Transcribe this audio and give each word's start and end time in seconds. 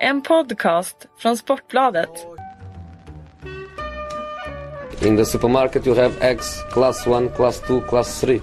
En 0.00 0.22
podcast 0.22 0.96
från 1.18 1.36
Sportbladet. 1.36 2.10
In 5.00 5.16
the 5.16 5.24
supermarket, 5.24 5.86
you 5.86 5.96
have 5.96 6.14
eggs 6.20 6.64
class 6.70 7.06
1, 7.06 7.36
class 7.36 7.60
2, 7.60 7.80
class 7.80 8.20
3. 8.20 8.40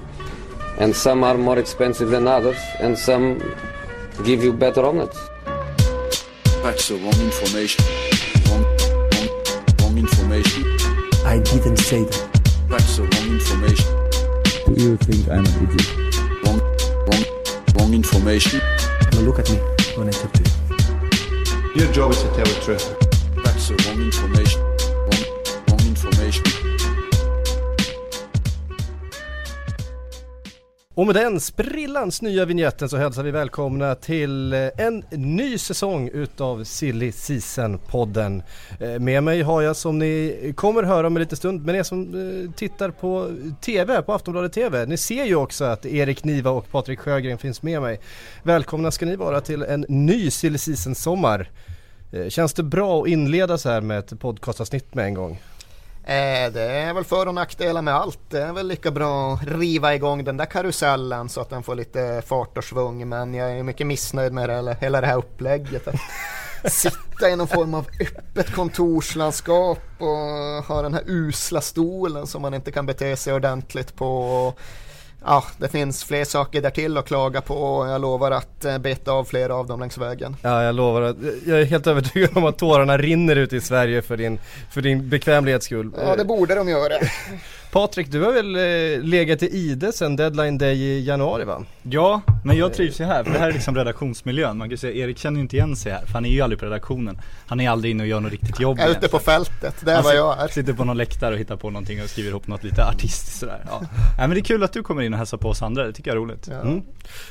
And 0.79 0.95
some 0.95 1.23
are 1.25 1.37
more 1.37 1.59
expensive 1.59 2.11
than 2.11 2.27
others, 2.27 2.57
and 2.79 2.97
some 2.97 3.39
give 4.25 4.43
you 4.45 4.53
better 4.53 4.83
omelets. 4.85 5.17
That's 6.63 6.87
the 6.87 6.95
wrong 6.95 7.21
information. 7.21 7.85
Wrong, 8.49 8.65
wrong, 9.11 9.29
wrong 9.79 9.97
information. 9.97 10.63
I 11.25 11.39
didn't 11.39 11.77
say 11.77 12.03
that. 12.03 12.41
That's 12.69 12.97
the 12.97 13.03
wrong 13.03 13.33
information. 13.33 13.93
Do 14.65 14.83
you 14.83 14.97
think 14.97 15.27
I'm 15.29 15.45
an 15.45 15.69
idiot? 15.69 15.87
Wrong, 16.45 16.59
wrong, 17.07 17.25
wrong 17.75 17.93
information. 17.93 18.61
Now 19.11 19.19
look 19.19 19.39
at 19.39 19.49
me 19.51 19.57
when 19.97 20.07
I 20.07 20.11
talk 20.11 20.31
to 20.33 20.43
you. 20.43 20.52
Your 21.75 21.91
job 21.91 22.11
is 22.11 22.21
to 22.21 22.27
tell 22.35 22.45
the 22.45 22.59
truth. 22.65 22.95
That's 23.43 23.67
the 23.67 23.75
wrong 23.85 24.01
information. 24.01 24.61
Wrong, 24.61 25.25
wrong 25.67 25.87
information. 25.87 26.43
Och 30.95 31.05
med 31.05 31.15
den 31.15 31.39
sprillans 31.39 32.21
nya 32.21 32.45
vignetten 32.45 32.89
så 32.89 32.97
hälsar 32.97 33.23
vi 33.23 33.31
välkomna 33.31 33.95
till 33.95 34.53
eh, 34.53 34.59
en 34.77 35.03
ny 35.11 35.57
säsong 35.57 36.09
utav 36.13 36.63
Silly 36.63 37.11
Season-podden. 37.11 38.43
Eh, 38.79 38.99
Med 38.99 39.23
mig 39.23 39.41
har 39.41 39.61
jag 39.61 39.75
som 39.75 39.99
ni 39.99 40.53
kommer 40.57 40.83
höra 40.83 41.07
om 41.07 41.15
en 41.15 41.21
liten 41.21 41.37
stund, 41.37 41.65
men 41.65 41.75
er 41.75 41.83
som 41.83 42.01
eh, 42.01 42.51
tittar 42.55 42.89
på 42.89 43.31
TV, 43.61 44.01
på 44.01 44.13
Aftonbladet 44.13 44.53
TV, 44.53 44.85
ni 44.85 44.97
ser 44.97 45.25
ju 45.25 45.35
också 45.35 45.63
att 45.65 45.85
Erik 45.85 46.23
Niva 46.23 46.49
och 46.51 46.71
Patrik 46.71 46.99
Sjögren 46.99 47.37
finns 47.37 47.61
med 47.61 47.81
mig. 47.81 47.99
Välkomna 48.43 48.91
ska 48.91 49.05
ni 49.05 49.15
vara 49.15 49.41
till 49.41 49.61
en 49.63 49.85
ny 49.89 50.31
Silly 50.31 50.57
Season-sommar. 50.57 51.49
Eh, 52.13 52.29
Känns 52.29 52.53
det 52.53 52.63
bra 52.63 53.01
att 53.01 53.07
inleda 53.07 53.57
så 53.57 53.69
här 53.69 53.81
med 53.81 53.99
ett 53.99 54.19
podcastavsnitt 54.19 54.93
med 54.93 55.05
en 55.05 55.13
gång? 55.13 55.41
Eh, 56.03 56.51
det 56.53 56.61
är 56.61 56.93
väl 56.93 57.03
för 57.03 57.27
och 57.27 57.33
nackdelar 57.33 57.81
med 57.81 57.95
allt. 57.95 58.19
Det 58.29 58.41
är 58.41 58.53
väl 58.53 58.67
lika 58.67 58.91
bra 58.91 59.33
att 59.33 59.47
riva 59.47 59.95
igång 59.95 60.23
den 60.23 60.37
där 60.37 60.45
karusellen 60.45 61.29
så 61.29 61.41
att 61.41 61.49
den 61.49 61.63
får 61.63 61.75
lite 61.75 62.21
fart 62.25 62.57
och 62.57 62.63
svung. 62.63 63.09
Men 63.09 63.33
jag 63.33 63.51
är 63.51 63.63
mycket 63.63 63.87
missnöjd 63.87 64.33
med 64.33 64.49
det, 64.49 64.77
hela 64.81 65.01
det 65.01 65.07
här 65.07 65.17
upplägget. 65.17 65.87
Att 65.87 65.95
sitta 66.73 67.29
i 67.29 67.35
någon 67.35 67.47
form 67.47 67.73
av 67.73 67.87
öppet 67.99 68.51
kontorslandskap 68.51 69.79
och 69.99 70.65
ha 70.67 70.81
den 70.81 70.93
här 70.93 71.03
usla 71.05 71.61
stolen 71.61 72.27
som 72.27 72.41
man 72.41 72.53
inte 72.53 72.71
kan 72.71 72.85
bete 72.85 73.15
sig 73.15 73.33
ordentligt 73.33 73.95
på. 73.95 74.53
Ja, 75.25 75.43
det 75.57 75.67
finns 75.67 76.03
fler 76.03 76.25
saker 76.25 76.61
där 76.61 76.69
till 76.69 76.97
att 76.97 77.05
klaga 77.05 77.41
på 77.41 77.55
och 77.55 77.87
jag 77.87 78.01
lovar 78.01 78.31
att 78.31 78.65
eh, 78.65 78.77
beta 78.77 79.11
av 79.11 79.23
flera 79.23 79.55
av 79.55 79.67
dem 79.67 79.79
längs 79.79 79.97
vägen. 79.97 80.35
Ja, 80.41 80.63
jag 80.63 80.75
lovar 80.75 81.01
att 81.01 81.17
jag 81.45 81.61
är 81.61 81.65
helt 81.65 81.87
övertygad 81.87 82.37
om 82.37 82.45
att 82.45 82.57
tårarna 82.57 82.97
rinner 82.97 83.35
ut 83.35 83.53
i 83.53 83.61
Sverige 83.61 84.01
för 84.01 84.17
din, 84.17 84.39
för 84.71 84.81
din 84.81 85.09
bekvämlighets 85.09 85.65
skull. 85.65 85.91
Ja, 86.05 86.15
det 86.15 86.25
borde 86.25 86.55
de 86.55 86.69
göra. 86.69 86.93
Patrik, 87.73 88.11
du 88.11 88.21
har 88.21 88.31
väl 88.31 88.55
eh, 88.55 89.03
legat 89.03 89.43
i 89.43 89.45
Ide 89.45 89.91
sen 89.91 90.15
deadline 90.15 90.57
day 90.57 90.77
i 90.77 91.03
januari 91.03 91.45
va? 91.45 91.63
Ja, 91.83 92.21
men 92.45 92.57
jag 92.57 92.73
trivs 92.73 93.01
ju 93.01 93.05
här 93.05 93.23
för 93.23 93.31
det 93.31 93.39
här 93.39 93.47
är 93.47 93.53
liksom 93.53 93.75
redaktionsmiljön. 93.75 94.57
Man 94.57 94.67
kan 94.67 94.71
ju 94.71 94.77
säga 94.77 95.05
Erik 95.05 95.17
känner 95.17 95.37
ju 95.37 95.41
inte 95.41 95.55
igen 95.55 95.75
sig 95.75 95.91
här 95.91 96.05
för 96.05 96.13
han 96.13 96.25
är 96.25 96.29
ju 96.29 96.41
aldrig 96.41 96.59
på 96.59 96.65
redaktionen. 96.65 97.21
Han 97.47 97.59
är 97.59 97.69
aldrig 97.69 97.91
inne 97.91 98.03
och 98.03 98.09
gör 98.09 98.19
något 98.19 98.31
riktigt 98.31 98.59
jobb 98.59 98.79
Jag 98.79 98.87
är 98.87 98.91
ute 98.91 99.07
på 99.07 99.19
fältet, 99.19 99.75
det 99.81 99.91
är 99.91 99.95
Han 99.95 100.03
vad 100.03 100.15
jag 100.15 100.39
är. 100.39 100.47
Sitter 100.47 100.73
på 100.73 100.83
någon 100.83 100.97
läktare 100.97 101.33
och 101.33 101.39
hittar 101.39 101.55
på 101.55 101.69
någonting 101.69 102.01
och 102.03 102.09
skriver 102.09 102.29
ihop 102.29 102.47
något 102.47 102.63
lite 102.63 102.85
artistiskt 102.85 103.39
sådär. 103.39 103.65
Ja. 103.67 103.81
Nej 103.81 104.27
men 104.27 104.29
det 104.29 104.39
är 104.39 104.43
kul 104.43 104.63
att 104.63 104.73
du 104.73 104.83
kommer 104.83 105.01
in 105.01 105.13
och 105.13 105.17
hälsar 105.17 105.37
på 105.37 105.49
oss 105.49 105.61
andra, 105.61 105.85
det 105.85 105.93
tycker 105.93 106.11
jag 106.11 106.15
är 106.15 106.21
roligt. 106.21 106.47
Ja. 106.51 106.61
Mm. 106.61 106.81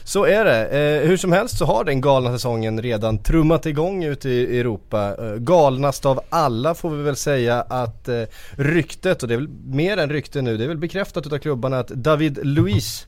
Så 0.05 0.25
är 0.25 0.45
det. 0.45 0.67
Eh, 0.67 1.09
hur 1.09 1.17
som 1.17 1.33
helst 1.33 1.59
så 1.59 1.65
har 1.65 1.85
den 1.85 2.01
galna 2.01 2.33
säsongen 2.33 2.83
redan 2.83 3.19
trummat 3.19 3.67
igång 3.67 4.05
ute 4.05 4.29
i 4.29 4.61
Europa. 4.61 5.17
Eh, 5.19 5.35
galnast 5.37 6.07
av 6.07 6.21
alla 6.29 6.75
får 6.75 6.91
vi 6.91 7.03
väl 7.03 7.17
säga 7.17 7.61
att 7.61 8.09
eh, 8.09 8.23
ryktet, 8.51 9.23
och 9.23 9.29
det 9.29 9.35
är 9.35 9.39
väl 9.39 9.49
mer 9.65 9.97
än 9.97 10.09
rykte 10.33 10.43
nu, 10.43 10.57
det 10.57 10.65
är 10.65 10.69
väl 10.69 10.79
bekräftat 10.79 11.27
utav 11.27 11.39
klubbarna 11.39 11.79
att 11.79 11.89
David 11.89 12.39
Luiz, 12.43 13.07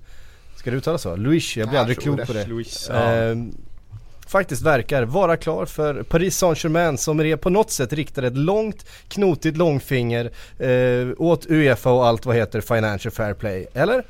ska 0.56 0.70
det 0.70 0.76
uttalas 0.76 1.02
så? 1.02 1.16
Luiz, 1.16 1.56
jag 1.56 1.68
blir 1.68 1.76
Jag 1.76 1.80
aldrig 1.80 2.00
klok 2.00 2.26
på 2.26 2.32
det. 2.32 2.46
Luis, 2.46 2.86
ja. 2.90 3.14
Eh, 3.14 3.36
faktiskt 4.26 4.62
verkar 4.62 5.02
vara 5.04 5.36
klar 5.36 5.66
för 5.66 6.02
Paris 6.02 6.36
Saint-Germain 6.36 6.98
som 6.98 7.20
är 7.20 7.36
på 7.36 7.50
något 7.50 7.70
sätt 7.70 7.92
riktar 7.92 8.22
ett 8.22 8.36
långt, 8.36 8.86
knotigt 9.08 9.56
långfinger 9.56 10.30
eh, 10.58 11.08
åt 11.18 11.46
Uefa 11.46 11.90
och 11.90 12.06
allt 12.06 12.26
vad 12.26 12.36
heter 12.36 12.60
Financial 12.60 13.12
Fair 13.12 13.34
Play, 13.34 13.66
eller? 13.74 14.04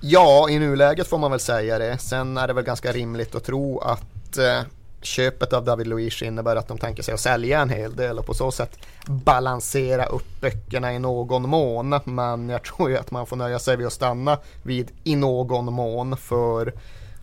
Ja, 0.00 0.48
i 0.50 0.58
nuläget 0.58 1.06
får 1.06 1.18
man 1.18 1.30
väl 1.30 1.40
säga 1.40 1.78
det. 1.78 1.98
Sen 1.98 2.36
är 2.36 2.46
det 2.46 2.52
väl 2.52 2.64
ganska 2.64 2.92
rimligt 2.92 3.34
att 3.34 3.44
tro 3.44 3.78
att 3.78 4.38
eh, 4.38 4.62
köpet 5.02 5.52
av 5.52 5.64
David 5.64 5.86
Luiz 5.86 6.22
innebär 6.22 6.56
att 6.56 6.68
de 6.68 6.78
tänker 6.78 7.02
sig 7.02 7.14
att 7.14 7.20
sälja 7.20 7.60
en 7.60 7.70
hel 7.70 7.96
del 7.96 8.18
och 8.18 8.26
på 8.26 8.34
så 8.34 8.50
sätt 8.50 8.78
balansera 9.06 10.04
upp 10.04 10.40
böckerna 10.40 10.94
i 10.94 10.98
någon 10.98 11.48
mån. 11.48 12.00
Men 12.04 12.48
jag 12.48 12.62
tror 12.64 12.90
ju 12.90 12.96
att 12.96 13.10
man 13.10 13.26
får 13.26 13.36
nöja 13.36 13.58
sig 13.58 13.76
vid 13.76 13.86
att 13.86 13.92
stanna 13.92 14.38
vid 14.62 14.90
i 15.04 15.16
någon 15.16 15.72
mån 15.72 16.16
för 16.16 16.72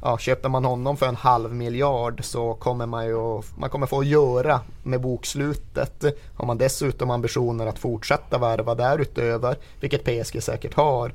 ja, 0.02 0.18
köper 0.18 0.50
man 0.50 0.66
honom 0.66 0.98
för 0.98 1.06
en 1.08 1.16
halv 1.16 1.54
miljard 1.54 2.24
så 2.24 2.54
kommer 2.54 2.86
man 2.86 3.06
ju 3.06 3.42
man 3.58 3.70
kommer 3.70 3.88
få 3.88 4.04
göra 4.04 4.62
med 4.84 5.02
bokslutet. 5.02 6.04
Har 6.36 6.46
man 6.46 6.58
dessutom 6.58 7.10
ambitioner 7.10 7.68
att 7.68 7.80
fortsätta 7.80 8.38
värva 8.38 8.76
därutöver, 8.76 9.58
vilket 9.80 10.04
PSG 10.04 10.44
säkert 10.44 10.74
har, 10.74 11.14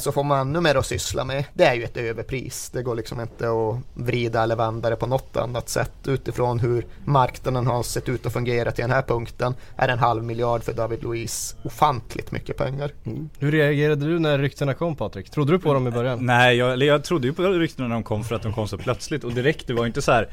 så 0.00 0.12
får 0.12 0.24
man 0.24 0.48
ännu 0.48 0.60
mer 0.60 0.74
att 0.74 0.86
syssla 0.86 1.24
med. 1.24 1.44
Det 1.54 1.64
är 1.64 1.74
ju 1.74 1.84
ett 1.84 1.96
överpris. 1.96 2.70
Det 2.72 2.82
går 2.82 2.94
liksom 2.94 3.20
inte 3.20 3.48
att 3.48 3.76
vrida 3.94 4.42
eller 4.42 4.56
vända 4.56 4.90
det 4.90 4.96
på 4.96 5.06
något 5.06 5.36
annat 5.36 5.68
sätt 5.68 5.92
utifrån 6.06 6.58
hur 6.58 6.86
marknaden 7.04 7.66
har 7.66 7.82
sett 7.82 8.08
ut 8.08 8.26
att 8.26 8.32
fungera 8.32 8.72
till 8.72 8.82
den 8.82 8.90
här 8.90 9.02
punkten. 9.02 9.54
Är 9.76 9.88
en 9.88 9.98
halv 9.98 10.24
miljard 10.24 10.62
för 10.62 10.72
David 10.72 11.02
Luiz 11.02 11.56
ofantligt 11.62 12.32
mycket 12.32 12.56
pengar. 12.56 12.90
Hur 13.38 13.52
reagerade 13.52 14.06
du 14.06 14.18
när 14.18 14.38
ryktena 14.38 14.74
kom 14.74 14.96
Patrik? 14.96 15.30
Trodde 15.30 15.52
du 15.52 15.58
på 15.58 15.74
dem 15.74 15.88
i 15.88 15.90
början? 15.90 16.26
Nej, 16.26 16.56
jag, 16.56 16.82
jag 16.82 17.04
trodde 17.04 17.26
ju 17.26 17.32
på 17.32 17.42
ryktena 17.42 17.88
när 17.88 17.94
de 17.94 18.02
kom 18.02 18.24
för 18.24 18.34
att 18.34 18.42
de 18.42 18.52
kom 18.52 18.68
så 18.68 18.78
plötsligt 18.78 19.24
och 19.24 19.32
direkt, 19.32 19.66
det 19.66 19.74
var 19.74 19.86
inte 19.86 20.02
så 20.02 20.12
här 20.12 20.28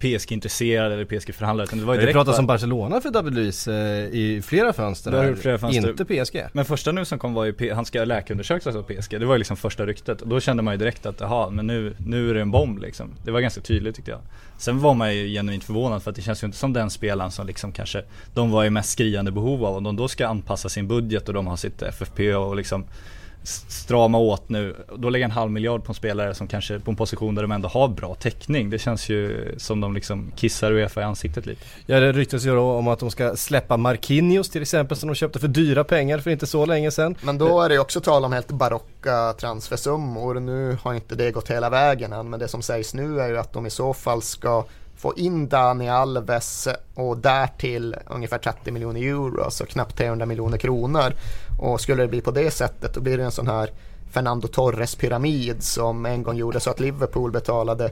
PSG 0.00 0.32
intresserad 0.32 0.92
eller 0.92 1.04
PSG 1.04 1.34
förhandlare 1.34 1.64
utan 1.64 1.78
det 1.78 1.84
var 1.84 1.94
ju 1.94 1.98
Det 2.00 2.02
direkt 2.06 2.14
pratas 2.16 2.34
bara- 2.36 2.40
om 2.40 2.46
Barcelona 2.46 3.00
för 3.00 3.10
David 3.10 3.34
Luiz 3.34 3.68
eh, 3.68 3.74
i 4.06 4.42
flera 4.44 4.72
fönster, 4.72 5.12
här. 5.12 5.34
flera 5.34 5.58
fönster. 5.58 5.90
inte 5.90 6.04
PSG. 6.04 6.42
Men 6.52 6.64
första 6.64 6.92
nu 6.92 7.04
som 7.04 7.18
kom 7.18 7.34
var 7.34 7.44
ju, 7.44 7.52
P- 7.52 7.72
han 7.72 7.84
ska 7.84 8.04
läkarundersökas 8.04 8.76
av 8.76 8.82
PSG, 8.82 9.20
det 9.20 9.26
var 9.26 9.34
ju 9.34 9.38
liksom 9.38 9.56
första 9.56 9.86
ryktet 9.86 10.22
och 10.22 10.28
då 10.28 10.40
kände 10.40 10.62
man 10.62 10.74
ju 10.74 10.78
direkt 10.78 11.06
att 11.06 11.20
jaha, 11.20 11.50
men 11.50 11.66
nu, 11.66 11.94
nu 12.06 12.30
är 12.30 12.34
det 12.34 12.40
en 12.40 12.50
bomb 12.50 12.78
liksom. 12.78 13.10
Det 13.24 13.30
var 13.30 13.40
ganska 13.40 13.60
tydligt 13.60 13.96
tyckte 13.96 14.10
jag. 14.10 14.20
Sen 14.58 14.78
var 14.80 14.94
man 14.94 15.14
ju 15.16 15.28
genuint 15.28 15.64
förvånad 15.64 16.02
för 16.02 16.10
att 16.10 16.16
det 16.16 16.22
känns 16.22 16.42
ju 16.42 16.46
inte 16.46 16.58
som 16.58 16.72
den 16.72 16.90
spelaren 16.90 17.30
som 17.30 17.46
liksom 17.46 17.72
kanske 17.72 18.02
de 18.34 18.50
var 18.50 18.64
i 18.64 18.70
mest 18.70 18.90
skriande 18.90 19.30
behov 19.32 19.64
av. 19.64 19.76
Om 19.76 19.84
de 19.84 19.96
då 19.96 20.08
ska 20.08 20.26
anpassa 20.28 20.68
sin 20.68 20.88
budget 20.88 21.28
och 21.28 21.34
de 21.34 21.46
har 21.46 21.56
sitt 21.56 21.82
FFP 21.82 22.34
och 22.34 22.56
liksom 22.56 22.84
strama 23.48 24.18
åt 24.18 24.48
nu. 24.48 24.76
Då 24.96 25.10
lägger 25.10 25.24
en 25.24 25.30
halv 25.30 25.50
miljard 25.50 25.84
på 25.84 25.90
en 25.90 25.94
spelare 25.94 26.34
som 26.34 26.46
kanske 26.46 26.80
på 26.80 26.90
en 26.90 26.96
position 26.96 27.34
där 27.34 27.42
de 27.42 27.52
ändå 27.52 27.68
har 27.68 27.88
bra 27.88 28.14
täckning. 28.14 28.70
Det 28.70 28.78
känns 28.78 29.08
ju 29.08 29.54
som 29.58 29.80
de 29.80 29.94
liksom 29.94 30.32
kissar 30.36 30.72
Uefa 30.72 31.00
i 31.00 31.04
ansiktet 31.04 31.46
lite. 31.46 31.64
Ja 31.86 32.00
det 32.00 32.12
ryktas 32.12 32.46
ju 32.46 32.54
då 32.54 32.72
om 32.72 32.88
att 32.88 32.98
de 32.98 33.10
ska 33.10 33.36
släppa 33.36 33.76
Marquinhos 33.76 34.50
till 34.50 34.62
exempel 34.62 34.96
som 34.96 35.08
de 35.08 35.14
köpte 35.14 35.38
för 35.38 35.48
dyra 35.48 35.84
pengar 35.84 36.18
för 36.18 36.30
inte 36.30 36.46
så 36.46 36.66
länge 36.66 36.90
sedan. 36.90 37.16
Men 37.22 37.38
då 37.38 37.60
är 37.60 37.68
det 37.68 37.74
ju 37.74 37.80
också 37.80 38.00
tal 38.00 38.24
om 38.24 38.32
helt 38.32 38.50
barocka 38.50 39.32
transfersummor. 39.32 40.34
Nu 40.40 40.78
har 40.82 40.94
inte 40.94 41.14
det 41.14 41.30
gått 41.30 41.50
hela 41.50 41.70
vägen 41.70 42.12
än, 42.12 42.30
men 42.30 42.40
det 42.40 42.48
som 42.48 42.62
sägs 42.62 42.94
nu 42.94 43.20
är 43.20 43.28
ju 43.28 43.38
att 43.38 43.52
de 43.52 43.66
i 43.66 43.70
så 43.70 43.94
fall 43.94 44.22
ska 44.22 44.64
få 44.98 45.14
in 45.16 45.48
Dani 45.48 45.88
Alves 45.88 46.68
och 46.94 47.18
därtill 47.18 47.96
ungefär 48.06 48.38
30 48.38 48.70
miljoner 48.70 49.00
euro, 49.00 49.42
alltså 49.42 49.64
knappt 49.64 49.96
300 49.98 50.26
miljoner 50.26 50.58
kronor. 50.58 51.12
Och 51.60 51.80
skulle 51.80 52.02
det 52.02 52.08
bli 52.08 52.20
på 52.20 52.30
det 52.30 52.50
sättet 52.50 52.94
då 52.94 53.00
blir 53.00 53.18
det 53.18 53.24
en 53.24 53.30
sån 53.30 53.46
här 53.46 53.70
Fernando 54.10 54.48
Torres 54.48 54.94
pyramid 54.94 55.62
som 55.62 56.06
en 56.06 56.22
gång 56.22 56.36
gjorde 56.36 56.60
så 56.60 56.70
att 56.70 56.80
Liverpool 56.80 57.30
betalade 57.30 57.90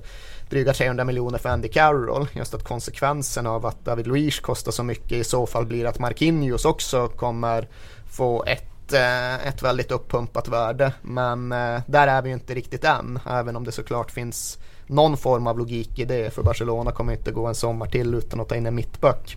dryga 0.51 0.73
300 0.73 1.05
miljoner 1.05 1.39
för 1.39 1.49
Andy 1.49 1.69
Carroll. 1.69 2.29
Just 2.33 2.55
att 2.55 2.65
konsekvensen 2.65 3.47
av 3.47 3.67
att 3.67 3.85
David 3.85 4.07
Luiz 4.07 4.41
kostar 4.41 4.73
så 4.73 4.83
mycket 4.83 5.13
i 5.13 5.25
så 5.25 5.47
fall 5.47 5.67
blir 5.67 5.87
att 5.87 5.99
Marquinhos 5.99 6.65
också 6.65 7.09
kommer 7.09 7.69
få 8.11 8.45
ett, 8.45 8.93
eh, 8.93 9.47
ett 9.47 9.63
väldigt 9.63 9.91
uppumpat 9.91 10.49
värde. 10.49 10.93
Men 11.03 11.53
eh, 11.53 11.81
där 11.87 12.09
är 12.09 12.23
vi 12.23 12.29
ju 12.29 12.35
inte 12.35 12.55
riktigt 12.55 12.85
än, 12.85 13.19
även 13.31 13.57
om 13.57 13.65
det 13.65 13.73
såklart 13.73 14.11
finns 14.11 14.59
någon 14.87 15.17
form 15.17 15.47
av 15.47 15.59
logik 15.59 15.99
i 15.99 16.05
det. 16.05 16.35
För 16.35 16.43
Barcelona 16.43 16.93
kommer 16.93 17.13
inte 17.13 17.33
gå 17.33 17.47
en 17.47 17.55
sommar 17.55 17.87
till 17.87 18.15
utan 18.15 18.41
att 18.41 18.49
ta 18.49 18.57
in 18.57 18.67
en 18.67 18.75
mittback. 18.75 19.37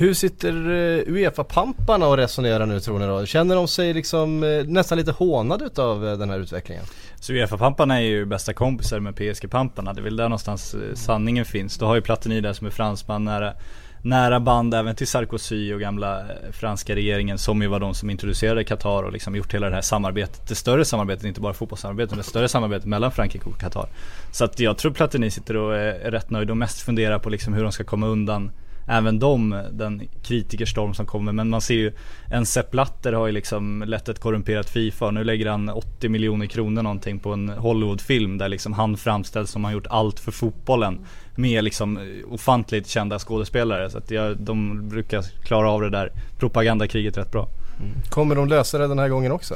Hur 0.00 0.14
sitter 0.14 0.52
eh, 0.52 1.12
Uefa-pamparna 1.12 2.06
och 2.06 2.16
resonerar 2.16 2.66
nu 2.66 2.80
tror 2.80 2.98
ni 2.98 3.06
då? 3.06 3.26
Känner 3.26 3.54
de 3.54 3.68
sig 3.68 3.94
liksom 3.94 4.42
eh, 4.42 4.64
nästan 4.64 4.98
lite 4.98 5.12
hånade 5.12 5.64
utav 5.64 6.08
eh, 6.08 6.18
den 6.18 6.30
här 6.30 6.38
utvecklingen? 6.38 6.84
Så 7.20 7.32
Uefa-pamparna 7.32 7.96
är 7.96 8.04
ju 8.04 8.24
bästa 8.24 8.52
kompisar 8.52 9.00
med 9.00 9.14
PSG-pamparna. 9.16 9.92
Det 9.92 10.00
är 10.00 10.02
väl 10.02 10.16
där 10.16 10.24
någonstans 10.24 10.76
sanningen 10.94 11.44
finns. 11.44 11.78
Du 11.78 11.84
har 11.84 11.94
ju 11.94 12.00
Platini 12.00 12.40
där 12.40 12.52
som 12.52 12.66
är 12.66 12.70
fransman 12.70 13.24
nära, 13.24 13.54
nära 14.02 14.40
band 14.40 14.74
även 14.74 14.94
till 14.94 15.06
Sarkozy 15.06 15.74
och 15.74 15.80
gamla 15.80 16.20
eh, 16.20 16.26
franska 16.52 16.94
regeringen 16.94 17.38
som 17.38 17.62
ju 17.62 17.68
var 17.68 17.80
de 17.80 17.94
som 17.94 18.10
introducerade 18.10 18.64
Qatar 18.64 19.02
och 19.02 19.12
liksom 19.12 19.36
gjort 19.36 19.54
hela 19.54 19.68
det 19.68 19.74
här 19.74 19.82
samarbetet, 19.82 20.48
det 20.48 20.54
större 20.54 20.84
samarbetet, 20.84 21.24
inte 21.24 21.40
bara 21.40 21.54
fotbollssamarbetet, 21.54 22.10
men 22.10 22.18
det 22.18 22.24
större 22.24 22.48
samarbetet 22.48 22.86
mellan 22.86 23.12
Frankrike 23.12 23.48
och 23.48 23.60
Qatar. 23.60 23.88
Så 24.32 24.44
att 24.44 24.60
jag 24.60 24.78
tror 24.78 24.92
Platini 24.92 25.30
sitter 25.30 25.56
och 25.56 25.76
är, 25.76 25.94
är 25.94 26.10
rätt 26.10 26.30
nöjd 26.30 26.50
och 26.50 26.56
mest 26.56 26.80
funderar 26.80 27.18
på 27.18 27.30
liksom 27.30 27.54
hur 27.54 27.62
de 27.62 27.72
ska 27.72 27.84
komma 27.84 28.06
undan 28.06 28.50
även 28.88 29.18
de, 29.18 29.62
den 29.72 30.08
kritikerstorm 30.22 30.94
som 30.94 31.06
kommer. 31.06 31.32
Men 31.32 31.48
man 31.48 31.60
ser 31.60 31.74
ju, 31.74 31.92
en 32.30 32.46
Sepp 32.46 32.70
Blatter 32.70 33.12
har 33.12 33.26
ju 33.26 33.32
liksom 33.32 33.84
lett 33.86 34.08
ett 34.08 34.20
korrumperat 34.20 34.70
Fifa 34.70 35.06
och 35.06 35.14
nu 35.14 35.24
lägger 35.24 35.50
han 35.50 35.68
80 35.68 36.08
miljoner 36.08 36.46
kronor 36.46 36.82
någonting 36.82 37.18
på 37.18 37.32
en 37.32 37.48
Hollywoodfilm 37.48 38.38
där 38.38 38.48
liksom 38.48 38.72
han 38.72 38.96
framställs 38.96 39.50
som 39.50 39.64
har 39.64 39.72
gjort 39.72 39.86
allt 39.90 40.20
för 40.20 40.32
fotbollen. 40.32 41.06
Med 41.34 41.64
liksom 41.64 42.20
ofantligt 42.30 42.88
kända 42.88 43.18
skådespelare. 43.18 43.90
Så 43.90 43.98
att 43.98 44.10
jag, 44.10 44.36
de 44.36 44.88
brukar 44.88 45.22
klara 45.22 45.70
av 45.70 45.80
det 45.80 45.90
där 45.90 46.12
propagandakriget 46.38 47.16
rätt 47.16 47.32
bra. 47.32 47.48
Mm. 47.80 48.02
Kommer 48.10 48.34
de 48.34 48.48
lösa 48.48 48.78
det 48.78 48.86
den 48.86 48.98
här 48.98 49.08
gången 49.08 49.32
också? 49.32 49.54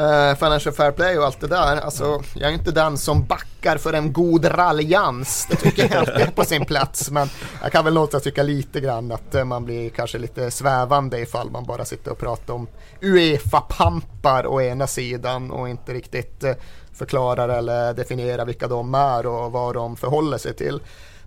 Eh, 0.00 0.34
financial 0.36 0.74
fair 0.74 0.92
play 0.92 1.18
och 1.18 1.24
allt 1.24 1.40
det 1.40 1.46
där. 1.46 1.76
Alltså, 1.76 2.22
jag 2.34 2.50
är 2.50 2.54
inte 2.54 2.70
den 2.70 2.98
som 2.98 3.24
backar 3.24 3.76
för 3.76 3.92
en 3.92 4.12
god 4.12 4.44
raljans. 4.44 5.46
Det 5.50 5.56
tycker 5.56 5.82
jag 5.82 5.94
alltid 5.94 6.26
är 6.26 6.30
på 6.30 6.44
sin 6.44 6.64
plats. 6.64 7.10
Men 7.10 7.28
jag 7.62 7.72
kan 7.72 7.84
väl 7.84 7.94
låta 7.94 8.20
tycka 8.20 8.42
lite 8.42 8.80
grann 8.80 9.12
att 9.12 9.34
eh, 9.34 9.44
man 9.44 9.64
blir 9.64 9.90
kanske 9.90 10.18
lite 10.18 10.50
svävande 10.50 11.20
ifall 11.20 11.50
man 11.50 11.64
bara 11.64 11.84
sitter 11.84 12.10
och 12.10 12.18
pratar 12.18 12.54
om 12.54 12.66
Uefa-pampar 13.00 14.46
å 14.46 14.60
ena 14.60 14.86
sidan 14.86 15.50
och 15.50 15.68
inte 15.68 15.92
riktigt 15.92 16.44
eh, 16.44 16.54
förklarar 16.92 17.48
eller 17.48 17.94
definierar 17.94 18.44
vilka 18.46 18.68
de 18.68 18.94
är 18.94 19.26
och 19.26 19.52
vad 19.52 19.74
de 19.74 19.96
förhåller 19.96 20.38
sig 20.38 20.54
till. 20.54 20.80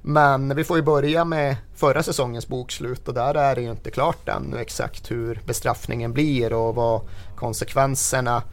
Men 0.06 0.56
vi 0.56 0.64
får 0.64 0.78
ju 0.78 0.84
börja 0.84 1.26
med 1.26 1.56
förra 1.76 2.04
säsongens 2.04 2.48
bokslut 2.48 3.08
och 3.08 3.14
där 3.14 3.36
är 3.36 3.56
det 3.56 3.62
ju 3.62 3.72
inte 3.72 3.92
klart 3.92 4.30
ännu 4.30 4.58
exakt 4.60 5.12
hur 5.12 5.42
bestraffningen 5.46 6.14
blir 6.14 6.54
och 6.54 6.76
vad 6.76 7.02
konsekvenserna 7.36 8.36
eh, 8.38 8.44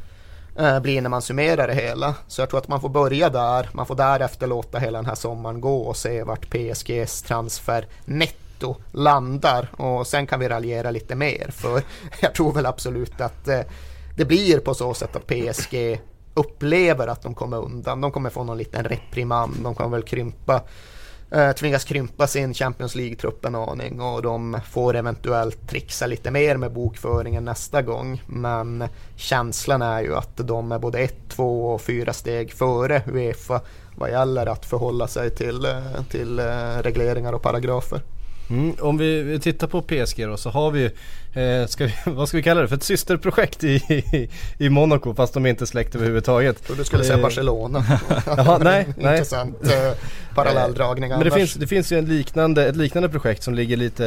Eh, 0.61 0.81
blir 0.81 1.03
när 1.03 1.11
man 1.11 1.23
summerar 1.23 1.67
det 1.67 1.75
hela. 1.75 2.15
Så 2.27 2.43
jag 2.43 2.51
tror 2.51 2.59
att 2.59 2.69
man 2.69 2.81
får 2.81 2.89
börja 2.89 3.31
där. 3.31 3.69
Man 3.73 3.87
får 3.87 3.95
därefter 3.95 4.47
låta 4.47 4.79
hela 4.79 4.99
den 4.99 5.07
här 5.07 5.15
sommaren 5.15 5.61
gå 5.61 5.81
och 5.81 5.97
se 5.97 6.23
vart 6.23 6.51
PSGs 6.51 7.23
transfer 7.23 7.87
netto 8.05 8.77
landar 8.93 9.69
och 9.77 10.07
sen 10.07 10.27
kan 10.27 10.41
vi 10.41 10.49
raljera 10.49 10.91
lite 10.91 11.15
mer 11.15 11.51
för 11.51 11.83
jag 12.21 12.35
tror 12.35 12.53
väl 12.53 12.67
absolut 12.67 13.21
att 13.21 13.49
eh, 13.49 13.61
det 14.17 14.25
blir 14.25 14.59
på 14.59 14.75
så 14.75 14.95
sätt 14.95 15.17
att 15.17 15.27
PSG 15.27 16.01
upplever 16.35 17.07
att 17.07 17.23
de 17.23 17.35
kommer 17.35 17.57
undan. 17.65 18.01
De 18.01 18.13
kommer 18.13 18.31
få 18.31 18.45
någon 18.45 18.59
liten 18.59 18.85
reprimand. 18.85 19.57
De 19.63 19.75
kommer 19.75 19.97
väl 19.97 20.07
krympa 20.07 20.63
eh, 21.31 21.53
tvingas 21.53 21.85
krympa 21.85 22.27
sin 22.27 22.55
Champions 22.55 22.95
League-trupp 22.95 23.45
en 23.45 23.55
aning 23.55 24.01
och 24.01 24.23
de 24.23 24.61
får 24.71 24.97
eventuellt 24.97 25.69
trixa 25.69 26.07
lite 26.07 26.31
mer 26.31 26.57
med 26.57 26.73
bokföringen 26.73 27.45
nästa 27.45 27.83
gång. 27.83 28.23
Men 28.27 28.85
känslan 29.17 29.83
är 29.83 30.03
ju 30.03 30.17
att 30.17 30.37
de 30.37 30.73
är 30.73 30.79
både 30.79 30.99
ett, 30.99 31.29
två 31.29 31.67
och 31.75 31.81
fyra 31.81 32.13
steg 32.13 32.53
före 32.53 33.03
Uefa 33.07 33.61
vad 33.97 34.11
gäller 34.11 34.47
att 34.47 34.67
förhålla 34.67 35.07
sig 35.07 35.31
till, 35.31 35.65
eh, 35.65 36.03
till 36.11 36.39
eh, 36.39 36.45
regleringar 36.83 37.33
och 37.33 37.43
paragrafer. 37.43 38.03
Mm, 38.51 38.77
om 38.81 38.99
vi 38.99 39.39
tittar 39.43 39.67
på 39.67 39.83
PSG 39.83 40.27
då 40.27 40.37
så 40.37 40.51
har 40.51 40.71
vi, 40.71 40.85
eh, 41.35 41.67
ska 41.67 41.85
vi 41.85 41.93
vad 42.11 42.29
ska 42.29 42.37
vi 42.37 42.43
kalla 42.43 42.61
det 42.61 42.69
för 42.69 42.77
ett 42.77 42.83
systerprojekt 42.83 43.65
i, 43.65 43.75
i, 43.75 44.29
i 44.59 44.69
Monaco 44.69 45.15
fast 45.15 45.35
de 45.35 45.47
är 45.47 45.51
inte 45.51 45.67
släkt 45.67 45.95
överhuvudtaget. 45.95 46.71
Och 46.71 46.77
du 46.77 46.85
skulle 46.85 47.05
säga 47.05 47.17
Eh, 47.17 47.23
Barcelona. 47.23 47.85
Jaha, 48.27 48.59
nej, 48.59 48.87
nej. 48.99 49.13
Intressant 49.13 49.65
eh, 49.65 49.93
parallelldragning 50.35 51.11
Men 51.11 51.21
det 51.21 51.31
finns, 51.31 51.55
det 51.55 51.67
finns 51.67 51.93
ju 51.93 51.99
en 51.99 52.05
liknande, 52.05 52.67
ett 52.67 52.77
liknande 52.77 53.09
projekt 53.09 53.43
som 53.43 53.55
ligger 53.55 53.77
lite 53.77 54.07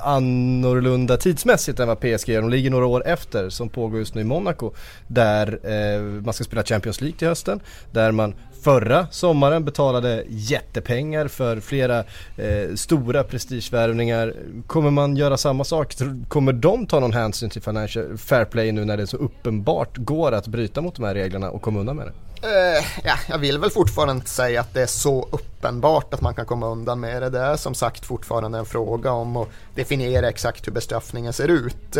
eh, 0.00 0.06
annorlunda 0.08 1.16
tidsmässigt 1.16 1.80
än 1.80 1.88
vad 1.88 2.00
PSG 2.00 2.28
gör. 2.28 2.40
De 2.40 2.50
ligger 2.50 2.70
några 2.70 2.86
år 2.86 3.06
efter 3.06 3.48
som 3.48 3.68
pågår 3.68 3.98
just 3.98 4.14
nu 4.14 4.20
i 4.20 4.24
Monaco. 4.24 4.72
Där 5.06 5.58
eh, 5.62 6.02
man 6.02 6.34
ska 6.34 6.44
spela 6.44 6.62
Champions 6.64 7.00
League 7.00 7.18
till 7.18 7.28
hösten. 7.28 7.60
Där 7.92 8.12
man 8.12 8.34
förra 8.62 9.06
sommaren 9.10 9.64
betalade 9.64 10.24
jättepengar 10.28 11.28
för 11.28 11.60
flera 11.60 11.98
eh, 12.36 12.74
stora 12.74 13.24
prestigevärvningar. 13.24 14.34
Kommer 14.66 14.90
man 14.90 15.16
göra 15.16 15.36
samma 15.36 15.64
sak? 15.64 15.94
Kommer 16.28 16.52
de 16.52 16.86
ta 16.86 17.00
någon 17.00 17.12
hänsyn 17.12 17.50
till 17.50 17.62
financial 17.62 18.18
fair 18.18 18.44
play 18.44 18.72
nu 18.72 18.84
när 18.84 18.96
det 18.96 19.06
så 19.06 19.16
uppenbart 19.16 19.96
går 19.96 20.32
att 20.32 20.46
bryta 20.46 20.80
mot 20.80 20.94
de 20.96 21.04
här 21.04 21.14
reglerna 21.14 21.50
och 21.50 21.62
komma 21.62 21.80
undan 21.80 21.96
med 21.96 22.06
det? 22.06 22.12
Uh, 22.46 22.84
ja, 23.04 23.14
jag 23.28 23.38
vill 23.38 23.58
väl 23.58 23.70
fortfarande 23.70 24.14
inte 24.14 24.30
säga 24.30 24.60
att 24.60 24.74
det 24.74 24.82
är 24.82 24.86
så 24.86 25.28
uppenbart 25.32 26.14
att 26.14 26.20
man 26.20 26.34
kan 26.34 26.46
komma 26.46 26.68
undan 26.68 27.00
med 27.00 27.22
det. 27.22 27.30
Det 27.30 27.38
är 27.38 27.56
som 27.56 27.74
sagt 27.74 28.06
fortfarande 28.06 28.58
en 28.58 28.66
fråga 28.66 29.12
om 29.12 29.36
att 29.36 29.48
definiera 29.74 30.28
exakt 30.28 30.66
hur 30.66 30.72
bestraffningen 30.72 31.32
ser 31.32 31.48
ut. 31.48 31.98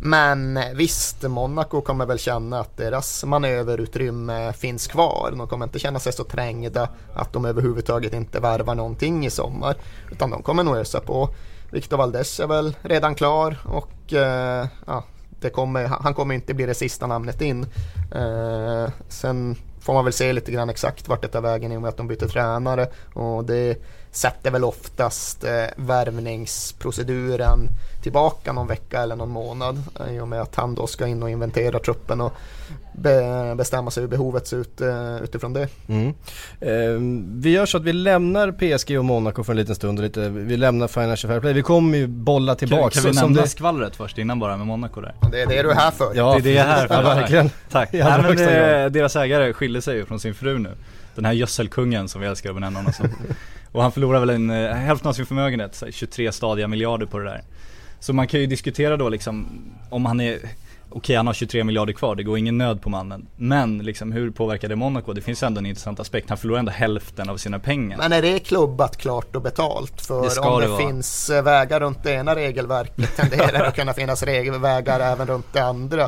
Men 0.00 0.58
visst, 0.74 1.22
Monaco 1.22 1.80
kommer 1.80 2.06
väl 2.06 2.18
känna 2.18 2.60
att 2.60 2.76
deras 2.76 3.24
manöverutrymme 3.24 4.52
finns 4.52 4.86
kvar. 4.86 5.34
De 5.36 5.48
kommer 5.48 5.66
inte 5.66 5.78
känna 5.78 5.98
sig 5.98 6.12
så 6.12 6.24
trängda 6.24 6.88
att 7.14 7.32
de 7.32 7.44
överhuvudtaget 7.44 8.12
inte 8.12 8.40
värvar 8.40 8.74
någonting 8.74 9.26
i 9.26 9.30
sommar. 9.30 9.76
Utan 10.10 10.30
de 10.30 10.42
kommer 10.42 10.62
nog 10.62 10.76
ösa 10.76 11.00
på. 11.00 11.28
Victor 11.70 11.96
Valdes 11.96 12.40
är 12.40 12.46
väl 12.46 12.76
redan 12.82 13.14
klar 13.14 13.56
och 13.64 14.12
eh, 14.12 14.66
ja, 14.86 15.04
det 15.40 15.50
kommer, 15.50 15.86
han 15.86 16.14
kommer 16.14 16.34
inte 16.34 16.54
bli 16.54 16.66
det 16.66 16.74
sista 16.74 17.06
namnet 17.06 17.40
in. 17.40 17.66
Eh, 18.14 18.90
sen 19.08 19.56
får 19.80 19.94
man 19.94 20.04
väl 20.04 20.12
se 20.12 20.32
lite 20.32 20.52
grann 20.52 20.70
exakt 20.70 21.08
vart 21.08 21.22
det 21.22 21.28
tar 21.28 21.40
vägen 21.40 21.72
i 21.72 21.76
och 21.76 21.82
med 21.82 21.88
att 21.88 21.96
de 21.96 22.08
byter 22.08 22.28
tränare 22.28 22.88
och 23.14 23.44
det 23.44 23.78
sätter 24.12 24.50
väl 24.50 24.64
oftast 24.64 25.44
eh, 25.44 25.50
värvningsproceduren 25.76 27.68
tillbaka 28.02 28.52
någon 28.52 28.66
vecka 28.66 29.02
eller 29.02 29.16
någon 29.16 29.30
månad 29.30 29.82
eh, 30.00 30.16
i 30.16 30.20
och 30.20 30.28
med 30.28 30.40
att 30.40 30.54
han 30.54 30.74
då 30.74 30.86
ska 30.86 31.06
in 31.06 31.22
och 31.22 31.30
inventera 31.30 31.78
truppen 31.78 32.20
och 32.20 32.32
be, 32.92 33.54
bestämma 33.56 33.90
sig 33.90 34.00
hur 34.00 34.08
behovet 34.08 34.46
ser 34.46 34.56
ut 34.56 34.80
eh, 34.80 35.16
utifrån 35.22 35.52
det. 35.52 35.68
Mm. 35.88 36.08
Eh, 36.60 37.20
vi 37.40 37.50
gör 37.50 37.66
så 37.66 37.76
att 37.76 37.82
vi 37.84 37.92
lämnar 37.92 38.52
PSG 38.52 38.98
och 38.98 39.04
Monaco 39.04 39.44
för 39.44 39.52
en 39.52 39.56
liten 39.56 39.74
stund 39.74 39.98
och 39.98 40.04
lite, 40.04 40.28
vi 40.28 40.56
lämnar 40.56 40.88
Financial 40.88 41.30
Fair 41.32 41.40
Play. 41.40 41.52
Vi 41.52 41.62
kommer 41.62 41.98
ju 41.98 42.06
bolla 42.06 42.52
Kan, 42.52 42.56
tillbaka. 42.58 42.90
kan 42.94 43.02
vi 43.02 43.08
så- 43.14 43.20
som 43.20 43.28
nämna 43.30 43.42
det- 43.42 43.48
skvallret 43.48 43.96
först 43.96 44.18
innan 44.18 44.38
bara 44.38 44.56
med 44.56 44.66
Monaco 44.66 45.00
där? 45.00 45.14
Det 45.32 45.42
är 45.42 45.46
det 45.46 45.62
du 45.62 45.70
är 45.70 45.74
här 45.74 45.90
för. 45.90 46.12
Ja, 46.14 46.32
det 46.32 46.38
är 46.38 46.42
det 46.42 46.50
jag 46.52 46.66
är 46.66 46.70
här 46.70 46.86
för. 46.88 46.94
Ja, 46.94 47.02
verkligen. 47.14 47.50
Tack. 47.70 47.92
Nej, 47.92 48.22
men, 48.22 48.38
eh, 48.84 48.90
deras 48.90 49.16
ägare 49.16 49.52
skilde 49.52 49.82
sig 49.82 49.96
ju 49.96 50.06
från 50.06 50.20
sin 50.20 50.34
fru 50.34 50.58
nu. 50.58 50.70
Den 51.14 51.24
här 51.24 51.32
gödselkungen 51.32 52.08
som 52.08 52.20
vi 52.20 52.26
älskar 52.26 52.50
att 52.50 52.56
benämna 52.56 52.78
honom 52.78 52.92
som. 52.92 53.08
Och 53.72 53.82
han 53.82 53.92
förlorar 53.92 54.20
väl 54.20 54.30
en, 54.30 54.50
eh, 54.50 54.72
hälften 54.72 55.08
av 55.08 55.12
sin 55.12 55.26
förmögenhet, 55.26 55.74
så 55.74 55.84
här 55.84 55.92
23 55.92 56.32
stadiga 56.32 56.68
miljarder 56.68 57.06
på 57.06 57.18
det 57.18 57.24
där. 57.24 57.42
Så 58.00 58.12
man 58.12 58.26
kan 58.26 58.40
ju 58.40 58.46
diskutera 58.46 58.96
då 58.96 59.08
liksom 59.08 59.46
om 59.90 60.06
han 60.06 60.20
är 60.20 60.38
Okej 60.90 61.16
han 61.16 61.26
har 61.26 61.34
23 61.34 61.64
miljarder 61.64 61.92
kvar, 61.92 62.14
det 62.14 62.22
går 62.22 62.38
ingen 62.38 62.58
nöd 62.58 62.82
på 62.82 62.90
mannen. 62.90 63.26
Men 63.36 63.78
liksom 63.78 64.12
hur 64.12 64.30
påverkar 64.30 64.68
det 64.68 64.76
Monaco? 64.76 65.12
Det 65.12 65.20
finns 65.20 65.42
ändå 65.42 65.58
en 65.58 65.66
intressant 65.66 66.00
aspekt. 66.00 66.28
Han 66.28 66.38
förlorar 66.38 66.58
ändå 66.58 66.72
hälften 66.72 67.28
av 67.28 67.36
sina 67.36 67.58
pengar. 67.58 67.98
Men 67.98 68.12
är 68.12 68.22
det 68.22 68.38
klubbat 68.38 68.96
klart 68.96 69.36
och 69.36 69.42
betalt? 69.42 70.00
För 70.00 70.22
Det 70.22 70.40
om 70.40 70.60
det 70.60 70.66
det 70.68 70.76
finns 70.76 71.30
eh, 71.30 71.42
vägar 71.42 71.80
runt 71.80 72.02
det 72.02 72.12
ena 72.12 72.34
regelverket 72.34 73.16
tenderar 73.16 73.52
det 73.52 73.66
att 73.68 73.74
kunna 73.74 73.92
finnas 73.92 74.22
vägar 74.62 75.00
även 75.00 75.26
runt 75.26 75.46
det 75.52 75.60
andra. 75.60 76.02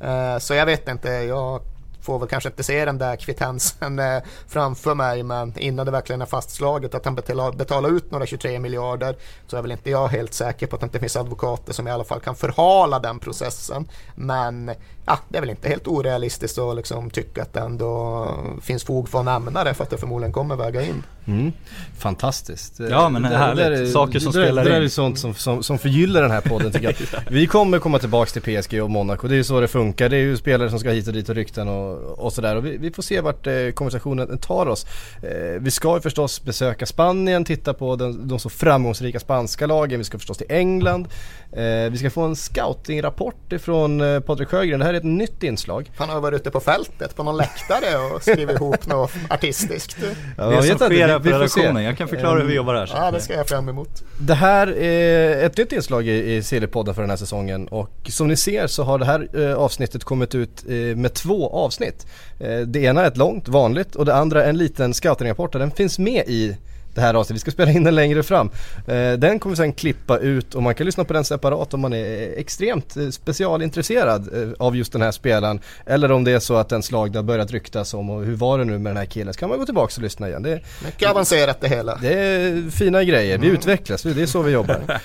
Eh, 0.00 0.38
Så 0.38 0.54
jag 0.54 0.66
vet 0.66 0.88
inte, 0.88 1.08
jag 1.08 1.60
får 2.04 2.18
väl 2.18 2.28
kanske 2.28 2.48
inte 2.48 2.62
se 2.62 2.84
den 2.84 2.98
där 2.98 3.16
kvittensen 3.16 3.98
eh, 3.98 4.22
framför 4.48 4.94
mig 4.94 5.22
men 5.22 5.58
innan 5.58 5.86
det 5.86 5.92
verkligen 5.92 6.22
är 6.22 6.26
fastslaget 6.26 6.94
att 6.94 7.04
han 7.04 7.14
betalar, 7.14 7.52
betalar 7.52 7.96
ut 7.96 8.10
några 8.10 8.26
23 8.26 8.58
miljarder 8.58 9.16
så 9.46 9.56
är 9.56 9.62
väl 9.62 9.72
inte 9.72 9.90
jag 9.90 10.08
helt 10.08 10.34
säker 10.34 10.66
på 10.66 10.76
att 10.76 10.80
det 10.80 10.84
inte 10.84 11.00
finns 11.00 11.16
advokater 11.16 11.72
som 11.72 11.88
i 11.88 11.90
alla 11.90 12.04
fall 12.04 12.20
kan 12.20 12.36
förhala 12.36 12.98
den 12.98 13.18
processen. 13.18 13.88
Men 14.14 14.70
ja, 15.06 15.18
det 15.28 15.36
är 15.36 15.40
väl 15.40 15.50
inte 15.50 15.68
helt 15.68 15.86
orealistiskt 15.86 16.58
att 16.58 16.76
liksom 16.76 17.10
tycka 17.10 17.42
att 17.42 17.52
det 17.52 17.60
ändå 17.60 18.28
finns 18.62 18.84
fog 18.84 19.08
för 19.08 19.18
att 19.18 19.24
nämna 19.24 19.64
det 19.64 19.74
för 19.74 19.84
att 19.84 19.90
det 19.90 19.98
förmodligen 19.98 20.32
kommer 20.32 20.56
väga 20.56 20.82
in. 20.82 21.02
Mm. 21.26 21.52
Fantastiskt. 21.98 22.80
Ja, 22.90 23.08
men 23.08 23.22
Det- 23.22 23.28
härligt. 23.28 23.64
det 23.66 23.76
är- 23.78 23.86
Saker 23.86 24.18
som 24.18 24.32
det, 24.32 24.42
spelar 24.44 24.64
Det 24.64 24.70
där 24.70 24.76
in. 24.78 24.84
är 24.84 24.88
sånt 24.88 25.18
som, 25.18 25.34
som, 25.34 25.62
som 25.62 25.78
förgyllar 25.78 26.22
den 26.22 26.30
här 26.30 26.40
podden 26.40 26.72
tycker 26.72 26.86
jag. 27.12 27.20
Vi 27.30 27.46
kommer 27.46 27.78
komma 27.78 27.98
tillbaks 27.98 28.32
till 28.32 28.42
PSG 28.42 28.82
och 28.82 28.90
Monaco. 28.90 29.28
Det 29.28 29.34
är 29.34 29.36
ju 29.36 29.44
så 29.44 29.60
det 29.60 29.68
funkar. 29.68 30.08
Det 30.08 30.16
är 30.16 30.20
ju 30.20 30.36
spelare 30.36 30.70
som 30.70 30.78
ska 30.78 30.90
hit 30.90 31.06
och 31.06 31.12
dit 31.12 31.28
och 31.28 31.34
rykten 31.34 31.68
och, 31.68 31.96
och 32.24 32.32
sådär. 32.32 32.56
Och 32.56 32.66
vi, 32.66 32.76
vi 32.76 32.90
får 32.90 33.02
se 33.02 33.20
vart 33.20 33.46
eh, 33.46 33.52
konversationen 33.74 34.38
tar 34.38 34.66
oss. 34.66 34.86
Eh, 35.22 35.60
vi 35.60 35.70
ska 35.70 35.94
ju 35.94 36.00
förstås 36.00 36.42
besöka 36.42 36.86
Spanien, 36.86 37.44
titta 37.44 37.74
på 37.74 37.96
den, 37.96 38.28
de 38.28 38.38
så 38.38 38.48
framgångsrika 38.50 39.20
spanska 39.20 39.66
lagen. 39.66 39.98
Vi 39.98 40.04
ska 40.04 40.18
förstås 40.18 40.38
till 40.38 40.46
England. 40.50 41.08
Eh, 41.52 41.90
vi 41.90 41.96
ska 41.98 42.10
få 42.10 42.22
en 42.22 42.36
scoutingrapport 42.36 43.52
ifrån 43.52 44.00
eh, 44.00 44.20
Patrik 44.20 44.48
Sjögren. 44.48 44.78
Det 44.80 44.86
här 44.86 44.94
är 44.94 44.98
ett 44.98 45.04
nytt 45.04 45.42
inslag. 45.42 45.90
Han 45.96 46.08
har 46.08 46.20
varit 46.20 46.40
ute 46.40 46.50
på 46.50 46.60
fältet 46.60 47.16
på 47.16 47.22
någon 47.22 47.36
läktare 47.36 48.14
och 48.14 48.22
skrivit 48.22 48.56
ihop 48.56 48.86
något 48.86 49.12
artistiskt. 49.30 49.96
Ja, 50.38 50.46
det 50.50 50.62
som 50.62 50.78
sker 50.78 51.13
vi- 51.18 51.30
på 51.30 51.38
vi 51.38 51.42
får 51.42 51.48
se. 51.48 51.60
redaktionen, 51.60 51.84
jag 51.84 51.98
kan 51.98 52.08
förklara 52.08 52.38
hur 52.40 52.46
vi 52.46 52.54
jobbar 52.54 52.74
här. 52.74 52.90
Ja, 52.94 53.10
det 53.10 53.20
ska 53.20 53.34
jag 53.34 53.48
fram 53.48 53.68
emot. 53.68 54.02
Det 54.20 54.34
här 54.34 54.66
är 54.78 55.46
ett 55.46 55.56
nytt 55.56 55.72
inslag 55.72 56.08
i, 56.08 56.42
Sillypodden 56.42 56.94
för 56.94 57.02
den 57.02 57.10
här 57.10 57.16
säsongen 57.16 57.68
och 57.68 57.90
som 58.08 58.28
ni 58.28 58.36
ser 58.36 58.66
så 58.66 58.82
har 58.82 58.98
det 58.98 59.04
här 59.04 59.28
eh, 59.50 59.54
avsnittet 59.54 60.04
kommit 60.04 60.34
ut 60.34 60.64
eh, 60.68 60.74
med 60.74 61.14
två 61.14 61.50
avsnitt. 61.50 62.06
Eh, 62.40 62.58
det 62.58 62.78
ena 62.80 63.02
är 63.02 63.06
ett 63.08 63.16
långt, 63.16 63.48
vanligt 63.48 63.94
och 63.94 64.04
det 64.04 64.14
andra 64.14 64.44
en 64.44 64.58
liten 64.58 64.94
scoutingrapport 64.94 65.52
den 65.52 65.70
finns 65.70 65.98
med 65.98 66.24
i 66.26 66.56
det 66.94 67.00
här 67.00 67.14
avsnittet. 67.14 67.36
Vi 67.36 67.40
ska 67.40 67.50
spela 67.50 67.70
in 67.70 67.84
den 67.84 67.94
längre 67.94 68.22
fram. 68.22 68.50
Eh, 68.86 69.12
den 69.12 69.38
kommer 69.38 69.52
vi 69.52 69.56
sen 69.56 69.72
klippa 69.72 70.18
ut 70.18 70.54
och 70.54 70.62
man 70.62 70.74
kan 70.74 70.86
lyssna 70.86 71.04
på 71.04 71.12
den 71.12 71.24
separat 71.24 71.74
om 71.74 71.80
man 71.80 71.92
är 71.92 72.38
extremt 72.38 72.96
eh, 72.96 73.08
specialintresserad 73.08 74.42
eh, 74.42 74.48
av 74.58 74.76
just 74.76 74.92
den 74.92 75.02
här 75.02 75.12
spelaren. 75.12 75.60
Eller 75.86 76.12
om 76.12 76.24
det 76.24 76.30
är 76.32 76.38
så 76.38 76.56
att 76.56 76.72
en 76.72 76.82
slag 76.82 77.12
det 77.12 77.18
har 77.18 77.24
börjat 77.24 77.50
ryktas 77.50 77.94
om 77.94 78.10
och 78.10 78.24
hur 78.24 78.36
var 78.36 78.58
det 78.58 78.64
nu 78.64 78.78
med 78.78 78.90
den 78.90 78.96
här 78.96 79.06
killen. 79.06 79.34
Så 79.34 79.40
kan 79.40 79.48
man 79.48 79.58
gå 79.58 79.64
tillbaka 79.64 79.92
och 79.96 80.02
lyssna 80.02 80.28
igen. 80.28 80.42
Det 80.42 80.52
är, 80.52 80.62
Mycket 80.84 81.10
avancerat 81.10 81.60
det 81.60 81.68
hela. 81.68 81.98
det 82.02 82.14
är 82.14 82.70
fina 82.70 83.04
grejer, 83.04 83.38
vi 83.38 83.46
utvecklas, 83.46 84.02
det 84.02 84.22
är 84.22 84.26
så 84.26 84.42
vi 84.42 84.52
jobbar. 84.52 84.80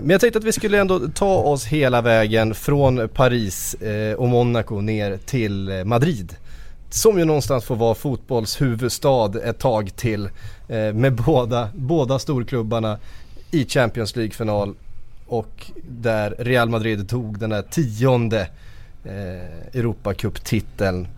Men 0.00 0.10
jag 0.10 0.20
tänkte 0.20 0.38
att 0.38 0.44
vi 0.44 0.52
skulle 0.52 0.78
ändå 0.78 1.00
ta 1.14 1.34
oss 1.34 1.64
hela 1.64 2.02
vägen 2.02 2.54
från 2.54 3.08
Paris 3.08 3.76
och 4.16 4.28
Monaco 4.28 4.80
ner 4.80 5.16
till 5.16 5.82
Madrid. 5.84 6.36
Som 6.90 7.18
ju 7.18 7.24
någonstans 7.24 7.64
får 7.64 7.76
vara 7.76 7.94
fotbollshuvudstad 7.94 9.30
ett 9.44 9.58
tag 9.58 9.96
till 9.96 10.28
eh, 10.68 10.92
med 10.92 11.14
båda, 11.14 11.68
båda 11.74 12.18
storklubbarna 12.18 12.98
i 13.50 13.66
Champions 13.66 14.16
League-final 14.16 14.74
och 15.26 15.70
där 15.88 16.34
Real 16.38 16.68
Madrid 16.68 17.08
tog 17.08 17.38
den 17.38 17.50
där 17.50 17.62
tionde 17.62 18.40
eh, 19.04 19.80
Europacup-titeln. 19.80 21.08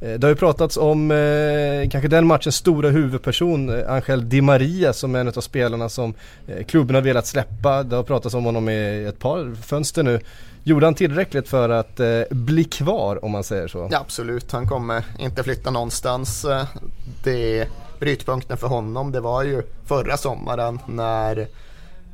Eh, 0.00 0.18
det 0.18 0.26
har 0.26 0.28
ju 0.28 0.36
pratats 0.36 0.76
om 0.76 1.10
eh, 1.10 1.90
kanske 1.90 2.08
den 2.08 2.26
matchens 2.26 2.56
stora 2.56 2.88
huvudperson, 2.88 3.68
eh, 3.68 3.92
Angel 3.92 4.28
Di 4.28 4.40
Maria 4.40 4.92
som 4.92 5.14
är 5.14 5.20
en 5.20 5.28
av 5.28 5.32
spelarna 5.32 5.88
som 5.88 6.14
eh, 6.46 6.64
klubben 6.64 6.94
har 6.94 7.02
velat 7.02 7.26
släppa. 7.26 7.82
Det 7.82 7.96
har 7.96 8.02
pratats 8.02 8.34
om 8.34 8.44
honom 8.44 8.68
i 8.68 9.04
ett 9.08 9.18
par 9.18 9.54
fönster 9.54 10.02
nu. 10.02 10.20
Gjorde 10.66 10.86
han 10.86 10.94
tillräckligt 10.94 11.48
för 11.48 11.68
att 11.68 12.00
eh, 12.00 12.20
bli 12.30 12.64
kvar 12.64 13.24
om 13.24 13.30
man 13.30 13.44
säger 13.44 13.68
så? 13.68 13.88
Ja, 13.90 13.98
absolut, 13.98 14.52
han 14.52 14.68
kommer 14.68 15.04
inte 15.18 15.42
flytta 15.42 15.70
någonstans. 15.70 16.44
Eh, 16.44 16.64
det 17.24 17.68
brytpunkten 18.00 18.56
för 18.56 18.66
honom 18.66 19.12
det 19.12 19.20
var 19.20 19.44
ju 19.44 19.62
förra 19.84 20.16
sommaren 20.16 20.78
när 20.86 21.46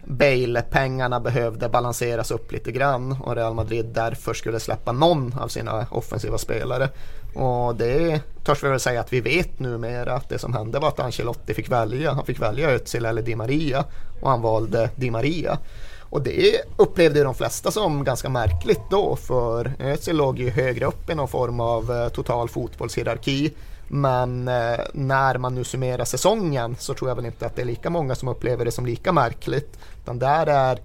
Bale-pengarna 0.04 1.20
behövde 1.20 1.68
balanseras 1.68 2.30
upp 2.30 2.52
lite 2.52 2.72
grann 2.72 3.16
och 3.22 3.36
Real 3.36 3.54
Madrid 3.54 3.86
därför 3.94 4.34
skulle 4.34 4.60
släppa 4.60 4.92
någon 4.92 5.34
av 5.38 5.48
sina 5.48 5.86
offensiva 5.90 6.38
spelare. 6.38 6.88
Och 7.34 7.76
det 7.76 8.20
törs 8.44 8.64
vi 8.64 8.68
väl 8.68 8.80
säga 8.80 9.00
att 9.00 9.12
vi 9.12 9.20
vet 9.20 9.58
numera 9.58 10.14
att 10.14 10.28
det 10.28 10.38
som 10.38 10.54
hände 10.54 10.78
var 10.78 10.88
att 10.88 11.00
Ancelotti 11.00 11.54
fick 11.54 11.70
välja. 11.70 12.12
Han 12.12 12.26
fick 12.26 12.40
välja 12.40 12.70
Özil 12.70 13.04
eller 13.04 13.22
Di 13.22 13.36
Maria 13.36 13.84
och 14.20 14.30
han 14.30 14.42
valde 14.42 14.90
Di 14.96 15.10
Maria. 15.10 15.58
Och 16.10 16.22
det 16.22 16.60
upplevde 16.76 17.24
de 17.24 17.34
flesta 17.34 17.70
som 17.70 18.04
ganska 18.04 18.28
märkligt 18.28 18.82
då 18.90 19.16
för 19.16 19.72
Özil 19.78 20.16
låg 20.16 20.38
ju 20.38 20.50
högre 20.50 20.84
upp 20.84 21.10
i 21.10 21.14
någon 21.14 21.28
form 21.28 21.60
av 21.60 21.92
eh, 21.92 22.08
total 22.08 22.48
fotbollshierarki. 22.48 23.52
Men 23.88 24.48
eh, 24.48 24.80
när 24.92 25.38
man 25.38 25.54
nu 25.54 25.64
summerar 25.64 26.04
säsongen 26.04 26.76
så 26.78 26.94
tror 26.94 27.10
jag 27.10 27.16
väl 27.16 27.26
inte 27.26 27.46
att 27.46 27.56
det 27.56 27.62
är 27.62 27.66
lika 27.66 27.90
många 27.90 28.14
som 28.14 28.28
upplever 28.28 28.64
det 28.64 28.72
som 28.72 28.86
lika 28.86 29.12
märkligt. 29.12 29.78
Utan 30.02 30.18
där 30.18 30.46
är 30.46 30.78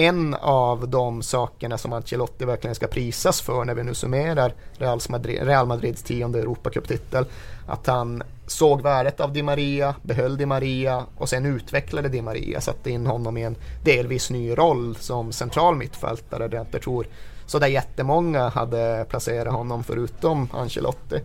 en 0.00 0.34
av 0.34 0.88
de 0.88 1.22
sakerna 1.22 1.78
som 1.78 1.92
Ancelotti 1.92 2.44
verkligen 2.44 2.74
ska 2.74 2.86
prisas 2.86 3.40
för 3.40 3.64
när 3.64 3.74
vi 3.74 3.82
nu 3.82 3.94
summerar 3.94 4.54
Real, 4.78 5.00
Madrid, 5.08 5.42
Real 5.42 5.66
Madrids 5.66 6.02
tionde 6.02 6.38
Europacuptitel. 6.38 7.24
Att 7.66 7.86
han 7.86 8.22
såg 8.46 8.82
värdet 8.82 9.20
av 9.20 9.32
Di 9.32 9.42
Maria, 9.42 9.94
behöll 10.02 10.36
Di 10.36 10.46
Maria 10.46 11.04
och 11.16 11.28
sen 11.28 11.46
utvecklade 11.46 12.08
Di 12.08 12.22
Maria, 12.22 12.60
satte 12.60 12.90
in 12.90 13.06
honom 13.06 13.36
i 13.36 13.42
en 13.42 13.56
delvis 13.84 14.30
ny 14.30 14.54
roll 14.54 14.96
som 14.96 15.32
central 15.32 15.76
mittfältare 15.76 16.48
där 16.48 16.56
jag 16.56 16.66
inte 16.66 16.78
tror 16.78 17.06
så 17.46 17.58
där 17.58 17.66
jättemånga 17.66 18.48
hade 18.48 19.06
placerat 19.08 19.54
honom 19.54 19.84
förutom 19.84 20.48
Ancelotti. 20.52 21.20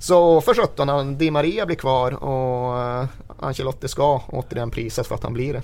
Så 0.00 0.40
för 0.40 0.54
17, 0.54 1.18
Di 1.18 1.30
Maria 1.30 1.66
blir 1.66 1.76
kvar 1.76 2.24
och 2.24 2.78
eh, 2.78 3.06
Ancelotti 3.38 3.88
ska 3.88 4.22
återigen 4.28 4.70
prisas 4.70 5.08
för 5.08 5.14
att 5.14 5.22
han 5.22 5.32
blir 5.32 5.52
det. 5.52 5.62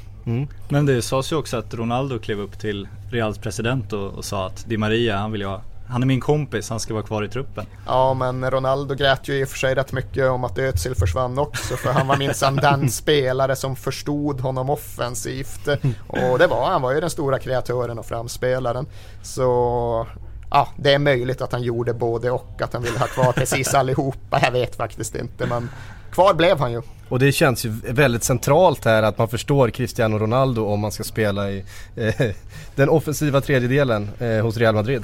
Men 0.69 0.87
det 0.87 1.03
sades 1.03 1.33
ju 1.33 1.37
också 1.37 1.57
att 1.57 1.75
Ronaldo 1.75 2.19
klev 2.19 2.41
upp 2.41 2.59
till 2.59 2.89
Reals 3.11 3.39
president 3.39 3.93
och, 3.93 4.11
och 4.11 4.25
sa 4.25 4.47
att 4.47 4.65
Di 4.69 4.77
Maria, 4.77 5.17
han 5.17 5.33
vill 5.33 5.41
jag 5.41 5.61
han 5.93 6.03
är 6.03 6.07
min 6.07 6.21
kompis, 6.21 6.71
han 6.71 6.81
ska 6.81 6.95
vara 6.95 7.05
kvar 7.05 7.25
i 7.25 7.29
truppen. 7.29 7.67
Ja, 7.87 8.15
men 8.15 8.51
Ronaldo 8.51 8.95
grät 8.95 9.29
ju 9.29 9.41
i 9.41 9.45
och 9.45 9.49
för 9.49 9.59
sig 9.59 9.75
rätt 9.75 9.93
mycket 9.93 10.31
om 10.31 10.45
att 10.45 10.59
Özil 10.59 10.95
försvann 10.95 11.39
också, 11.39 11.77
för 11.77 11.93
han 11.93 12.07
var 12.07 12.17
minsann 12.17 12.57
den 12.57 12.91
spelare 12.91 13.57
som 13.57 13.77
förstod 13.77 14.41
honom 14.41 14.71
offensivt. 14.71 15.69
Och 16.07 16.39
det 16.39 16.47
var 16.47 16.71
han, 16.71 16.83
var 16.83 16.93
ju 16.93 17.01
den 17.01 17.11
stora 17.11 17.39
kreatören 17.39 17.99
och 17.99 18.07
framspelaren. 18.07 18.87
Så 19.23 20.07
ja, 20.51 20.69
det 20.77 20.95
är 20.95 20.99
möjligt 20.99 21.41
att 21.41 21.53
han 21.53 21.63
gjorde 21.63 21.95
både 21.95 22.31
och, 22.31 22.63
att 22.63 22.73
han 22.73 22.83
ville 22.83 22.99
ha 22.99 23.07
kvar 23.07 23.33
precis 23.33 23.75
allihopa. 23.75 24.41
Jag 24.43 24.51
vet 24.51 24.77
faktiskt 24.77 25.15
inte, 25.15 25.47
men 25.47 25.69
kvar 26.13 26.35
blev 26.35 26.59
han 26.59 26.73
ju. 26.73 26.83
Och 27.09 27.19
det 27.19 27.33
känns 27.33 27.65
ju 27.67 27.75
väldigt 27.89 28.25
centralt 28.25 28.85
här 28.85 29.03
att 29.03 29.19
man 29.19 29.29
förstår 29.29 29.71
Cristiano 29.71 30.19
Ronaldo 30.19 30.67
om 30.67 30.81
man 30.81 30.93
ska 30.93 31.03
spela 31.05 31.51
i 31.51 31.65
eh, 31.97 32.15
den 32.75 32.89
offensiva 32.89 33.41
tredjedelen 33.41 34.11
eh, 34.19 34.29
hos 34.45 34.57
Real 34.57 34.75
Madrid. 34.75 35.03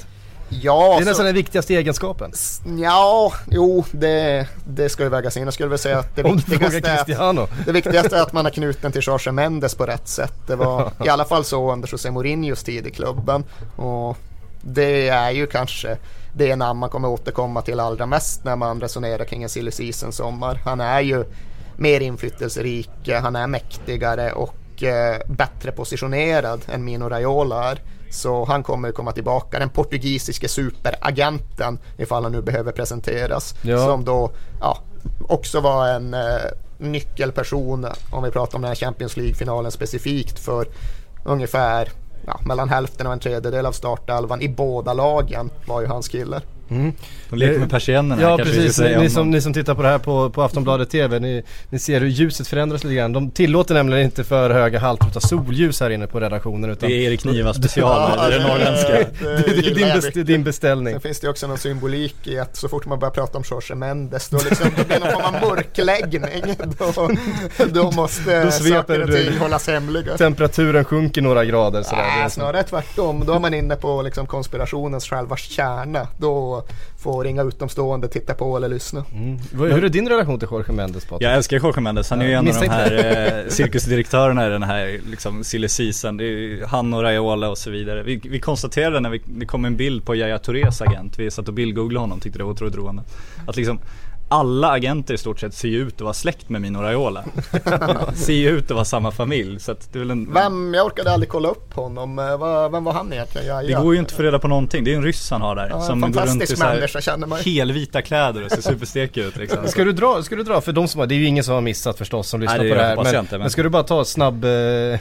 Ja, 0.51 0.89
Det 0.89 0.95
är 0.95 1.05
så- 1.05 1.09
nästan 1.11 1.27
den 1.27 1.35
viktigaste 1.35 1.75
egenskapen. 1.75 2.33
Ja, 2.79 3.33
jo, 3.51 3.85
det, 3.93 4.47
det 4.65 4.89
ska 4.89 5.03
ju 5.03 5.09
vägas 5.09 5.37
in. 5.37 5.45
Jag 5.45 5.55
skulle 5.55 5.69
väl 5.69 5.79
säga 5.79 5.99
att 5.99 6.17
det 6.17 6.23
viktigaste, 6.35 6.79
är 6.79 7.65
det 7.67 7.73
viktigaste 7.73 8.17
är 8.17 8.23
att 8.23 8.33
man 8.33 8.47
är 8.47 8.51
knuten 8.51 8.93
till 8.93 9.03
Jorge 9.05 9.33
Mendes 9.33 9.75
på 9.75 9.87
rätt 9.87 10.09
sätt. 10.09 10.35
Det 10.47 10.57
var 10.57 10.93
i 11.05 11.09
alla 11.09 11.25
fall 11.25 11.45
så 11.45 11.73
under 11.73 11.89
José 11.93 12.11
Mourinhos 12.11 12.65
tid 12.65 12.87
i 12.87 12.91
klubben. 12.91 13.45
Och 13.77 14.19
det 14.63 15.09
är 15.09 15.31
ju 15.31 15.47
kanske 15.47 15.99
det 16.33 16.57
namn 16.57 16.81
man 16.81 16.91
kommer 16.91 17.09
återkomma 17.09 17.63
till 17.63 17.81
allra 17.81 18.07
mest 18.07 18.45
när 18.45 18.57
man 18.57 18.81
resonerar 18.81 19.25
kring 19.25 19.43
en 19.43 19.49
silly 19.49 19.71
season 19.71 20.13
sommar. 20.13 20.61
Han 20.65 20.81
är 20.81 21.01
ju 21.01 21.25
mer 21.77 22.01
inflytelserik, 22.01 22.91
han 23.23 23.37
är 23.37 23.47
mäktigare 23.47 24.33
och 24.33 24.83
eh, 24.83 25.17
bättre 25.29 25.73
positionerad 25.73 26.61
än 26.69 26.85
Mino 26.85 27.09
Raiola 27.09 27.71
är. 27.71 27.81
Så 28.11 28.45
han 28.45 28.63
kommer 28.63 28.93
komma 28.93 29.13
tillbaka, 29.13 29.59
den 29.59 29.71
portugisiske 29.71 30.49
superagenten 30.49 31.79
ifall 31.97 32.23
han 32.23 32.33
nu 32.33 32.43
behöver 32.43 32.73
presenteras. 32.73 33.55
Ja. 33.63 33.79
Som 33.79 34.05
då 34.05 34.31
ja, 34.61 34.79
också 35.21 35.61
var 35.61 35.89
en 35.89 36.15
eh, 36.15 36.21
nyckelperson 36.79 37.87
om 38.11 38.23
vi 38.23 38.31
pratar 38.31 38.59
om 38.59 38.63
den 38.63 38.69
här 38.69 38.77
Champions 38.77 39.17
League-finalen 39.17 39.71
specifikt 39.71 40.39
för 40.39 40.67
ungefär 41.25 41.89
ja, 42.29 42.41
mellan 42.45 42.69
hälften 42.69 43.07
och 43.07 43.13
en 43.13 43.19
tredjedel 43.19 43.67
av 43.67 43.73
startelvan 43.73 44.43
i 44.43 44.49
båda 44.49 44.95
lagen 44.95 45.51
var 45.67 45.81
ju 45.81 45.87
hans 45.87 46.09
kille. 46.69 46.93
De 47.31 47.37
leker 47.37 47.59
med 47.59 47.71
persiennerna 47.71 48.23
Ja 48.23 48.37
kanske 48.37 48.55
precis, 48.55 48.81
ni 48.81 48.97
om 48.97 49.11
som, 49.11 49.31
ni 49.31 49.41
som 49.41 49.53
tittar 49.53 49.75
på 49.75 49.83
det 49.83 49.89
här 49.89 49.99
på, 49.99 50.31
på 50.31 50.43
Aftonbladet 50.43 50.91
TV, 50.91 51.19
ni, 51.19 51.43
ni 51.71 51.79
ser 51.79 52.01
hur 52.01 52.09
ljuset 52.09 52.49
förändras 52.49 52.85
lite 52.85 52.95
grann. 52.97 53.13
De 53.13 53.31
tillåter 53.31 53.75
nämligen 53.75 54.05
inte 54.05 54.25
för 54.25 54.51
höga 54.51 54.79
halter 54.79 55.07
av 55.17 55.21
solljus 55.21 55.81
här 55.81 55.91
inne 55.91 56.07
på 56.07 56.21
redaktionen 56.21 56.71
utan 56.71 56.89
Det 56.89 56.95
är 56.95 57.01
Erik 57.01 57.25
Niva 57.25 57.55
special, 57.55 58.19
det 58.19 58.35
är 58.35 58.39
det 58.39 58.49
norrländska. 58.49 58.93
det, 59.21 59.63
det 59.63 59.71
är 59.71 59.75
din, 59.75 60.01
best, 60.01 60.27
din 60.27 60.45
beställning. 60.45 60.95
Sen 60.95 61.01
finns 61.01 61.21
det 61.21 61.29
också 61.29 61.47
någon 61.47 61.59
symbolik 61.59 62.27
i 62.27 62.39
att 62.39 62.57
så 62.57 62.69
fort 62.69 62.87
man 62.87 62.99
börjar 62.99 63.13
prata 63.13 63.39
om 63.39 63.45
Jorge 63.51 63.75
Mendes 63.75 64.29
då, 64.29 64.39
liksom, 64.49 64.71
då 64.77 64.85
blir 64.85 65.01
det 65.01 65.05
någon 65.05 65.13
form 65.13 65.35
av 65.35 65.49
mörkläggning. 65.49 66.57
Då, 66.79 67.11
då 67.67 67.91
måste 67.91 68.45
Då 68.45 68.51
saker 68.51 69.03
och 69.03 69.11
ting 69.11 69.39
hållas 69.39 69.69
hemliga. 69.69 70.17
Temperaturen 70.17 70.85
sjunker 70.85 71.23
några 71.23 71.45
grader 71.45 71.83
sådär. 71.83 72.23
Det 72.23 72.31
så. 72.31 72.35
snarare 72.35 72.63
tvärtom. 72.63 73.25
Då 73.27 73.33
är 73.33 73.39
man 73.39 73.55
inne 73.55 73.77
på 73.77 74.03
liksom 74.03 74.27
konspirationens 74.27 75.07
själva 75.09 75.37
kärna. 75.37 76.09
Då 76.19 76.58
får 76.99 77.27
inga 77.27 77.43
utomstående 77.43 78.09
titta 78.09 78.35
på 78.35 78.57
eller 78.57 78.69
lyssna. 78.69 79.05
Vad- 79.53 79.71
Hur 79.73 79.85
är 79.85 79.89
din 79.89 80.09
relation 80.09 80.39
till 80.39 80.49
Jorge 80.51 80.73
Mendes 80.73 81.05
Patrik? 81.05 81.27
Jag 81.29 81.35
älskar 81.35 81.57
Jorge 81.57 81.81
Mendes, 81.81 82.11
han 82.11 82.21
är 82.23 82.27
ju 82.27 82.33
en 82.33 82.49
av 82.49 82.55
de 82.55 82.69
här 82.69 83.45
eh, 83.45 83.49
cirkusdirektörerna 83.51 84.47
i 84.47 84.51
den 84.51 84.63
här 84.63 85.01
liksom 85.11 85.45
silly 85.45 85.69
season. 85.69 86.17
Det 86.17 86.25
är 86.25 86.29
ju 86.29 86.65
han 86.65 86.95
och 86.95 87.03
Raiola 87.03 87.49
och 87.51 87.59
så 87.59 87.71
vidare. 87.71 88.03
Vi, 88.03 88.21
vi 88.25 88.41
konstaterade 88.41 89.01
när 89.01 89.11
vi, 89.11 89.23
det 89.25 89.47
kom 89.47 89.65
en 89.65 89.77
bild 89.77 90.05
på 90.05 90.15
Yahya 90.17 90.39
Tourés 90.39 90.81
agent, 90.83 91.19
vi 91.19 91.31
satt 91.31 91.49
och 91.49 91.55
bildgooglade 91.55 92.01
honom, 92.03 92.21
tyckte 92.21 92.39
det 92.39 92.45
var 92.45 92.53
otroligt 92.53 92.77
roande. 92.77 93.03
Att 93.47 93.57
liksom 93.57 93.79
alla 94.29 94.71
agenter 94.71 95.15
i 95.15 95.19
stort 95.19 95.41
sett 95.41 95.55
ser 95.55 95.69
ju 95.69 95.79
ut 95.83 95.95
att 95.95 96.01
vara 96.01 96.15
släkt 96.15 96.49
med 96.49 96.61
Mino 96.61 96.79
Raiola. 96.79 97.25
ser 98.15 98.33
ju 98.33 98.49
ut 98.49 98.65
att 98.65 98.71
vara 98.71 98.85
samma 98.85 99.11
familj 99.11 99.61
så 99.61 99.73
att 99.73 99.93
det 99.93 99.99
är 99.99 100.01
väl 100.01 100.11
en 100.11 100.35
Vem, 100.35 100.75
jag 100.75 100.87
orkade 100.87 101.13
aldrig 101.13 101.29
kolla 101.29 101.49
upp 101.49 101.75
honom. 101.75 102.19
Eh, 102.19 102.39
vad- 102.39 102.73
Vem 102.73 102.85
var 102.85 102.93
han 102.93 103.13
egentligen? 103.13 103.47
Ja, 103.47 103.63
Det 103.63 103.69
ja. 103.69 103.81
går 103.83 103.95
ju 103.95 104.01
inte 104.01 104.11
att 104.13 104.17
få 104.17 104.23
reda 104.23 104.39
på 104.39 104.49
någonting, 104.49 104.85
det 104.85 104.93
är 104.93 104.97
en 104.97 105.03
ryss 105.05 105.31
han 105.31 105.41
har 105.43 105.57
där. 105.57 105.69
Ja, 105.71 105.81
som 105.81 106.01
går 106.01 106.07
runt 106.07 106.17
i 106.17 106.19
fantastisk 106.19 106.57
så 106.59 106.65
här 106.65 107.01
känner 107.01 107.27
man 107.27 107.39
helvita 107.41 108.03
kläder 108.03 108.45
och 108.45 108.51
ser 108.51 108.63
superstekig 108.63 109.21
ut 109.25 109.37
liksom. 109.37 109.59
Ska 109.67 109.85
du, 109.85 109.93
dra, 109.93 110.23
ska 110.23 110.37
du 110.37 110.43
dra, 110.43 110.61
för 110.61 110.73
de 110.73 110.89
som 110.89 110.99
har, 110.99 111.07
det 111.07 111.15
är 111.15 111.17
ju 111.19 111.27
ingen 111.27 111.45
som 111.45 111.55
har 111.55 111.61
missat 111.61 111.99
förstås 111.99 112.29
som 112.29 112.41
lyssnar 112.41 112.59
Nej, 112.59 112.67
det 112.67 112.71
på 112.75 112.77
det 112.81 112.87
här. 112.87 112.97
jag 112.97 113.05
Men, 113.05 113.17
inte, 113.21 113.33
men- 113.33 113.41
men 113.41 113.51
ska 113.51 113.63
du 113.63 113.69
bara 113.69 113.83
ta 113.83 114.05
snabb, 114.05 114.45
eh, 114.45 114.51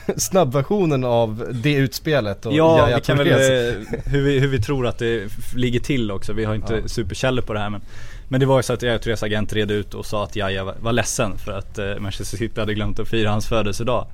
snabbversionen 0.17 1.03
av 1.03 1.45
det 1.51 1.73
utspelet? 1.73 2.45
Och 2.45 2.53
Ja, 2.53 2.77
Yahya 2.79 2.95
vi 2.95 3.01
kan 3.01 3.17
väl, 3.17 3.27
eh, 3.27 3.73
hur 4.05 4.21
vi, 4.21 4.39
hur 4.39 4.47
vi 4.47 4.61
tror 4.61 4.87
att 4.87 4.97
det 4.97 5.27
ligger 5.55 5.79
till 5.79 6.11
också. 6.11 6.33
Vi 6.33 6.45
har 6.45 6.55
inte 6.55 6.89
superkällor 6.89 7.41
på 7.41 7.53
det 7.53 7.59
här 7.59 7.69
men 7.69 7.81
men 8.27 8.39
det 8.39 8.45
var 8.45 8.57
ju 8.57 8.63
så 8.63 8.73
att 8.73 8.83
Yahya 8.83 8.99
Tourés 8.99 9.23
agent 9.23 9.53
red 9.53 9.71
ut 9.71 9.93
och 9.93 10.05
sa 10.05 10.23
att 10.23 10.35
Yahya 10.35 10.73
var, 10.79 10.91
ledsen 10.91 11.37
för 11.37 11.51
att 11.51 11.77
eh, 11.77 11.99
Manchester 11.99 12.37
City 12.37 12.59
hade 12.59 12.73
glömt 12.73 12.99
att 12.99 13.07
fira 13.07 13.29
hans 13.29 13.47
födelsedag. 13.47 14.07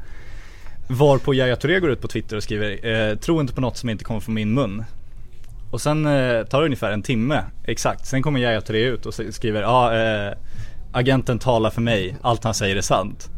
Varpå 0.88 1.34
Yahya 1.34 1.56
Touré 1.56 1.80
går 1.80 1.92
ut 1.92 2.02
på 2.02 2.08
Twitter 2.08 2.38
och 2.38 2.44
skriver 2.44 2.86
eh, 2.86 3.16
Tro 3.16 3.42
inte 3.42 3.54
på 3.54 3.62
något 3.62 3.78
som 3.78 3.90
inte 3.90 4.04
kommer 4.04 4.20
från 4.20 4.36
min 4.36 4.54
mun. 4.54 4.84
Och 5.72 5.82
sen 5.82 6.06
eh, 6.06 6.44
tar 6.44 6.60
det 6.60 6.66
ungefär 6.66 6.92
en 6.92 7.02
timme, 7.02 7.44
exakt. 7.66 8.06
Sen 8.06 8.22
kommer 8.24 8.40
Yahya 8.40 8.62
Touré 8.62 8.84
ut 8.84 9.06
och 9.06 9.14
skriver 9.14 9.62
ja, 9.62 9.96
eh, 9.96 10.34
agenten 10.92 11.40
talar 11.40 11.70
för 11.70 11.82
mig, 11.82 12.16
allt 12.22 12.44
han 12.44 12.54
säger 12.54 12.76
är 12.76 12.82
sant. 12.82 13.30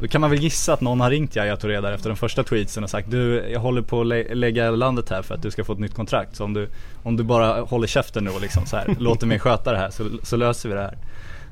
Då 0.00 0.08
kan 0.08 0.20
man 0.20 0.30
väl 0.30 0.38
gissa 0.42 0.72
att 0.72 0.80
någon 0.80 1.00
har 1.00 1.10
ringt 1.10 1.36
Yahya 1.36 1.56
Touré 1.56 1.80
där 1.80 1.92
efter 1.92 2.08
den 2.08 2.16
första 2.16 2.42
tweetsen 2.42 2.84
och 2.84 2.90
sagt 2.90 3.10
du, 3.10 3.48
jag 3.52 3.60
håller 3.60 3.82
på 3.82 4.00
att 4.00 4.06
lä- 4.06 4.34
lägga 4.34 4.70
landet 4.70 5.10
här 5.10 5.22
för 5.22 5.34
att 5.34 5.42
du 5.42 5.50
ska 5.50 5.64
få 5.64 5.72
ett 5.72 5.78
nytt 5.78 5.94
kontrakt. 5.94 6.36
Så 6.36 6.44
om 6.44 6.54
du, 6.54 6.68
om 7.02 7.16
du 7.16 7.22
bara 7.22 7.60
håller 7.60 7.86
käften 7.86 8.24
nu 8.24 8.30
och 8.30 8.40
liksom 8.40 8.66
så 8.66 8.76
här, 8.76 8.94
låter 8.98 9.26
mig 9.26 9.38
sköta 9.38 9.72
det 9.72 9.78
här 9.78 9.90
så, 9.90 10.04
så 10.22 10.36
löser 10.36 10.68
vi 10.68 10.74
det 10.74 10.80
här. 10.80 10.98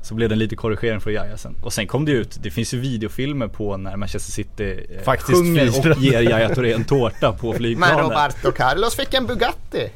Så 0.01 0.13
blev 0.15 0.29
det 0.29 0.35
en 0.35 0.39
liten 0.39 0.57
korrigering 0.57 0.99
från 1.01 1.13
Yahya 1.13 1.37
sen. 1.37 1.55
Och 1.63 1.73
sen 1.73 1.87
kom 1.87 2.05
det 2.05 2.11
ut, 2.11 2.37
det 2.41 2.51
finns 2.51 2.73
ju 2.73 2.79
videofilmer 2.79 3.47
på 3.47 3.77
när 3.77 3.97
Manchester 3.97 4.31
City 4.31 4.85
eh, 4.97 5.03
Faktiskt 5.03 5.37
sjunger 5.37 5.67
firar. 5.71 5.91
och 5.95 5.97
ger 6.01 6.21
Yahya 6.21 6.55
Touré 6.55 6.73
en 6.73 6.83
tårta 6.85 7.31
på 7.33 7.47
Men 7.47 7.57
flygplanet. 7.57 7.99
Roberto 7.99 8.51
Carlos 8.51 8.95
fick 8.95 9.13
en 9.13 9.25
Bugatti. 9.27 9.89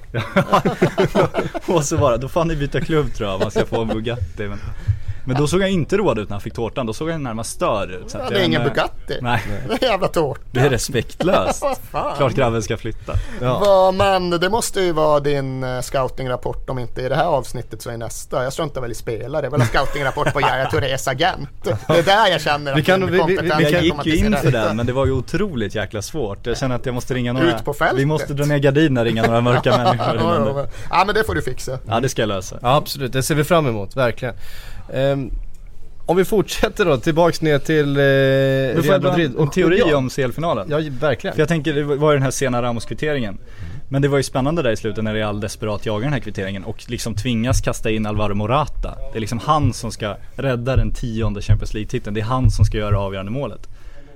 och 1.65 1.83
så 1.85 1.97
bara, 1.97 2.17
då 2.17 2.27
får 2.27 2.39
han 2.39 2.47
ni 2.47 2.55
byta 2.55 2.81
klubb 2.81 3.13
tror 3.13 3.29
jag, 3.29 3.39
man 3.39 3.51
ska 3.51 3.65
få 3.65 3.81
en 3.81 3.87
Bugatti. 3.87 4.47
Men, 4.47 4.59
men 5.25 5.35
då 5.37 5.47
såg 5.47 5.61
han 5.61 5.69
inte 5.69 5.97
road 5.97 6.19
ut 6.19 6.29
när 6.29 6.33
han 6.33 6.41
fick 6.41 6.53
tårtan, 6.53 6.85
då 6.85 6.93
såg 6.93 7.09
han 7.09 7.23
närmast 7.23 7.51
störd 7.51 7.89
ut. 7.91 8.09
Så 8.11 8.17
Ja, 8.17 8.23
att 8.23 8.29
det 8.29 8.39
är 8.39 8.43
ingen 8.45 8.63
Bugatti. 8.63 9.17
Nej, 9.21 9.41
Det 9.67 9.73
är 9.73 9.83
en 9.83 9.89
jävla 9.91 10.07
tårta. 10.07 10.41
det 10.51 10.59
är 10.59 10.69
respektlöst. 10.69 11.63
Klart 12.17 12.33
grabben 12.33 12.63
ska 12.63 12.77
flytta. 12.77 13.13
Ja. 13.41 13.91
Men 13.97 14.29
det 14.29 14.49
måste 14.49 14.81
ju 14.81 14.91
vara 14.91 15.19
din 15.19 15.63
uh, 15.63 15.81
scoutingrapport 15.81 16.69
om 16.69 16.79
inte 16.79 17.01
i 17.01 17.09
det 17.09 17.15
här 17.15 17.25
avsnittet 17.25 17.81
så 17.81 17.91
i 17.91 17.97
nästa. 17.97 18.43
Jag 18.43 18.53
struntar 18.53 18.81
väl 18.81 18.91
i 18.91 18.95
spelare. 18.95 19.41
Det 19.41 19.47
är 19.47 19.51
väl 19.51 19.61
en 19.61 19.67
scoutingrapport 19.67 20.33
på 20.33 20.41
Yahya 20.41 20.65
Tourés 20.69 21.07
agent. 21.07 21.49
Det 21.63 21.97
är 21.99 22.03
där 22.03 22.27
jag 22.31 22.41
känner 22.41 22.71
att 22.71 22.77
Vi 22.77 22.83
kan- 22.83 23.05
vi- 23.05 23.11
vi- 23.11 23.23
vi- 23.27 23.37
vi 23.41 23.49
Jag 23.49 23.71
kan 23.71 23.83
gick 23.83 23.91
komma 23.91 24.03
ju 24.05 24.15
in 24.17 24.35
för 24.37 24.51
den 24.51 24.75
men 24.77 24.85
det 24.85 24.93
var 24.93 25.05
ju 25.05 25.11
otroligt 25.11 25.75
jäkla 25.75 26.01
svårt. 26.01 26.45
Jag 26.45 26.57
känner 26.57 26.75
att 26.75 26.85
jag 26.85 26.95
måste 26.95 27.13
ringa 27.13 27.33
några 27.33 27.55
Ut 27.57 27.65
på 27.65 27.73
fältet. 27.73 27.99
Vi 27.99 28.05
måste 28.05 28.33
dra 28.33 28.45
ner 28.45 28.57
gardinerna, 28.57 29.03
ringa 29.05 29.23
några 29.27 29.41
mörka 29.41 29.77
människor 29.77 30.15
Ja, 30.15 30.39
men 30.39 30.55
ja, 30.57 30.65
ja 30.89 31.03
men 31.05 31.15
det 31.15 31.23
får 31.23 31.35
du 31.35 31.41
fixa. 31.41 31.79
Ja 31.87 31.99
det 31.99 32.09
ska 32.09 32.21
jag 32.21 32.27
lösa 32.29 32.59
Ja 32.61 32.75
absolut, 32.75 33.13
det 33.13 33.23
ser 33.23 33.35
vi 33.35 33.43
fram 33.43 33.67
emot, 33.67 33.95
verkligen. 33.95 34.35
Ehm, 34.93 35.31
om 36.05 36.17
vi 36.17 36.25
fortsätter 36.25 36.85
då, 36.85 36.97
tillbaks 36.97 37.41
ner 37.41 37.59
till 37.59 37.97
eh, 37.97 38.01
Real 38.81 39.01
Madrid. 39.01 39.31
en, 39.35 39.41
en 39.41 39.49
teori 39.49 39.83
ja, 39.85 39.97
om 39.97 40.09
CL-finalen 40.09 40.67
Ja, 40.69 40.79
verkligen. 40.99 41.33
För 41.33 41.41
jag 41.41 41.49
tänker, 41.49 41.73
det 41.73 41.83
var 41.83 42.11
ju 42.11 42.15
den 42.15 42.23
här 42.23 42.31
sena 42.31 42.61
Ramos-kvitteringen. 42.61 43.37
Men 43.89 44.01
det 44.01 44.07
var 44.07 44.17
ju 44.17 44.23
spännande 44.23 44.61
där 44.61 44.71
i 44.71 44.77
slutet 44.77 45.03
när 45.03 45.13
Real 45.13 45.39
desperat 45.39 45.85
jagar 45.85 46.03
den 46.03 46.13
här 46.13 46.19
kvitteringen 46.19 46.63
och 46.63 46.83
liksom 46.87 47.15
tvingas 47.15 47.61
kasta 47.61 47.91
in 47.91 48.05
Alvaro 48.05 48.33
Morata. 48.33 48.97
Det 49.11 49.17
är 49.17 49.19
liksom 49.19 49.39
han 49.39 49.73
som 49.73 49.91
ska 49.91 50.17
rädda 50.35 50.75
den 50.75 50.91
tionde 50.91 51.41
Champions 51.41 51.73
League-titeln, 51.73 52.13
det 52.13 52.21
är 52.21 52.25
han 52.25 52.51
som 52.51 52.65
ska 52.65 52.77
göra 52.77 52.91
det 52.91 52.97
avgörande 52.97 53.31
målet. 53.31 53.69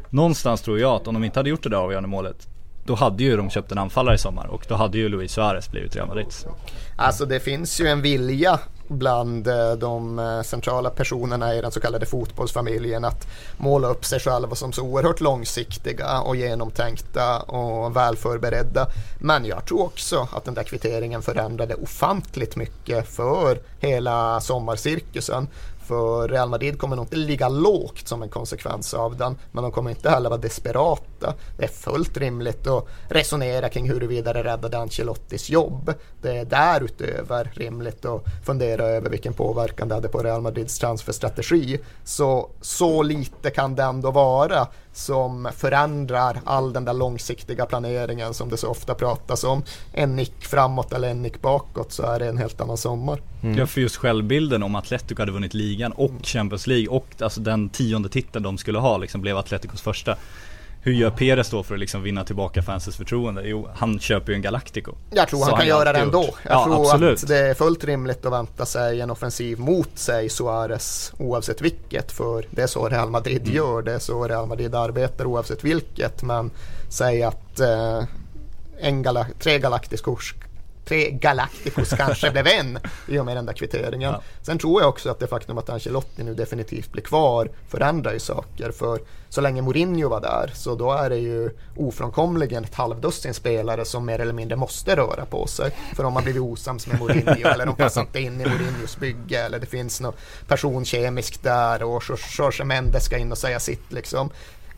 Någonstans 0.09 0.61
tror 0.61 0.79
jag 0.79 0.91
att 0.91 1.07
om 1.07 1.13
de 1.13 1.23
inte 1.23 1.39
hade 1.39 1.49
gjort 1.49 1.63
det 1.63 1.69
där 1.69 1.77
avgörande 1.77 2.09
målet 2.09 2.47
Då 2.85 2.95
hade 2.95 3.23
ju 3.23 3.37
de 3.37 3.49
köpt 3.49 3.71
en 3.71 3.77
anfallare 3.77 4.15
i 4.15 4.17
sommar 4.17 4.47
och 4.47 4.65
då 4.67 4.75
hade 4.75 4.97
ju 4.97 5.09
Luis 5.09 5.31
Suarez 5.31 5.71
blivit 5.71 5.95
Real 5.95 6.07
Madrid. 6.07 6.27
Alltså 6.95 7.25
det 7.25 7.39
finns 7.39 7.81
ju 7.81 7.87
en 7.87 8.01
vilja 8.01 8.59
bland 8.87 9.47
eh, 9.47 9.71
de 9.71 10.19
eh, 10.19 10.41
centrala 10.41 10.89
personerna 10.89 11.55
i 11.55 11.61
den 11.61 11.71
så 11.71 11.79
kallade 11.79 12.05
fotbollsfamiljen 12.05 13.05
att 13.05 13.27
måla 13.57 13.87
upp 13.87 14.05
sig 14.05 14.19
själva 14.19 14.55
som 14.55 14.73
så 14.73 14.81
oerhört 14.81 15.21
långsiktiga 15.21 16.19
och 16.19 16.35
genomtänkta 16.35 17.39
och 17.39 17.95
väl 17.95 18.15
förberedda. 18.15 18.87
Men 19.19 19.45
jag 19.45 19.65
tror 19.65 19.81
också 19.81 20.27
att 20.33 20.45
den 20.45 20.53
där 20.53 20.63
kvitteringen 20.63 21.21
förändrade 21.21 21.75
ofantligt 21.75 22.55
mycket 22.55 23.07
för 23.07 23.59
hela 23.79 24.41
sommarcirkusen. 24.41 25.47
För 25.87 26.27
Real 26.27 26.49
Madrid 26.49 26.79
kommer 26.79 26.95
nog 26.95 27.05
inte 27.05 27.15
ligga 27.15 27.49
lågt 27.49 28.07
som 28.07 28.23
en 28.23 28.29
konsekvens 28.29 28.93
av 28.93 29.17
den. 29.17 29.37
Men 29.51 29.63
de 29.63 29.71
kommer 29.71 29.89
inte 29.89 30.09
heller 30.09 30.29
vara 30.29 30.39
desperata. 30.39 31.33
Det 31.57 31.63
är 31.63 31.67
fullt 31.67 32.17
rimligt 32.17 32.67
att 32.67 32.87
resonera 33.09 33.69
kring 33.69 33.89
huruvida 33.89 34.33
det 34.33 34.43
räddade 34.43 34.77
Ancelottis 34.77 35.49
jobb. 35.49 35.93
Det 36.21 36.37
är 36.37 36.45
därutöver 36.45 37.51
rimligt 37.53 38.05
att 38.05 38.23
fundera 38.45 38.83
över 38.83 39.09
vilken 39.09 39.33
påverkan 39.33 39.87
det 39.87 39.95
hade 39.95 40.07
på 40.07 40.23
Real 40.23 40.41
Madrids 40.41 40.79
transferstrategi. 40.79 41.79
Så, 42.03 42.49
så 42.61 43.03
lite 43.03 43.49
kan 43.49 43.75
det 43.75 43.83
ändå 43.83 44.11
vara 44.11 44.67
som 44.97 45.49
förändrar 45.55 46.41
all 46.45 46.73
den 46.73 46.85
där 46.85 46.93
långsiktiga 46.93 47.65
planeringen 47.65 48.33
som 48.33 48.49
det 48.49 48.57
så 48.57 48.67
ofta 48.67 48.95
pratas 48.95 49.43
om. 49.43 49.63
En 49.93 50.15
nick 50.15 50.45
framåt 50.45 50.93
eller 50.93 51.09
en 51.09 51.21
nick 51.21 51.41
bakåt 51.41 51.91
så 51.91 52.03
är 52.03 52.19
det 52.19 52.27
en 52.27 52.37
helt 52.37 52.61
annan 52.61 52.77
sommar. 52.77 53.21
Ja 53.57 53.67
för 53.67 53.81
just 53.81 53.95
självbilden 53.95 54.63
om 54.63 54.75
Atletico 54.75 55.21
hade 55.21 55.31
vunnit 55.31 55.53
ligan 55.53 55.91
och 55.91 56.11
Champions 56.23 56.67
League 56.67 56.87
och 56.87 57.07
alltså 57.19 57.41
den 57.41 57.69
tionde 57.69 58.09
titeln 58.09 58.43
de 58.43 58.57
skulle 58.57 58.79
ha 58.79 58.97
liksom 58.97 59.21
blev 59.21 59.37
Atleticos 59.37 59.81
första 59.81 60.15
Hur 60.81 60.93
gör 60.93 61.09
Perez 61.09 61.49
då 61.49 61.63
för 61.63 61.73
att 61.73 61.79
liksom 61.79 62.03
vinna 62.03 62.23
tillbaka 62.23 62.61
fansens 62.61 62.95
förtroende? 62.97 63.41
Jo, 63.47 63.69
han 63.75 63.99
köper 63.99 64.31
ju 64.31 64.35
en 64.35 64.41
Galactico 64.41 64.91
Jag 65.11 65.27
tror 65.27 65.45
han 65.45 65.57
kan 65.57 65.67
göra 65.67 65.93
det 65.93 65.99
ändå. 65.99 66.23
Jag 66.43 66.51
Ja, 66.53 66.65
tror 66.65 66.81
absolut. 66.81 67.23
att 67.23 67.27
det 67.29 67.37
är 67.37 67.53
fullt 67.53 67.83
rimligt 67.83 68.25
att 68.25 68.31
vänta 68.33 68.65
sig 68.65 69.01
en 69.01 69.09
offensiv 69.11 69.59
mot 69.59 69.89
sig 69.97 70.29
Suarez 70.29 71.13
oavsett 71.19 71.61
vilket. 71.61 72.11
För 72.11 72.45
det 72.51 72.61
är 72.61 72.67
så 72.67 72.89
Real 72.89 73.09
Madrid 73.09 73.41
Mm. 73.41 73.55
gör, 73.55 73.81
det 73.81 73.93
är 73.93 73.99
så 73.99 74.27
Real 74.27 74.47
Madrid 74.47 74.75
arbetar 74.75 75.25
oavsett 75.25 75.63
vilket. 75.63 76.23
Men 76.23 76.51
säg 76.89 77.23
att 77.23 77.59
eh, 77.59 78.03
en 78.79 79.03
gala- 79.03 79.27
tre 79.39 79.59
Galacticos 79.59 80.33
Tre 80.87 81.11
Galacticos 81.11 81.89
kanske 81.89 82.31
blev 82.31 82.47
en 82.47 82.79
i 83.07 83.19
och 83.19 83.25
med 83.25 83.37
den 83.37 83.45
där 83.45 83.53
kvitteringen. 83.53 84.11
Ja. 84.11 84.21
Sen 84.41 84.59
tror 84.59 84.81
jag 84.81 84.89
också 84.89 85.09
att 85.09 85.19
det 85.19 85.27
faktum 85.27 85.57
att 85.57 85.69
Ancelotti 85.69 86.23
nu 86.23 86.33
definitivt 86.33 86.91
blir 86.91 87.03
kvar 87.03 87.49
förändrar 87.67 88.13
ju 88.13 88.19
saker. 88.19 88.71
För 88.71 88.99
så 89.29 89.41
länge 89.41 89.61
Mourinho 89.61 90.09
var 90.09 90.21
där 90.21 90.51
så 90.53 90.75
då 90.75 90.91
är 90.91 91.09
det 91.09 91.17
ju 91.17 91.49
ofrånkomligen 91.75 92.63
ett 92.63 92.75
halvdussin 92.75 93.33
spelare 93.33 93.85
som 93.85 94.05
mer 94.05 94.19
eller 94.19 94.33
mindre 94.33 94.55
måste 94.55 94.95
röra 94.95 95.25
på 95.25 95.47
sig. 95.47 95.71
För 95.95 96.03
om 96.03 96.13
man 96.13 96.23
blivit 96.23 96.41
osams 96.41 96.87
med 96.87 96.99
Mourinho 96.99 97.47
eller 97.53 97.65
de 97.65 97.75
passar 97.75 98.01
inte 98.01 98.19
in 98.19 98.41
i 98.41 98.45
Mourinhos 98.45 98.97
bygge 98.97 99.39
eller 99.39 99.59
det 99.59 99.65
finns 99.65 100.01
något 100.01 100.17
personkemiskt 100.47 101.43
där 101.43 101.83
och 101.83 102.03
Jorge 102.37 102.65
Mendes 102.65 103.05
ska 103.05 103.17
in 103.17 103.31
och 103.31 103.37
säga 103.37 103.59
sitt 103.59 103.91
liksom. 103.91 104.29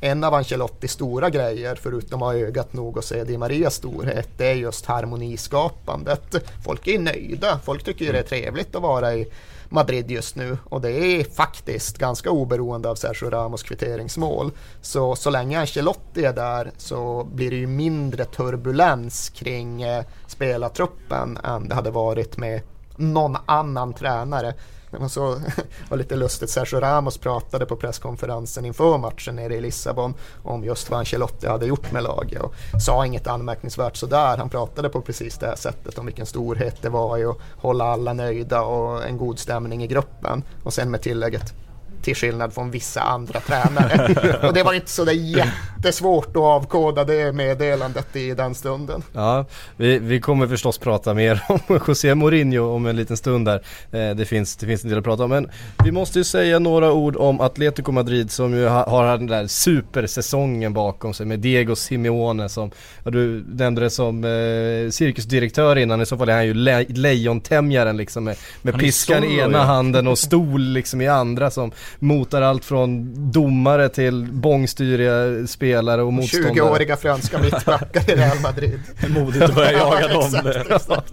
En 0.02 0.24
av 0.24 0.34
Ancelottis 0.34 0.92
stora 0.92 1.30
grejer, 1.30 1.76
förutom 1.76 2.22
att 2.22 2.34
ha 2.34 2.40
ögat 2.40 2.74
nog 2.74 2.98
att 2.98 3.06
se 3.06 3.24
Di 3.24 3.38
Marias 3.38 3.76
storhet, 3.76 4.30
det 4.38 4.48
är 4.48 4.56
just 4.56 4.86
harmoniskapandet. 4.86 6.36
Folk 6.66 6.88
är 6.88 7.00
nöjda, 7.00 7.60
folk 7.64 7.84
tycker 7.84 8.06
ju 8.06 8.12
det 8.12 8.20
är 8.20 8.24
trevligt 8.24 8.76
att 8.76 8.82
vara 8.82 9.14
i 9.14 9.28
Madrid 9.70 10.12
just 10.12 10.36
nu 10.36 10.58
och 10.64 10.82
det 10.82 10.92
är 10.92 11.24
faktiskt 11.24 11.98
ganska 11.98 12.32
oberoende 12.32 12.90
av 12.90 12.96
Sergio 12.96 13.30
Ramos 13.30 13.64
kvitteringsmål. 13.64 14.52
Så, 14.82 15.16
så 15.16 15.30
länge 15.30 15.60
Ancelotti 15.60 16.26
är 16.26 16.34
där 16.34 16.72
så 16.78 17.24
blir 17.34 17.50
det 17.50 17.58
ju 17.58 17.68
mindre 17.68 18.26
turbulens 18.26 19.30
kring 19.30 19.82
eh, 19.82 20.04
spelartruppen 20.28 21.38
än 21.44 21.70
det 21.70 21.76
hade 21.76 21.92
varit 21.92 22.38
med 22.38 22.62
någon 22.96 23.38
annan 23.46 23.94
tränare. 23.94 24.54
Det 24.92 24.98
var, 24.98 25.08
så, 25.08 25.42
var 25.90 25.98
lite 25.98 26.16
lustigt, 26.16 26.50
Sergio 26.50 26.80
Ramos 26.80 27.18
pratade 27.18 27.66
på 27.66 27.76
presskonferensen 27.76 28.66
inför 28.66 28.98
matchen 28.98 29.36
nere 29.36 29.56
i 29.56 29.62
Lissabon 29.62 30.14
om 30.44 30.64
just 30.64 30.90
vad 30.90 31.00
Ancelotti 31.00 31.48
hade 31.48 31.66
gjort 31.66 31.92
med 31.92 32.04
laget 32.04 32.42
och 32.42 32.54
sa 32.82 33.06
inget 33.06 33.28
anmärkningsvärt 33.28 33.96
sådär. 33.96 34.38
Han 34.38 34.50
pratade 34.50 34.90
på 34.90 35.02
precis 35.02 35.38
det 35.38 35.48
här 35.48 35.56
sättet 35.56 35.98
om 35.98 36.06
vilken 36.06 36.26
storhet 36.26 36.82
det 36.82 36.90
var 36.90 37.18
i 37.18 37.26
att 37.26 37.38
hålla 37.58 37.86
alla 37.86 38.14
nöjda 38.14 38.62
och 38.62 39.06
en 39.08 39.18
god 39.18 39.40
stämning 39.40 39.84
i 39.84 39.88
gruppen. 39.88 40.44
Och 40.64 40.74
sen 40.74 40.92
med 40.92 41.02
tillägget 41.02 41.54
till 42.02 42.16
skillnad 42.16 42.54
från 42.54 42.72
vissa 42.72 43.02
andra 43.02 43.40
tränare. 43.40 44.16
och 44.48 44.54
det 44.54 44.64
var 44.64 44.74
inte 44.74 44.90
så 44.92 45.06
där 45.06 45.14
jättesvårt 45.14 46.30
att 46.30 46.36
avkoda 46.36 47.04
det 47.04 47.34
meddelandet 47.34 48.16
i 48.16 48.34
den 48.34 48.56
stunden. 48.56 49.04
Ja, 49.14 49.46
vi, 49.78 50.00
vi 50.00 50.20
kommer 50.20 50.48
förstås 50.48 50.78
prata 50.78 51.14
mer 51.14 51.44
om 51.50 51.80
José 51.88 52.16
Mourinho 52.16 52.76
om 52.76 52.86
en 52.86 52.96
liten 52.96 53.18
stund 53.18 53.48
där. 53.48 53.62
Eh, 53.92 54.16
det, 54.16 54.26
finns, 54.26 54.56
det 54.56 54.66
finns 54.66 54.84
en 54.84 54.90
del 54.90 55.00
att 55.00 55.06
prata 55.06 55.24
om. 55.24 55.30
Men 55.30 55.50
vi 55.84 55.92
måste 55.92 56.20
ju 56.20 56.24
säga 56.24 56.60
några 56.60 56.92
ord 56.92 57.16
om 57.16 57.42
Atletico 57.42 57.92
Madrid 57.92 58.32
som 58.32 58.54
ju 58.54 58.68
ha, 58.68 58.90
har 58.90 59.18
den 59.18 59.28
där 59.28 59.48
supersäsongen 59.48 60.74
bakom 60.74 61.14
sig 61.14 61.26
med 61.26 61.40
Diego 61.40 61.76
Simeone 61.76 62.50
som, 62.50 62.72
ja, 63.04 63.12
du 63.12 63.46
nämnde 63.48 63.82
det 63.82 63.90
som 63.90 64.24
eh, 64.24 64.90
cirkusdirektör 64.92 65.76
innan, 65.76 66.02
i 66.02 66.06
så 66.06 66.18
fall 66.18 66.30
är 66.30 66.34
han 66.34 66.46
ju 66.46 66.54
le, 66.54 66.86
lejontämjaren 66.90 67.98
liksom 67.98 68.24
med, 68.24 68.38
med 68.62 68.80
piskan 68.80 69.24
i 69.24 69.38
ena 69.38 69.64
handen 69.64 70.08
och 70.08 70.20
stol 70.20 70.62
liksom 70.62 71.02
i 71.02 71.08
andra 71.08 71.52
som 71.52 71.72
motar 72.00 72.42
allt 72.42 72.66
från 72.66 73.14
domare 73.32 73.90
till 73.90 74.28
bångstyriga 74.32 75.48
spelare 75.48 76.02
och 76.02 76.14
motståndare. 76.14 76.54
20-åriga 76.54 76.98
franska 76.98 77.40
mittbackar 77.40 78.10
i 78.10 78.16
Real 78.16 78.40
Madrid. 78.40 78.80
Modigt 79.10 79.44
att 79.44 79.56
börja 79.56 79.72
jaga 79.72 80.08
dem 80.08 80.24
exakt, 80.36 80.56
exakt. 80.86 81.12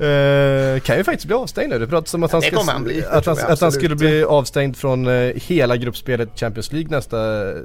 Eh, 0.00 0.80
kan 0.80 0.96
ju 0.96 1.04
faktiskt 1.04 1.26
bli 1.26 1.34
avstängd 1.34 1.70
nu. 1.70 1.78
Det 1.78 1.86
pratas 1.86 2.14
om 2.14 2.22
att 2.22 2.32
han, 2.32 2.40
Det 2.40 2.46
ska, 2.46 2.56
kommer 2.56 2.72
han 2.72 2.84
bli, 2.84 3.04
att 3.04 3.26
han, 3.26 3.38
att 3.38 3.60
han 3.60 3.72
skulle 3.72 3.96
bli 3.96 4.24
avstängd 4.24 4.76
från 4.76 5.06
eh, 5.06 5.32
hela 5.34 5.76
gruppspelet 5.76 6.28
Champions 6.40 6.72
League 6.72 6.90
nästa, 6.90 7.16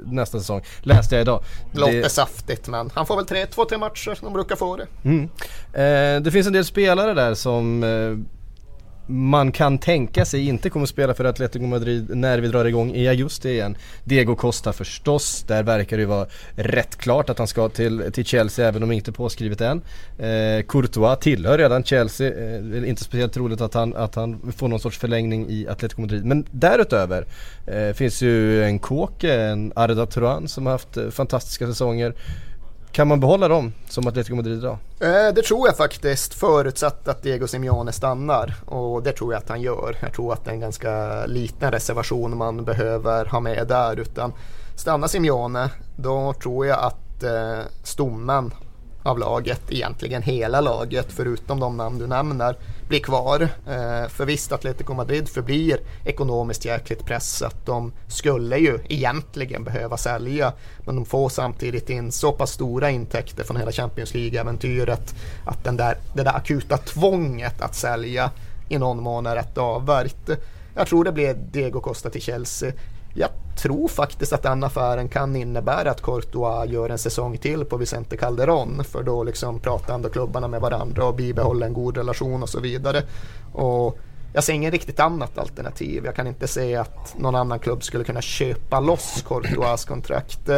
nästa 0.04 0.38
säsong. 0.38 0.62
Läste 0.82 1.14
jag 1.14 1.22
idag. 1.22 1.42
Låter 1.72 2.02
Det, 2.02 2.08
saftigt 2.08 2.68
men 2.68 2.90
han 2.94 3.06
får 3.06 3.16
väl 3.16 3.26
tre, 3.26 3.46
två, 3.46 3.64
tre 3.64 3.78
matcher. 3.78 4.18
De 4.20 4.32
brukar 4.32 4.56
få 4.56 4.76
det. 4.76 4.86
mm. 5.04 5.24
eh, 5.72 6.22
det 6.22 6.30
finns 6.30 6.46
en 6.46 6.52
del 6.52 6.64
spelare 6.64 7.14
där 7.14 7.34
som 7.34 7.84
man 9.10 9.52
kan 9.52 9.78
tänka 9.78 10.24
sig 10.24 10.48
inte 10.48 10.70
kommer 10.70 10.86
spela 10.86 11.14
för 11.14 11.24
Atletico 11.24 11.66
Madrid 11.66 12.16
när 12.16 12.38
vi 12.38 12.48
drar 12.48 12.64
igång 12.64 12.94
i 12.94 13.08
augusti 13.08 13.48
igen. 13.48 13.76
Diego 14.04 14.36
Costa 14.36 14.72
förstås, 14.72 15.44
där 15.48 15.62
verkar 15.62 15.96
det 15.96 16.06
vara 16.06 16.26
rätt 16.54 16.96
klart 16.96 17.30
att 17.30 17.38
han 17.38 17.46
ska 17.46 17.68
till, 17.68 18.12
till 18.12 18.24
Chelsea 18.24 18.68
även 18.68 18.82
om 18.82 18.92
inte 18.92 19.12
påskrivet 19.12 19.60
än. 19.60 19.82
Eh, 20.18 20.62
Courtois 20.68 21.18
tillhör 21.20 21.58
redan 21.58 21.84
Chelsea, 21.84 22.28
eh, 22.28 22.62
det 22.62 22.78
är 22.78 22.84
inte 22.84 23.04
speciellt 23.04 23.32
troligt 23.32 23.60
att 23.60 23.74
han, 23.74 23.96
att 23.96 24.14
han 24.14 24.52
får 24.56 24.68
någon 24.68 24.80
sorts 24.80 24.98
förlängning 24.98 25.46
i 25.48 25.68
Atletico 25.68 26.00
Madrid. 26.00 26.24
Men 26.24 26.46
därutöver 26.50 27.26
eh, 27.66 27.92
finns 27.94 28.22
ju 28.22 28.64
en 28.64 28.78
Kåke, 28.78 29.34
en 29.34 29.72
Arda 29.76 30.06
Turan 30.06 30.48
som 30.48 30.66
har 30.66 30.72
haft 30.72 30.96
eh, 30.96 31.08
fantastiska 31.10 31.66
säsonger. 31.66 32.14
Kan 32.92 33.08
man 33.08 33.20
behålla 33.20 33.48
dem 33.48 33.72
som 33.88 34.06
Atletico 34.06 34.36
Madrid 34.36 34.58
idag? 34.58 34.78
Eh, 35.00 35.34
det 35.34 35.42
tror 35.42 35.68
jag 35.68 35.76
faktiskt 35.76 36.34
förutsatt 36.34 37.08
att 37.08 37.22
Diego 37.22 37.46
Simeone 37.46 37.92
stannar 37.92 38.54
och 38.66 39.02
det 39.02 39.12
tror 39.12 39.32
jag 39.32 39.42
att 39.42 39.48
han 39.48 39.60
gör. 39.60 39.96
Jag 40.02 40.12
tror 40.12 40.32
att 40.32 40.44
det 40.44 40.50
är 40.50 40.54
en 40.54 40.60
ganska 40.60 41.26
liten 41.26 41.70
reservation 41.72 42.36
man 42.36 42.64
behöver 42.64 43.24
ha 43.24 43.40
med 43.40 43.66
där 43.68 44.00
utan 44.00 44.32
stannar 44.76 45.08
Simeone 45.08 45.70
då 45.96 46.32
tror 46.32 46.66
jag 46.66 46.78
att 46.78 47.22
eh, 47.22 47.60
stommen 47.82 48.52
av 49.02 49.18
laget, 49.18 49.60
egentligen 49.70 50.22
hela 50.22 50.60
laget 50.60 51.06
förutom 51.08 51.60
de 51.60 51.76
namn 51.76 51.98
du 51.98 52.06
nämner, 52.06 52.56
blir 52.88 53.00
kvar. 53.00 53.40
Eh, 53.42 54.08
för 54.08 54.24
visst, 54.24 54.52
Atletico 54.52 54.94
Madrid 54.94 55.28
förblir 55.28 55.80
ekonomiskt 56.04 56.64
jäkligt 56.64 57.04
pressat. 57.04 57.66
De 57.66 57.92
skulle 58.08 58.58
ju 58.58 58.78
egentligen 58.88 59.64
behöva 59.64 59.96
sälja, 59.96 60.52
men 60.86 60.96
de 60.96 61.04
får 61.04 61.28
samtidigt 61.28 61.90
in 61.90 62.12
så 62.12 62.32
pass 62.32 62.50
stora 62.50 62.90
intäkter 62.90 63.44
från 63.44 63.56
hela 63.56 63.72
Champions 63.72 64.14
League-äventyret 64.14 65.14
att 65.46 65.64
den 65.64 65.76
där, 65.76 65.96
det 66.14 66.22
där 66.22 66.36
akuta 66.36 66.76
tvånget 66.76 67.60
att 67.60 67.74
sälja 67.74 68.30
i 68.68 68.78
någon 68.78 69.02
mån 69.02 69.26
är 69.26 69.36
rätt 69.36 69.58
avvärjt. 69.58 70.30
Jag 70.74 70.86
tror 70.86 71.04
det 71.04 71.12
blir 71.12 71.34
Diego 71.34 71.80
Costa 71.80 72.10
till 72.10 72.22
Chelsea. 72.22 72.72
Jag 73.14 73.30
tror 73.56 73.88
faktiskt 73.88 74.32
att 74.32 74.42
den 74.42 74.64
affären 74.64 75.08
kan 75.08 75.36
innebära 75.36 75.90
att 75.90 76.02
Courtois 76.02 76.70
gör 76.70 76.88
en 76.88 76.98
säsong 76.98 77.38
till 77.38 77.64
på 77.64 77.76
Vicente 77.76 78.16
Calderon 78.16 78.84
för 78.84 79.02
då 79.02 79.24
liksom 79.24 79.60
pratar 79.60 79.94
ändå 79.94 80.08
klubbarna 80.08 80.48
med 80.48 80.60
varandra 80.60 81.04
och 81.04 81.14
bibehåller 81.14 81.66
en 81.66 81.72
god 81.72 81.96
relation 81.96 82.42
och 82.42 82.48
så 82.48 82.60
vidare. 82.60 83.02
Och 83.52 83.98
jag 84.32 84.44
ser 84.44 84.52
inget 84.52 84.72
riktigt 84.72 85.00
annat 85.00 85.38
alternativ. 85.38 86.04
Jag 86.04 86.14
kan 86.14 86.26
inte 86.26 86.48
se 86.48 86.76
att 86.76 87.14
någon 87.18 87.34
annan 87.34 87.58
klubb 87.58 87.82
skulle 87.82 88.04
kunna 88.04 88.22
köpa 88.22 88.80
loss 88.80 89.24
Courtois 89.28 89.84
kontrakt. 89.84 90.50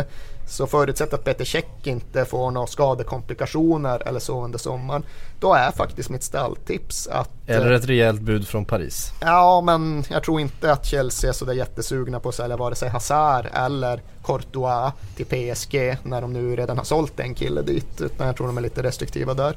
Så 0.53 0.67
förutsatt 0.67 1.13
att 1.13 1.25
Peter 1.25 1.45
Cech 1.45 1.65
inte 1.85 2.25
får 2.25 2.51
några 2.51 2.67
skadekomplikationer 2.67 4.03
eller 4.09 4.21
så 4.21 4.45
under 4.45 4.59
sommaren. 4.59 5.05
Då 5.41 5.55
är 5.55 5.71
faktiskt 5.71 6.11
mitt 6.11 6.23
stalltips 6.23 7.07
att... 7.07 7.31
Eller 7.47 7.73
ett 7.73 7.85
rejält 7.85 8.21
bud 8.21 8.49
från 8.49 8.65
Paris. 8.65 9.13
Ja, 9.21 9.61
men 9.61 10.05
jag 10.11 10.23
tror 10.23 10.41
inte 10.41 10.73
att 10.73 10.87
Chelsea 10.87 11.31
är 11.31 11.33
sådär 11.33 11.53
jättesugna 11.53 12.21
på 12.21 12.29
att 12.29 12.35
sälja 12.35 12.57
vare 12.57 12.75
sig 12.75 12.89
Hazard 12.89 13.47
eller 13.53 14.03
Courtois 14.25 14.93
till 15.17 15.27
PSG 15.27 15.97
när 16.03 16.21
de 16.21 16.33
nu 16.33 16.57
redan 16.57 16.79
har 16.79 16.85
sålt 16.85 17.21
en 17.21 17.35
kille 17.35 17.63
dit. 17.63 18.01
Utan 18.01 18.27
jag 18.27 18.37
tror 18.37 18.47
de 18.47 18.59
är 18.59 18.63
lite 18.63 18.83
restriktiva 18.83 19.35
där. 19.35 19.57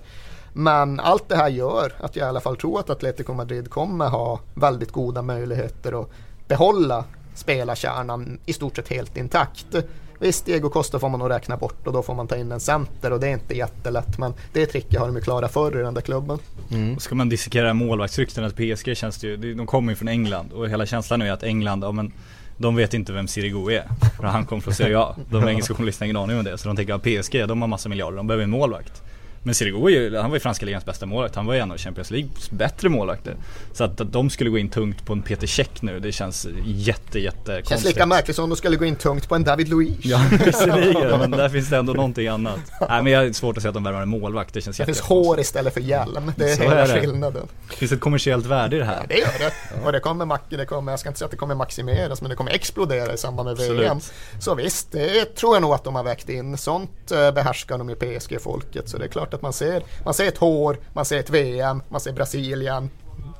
Men 0.54 1.00
allt 1.00 1.30
det 1.30 1.36
här 1.36 1.50
gör 1.50 1.94
att 2.00 2.16
jag 2.16 2.26
i 2.26 2.30
alla 2.30 2.42
fall 2.42 2.58
tror 2.58 2.80
att 2.80 2.90
Atletico 2.90 3.34
Madrid 3.34 3.70
kommer 3.70 4.10
ha 4.10 4.40
väldigt 4.54 4.92
goda 4.92 5.22
möjligheter 5.22 6.02
att 6.02 6.10
behålla 6.48 7.04
spelarkärnan 7.34 8.40
i 8.46 8.54
stort 8.54 8.76
sett 8.76 8.88
helt 8.88 9.18
intakt. 9.18 9.76
Visst, 10.20 10.46
Diego 10.46 10.70
Costa 10.70 11.00
får 11.00 11.10
man 11.10 11.20
nog 11.20 11.30
räkna 11.30 11.58
bort 11.58 11.88
och 11.88 11.94
då 11.94 12.04
får 12.04 12.16
man 12.16 12.28
ta 12.28 12.36
in 12.36 12.52
en 12.52 12.60
center 12.60 13.14
och 13.14 13.20
det 13.20 13.28
är 13.28 13.32
inte 13.32 13.58
jättelätt 13.58 14.18
men 14.18 14.34
det 14.54 14.66
tricket 14.66 15.00
har 15.00 15.08
de 15.08 15.16
ju 15.16 15.22
klarat 15.22 15.54
förr 15.54 15.80
i 15.80 15.82
den 15.82 15.94
där 15.94 16.02
klubben. 16.02 16.40
Mm. 16.72 17.00
Ska 17.00 17.16
man 17.16 17.30
dissekera 17.30 17.74
målvaktsryktena 17.74 18.50
till 18.50 18.76
PSG 18.76 18.98
känns 18.98 19.18
det 19.18 19.28
ju, 19.28 19.54
de 19.54 19.68
kommer 19.68 19.92
ju 19.92 19.96
från 19.96 20.08
England 20.08 20.52
och 20.52 20.70
hela 20.70 20.86
känslan 20.86 21.22
är 21.22 21.26
ju 21.26 21.32
att 21.32 21.44
England, 21.44 21.84
ja 21.84 21.92
men 21.92 22.12
de 22.58 22.76
vet 22.76 22.94
inte 22.94 23.14
vem 23.14 23.28
Sirigu 23.28 23.72
är. 23.72 23.84
För 24.18 24.24
han 24.24 24.46
kom 24.46 24.62
från 24.62 24.74
Serie 24.74 25.00
A. 25.00 25.16
De 25.30 25.48
engelska 25.48 25.74
journalisterna 25.74 26.06
har 26.06 26.10
ingen 26.10 26.24
aning 26.24 26.38
om 26.38 26.44
det. 26.44 26.58
Så 26.58 26.68
de 26.68 26.76
tänker 26.76 26.94
att 26.94 27.04
PSG, 27.04 27.48
de 27.48 27.62
har 27.62 27.68
massa 27.68 27.90
miljarder, 27.90 28.18
de 28.18 28.28
behöver 28.28 28.44
en 28.44 28.50
målvakt. 28.50 29.02
Men 29.46 29.56
Sirigu, 29.56 30.18
han 30.18 30.30
var 30.30 30.36
ju 30.36 30.40
franska 30.40 30.66
ligans 30.66 30.86
bästa 30.86 31.06
målvakt. 31.06 31.36
Han 31.36 31.46
var 31.46 31.54
ju 31.54 31.60
en 31.60 31.72
av 31.72 31.78
Champions 31.78 32.12
Leagues 32.12 32.52
bättre 32.52 32.90
målvakter. 32.90 33.36
Så 33.74 33.84
att, 33.84 34.02
att 34.02 34.12
de 34.14 34.30
skulle 34.30 34.50
gå 34.50 34.58
in 34.58 34.70
tungt 34.70 35.06
på 35.06 35.14
en 35.14 35.22
Peter 35.22 35.48
Check 35.48 35.82
nu, 35.82 36.00
det 36.00 36.12
känns 36.12 36.48
jätte, 36.66 37.20
jätte 37.20 37.46
konstigt. 37.46 37.70
Känns 37.70 37.86
lika 37.86 38.06
märkligt 38.06 38.36
som 38.36 38.44
om 38.44 38.50
de 38.50 38.56
skulle 38.56 38.76
gå 38.76 38.86
in 38.86 38.96
tungt 38.96 39.30
på 39.30 39.36
en 39.36 39.44
David 39.44 39.70
Luiz. 39.70 39.98
Ja, 40.02 40.22
visserligen. 40.46 41.20
men 41.20 41.32
där 41.32 41.50
finns 41.50 41.70
det 41.70 41.78
ändå 41.78 41.94
någonting 41.94 42.28
annat. 42.28 42.60
Nej 42.90 43.04
men 43.04 43.14
jag 43.14 43.24
har 43.26 43.32
svårt 43.32 43.58
att 43.58 43.64
säga 43.64 43.70
att 43.70 43.74
de 43.74 43.84
värvar 43.84 44.02
en 44.02 44.10
målvakt. 44.10 44.54
Det 44.54 44.62
känns 44.62 44.78
Det 44.78 44.86
finns 44.86 45.00
hår 45.02 45.40
istället 45.40 45.74
för 45.74 45.82
hjälm. 45.82 46.32
Det 46.36 46.52
är 46.52 46.56
Så 46.56 46.64
hela 46.64 46.76
är 46.76 46.88
det. 46.96 47.02
skillnaden. 47.02 47.48
Det 47.70 47.76
finns 47.76 47.92
ett 47.92 48.00
kommersiellt 48.00 48.46
värde 48.46 48.76
i 48.76 48.80
det 48.80 48.86
här. 48.86 48.98
Ja, 49.00 49.06
det 49.08 49.18
gör 49.18 49.28
det. 49.40 49.86
Och 49.86 49.92
det 49.92 50.00
kommer, 50.00 50.40
det 50.58 50.66
kommer, 50.66 50.92
jag 50.92 51.00
ska 51.00 51.10
inte 51.10 51.20
säga 51.20 51.26
att 51.26 51.32
det 51.32 51.38
kommer 51.38 51.56
maximeras, 51.56 52.22
men 52.22 52.30
det 52.30 52.36
kommer 52.36 52.52
explodera 52.52 53.14
i 53.14 53.18
samband 53.18 53.48
med 53.48 53.54
Absolut. 53.54 53.82
VM. 53.82 54.00
Så 54.40 54.56
visst, 54.56 54.92
det 54.92 55.36
tror 55.36 55.56
jag 55.56 55.62
nog 55.62 55.74
att 55.74 55.84
de 55.84 55.96
har 55.96 56.04
vägt 56.04 56.30
in. 56.30 56.58
Sånt 56.58 57.12
eh, 57.12 57.32
behärskar 57.32 57.78
de 57.78 57.90
i 57.90 57.96
PSG-folket. 57.96 58.90
Så 58.90 58.98
det 58.98 59.04
är 59.04 59.10
klart 59.10 59.34
att 59.36 59.42
man 59.42 59.54
ser, 59.54 59.84
man 60.06 60.14
ser 60.14 60.28
ett 60.28 60.38
hår, 60.38 60.78
man 60.94 61.06
ser 61.06 61.20
ett 61.20 61.30
VM, 61.30 61.82
man 61.90 62.02
ser 62.02 62.12
Brasilien. 62.14 62.90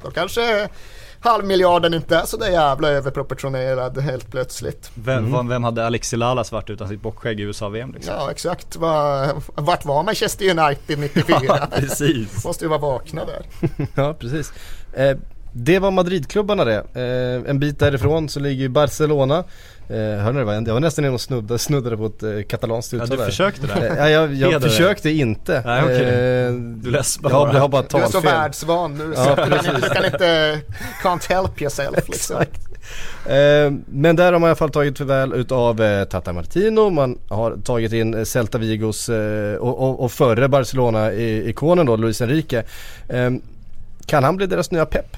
Då 0.04 0.12
kanske 0.12 0.68
halvmiljarden 1.20 1.94
inte 1.94 2.16
är 2.18 2.26
så 2.26 2.38
där 2.38 2.50
jävla 2.50 2.88
överproportionerad 2.90 3.98
helt 3.98 4.32
plötsligt. 4.32 4.92
Vem, 4.96 5.32
vad- 5.32 5.48
vem 5.50 5.64
hade 5.64 5.86
Alexi 5.86 6.16
Lalas 6.18 6.52
varit 6.52 6.70
utan 6.70 6.88
sitt 6.90 7.02
bockskägg 7.02 7.40
i 7.40 7.44
USA-VM 7.44 7.92
liksom? 7.94 8.14
Ja, 8.18 8.32
exakt. 8.32 8.76
Va, 8.76 9.28
vart 9.56 9.86
var 9.86 10.04
Manchester 10.04 10.46
United 10.60 11.00
94? 11.00 11.68
Precis. 11.76 12.46
Måste 12.46 12.66
ju 12.66 12.70
vara 12.70 12.80
vakna 12.80 13.22
där. 13.26 13.46
ja, 13.96 14.14
precis. 14.20 14.54
Eh, 14.94 15.18
det 15.58 15.80
var 15.80 15.92
Madridklubbarna 15.92 16.66
det. 16.66 16.78
Eh, 16.94 17.50
en 17.50 17.60
bit 17.60 17.80
därifrån 17.80 18.30
så 18.30 18.40
ligger 18.40 18.62
ju 18.62 18.70
Barcelona. 18.70 19.44
Eh, 19.90 19.96
hör 20.24 20.34
ni 20.34 20.44
det? 20.46 20.70
Jag 20.70 20.74
var 20.74 20.80
nästan 20.80 21.06
inne 21.06 21.14
och 21.14 21.22
snuddade, 21.22 21.60
snuddade 21.60 21.98
på 21.98 22.06
ett 22.06 22.24
eh, 22.24 22.30
katalanskt 22.48 22.94
Ja, 22.94 22.98
uttal 22.98 23.10
du 23.10 23.18
där. 23.18 23.26
försökte 23.26 23.68
där. 23.68 23.82
Eh, 23.82 23.98
ja, 23.98 24.10
jag, 24.10 24.34
jag 24.34 24.52
Heder. 24.52 24.70
försökade 24.70 25.12
inte. 25.12 25.62
Nej, 25.66 25.84
okej. 25.84 25.96
Eh, 26.02 26.52
Du 26.54 26.92
jag, 26.92 27.30
har- 27.30 27.46
bara. 27.46 27.54
jag 27.54 27.60
har 27.62 27.68
bara 27.68 27.82
Du 27.82 27.98
är 27.98 28.06
så 28.06 28.12
talfel. 28.12 28.32
världsvan 28.32 28.98
nu 28.98 29.16
så 29.16 29.22
Ja, 29.38 29.46
du, 29.46 29.52
kan 29.52 29.76
du 29.76 29.82
kan 29.90 30.06
inte, 30.06 30.60
can't 31.04 31.30
help 31.30 31.62
yourself 31.62 32.10
liksom. 32.10 32.36
Eh, 33.26 33.74
men 33.86 34.16
där 34.16 34.34
har 34.34 34.40
man 34.40 34.48
i 34.48 34.50
alla 34.50 34.56
fall 34.56 34.70
tagit 34.70 34.98
förväl 34.98 35.34
utav 35.34 35.82
eh, 35.82 36.04
Tata 36.06 36.34
Martino, 36.34 36.90
man 36.90 37.18
har 37.30 37.58
tagit 37.64 37.94
in 37.94 38.14
eh, 38.14 38.24
Celta 38.24 38.58
Vigos 38.58 39.10
eh, 39.10 39.56
och, 39.56 39.82
och, 39.84 40.04
och 40.04 40.12
före 40.12 40.48
Barcelona-ikonen 40.48 41.86
då, 41.86 41.96
Luis 41.96 42.22
Enrique. 42.22 42.64
Kan 44.06 44.24
han 44.24 44.38
bli 44.38 44.46
deras 44.46 44.72
nya 44.72 44.86
pepp? 44.86 45.18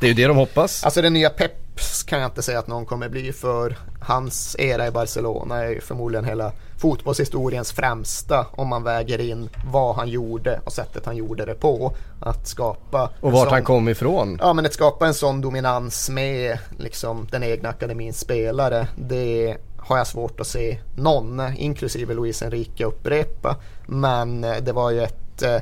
Det 0.00 0.06
är 0.06 0.08
ju 0.08 0.14
det 0.14 0.26
de 0.26 0.36
hoppas. 0.36 0.84
Alltså 0.84 1.02
den 1.02 1.12
nya 1.12 1.30
Peps 1.30 2.02
kan 2.02 2.20
jag 2.20 2.28
inte 2.28 2.42
säga 2.42 2.58
att 2.58 2.66
någon 2.66 2.86
kommer 2.86 3.08
bli 3.08 3.32
för 3.32 3.76
hans 4.00 4.56
era 4.58 4.86
i 4.86 4.90
Barcelona 4.90 5.56
är 5.64 5.68
ju 5.68 5.80
förmodligen 5.80 6.24
hela 6.24 6.52
fotbollshistoriens 6.78 7.72
främsta 7.72 8.46
om 8.52 8.68
man 8.68 8.82
väger 8.82 9.20
in 9.20 9.48
vad 9.72 9.96
han 9.96 10.08
gjorde 10.08 10.60
och 10.64 10.72
sättet 10.72 11.06
han 11.06 11.16
gjorde 11.16 11.44
det 11.44 11.54
på. 11.54 11.92
Att 12.20 12.48
skapa 12.48 13.10
Och 13.20 13.32
vart 13.32 13.44
sån- 13.44 13.52
han 13.52 13.64
kom 13.64 13.88
ifrån. 13.88 14.38
Ja 14.40 14.52
men 14.52 14.66
att 14.66 14.72
skapa 14.72 15.06
en 15.06 15.14
sån 15.14 15.40
dominans 15.40 16.08
med 16.10 16.58
liksom 16.78 17.26
den 17.30 17.42
egna 17.42 17.68
akademins 17.68 18.20
spelare 18.20 18.88
det 18.96 19.56
har 19.78 19.98
jag 19.98 20.06
svårt 20.06 20.40
att 20.40 20.46
se 20.46 20.78
någon, 20.96 21.42
inklusive 21.56 22.14
Luis 22.14 22.42
Enrique, 22.42 22.84
upprepa. 22.86 23.56
Men 23.86 24.44
eh, 24.44 24.56
det 24.62 24.72
var 24.72 24.90
ju 24.90 25.02
ett 25.02 25.42
eh, 25.42 25.56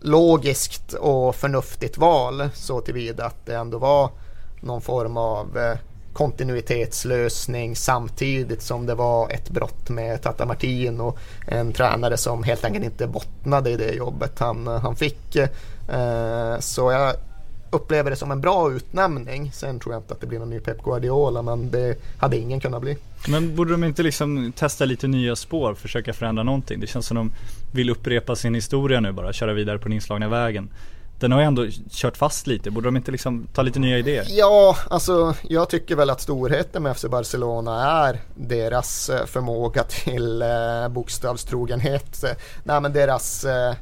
logiskt 0.00 0.92
och 0.92 1.34
förnuftigt 1.34 1.98
val 1.98 2.48
så 2.54 2.80
tillvida 2.80 3.24
att 3.24 3.46
det 3.46 3.54
ändå 3.54 3.78
var 3.78 4.10
någon 4.60 4.80
form 4.80 5.16
av 5.16 5.58
eh, 5.58 5.78
kontinuitetslösning 6.12 7.76
samtidigt 7.76 8.62
som 8.62 8.86
det 8.86 8.94
var 8.94 9.30
ett 9.30 9.50
brott 9.50 9.88
med 9.88 10.22
Tata 10.22 10.46
Martin 10.46 11.00
och 11.00 11.18
en 11.46 11.72
tränare 11.72 12.16
som 12.16 12.42
helt 12.42 12.64
enkelt 12.64 12.84
inte 12.84 13.06
bottnade 13.06 13.70
i 13.70 13.76
det 13.76 13.92
jobbet 13.92 14.38
han, 14.38 14.66
eh, 14.66 14.80
han 14.80 14.96
fick. 14.96 15.36
Eh, 15.36 16.58
så 16.58 16.92
jag 16.92 17.14
upplever 17.70 18.10
det 18.10 18.16
som 18.16 18.30
en 18.30 18.40
bra 18.40 18.72
utnämning. 18.72 19.52
Sen 19.52 19.80
tror 19.80 19.94
jag 19.94 20.00
inte 20.00 20.14
att 20.14 20.20
det 20.20 20.26
blir 20.26 20.38
någon 20.38 20.50
ny 20.50 20.60
Pep 20.60 20.82
Guardiola 20.82 21.42
men 21.42 21.70
det 21.70 21.98
hade 22.18 22.36
ingen 22.36 22.60
kunnat 22.60 22.80
bli. 22.80 22.96
Men 23.28 23.56
borde 23.56 23.70
de 23.70 23.84
inte 23.84 24.02
liksom 24.02 24.52
testa 24.52 24.84
lite 24.84 25.06
nya 25.06 25.36
spår, 25.36 25.74
försöka 25.74 26.12
förändra 26.12 26.42
någonting? 26.42 26.80
Det 26.80 26.86
känns 26.86 27.06
som 27.06 27.16
de 27.16 27.32
vill 27.72 27.90
upprepa 27.90 28.36
sin 28.36 28.54
historia 28.54 29.00
nu 29.00 29.12
bara, 29.12 29.32
köra 29.32 29.52
vidare 29.52 29.78
på 29.78 29.84
den 29.84 29.92
inslagna 29.92 30.28
vägen. 30.28 30.70
Den 31.20 31.32
har 31.32 31.40
ju 31.40 31.46
ändå 31.46 31.66
kört 31.90 32.16
fast 32.16 32.46
lite, 32.46 32.70
borde 32.70 32.86
de 32.86 32.96
inte 32.96 33.10
liksom 33.10 33.46
ta 33.54 33.62
lite 33.62 33.78
nya 33.78 33.98
idéer? 33.98 34.26
Ja, 34.28 34.76
alltså 34.90 35.34
jag 35.42 35.68
tycker 35.68 35.96
väl 35.96 36.10
att 36.10 36.20
storheten 36.20 36.82
med 36.82 36.96
FC 36.96 37.04
Barcelona 37.04 38.06
är 38.06 38.20
deras 38.34 39.08
eh, 39.08 39.26
förmåga 39.26 39.82
till 39.82 40.42
eh, 40.42 40.88
bokstavstrogenhet. 40.88 42.24
Nej 42.64 42.80
men 42.80 42.92
deras 42.92 43.44
eh, 43.44 43.74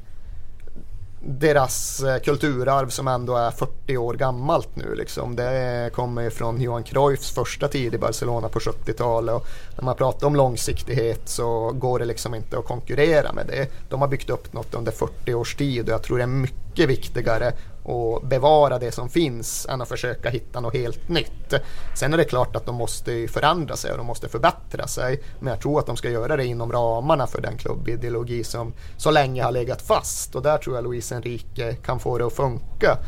deras 1.28 2.02
eh, 2.02 2.18
kulturarv 2.18 2.88
som 2.88 3.08
ändå 3.08 3.36
är 3.36 3.50
40 3.50 3.96
år 3.96 4.14
gammalt 4.14 4.76
nu 4.76 4.94
liksom. 4.94 5.36
Det 5.36 5.90
kommer 5.94 6.30
från 6.30 6.60
Johan 6.60 6.82
Cruyffs 6.82 7.30
första 7.30 7.68
tid 7.68 7.94
i 7.94 7.98
Barcelona 7.98 8.48
på 8.48 8.58
70-talet 8.58 9.34
och 9.34 9.46
när 9.76 9.84
man 9.84 9.96
pratar 9.96 10.26
om 10.26 10.36
långsiktighet 10.36 11.28
så 11.28 11.70
går 11.70 11.98
det 11.98 12.04
liksom 12.04 12.34
inte 12.34 12.58
att 12.58 12.64
konkurrera 12.64 13.32
med 13.32 13.46
det. 13.46 13.68
De 13.88 14.00
har 14.00 14.08
byggt 14.08 14.30
upp 14.30 14.52
något 14.52 14.74
under 14.74 14.92
40 14.92 15.34
års 15.34 15.56
tid 15.56 15.84
och 15.84 15.92
jag 15.92 16.02
tror 16.02 16.16
det 16.16 16.24
är 16.24 16.26
mycket 16.26 16.65
mycket 16.76 16.88
viktigare 16.88 17.52
att 17.84 18.22
bevara 18.22 18.78
det 18.78 18.92
som 18.92 19.08
finns 19.08 19.66
än 19.66 19.82
att 19.82 19.88
försöka 19.88 20.30
hitta 20.30 20.60
något 20.60 20.74
helt 20.74 21.08
nytt. 21.08 21.54
Sen 21.94 22.12
är 22.12 22.16
det 22.16 22.24
klart 22.24 22.56
att 22.56 22.66
de 22.66 22.74
måste 22.74 23.28
förändra 23.28 23.76
sig 23.76 23.90
och 23.90 23.96
de 23.96 24.06
måste 24.06 24.28
förbättra 24.28 24.86
sig. 24.86 25.22
Men 25.40 25.48
jag 25.48 25.60
tror 25.60 25.78
att 25.78 25.86
de 25.86 25.96
ska 25.96 26.10
göra 26.10 26.36
det 26.36 26.44
inom 26.44 26.72
ramarna 26.72 27.26
för 27.26 27.40
den 27.40 27.56
klubbideologi 27.58 28.44
som 28.44 28.72
så 28.96 29.10
länge 29.10 29.42
har 29.42 29.52
legat 29.52 29.82
fast. 29.82 30.34
Och 30.34 30.42
där 30.42 30.58
tror 30.58 30.76
jag 30.76 30.84
Luis 30.84 31.12
Enrique 31.12 31.74
kan 31.74 32.00
få 32.00 32.18
det 32.18 32.26
att 32.26 32.32
funka. 32.32 32.98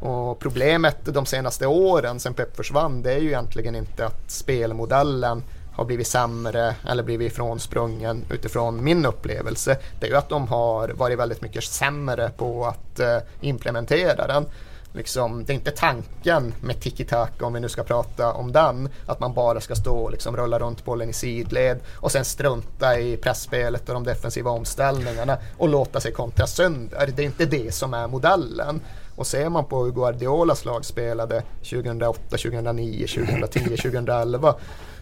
Och 0.00 0.38
problemet 0.38 0.98
de 1.04 1.26
senaste 1.26 1.66
åren 1.66 2.20
sen 2.20 2.34
Pep 2.34 2.56
försvann 2.56 3.02
det 3.02 3.12
är 3.12 3.18
ju 3.18 3.28
egentligen 3.28 3.76
inte 3.76 4.06
att 4.06 4.30
spelmodellen 4.30 5.42
har 5.74 5.84
blivit 5.84 6.06
sämre 6.06 6.74
eller 6.88 7.02
blivit 7.02 7.32
ifrånsprungen 7.32 8.24
utifrån 8.30 8.84
min 8.84 9.06
upplevelse. 9.06 9.78
Det 10.00 10.06
är 10.06 10.10
ju 10.10 10.16
att 10.16 10.28
de 10.28 10.48
har 10.48 10.88
varit 10.88 11.18
väldigt 11.18 11.42
mycket 11.42 11.64
sämre 11.64 12.30
på 12.36 12.66
att 12.66 13.00
eh, 13.00 13.18
implementera 13.40 14.26
den. 14.26 14.46
Liksom, 14.96 15.44
det 15.44 15.52
är 15.52 15.54
inte 15.54 15.70
tanken 15.70 16.54
med 16.60 16.80
tiki-taka 16.80 17.44
om 17.44 17.52
vi 17.52 17.60
nu 17.60 17.68
ska 17.68 17.82
prata 17.82 18.32
om 18.32 18.52
den, 18.52 18.88
att 19.06 19.20
man 19.20 19.34
bara 19.34 19.60
ska 19.60 19.74
stå 19.74 19.96
och 19.96 20.10
liksom 20.10 20.36
rulla 20.36 20.58
runt 20.58 20.84
bollen 20.84 21.10
i 21.10 21.12
sidled 21.12 21.80
och 21.96 22.12
sen 22.12 22.24
strunta 22.24 22.98
i 22.98 23.16
pressspelet 23.16 23.88
och 23.88 23.94
de 23.94 24.04
defensiva 24.04 24.50
omställningarna 24.50 25.38
och 25.58 25.68
låta 25.68 26.00
sig 26.00 26.12
kontra 26.12 26.46
sönder. 26.46 27.10
Det 27.16 27.22
är 27.22 27.26
inte 27.26 27.46
det 27.46 27.74
som 27.74 27.94
är 27.94 28.08
modellen. 28.08 28.80
Och 29.16 29.26
ser 29.26 29.48
man 29.48 29.64
på 29.64 29.84
hur 29.84 29.92
Guardiolas 29.92 30.64
lag 30.64 30.84
spelade 30.84 31.42
2008, 31.58 32.20
2009, 32.30 33.06
2010, 33.06 33.60
2011 33.60 34.54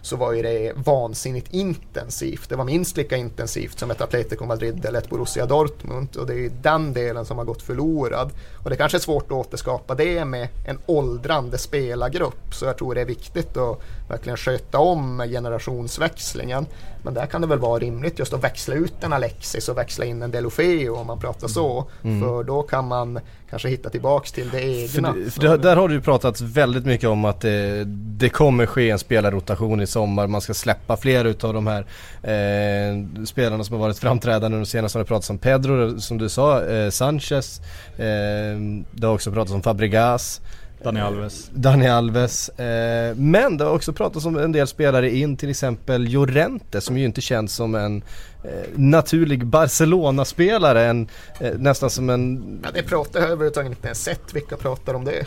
så 0.03 0.17
var 0.17 0.33
ju 0.33 0.43
det 0.43 0.73
vansinnigt 0.77 1.55
intensivt. 1.55 2.49
Det 2.49 2.57
var 2.57 2.65
minst 2.65 2.97
lika 2.97 3.17
intensivt 3.17 3.79
som 3.79 3.91
ett 3.91 4.01
Atletico 4.01 4.45
Madrid 4.45 4.85
eller 4.85 4.99
ett 4.99 5.11
Borussia 5.11 5.47
Dortmund 5.47 6.17
och 6.17 6.27
det 6.27 6.33
är 6.33 6.39
ju 6.39 6.51
den 6.63 6.93
delen 6.93 7.25
som 7.25 7.39
har 7.39 7.45
gått 7.45 7.63
förlorad. 7.63 8.31
Och 8.65 8.71
det 8.71 8.77
kanske 8.77 8.99
är 8.99 9.01
svårt 9.01 9.25
att 9.25 9.33
återskapa 9.33 9.95
det 9.95 10.25
med 10.25 10.49
en 10.67 10.79
åldrande 10.87 11.59
spelargrupp 11.59 12.55
så 12.55 12.65
jag 12.65 12.77
tror 12.79 12.95
det 12.95 13.01
är 13.01 13.05
viktigt 13.05 13.57
att 13.57 13.79
verkligen 14.09 14.37
sköta 14.37 14.79
om 14.79 15.19
generationsväxlingen. 15.29 16.67
Men 17.05 17.15
där 17.15 17.27
kan 17.27 17.41
det 17.41 17.47
väl 17.47 17.59
vara 17.59 17.79
rimligt 17.79 18.19
just 18.19 18.33
att 18.33 18.45
växla 18.45 18.75
ut 18.75 19.05
en 19.05 19.13
Alexis 19.13 19.69
och 19.69 19.79
växla 19.79 20.05
in 20.05 20.23
en 20.23 20.31
Delofeo 20.31 20.97
om 20.97 21.07
man 21.07 21.21
pratar 21.21 21.49
så. 21.49 21.85
Mm. 22.03 22.21
För 22.21 22.45
då 22.45 22.63
kan 22.63 22.89
man 22.89 23.21
kanske 23.53 23.69
hitta 23.69 23.91
tillbaks 23.91 24.33
till 24.33 24.51
det 24.51 24.63
egna. 24.63 25.13
För, 25.13 25.31
för 25.31 25.59
där 25.59 25.77
har 25.77 25.89
du 25.89 25.95
ju 25.95 26.01
pratat 26.01 26.41
väldigt 26.41 26.87
mycket 26.87 27.09
om 27.09 27.25
att 27.25 27.41
det, 27.41 27.85
det 27.87 28.29
kommer 28.29 28.67
ske 28.67 28.91
en 28.91 28.99
spelarrotation 28.99 29.81
i 29.81 29.87
sommar. 29.87 30.27
Man 30.27 30.41
ska 30.41 30.55
släppa 30.55 30.97
fler 30.97 31.25
utav 31.25 31.55
de 31.55 31.67
här 31.67 31.81
eh, 32.23 33.25
spelarna 33.25 33.65
som 33.65 33.77
har 33.77 33.81
varit 33.81 33.99
framträdande. 33.99 34.59
De 34.59 34.67
senaste 34.67 34.99
har 34.99 35.05
det 35.05 35.09
pratats 35.09 35.31
om 35.31 35.39
Pedro, 35.39 36.01
som 36.01 36.19
du 36.19 36.29
sa, 36.29 36.65
eh, 36.65 36.91
Sanchez. 36.91 37.61
Eh, 37.97 38.05
det 38.93 39.07
har 39.07 39.15
också 39.15 39.33
pratats 39.33 39.53
om 39.53 39.63
Fabregas. 39.63 40.41
Dani 40.85 41.01
Alves. 41.01 41.51
Dani 41.55 41.89
Alves. 41.89 42.49
Eh, 42.49 43.15
men 43.17 43.57
det 43.57 43.65
har 43.65 43.75
också 43.75 43.93
pratats 43.93 44.27
om 44.27 44.39
en 44.39 44.53
del 44.53 44.67
spelare 44.67 45.11
in, 45.11 45.37
till 45.37 45.51
exempel 45.51 46.05
Llorente 46.05 46.81
som 46.81 46.99
ju 46.99 47.05
inte 47.05 47.21
känns 47.21 47.55
som 47.55 47.75
en 47.75 48.03
eh, 48.45 48.51
naturlig 48.75 49.47
Barcelona-spelare. 49.47 50.85
En, 50.85 51.09
eh, 51.41 51.53
nästan 51.59 51.91
som 51.91 52.11
en... 52.11 52.61
Ja, 52.65 52.69
det 52.75 52.83
pratar 52.83 53.21
jag 53.21 53.31
överhuvudtaget 53.31 53.71
inte 53.71 53.87
ens 53.87 54.03
sett 54.03 54.35
vilka 54.35 54.57
pratar 54.57 54.95
om 54.95 55.05
det. 55.05 55.27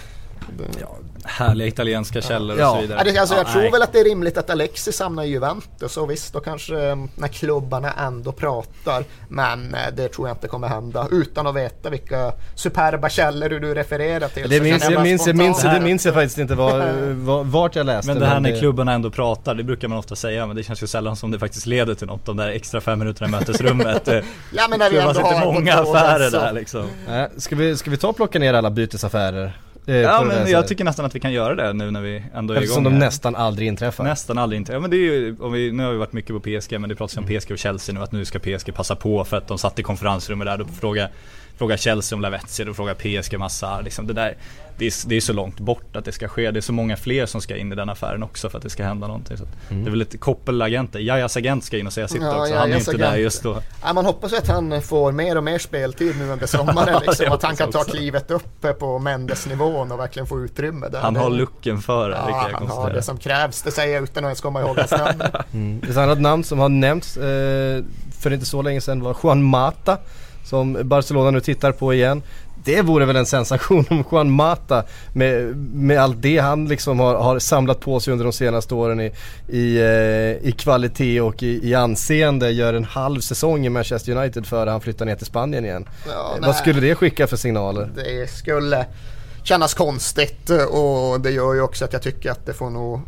Härliga 1.28 1.68
italienska 1.68 2.22
källor 2.22 2.60
Ja. 2.60 2.70
och 2.70 2.76
så 2.76 2.82
vidare. 2.82 3.10
Ja, 3.12 3.22
alltså, 3.22 3.36
jag 3.36 3.46
Ja, 3.48 3.52
tror 3.54 3.72
väl 3.72 3.82
att 3.82 3.94
det 3.94 4.00
är 4.00 4.04
rimligt 4.04 4.38
att 4.38 4.50
Alexis 4.50 5.00
hamnar 5.00 5.24
i 5.24 5.28
Juventus 5.28 5.98
och 5.98 6.12
visst 6.12 6.34
då 6.34 6.40
kanske 6.40 6.90
eh, 6.90 6.96
när 7.16 7.28
klubbarna 7.28 7.92
ändå 7.92 8.32
pratar 8.32 9.04
men 9.30 9.74
eh, 9.76 9.80
det 9.94 10.08
tror 10.08 10.28
jag 10.28 10.36
inte 10.36 10.48
kommer 10.48 10.68
hända 10.68 11.08
utan 11.12 11.48
att 11.48 11.56
veta 11.56 11.90
vilka 11.90 12.32
superba 12.56 13.10
källor 13.10 13.50
du 13.50 13.74
refererar 13.76 14.28
till. 14.28 14.50
Det 14.50 14.62
minns, 14.62 14.90
jag, 14.90 15.04
minns, 15.04 15.28
jag, 15.28 15.36
minns, 15.36 15.62
det 15.62 15.80
minns 15.82 16.06
jag 16.06 16.14
faktiskt 16.14 16.38
inte 16.38 16.56
var, 16.56 16.80
var, 17.14 17.44
vart 17.44 17.76
jag 17.76 17.86
läste. 17.86 18.12
Men 18.12 18.20
det 18.22 18.28
här 18.28 18.40
när 18.40 18.60
klubbarna 18.60 18.94
ändå 18.94 19.10
pratar, 19.12 19.56
det 19.56 19.64
brukar 19.64 19.88
man 19.88 19.98
ofta 19.98 20.16
säga 20.16 20.48
men 20.48 20.56
det 20.56 20.64
känns 20.64 20.84
ju 20.84 20.88
sällan 20.88 21.16
som 21.16 21.32
det 21.32 21.40
faktiskt 21.40 21.66
leder 21.66 21.96
till 21.96 22.08
något. 22.08 22.26
De 22.26 22.38
där 22.38 22.48
extra 22.50 22.82
fem 22.82 23.00
minuterna 23.00 23.28
i 23.28 23.32
mötesrummet. 23.32 24.08
eh, 24.08 24.16
Ja 24.54 24.68
men 24.70 24.80
när 24.80 24.90
vi 24.90 24.98
ändå 24.98 25.10
inte 25.10 25.22
har 25.22 25.46
många 25.54 25.74
affärer 25.76 26.32
där 26.32 26.54
liksom. 26.54 26.86
Nej, 27.08 27.30
ska, 27.38 27.56
vi, 27.56 27.78
ska 27.78 27.90
vi 27.92 27.98
ta 27.98 28.08
och 28.08 28.16
plocka 28.16 28.40
ner 28.40 28.54
alla 28.54 28.70
bytesaffärer? 28.72 29.58
Eh, 29.88 29.96
Ja 29.96 30.24
men 30.24 30.52
jag 30.52 30.68
tycker 30.68 30.84
nästan 30.84 31.06
att 31.06 31.16
vi 31.16 31.20
kan 31.20 31.34
göra 31.34 31.56
det 31.56 31.74
nu 31.74 31.92
när 31.92 32.02
vi 32.02 32.24
ändå 32.34 32.54
är 32.54 32.58
Eftersom 32.58 32.74
igång 32.74 32.84
de 32.84 32.94
här. 32.94 33.00
nästan 33.00 33.36
aldrig 33.36 33.68
inträffar. 33.68 34.04
Nästan 34.04 34.38
aldrig 34.38 34.58
inte. 34.62 34.74
Ja 34.74 34.80
men 34.80 34.90
det 34.90 34.98
är 34.98 35.00
ju, 35.00 35.36
om 35.40 35.52
vi, 35.52 35.72
nu 35.72 35.84
har 35.84 35.92
vi 35.92 35.98
varit 35.98 36.14
mycket 36.14 36.30
på 36.36 36.40
PSG 36.40 36.80
men 36.80 36.90
det 36.90 36.96
pratas 36.96 37.18
ju 37.18 37.20
Mm. 37.22 37.36
om 37.36 37.42
PSG 37.42 37.52
och 37.52 37.58
Chelsea 37.58 37.96
nu 37.96 38.02
att 38.02 38.12
nu 38.12 38.26
ska 38.26 38.40
PSG 38.40 38.74
passa 38.76 38.96
på 38.96 39.24
för 39.26 39.38
att 39.38 39.48
de 39.48 39.58
satt 39.58 39.80
i 39.80 39.84
konferensrummet 39.84 40.48
där 40.48 40.62
och 40.62 40.70
fråga 40.70 41.10
Fråga 41.58 41.78
Chelsea 41.78 42.16
om 42.16 42.22
Lavezzi 42.22 42.66
och 42.70 42.76
fråga 42.76 42.96
PSG 42.96 43.38
massa 43.40 43.82
liksom 43.82 44.08
det 44.08 44.14
där 44.14 44.38
det 44.78 44.86
är, 44.86 44.94
det 45.08 45.16
är 45.16 45.22
så 45.22 45.34
långt 45.34 45.60
bort 45.60 45.96
att 45.96 46.06
det 46.06 46.12
ska 46.12 46.28
ske. 46.28 46.52
Det 46.52 46.60
är 46.60 46.62
så 46.62 46.74
många 46.74 46.98
fler 46.98 47.26
som 47.26 47.42
ska 47.42 47.58
in 47.58 47.72
i 47.72 47.76
den 47.76 47.90
affären 47.90 48.24
också 48.24 48.50
för 48.50 48.58
att 48.58 48.64
det 48.64 48.70
ska 48.70 48.84
hända 48.84 49.08
någonting. 49.08 49.38
Så 49.38 49.44
att 49.44 49.50
Mm. 49.70 49.84
Det 49.84 49.88
är 49.88 49.92
väl 49.92 50.00
lite 50.00 50.18
koppelagenter. 50.18 51.00
Jajas 51.00 51.38
agent 51.38 51.64
ska 51.64 51.78
in 51.78 51.88
och 51.88 51.94
säga 51.94 52.08
sitt 52.08 52.22
Ja, 52.22 52.42
också. 52.42 52.56
Han 52.56 52.72
är 52.72 52.78
inte 52.78 52.92
där 52.98 53.08
agent. 53.08 53.22
just 53.22 53.44
då. 53.44 53.62
Ja, 53.84 53.94
man 53.94 54.06
hoppas 54.06 54.34
ju 54.34 54.38
att 54.38 54.48
han 54.48 54.82
får 54.82 55.12
mer 55.12 55.38
och 55.38 55.44
mer 55.44 55.60
speltid 55.60 56.16
nu 56.20 56.30
under 56.32 56.48
sommaren. 56.48 57.02
Liksom, 57.08 57.26
Jag 57.26 57.34
att 57.34 57.44
han 57.44 57.56
kan 57.56 57.72
ta 57.72 57.80
också. 57.80 57.92
klivet 57.92 58.32
upp 58.32 58.80
på 58.80 59.00
Mendes-nivån 59.00 59.92
och 59.92 60.00
verkligen 60.00 60.28
få 60.28 60.40
utrymme 60.42 60.88
där. 60.90 61.00
Han 61.00 61.16
har 61.16 61.30
looken 61.30 61.82
för 61.82 62.10
det, 62.10 62.16
Ja, 62.16 62.50
han 62.54 62.68
har 62.68 62.90
det 62.94 63.02
som 63.02 63.18
krävs. 63.18 63.62
Det 63.62 63.72
säger 63.72 63.94
jag 63.94 64.04
utan 64.04 64.24
att 64.24 64.28
ens 64.28 64.42
komma 64.42 64.62
ihåg 64.62 64.78
hans 64.78 64.92
namn. 64.92 65.22
Mm. 65.54 65.82
Ett 65.90 65.98
annat 65.98 66.22
namn 66.22 66.44
som 66.44 66.60
har 66.60 66.70
nämnts 66.70 67.18
eh, 67.18 67.84
för 68.20 68.34
inte 68.34 68.46
så 68.46 68.62
länge 68.62 68.82
sedan 68.82 69.02
var 69.04 69.18
Juan 69.24 69.44
Mata. 69.44 69.98
Som 70.46 70.78
Barcelona 70.84 71.32
nu 71.32 71.40
tittar 71.40 71.72
på 71.72 71.94
igen. 71.94 72.22
Det 72.64 72.82
vore 72.82 73.06
väl 73.06 73.16
en 73.16 73.26
sensation 73.26 73.86
om 73.90 74.04
Juan 74.12 74.32
Mata 74.32 74.84
med, 75.14 75.56
med 75.74 76.00
allt 76.00 76.22
det 76.22 76.38
han 76.38 76.68
liksom 76.68 77.00
har, 77.00 77.16
har 77.16 77.40
samlat 77.40 77.80
på 77.80 78.00
sig 78.00 78.12
under 78.12 78.26
de 78.26 78.34
senaste 78.34 78.76
åren 78.76 79.02
i, 79.02 79.12
i, 79.48 79.78
eh, 79.78 80.48
i 80.50 80.54
kvalitet 80.58 81.22
och 81.22 81.44
i, 81.44 81.70
i 81.70 81.76
anseende 81.76 82.52
gör 82.52 82.74
en 82.74 82.84
halv 82.84 83.20
säsong 83.22 83.66
i 83.66 83.70
Manchester 83.70 84.18
United 84.18 84.46
före 84.46 84.70
han 84.70 84.82
flyttar 84.82 85.06
ner 85.06 85.16
till 85.16 85.26
Spanien 85.26 85.66
igen. 85.66 85.86
Ja, 86.08 86.12
Eh, 86.12 86.40
nej. 86.42 86.48
Vad 86.48 86.56
skulle 86.56 86.82
det 86.82 86.96
skicka 86.96 87.28
för 87.28 87.38
signaler? 87.38 87.90
Det 87.96 88.30
skulle 88.30 88.86
kännas 89.44 89.74
konstigt 89.74 90.50
och 90.50 91.22
det 91.22 91.32
gör 91.32 91.54
ju 91.54 91.62
också 91.62 91.86
att 91.86 91.94
jag 91.94 92.02
tycker 92.02 92.32
att 92.32 92.46
det 92.46 92.54
får 92.54 92.70
nog 92.70 93.02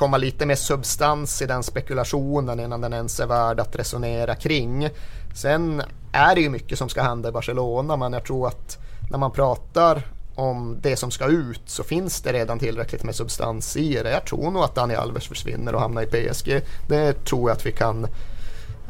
komma 0.00 0.16
lite 0.16 0.46
mer 0.46 0.54
substans 0.54 1.42
i 1.42 1.46
den 1.46 1.62
spekulationen 1.62 2.60
innan 2.60 2.80
den 2.80 2.92
ens 2.92 3.20
är 3.20 3.26
värd 3.26 3.60
att 3.60 3.76
resonera 3.76 4.34
kring. 4.34 4.88
Sen 5.34 5.82
är 6.12 6.34
det 6.34 6.40
ju 6.40 6.48
mycket 6.48 6.78
som 6.78 6.88
ska 6.88 7.02
hända 7.02 7.28
i 7.28 7.32
Barcelona 7.32 7.96
men 7.96 8.12
jag 8.12 8.24
tror 8.24 8.48
att 8.48 8.78
när 9.10 9.18
man 9.18 9.30
pratar 9.30 10.02
om 10.34 10.78
det 10.80 10.96
som 10.96 11.10
ska 11.10 11.26
ut 11.26 11.62
så 11.66 11.82
finns 11.84 12.22
det 12.22 12.32
redan 12.32 12.58
tillräckligt 12.58 13.02
med 13.02 13.14
substans 13.14 13.76
i 13.76 13.94
det. 13.94 14.10
Jag 14.10 14.24
tror 14.24 14.50
nog 14.50 14.62
att 14.62 14.74
Dani 14.74 14.94
Alves 14.94 15.26
försvinner 15.26 15.74
och 15.74 15.80
hamnar 15.80 16.02
i 16.02 16.06
PSG. 16.06 16.60
Det 16.88 17.24
tror 17.24 17.50
jag 17.50 17.56
att 17.56 17.66
vi 17.66 17.72
kan 17.72 18.06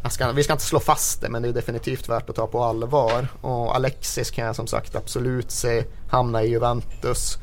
jag 0.03 0.13
ska, 0.13 0.33
vi 0.33 0.43
ska 0.43 0.53
inte 0.53 0.65
slå 0.65 0.81
fast 0.81 1.21
det 1.21 1.29
men 1.29 1.43
det 1.43 1.49
är 1.49 1.53
definitivt 1.53 2.09
värt 2.09 2.31
att 2.31 2.37
ta 2.37 2.47
på 2.47 2.65
allvar. 2.65 3.29
Och 3.41 3.77
Alexis 3.77 4.31
kan 4.31 4.47
jag 4.47 4.57
som 4.57 4.67
sagt 4.67 4.97
absolut 4.97 5.51
se 5.51 5.85
hamna 6.11 6.43
i 6.43 6.51
Juventus. 6.51 7.39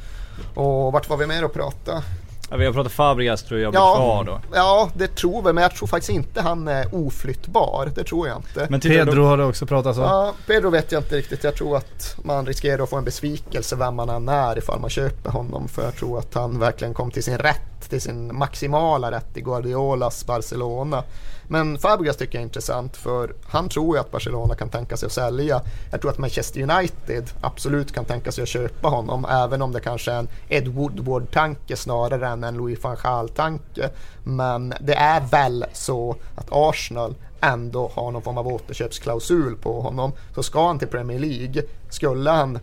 Och 0.56 0.94
vart 0.94 1.10
var 1.10 1.18
vi 1.18 1.28
mer 1.28 1.44
att 1.44 1.54
prata? 1.54 2.04
Ja, 2.50 2.58
vi 2.58 2.66
har 2.66 2.74
pratat 2.74 2.92
Fabregas 2.92 3.44
tror 3.44 3.60
jag 3.60 3.72
blir 3.72 3.82
Ja. 3.82 3.96
kvar 3.96 4.24
då. 4.24 4.40
Ja, 4.54 4.90
det 4.94 5.16
tror 5.16 5.44
vi 5.44 5.54
men 5.54 5.62
jag 5.62 5.76
tror 5.76 5.88
faktiskt 5.88 6.10
inte 6.10 6.42
han 6.42 6.68
är 6.68 6.96
oflyttbar. 6.96 7.92
Det 7.96 8.04
tror 8.04 8.28
jag 8.28 8.38
inte. 8.38 8.68
Men 8.70 8.80
Pedro 8.80 9.24
har 9.26 9.38
det 9.38 9.44
också 9.46 9.66
pratats 9.66 9.98
om. 9.98 10.04
Ja, 10.04 10.34
Pedro 10.48 10.70
vet 10.70 10.92
jag 10.92 11.00
inte 11.00 11.16
riktigt. 11.16 11.44
Jag 11.44 11.56
tror 11.56 11.78
att 11.78 12.16
man 12.24 12.46
riskerar 12.46 12.84
att 12.84 12.90
få 12.90 12.96
en 12.98 13.04
besvikelse 13.04 13.76
vem 13.76 13.96
man 13.96 14.10
än 14.10 14.30
är 14.30 14.58
ifall 14.58 14.80
man 14.80 14.90
köper 14.90 15.30
honom. 15.30 15.68
För 15.68 15.84
jag 15.84 15.96
tror 15.96 16.20
att 16.20 16.34
han 16.34 16.60
verkligen 16.60 16.94
kom 16.94 17.12
till 17.12 17.24
sin 17.24 17.38
rätt, 17.38 17.90
till 17.90 18.02
sin 18.02 18.36
maximala 18.38 19.12
rätt 19.12 19.38
i 19.38 19.42
Guardiolas 19.42 20.26
Barcelona. 20.26 21.04
Men 21.48 21.78
Fabregas 21.78 22.18
tycker 22.18 22.36
jag 22.36 22.42
är 22.42 22.46
intressant 22.46 22.98
för 22.98 23.34
han 23.46 23.70
tror 23.70 23.96
ju 23.96 24.02
att 24.02 24.12
Barcelona 24.12 24.56
kan 24.56 24.70
tänka 24.70 24.98
sig 24.98 25.06
att 25.06 25.12
sälja. 25.12 25.62
Jag 25.92 26.02
tror 26.02 26.12
att 26.12 26.18
Manchester 26.18 26.62
United 26.62 27.30
absolut 27.42 27.94
kan 27.94 28.06
tänka 28.06 28.32
sig 28.32 28.42
att 28.42 28.48
köpa 28.50 28.88
honom 28.88 29.26
även 29.30 29.62
om 29.62 29.72
det 29.72 29.80
kanske 29.80 30.12
är 30.12 30.20
en 30.20 30.28
Ed 30.50 30.68
Woodward-tanke 30.68 31.76
snarare 31.76 32.28
än 32.28 32.44
en 32.44 32.58
Louis 32.58 32.84
van 32.84 32.98
Gaal-tanke. 33.04 33.90
Men 34.24 34.74
det 34.82 34.96
är 34.96 35.22
väl 35.22 35.66
så 35.74 36.16
att 36.36 36.48
Arsenal 36.52 37.16
ändå 37.42 37.92
har 37.94 38.12
någon 38.12 38.22
form 38.22 38.38
av 38.38 38.48
återköpsklausul 38.48 39.56
på 39.56 39.82
honom. 39.82 40.12
Så 40.36 40.44
ska 40.44 40.68
han 40.68 40.80
till 40.80 40.88
Premier 40.88 41.20
League, 41.20 41.64
skulle 41.90 42.30
han 42.30 42.60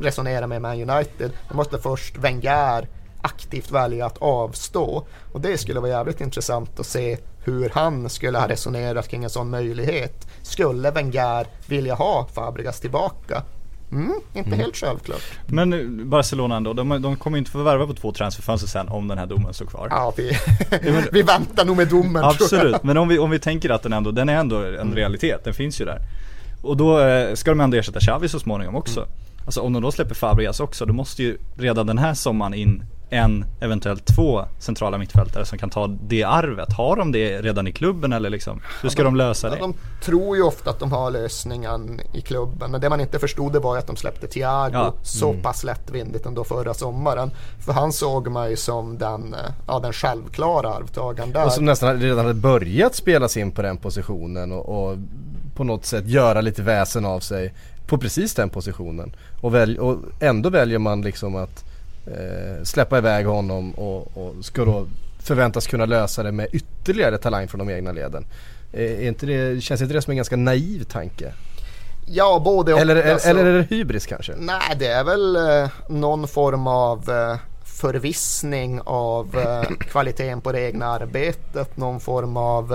resonera 0.00 0.46
med 0.46 0.62
Man 0.62 0.90
United, 0.90 1.30
då 1.48 1.56
måste 1.56 1.78
först 1.78 2.16
Wenger 2.18 2.88
aktivt 3.24 3.70
välja 3.70 4.06
att 4.06 4.18
avstå. 4.18 5.06
Och 5.32 5.40
det 5.40 5.58
skulle 5.58 5.80
vara 5.80 5.90
jävligt 5.90 6.20
intressant 6.20 6.80
att 6.80 6.86
se 6.86 7.18
hur 7.44 7.70
han 7.74 8.08
skulle 8.08 8.38
ha 8.38 8.48
resonerat 8.48 9.08
kring 9.08 9.24
en 9.24 9.30
sån 9.30 9.50
möjlighet. 9.50 10.26
Skulle 10.42 10.90
Wenger 10.90 11.46
vilja 11.66 11.94
ha 11.94 12.28
Fabregas 12.34 12.80
tillbaka? 12.80 13.42
Mm, 13.92 14.12
inte 14.34 14.56
helt 14.56 14.76
självklart. 14.76 15.22
Men 15.46 15.72
eh, 15.72 16.06
Barcelona 16.06 16.56
ändå, 16.56 16.72
de, 16.72 17.02
de 17.02 17.16
kommer 17.16 17.38
inte 17.38 17.50
få 17.50 17.62
värva 17.62 17.86
på 17.86 17.94
två 17.94 18.12
transferfönster 18.12 18.68
sen 18.68 18.88
om 18.88 19.08
den 19.08 19.18
här 19.18 19.26
domen 19.26 19.54
står 19.54 19.66
kvar. 19.66 19.88
Ja, 19.90 20.12
vi, 20.16 20.38
vi 21.12 21.22
väntar 21.22 21.64
nog 21.64 21.76
med 21.76 21.88
domen. 21.88 22.24
Absolut, 22.24 22.82
men 22.82 22.96
om 22.96 23.08
vi, 23.08 23.18
om 23.18 23.30
vi 23.30 23.38
tänker 23.38 23.70
att 23.70 23.82
den 23.82 23.92
ändå, 23.92 24.10
den 24.10 24.28
är 24.28 24.36
ändå 24.36 24.56
en 24.56 24.94
realitet, 24.94 25.44
den 25.44 25.54
finns 25.54 25.80
ju 25.80 25.84
där. 25.84 25.98
Och 26.62 26.76
då 26.76 27.00
eh, 27.00 27.34
ska 27.34 27.50
de 27.50 27.60
ändå 27.60 27.76
ersätta 27.76 28.00
Xavi 28.00 28.28
så 28.28 28.40
småningom 28.40 28.76
också. 28.76 29.06
Alltså 29.44 29.60
om 29.60 29.72
de 29.72 29.82
då 29.82 29.92
släpper 29.92 30.14
Fabregas 30.14 30.60
också, 30.60 30.86
då 30.86 30.92
måste 30.92 31.22
ju 31.22 31.38
redan 31.56 31.86
den 31.86 31.98
här 31.98 32.14
sommaren 32.14 32.54
in 32.54 32.84
en, 33.10 33.44
eventuellt 33.60 34.06
två 34.06 34.44
centrala 34.58 34.98
mittfältare 34.98 35.44
som 35.44 35.58
kan 35.58 35.70
ta 35.70 35.86
det 35.86 36.22
arvet. 36.22 36.72
Har 36.72 36.96
de 36.96 37.12
det 37.12 37.42
redan 37.42 37.66
i 37.66 37.72
klubben 37.72 38.12
eller 38.12 38.30
liksom? 38.30 38.60
Hur 38.82 38.88
ska 38.88 39.02
de 39.02 39.16
lösa 39.16 39.50
det? 39.50 39.56
Ja, 39.56 39.62
de 39.62 39.74
tror 40.04 40.36
ju 40.36 40.42
ofta 40.42 40.70
att 40.70 40.78
de 40.78 40.92
har 40.92 41.10
lösningen 41.10 42.00
i 42.12 42.20
klubben. 42.20 42.70
Men 42.70 42.80
det 42.80 42.88
man 42.88 43.00
inte 43.00 43.18
förstod 43.18 43.52
det 43.52 43.58
var 43.58 43.78
att 43.78 43.86
de 43.86 43.96
släppte 43.96 44.26
Thiago 44.26 44.70
Ja. 44.72 44.94
så 45.02 45.32
pass 45.34 45.64
lättvindigt 45.64 46.26
ändå 46.26 46.44
förra 46.44 46.74
sommaren. 46.74 47.30
För 47.64 47.72
han 47.72 47.92
såg 47.92 48.28
man 48.28 48.50
ju 48.50 48.56
som 48.56 48.98
den, 48.98 49.34
eh, 49.34 49.40
ja, 49.66 49.78
den 49.78 49.92
självklara 49.92 50.74
arvtagaren 50.74 51.32
där. 51.32 51.46
Och 51.46 51.52
som 51.52 51.64
nästan 51.64 52.00
redan 52.00 52.18
hade 52.18 52.34
börjat 52.34 52.94
spelas 52.94 53.36
in 53.36 53.50
på 53.52 53.62
den 53.62 53.76
positionen 53.76 54.52
och, 54.52 54.88
och 54.88 54.96
på 55.56 55.64
något 55.64 55.84
sätt 55.84 56.06
göra 56.06 56.40
lite 56.40 56.62
väsen 56.62 57.04
av 57.04 57.20
sig 57.20 57.54
på 57.86 57.98
precis 57.98 58.34
den 58.34 58.50
positionen. 58.50 59.16
Och, 59.40 59.54
välj, 59.54 59.78
och 59.78 59.98
ändå 60.20 60.50
väljer 60.50 60.78
man 60.78 61.02
liksom 61.02 61.36
att 61.36 61.64
eh, 62.06 62.62
släppa 62.62 62.98
iväg 62.98 63.26
honom 63.26 63.72
och, 63.72 64.16
och 64.16 64.44
ska 64.44 64.64
då 64.64 64.86
förväntas 65.18 65.66
kunna 65.66 65.86
lösa 65.86 66.22
det 66.22 66.32
med 66.32 66.48
ytterligare 66.52 67.18
talang 67.18 67.48
från 67.48 67.58
de 67.58 67.70
egna 67.70 67.92
leden. 67.92 68.26
Eh, 68.72 69.06
inte 69.06 69.26
det, 69.26 69.62
känns 69.62 69.82
inte 69.82 69.94
det 69.94 70.02
som 70.02 70.10
en 70.10 70.16
ganska 70.16 70.36
naiv 70.36 70.84
tanke? 70.84 71.32
Ja, 72.06 72.42
både 72.44 72.74
och. 72.74 72.80
Eller, 72.80 73.12
alltså. 73.12 73.28
eller 73.28 73.44
är 73.44 73.58
det 73.58 73.66
hybris 73.70 74.06
kanske? 74.06 74.32
Nej, 74.38 74.76
det 74.78 74.86
är 74.86 75.04
väl 75.04 75.36
eh, 75.36 75.70
någon 75.88 76.28
form 76.28 76.66
av 76.66 77.10
eh, 77.10 77.36
förvissning 77.64 78.80
av 78.84 79.38
eh, 79.38 79.76
kvaliteten 79.78 80.40
på 80.40 80.52
det 80.52 80.60
egna 80.60 80.86
arbetet. 80.86 81.76
Någon 81.76 82.00
form 82.00 82.36
av 82.36 82.72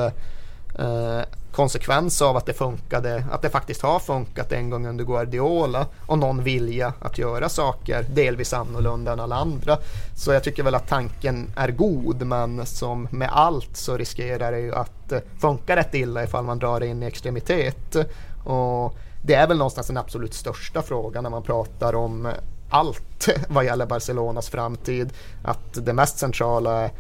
eh, 0.80 1.22
konsekvens 1.52 2.22
av 2.22 2.38
att 2.38 2.46
det 2.46 2.54
funkade, 2.54 3.24
att 3.32 3.42
det 3.42 3.50
faktiskt 3.50 3.82
har 3.82 4.00
funkat 4.00 4.52
en 4.52 4.70
gång 4.70 4.88
under 4.88 5.06
Guardiola 5.06 5.86
och 6.06 6.20
någon 6.20 6.44
vilja 6.44 6.94
att 7.02 7.18
göra 7.18 7.50
saker 7.50 8.06
delvis 8.14 8.54
annorlunda 8.54 9.14
än 9.14 9.20
alla 9.20 9.36
andra. 9.36 9.78
Så 10.16 10.32
jag 10.32 10.44
tycker 10.44 10.64
väl 10.64 10.76
att 10.76 10.88
tanken 10.88 11.52
är 11.56 11.72
god 11.72 12.26
men 12.26 12.66
som 12.66 13.08
med 13.12 13.30
allt 13.32 13.78
så 13.78 13.98
riskerar 13.98 14.52
det 14.52 14.60
ju 14.60 14.76
att 14.76 15.12
eh, 15.12 15.20
funka 15.40 15.76
rätt 15.76 15.94
illa 15.96 16.24
ifall 16.24 16.44
man 16.44 16.60
drar 16.60 16.80
det 16.80 16.88
in 16.88 17.04
i 17.04 17.06
extremitet. 17.06 17.96
Och 18.44 18.96
det 19.22 19.34
är 19.34 19.48
väl 19.48 19.58
någonstans 19.58 19.88
den 19.88 19.98
absolut 19.98 20.34
största 20.34 20.82
frågan 20.82 21.24
när 21.24 21.30
man 21.30 21.44
pratar 21.44 21.96
om 21.96 22.28
allt 22.70 23.30
vad 23.48 23.66
gäller 23.66 23.86
Barcelonas 23.86 24.50
framtid. 24.50 25.10
Att 25.44 25.86
det 25.86 25.94
mest 25.94 26.18
centrala 26.18 26.82
är 26.82 26.92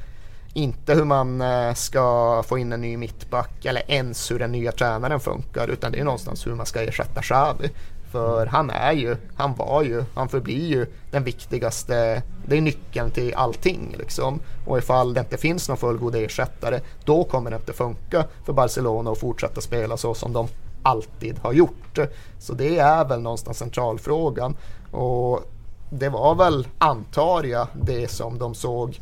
inte 0.53 0.93
hur 0.93 1.03
man 1.03 1.41
eh, 1.41 1.73
ska 1.73 2.43
få 2.47 2.57
in 2.57 2.73
en 2.73 2.81
ny 2.81 2.97
mittback 2.97 3.65
eller 3.65 3.91
ens 3.91 4.31
hur 4.31 4.39
den 4.39 4.51
nya 4.51 4.71
tränaren 4.71 5.19
funkar 5.19 5.67
utan 5.67 5.91
det 5.91 5.99
är 5.99 6.03
någonstans 6.03 6.47
hur 6.47 6.55
man 6.55 6.65
ska 6.65 6.81
ersätta 6.81 7.21
Xavi. 7.21 7.69
För 8.11 8.45
han 8.45 8.69
är 8.69 8.91
ju, 8.91 9.15
han 9.35 9.55
var 9.55 9.83
ju, 9.83 10.03
han 10.15 10.29
förblir 10.29 10.67
ju 10.67 10.85
den 11.11 11.23
viktigaste, 11.23 12.23
det 12.45 12.57
är 12.57 12.61
nyckeln 12.61 13.11
till 13.11 13.33
allting 13.35 13.95
liksom. 13.97 14.39
Och 14.67 14.77
ifall 14.77 15.13
det 15.13 15.19
inte 15.19 15.37
finns 15.37 15.69
någon 15.69 15.77
fullgod 15.77 16.15
ersättare, 16.15 16.79
då 17.05 17.23
kommer 17.23 17.49
det 17.49 17.55
inte 17.55 17.73
funka 17.73 18.25
för 18.45 18.53
Barcelona 18.53 19.11
att 19.11 19.19
fortsätta 19.19 19.61
spela 19.61 19.97
så 19.97 20.13
som 20.13 20.33
de 20.33 20.47
alltid 20.83 21.39
har 21.39 21.53
gjort. 21.53 21.99
Så 22.39 22.53
det 22.53 22.77
är 22.77 23.05
väl 23.05 23.21
någonstans 23.21 23.57
centralfrågan. 23.57 24.55
Och 24.91 25.43
det 25.89 26.09
var 26.09 26.35
väl, 26.35 26.67
antar 26.77 27.43
jag, 27.43 27.67
det 27.73 28.11
som 28.11 28.39
de 28.39 28.55
såg 28.55 28.99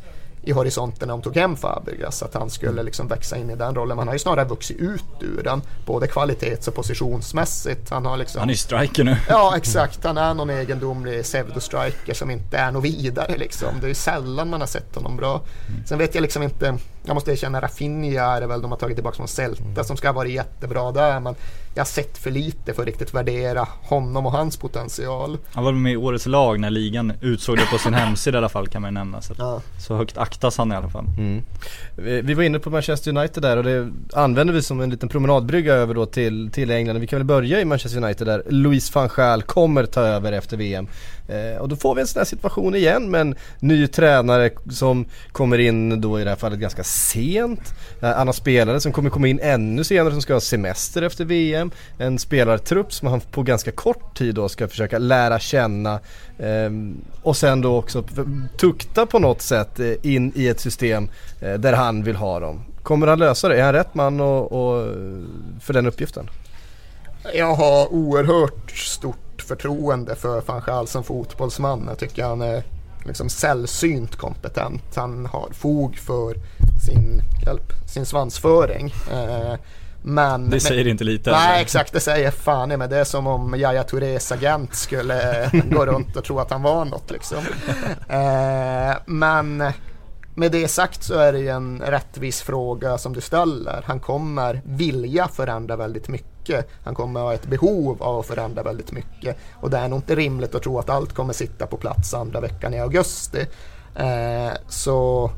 i 0.48 0.52
horisonten 0.52 1.08
när 1.08 1.14
de 1.14 1.22
tog 1.22 1.36
hem 1.36 1.56
Fabregas, 1.56 2.22
att 2.22 2.34
han 2.34 2.50
skulle 2.50 2.82
liksom 2.82 3.08
växa 3.08 3.36
in 3.36 3.50
i 3.50 3.56
den 3.56 3.74
rollen. 3.74 3.96
Man 3.96 4.06
har 4.06 4.14
ju 4.14 4.18
snarare 4.18 4.44
vuxit 4.44 4.76
ut 4.76 5.04
ur 5.20 5.42
den, 5.42 5.62
både 5.86 6.06
kvalitets 6.06 6.68
och 6.68 6.74
positionsmässigt. 6.74 7.90
Han 7.90 8.06
har 8.06 8.16
liksom... 8.16 8.40
Han 8.40 8.50
är 8.50 8.54
striker 8.54 9.04
nu. 9.04 9.16
Ja 9.28 9.52
exakt, 9.56 10.04
han 10.04 10.18
är 10.18 10.34
någon 10.34 10.50
egendomlig 10.50 11.22
pseudo-striker 11.22 12.14
som 12.14 12.30
inte 12.30 12.58
är 12.58 12.72
något 12.72 12.84
vidare 12.84 13.36
liksom. 13.36 13.68
Det 13.80 13.90
är 13.90 13.94
sällan 13.94 14.50
man 14.50 14.60
har 14.60 14.68
sett 14.68 14.94
honom 14.94 15.16
bra. 15.16 15.42
Sen 15.86 15.98
vet 15.98 16.14
jag 16.14 16.22
liksom 16.22 16.42
inte, 16.42 16.78
jag 17.08 17.14
måste 17.14 17.32
erkänna 17.32 17.60
Rafinha 17.60 18.22
är 18.36 18.40
det 18.40 18.46
väl 18.46 18.62
de 18.62 18.70
har 18.70 18.78
tagit 18.78 18.96
tillbaka 18.96 19.16
från 19.16 19.28
Celta 19.28 19.84
som 19.84 19.96
ska 19.96 20.08
ha 20.08 20.12
varit 20.12 20.32
jättebra 20.32 20.92
där 20.92 21.20
men 21.20 21.34
jag 21.74 21.80
har 21.80 21.86
sett 21.86 22.18
för 22.18 22.30
lite 22.30 22.74
för 22.74 22.82
att 22.82 22.86
riktigt 22.86 23.14
värdera 23.14 23.66
honom 23.82 24.26
och 24.26 24.32
hans 24.32 24.56
potential. 24.56 25.38
Han 25.52 25.64
var 25.64 25.72
med 25.72 25.92
i 25.92 25.96
årets 25.96 26.26
lag 26.26 26.60
när 26.60 26.70
ligan 26.70 27.12
utsåg 27.20 27.56
det 27.56 27.66
på 27.72 27.78
sin 27.78 27.94
hemsida 28.04 28.36
i 28.36 28.38
alla 28.38 28.48
fall 28.48 28.68
kan 28.68 28.82
man 28.82 28.90
ju 28.90 28.94
nämna. 28.94 29.20
Så, 29.20 29.34
Ja. 29.38 29.60
så 29.86 29.96
högt 29.96 30.18
aktas 30.18 30.58
han 30.58 30.72
i 30.72 30.74
alla 30.74 30.88
fall. 30.88 31.04
Vi 31.96 32.20
vi 32.20 32.34
var 32.34 32.42
inne 32.42 32.58
på 32.58 32.70
Manchester 32.70 33.16
United 33.16 33.42
där 33.42 33.56
och 33.56 33.64
det 33.64 33.90
använder 34.12 34.54
vi 34.54 34.62
som 34.62 34.80
en 34.80 34.90
liten 34.90 35.08
promenadbrygga 35.08 35.74
över 35.74 35.94
då 35.94 36.06
till, 36.06 36.50
till 36.52 36.70
England. 36.70 36.98
Vi 36.98 37.06
kan 37.06 37.18
väl 37.18 37.26
börja 37.26 37.60
i 37.60 37.64
Manchester 37.64 38.04
United 38.04 38.26
där 38.26 38.42
Louis 38.48 38.94
van 38.94 39.08
Gaal 39.16 39.42
kommer 39.42 39.86
ta 39.86 40.00
över 40.00 40.32
efter 40.32 40.56
VM. 40.56 40.86
Eh, 41.28 41.60
och 41.60 41.68
då 41.68 41.76
får 41.76 41.94
vi 41.94 42.00
en 42.00 42.06
sån 42.06 42.20
här 42.20 42.24
situation 42.24 42.74
igen 42.74 43.10
med 43.10 43.20
en 43.20 43.34
ny 43.60 43.86
tränare 43.86 44.50
som 44.70 45.04
kommer 45.32 45.58
in 45.58 46.00
då 46.00 46.20
i 46.20 46.24
det 46.24 46.30
här 46.30 46.36
fallet 46.36 46.58
ganska 46.58 46.84
sent. 46.84 47.74
Eh, 48.02 48.20
andra 48.20 48.32
spelare 48.32 48.80
som 48.80 48.92
kommer 48.92 49.10
komma 49.10 49.28
in 49.28 49.40
ännu 49.42 49.84
senare 49.84 50.12
som 50.12 50.22
ska 50.22 50.32
ha 50.32 50.40
semester 50.40 51.02
efter 51.02 51.24
VM. 51.24 51.70
En 51.98 52.18
spelartrupp 52.18 52.92
som 52.92 53.08
han 53.08 53.20
på 53.20 53.42
ganska 53.42 53.72
kort 53.72 54.18
tid 54.18 54.34
då 54.34 54.48
ska 54.48 54.68
försöka 54.68 54.98
lära 54.98 55.38
känna. 55.38 56.00
Ehm, 56.38 57.00
och 57.22 57.36
sen 57.36 57.60
då 57.60 57.76
också 57.76 58.04
tukta 58.56 59.06
på 59.06 59.18
något 59.18 59.42
sätt 59.42 59.80
eh, 59.80 59.92
in 60.02 60.32
i 60.34 60.48
ett 60.48 60.60
system 60.60 61.08
eh, 61.40 61.54
där 61.54 61.72
han 61.72 62.04
vill 62.04 62.16
ha 62.16 62.40
dem. 62.40 62.64
Kommer 62.82 63.06
han 63.06 63.18
lösa 63.18 63.48
det? 63.48 63.60
Är 63.60 63.64
han 63.64 63.72
rätt 63.72 63.94
man 63.94 64.20
och, 64.20 64.52
och, 64.52 64.94
för 65.60 65.72
den 65.72 65.86
uppgiften? 65.86 66.30
Jag 67.34 67.54
har 67.54 67.92
oerhört 67.92 68.70
stort 68.70 69.27
förtroende 69.42 70.16
för 70.16 70.40
van 70.40 70.62
Gaal 70.66 70.86
som 70.86 71.04
fotbollsman. 71.04 71.84
Jag 71.88 71.98
tycker 71.98 72.24
han 72.24 72.42
är 72.42 72.62
liksom 73.04 73.28
sällsynt 73.28 74.16
kompetent. 74.16 74.96
Han 74.96 75.26
har 75.26 75.48
fog 75.52 75.96
för 75.96 76.34
sin, 76.86 77.20
hjälp, 77.46 77.72
sin 77.86 78.06
svansföring. 78.06 78.94
Eh, 79.12 79.54
men, 80.02 80.50
Det 80.50 80.60
säger 80.60 80.86
inte 80.86 81.04
lite. 81.04 81.30
Nej 81.30 81.48
eller? 81.48 81.62
exakt, 81.62 81.92
det 81.92 82.00
säger 82.00 82.30
fan 82.30 82.68
mig. 82.68 82.88
Det 82.88 82.96
är 82.96 83.04
som 83.04 83.26
om 83.26 83.54
Yahya 83.54 83.82
Tourés 83.82 84.32
agent 84.32 84.74
skulle 84.74 85.50
gå 85.70 85.86
runt 85.86 86.16
och 86.16 86.24
tro 86.24 86.38
att 86.38 86.50
han 86.50 86.62
var 86.62 86.84
något 86.84 87.10
liksom. 87.10 87.38
Eh, 88.08 88.96
men 89.06 89.72
med 90.38 90.52
det 90.52 90.68
sagt 90.68 91.02
så 91.02 91.14
är 91.14 91.32
det 91.32 91.38
ju 91.38 91.48
en 91.48 91.82
rättvis 91.86 92.42
fråga 92.42 92.98
som 92.98 93.12
du 93.12 93.20
ställer. 93.20 93.82
Han 93.86 94.00
kommer 94.00 94.62
vilja 94.64 95.28
förändra 95.28 95.76
väldigt 95.76 96.08
mycket. 96.08 96.68
Han 96.84 96.94
kommer 96.94 97.20
ha 97.20 97.34
ett 97.34 97.46
behov 97.46 98.02
av 98.02 98.18
att 98.18 98.26
förändra 98.26 98.62
väldigt 98.62 98.92
mycket. 98.92 99.36
Och 99.54 99.70
det 99.70 99.76
är 99.76 99.88
nog 99.88 99.98
inte 99.98 100.14
rimligt 100.14 100.54
att 100.54 100.62
tro 100.62 100.78
att 100.78 100.90
allt 100.90 101.12
kommer 101.12 101.32
sitta 101.32 101.66
på 101.66 101.76
plats 101.76 102.14
andra 102.14 102.40
veckan 102.40 102.74
i 102.74 102.80
augusti. 102.80 103.46
Eh, 103.94 104.52
så 104.68 105.30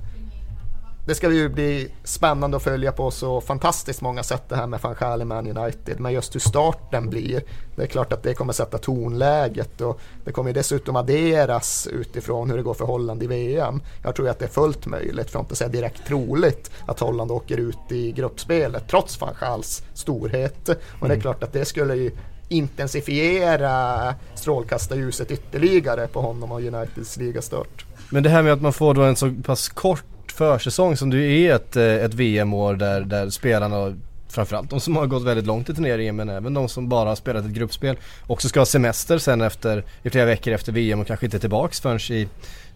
det 1.07 1.15
ska 1.15 1.31
ju 1.31 1.49
bli 1.49 1.91
spännande 2.05 2.57
att 2.57 2.63
följa 2.63 2.93
på 2.93 3.11
så 3.11 3.41
fantastiskt 3.41 4.01
många 4.01 4.23
sätt 4.23 4.43
det 4.49 4.57
här 4.57 4.67
med 4.67 4.81
van 4.81 4.95
Gaal 5.01 5.23
i 5.23 5.25
Man 5.25 5.57
United. 5.57 6.01
Men 6.01 6.13
just 6.13 6.35
hur 6.35 6.41
starten 6.41 7.11
blir, 7.11 7.43
det 7.77 7.83
är 7.83 7.87
klart 7.87 8.13
att 8.13 8.23
det 8.23 8.35
kommer 8.35 8.53
sätta 8.53 8.79
tonläget 8.79 9.81
och 9.81 10.01
det 10.25 10.33
kommer 10.33 10.53
dessutom 10.53 10.97
adderas 10.97 11.89
utifrån 11.93 12.51
hur 12.51 12.57
det 12.57 12.63
går 12.63 12.75
för 12.75 12.85
Holland 12.85 13.23
i 13.23 13.27
VM. 13.27 13.81
Jag 14.03 14.15
tror 14.15 14.29
att 14.29 14.39
det 14.39 14.45
är 14.45 14.49
fullt 14.49 14.87
möjligt, 14.87 15.31
för 15.31 15.39
att 15.39 15.45
inte 15.45 15.57
säga 15.57 15.69
direkt 15.69 16.07
troligt, 16.07 16.71
att 16.87 17.01
Holland 17.01 17.31
åker 17.31 17.57
ut 17.57 17.93
i 17.93 18.13
gruppspelet 18.13 18.89
trots 18.89 19.21
van 19.21 19.35
Gaals 19.41 19.83
storhet. 19.95 20.69
Och 21.01 21.09
det 21.09 21.15
är 21.15 21.21
klart 21.21 21.43
att 21.43 21.53
det 21.53 21.65
skulle 21.65 21.95
ju 21.95 22.11
intensifiera 22.49 24.15
strålkastarljuset 24.35 25.31
ytterligare 25.31 26.07
på 26.07 26.21
honom 26.21 26.53
och 26.53 26.61
Uniteds 26.61 27.17
ligastart. 27.17 27.85
Men 28.11 28.23
det 28.23 28.29
här 28.29 28.43
med 28.43 28.53
att 28.53 28.63
man 28.63 28.73
får 28.73 28.95
då 28.95 29.03
en 29.03 29.17
så 29.17 29.35
pass 29.45 29.69
kort 29.69 30.05
försäsong 30.41 30.97
som 30.97 31.11
det 31.11 31.23
är 31.23 31.55
ett, 31.55 31.77
eh, 31.77 31.85
ett 31.85 32.15
VM-år 32.15 32.75
där, 32.75 33.01
där 33.01 33.31
spelarna 33.31 33.97
Framförallt 34.31 34.71
de 34.71 34.81
som 34.81 34.97
har 34.97 35.07
gått 35.07 35.23
väldigt 35.23 35.47
långt 35.47 35.69
i 35.69 35.75
turneringen 35.75 36.17
men 36.17 36.29
även 36.29 36.55
de 36.55 36.69
som 36.69 36.89
bara 36.89 37.09
har 37.09 37.17
spelat 37.17 37.45
ett 37.45 37.51
gruppspel 37.51 37.97
också 38.27 38.49
ska 38.49 38.61
ha 38.61 38.67
semester 38.67 39.19
sen 39.19 39.41
efter, 39.41 39.85
i 40.03 40.11
flera 40.11 40.25
veckor 40.25 40.55
efter 40.55 40.73
VM 40.73 41.01
och 41.01 41.07
kanske 41.07 41.27
inte 41.27 41.39
tillbaks 41.39 41.81
förrän 41.81 41.99
i, 42.11 42.29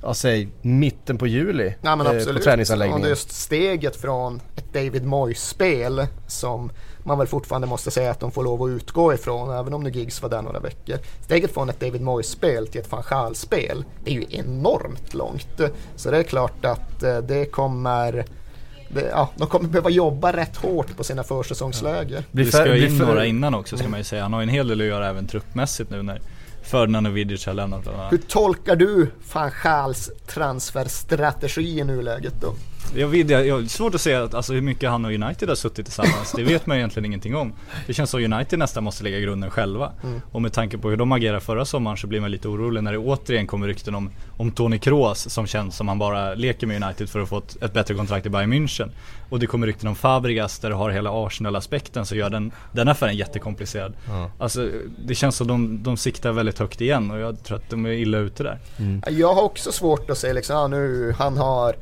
ja 0.02 0.14
säg 0.14 0.48
mitten 0.62 1.18
på 1.18 1.26
juli 1.26 1.74
Ja 1.82 1.96
men 1.96 2.06
eh, 2.06 2.12
absolut. 2.12 2.36
på 2.36 2.44
träningsanläggningen. 2.44 3.02
det 3.02 3.06
är 3.06 3.10
just 3.10 3.32
steget 3.32 3.96
från 3.96 4.40
ett 4.56 4.72
David 4.72 5.06
Moyes-spel 5.06 6.06
som 6.26 6.70
man 7.04 7.18
väl 7.18 7.26
fortfarande 7.26 7.66
måste 7.66 7.90
säga 7.90 8.10
att 8.10 8.20
de 8.20 8.32
får 8.32 8.44
lov 8.44 8.62
att 8.62 8.68
utgå 8.68 9.14
ifrån 9.14 9.58
även 9.58 9.74
om 9.74 9.82
nu 9.82 9.90
Giggs 9.90 10.22
var 10.22 10.30
där 10.30 10.42
några 10.42 10.60
veckor. 10.60 10.98
Steget 11.20 11.54
från 11.54 11.68
ett 11.68 11.80
David 11.80 12.00
Moyes-spel 12.00 12.66
till 12.66 12.80
ett 12.80 12.92
van 12.92 13.02
Gaal-spel 13.10 13.84
det 14.04 14.10
är 14.10 14.14
ju 14.14 14.26
enormt 14.30 15.14
långt. 15.14 15.60
Så 15.96 16.10
det 16.10 16.18
är 16.18 16.22
klart 16.22 16.64
att 16.64 17.02
eh, 17.02 17.18
det 17.18 17.44
kommer 17.44 18.24
det, 18.94 19.08
ja, 19.10 19.30
de 19.36 19.46
kommer 19.48 19.68
behöva 19.68 19.90
jobba 19.90 20.32
rätt 20.32 20.56
hårt 20.56 20.96
på 20.96 21.04
sina 21.04 21.22
försäsongsläger. 21.24 22.24
Blir 22.30 22.44
Det 22.44 22.50
ska 22.52 22.76
in 22.76 22.98
för- 22.98 23.06
några 23.06 23.26
innan 23.26 23.54
också 23.54 23.76
ska 23.76 23.88
man 23.88 24.00
ju 24.00 24.04
säga. 24.04 24.22
Han 24.22 24.32
har 24.32 24.40
ju 24.40 24.42
en 24.42 24.48
hel 24.48 24.68
del 24.68 24.80
att 24.80 24.86
göra 24.86 25.08
även 25.08 25.26
truppmässigt 25.26 25.90
nu 25.90 26.02
när 26.02 26.20
Ferdinand 26.62 27.06
och 27.06 27.16
Vidic 27.16 27.46
har 27.46 27.54
lämnat. 27.54 27.88
Hur 28.10 28.18
tolkar 28.18 28.76
du 28.76 29.10
van 29.32 29.50
Gaals 29.62 30.10
transferstrategi 30.26 31.78
i 31.80 31.84
nuläget 31.84 32.34
då? 32.40 32.54
Jag 32.96 33.08
vet, 33.08 33.30
jag, 33.30 33.46
jag, 33.46 33.60
det 33.60 33.66
är 33.66 33.68
svårt 33.68 33.94
att 33.94 34.00
säga 34.00 34.22
att, 34.22 34.34
alltså, 34.34 34.52
hur 34.52 34.60
mycket 34.60 34.90
han 34.90 35.04
och 35.04 35.10
United 35.12 35.48
har 35.48 35.56
suttit 35.56 35.86
tillsammans. 35.86 36.32
Det 36.36 36.42
vet 36.42 36.66
man 36.66 36.76
egentligen 36.76 37.06
ingenting 37.06 37.36
om. 37.36 37.52
Det 37.86 37.94
känns 37.94 38.10
som 38.10 38.32
United 38.32 38.58
nästan 38.58 38.84
måste 38.84 39.04
lägga 39.04 39.20
grunden 39.20 39.50
själva. 39.50 39.92
Mm. 40.02 40.20
Och 40.32 40.42
med 40.42 40.52
tanke 40.52 40.78
på 40.78 40.90
hur 40.90 40.96
de 40.96 41.12
agerade 41.12 41.40
förra 41.40 41.64
sommaren 41.64 41.96
så 41.96 42.06
blir 42.06 42.20
man 42.20 42.30
lite 42.30 42.48
orolig 42.48 42.82
när 42.82 42.92
det 42.92 42.98
återigen 42.98 43.46
kommer 43.46 43.66
rykten 43.66 43.94
om, 43.94 44.10
om 44.36 44.50
Toni 44.50 44.78
Kroos 44.78 45.30
som 45.30 45.46
känns 45.46 45.76
som 45.76 45.88
han 45.88 45.98
bara 45.98 46.34
leker 46.34 46.66
med 46.66 46.82
United 46.82 47.08
för 47.08 47.20
att 47.20 47.28
få 47.28 47.38
ett, 47.38 47.62
ett 47.62 47.72
bättre 47.72 47.94
kontrakt 47.94 48.26
i 48.26 48.30
Bayern 48.30 48.52
München. 48.52 48.90
Och 49.28 49.40
det 49.40 49.46
kommer 49.46 49.66
rykten 49.66 49.88
om 49.88 49.94
Fabregas 49.94 50.58
där 50.58 50.70
du 50.70 50.74
har 50.74 50.90
hela 50.90 51.26
Arsenal-aspekten 51.26 52.06
så 52.06 52.16
gör 52.16 52.30
den, 52.30 52.52
den 52.72 52.88
affären 52.88 53.16
jättekomplicerad. 53.16 53.92
Ja. 54.08 54.30
Alltså 54.38 54.70
det 55.06 55.14
känns 55.14 55.36
som 55.36 55.46
de, 55.46 55.82
de 55.82 55.96
siktar 55.96 56.32
väldigt 56.32 56.58
högt 56.58 56.80
igen 56.80 57.10
och 57.10 57.18
jag 57.18 57.44
tror 57.44 57.56
att 57.56 57.70
de 57.70 57.86
är 57.86 57.90
illa 57.90 58.18
ute 58.18 58.42
där. 58.42 58.58
Jag 59.10 59.34
har 59.34 59.42
också 59.42 59.72
svårt 59.72 60.10
att 60.10 60.18
se 60.18 60.32
liksom, 60.32 60.56
ja, 60.56 60.68
nu 60.68 61.14
han 61.18 61.36
har 61.36 61.76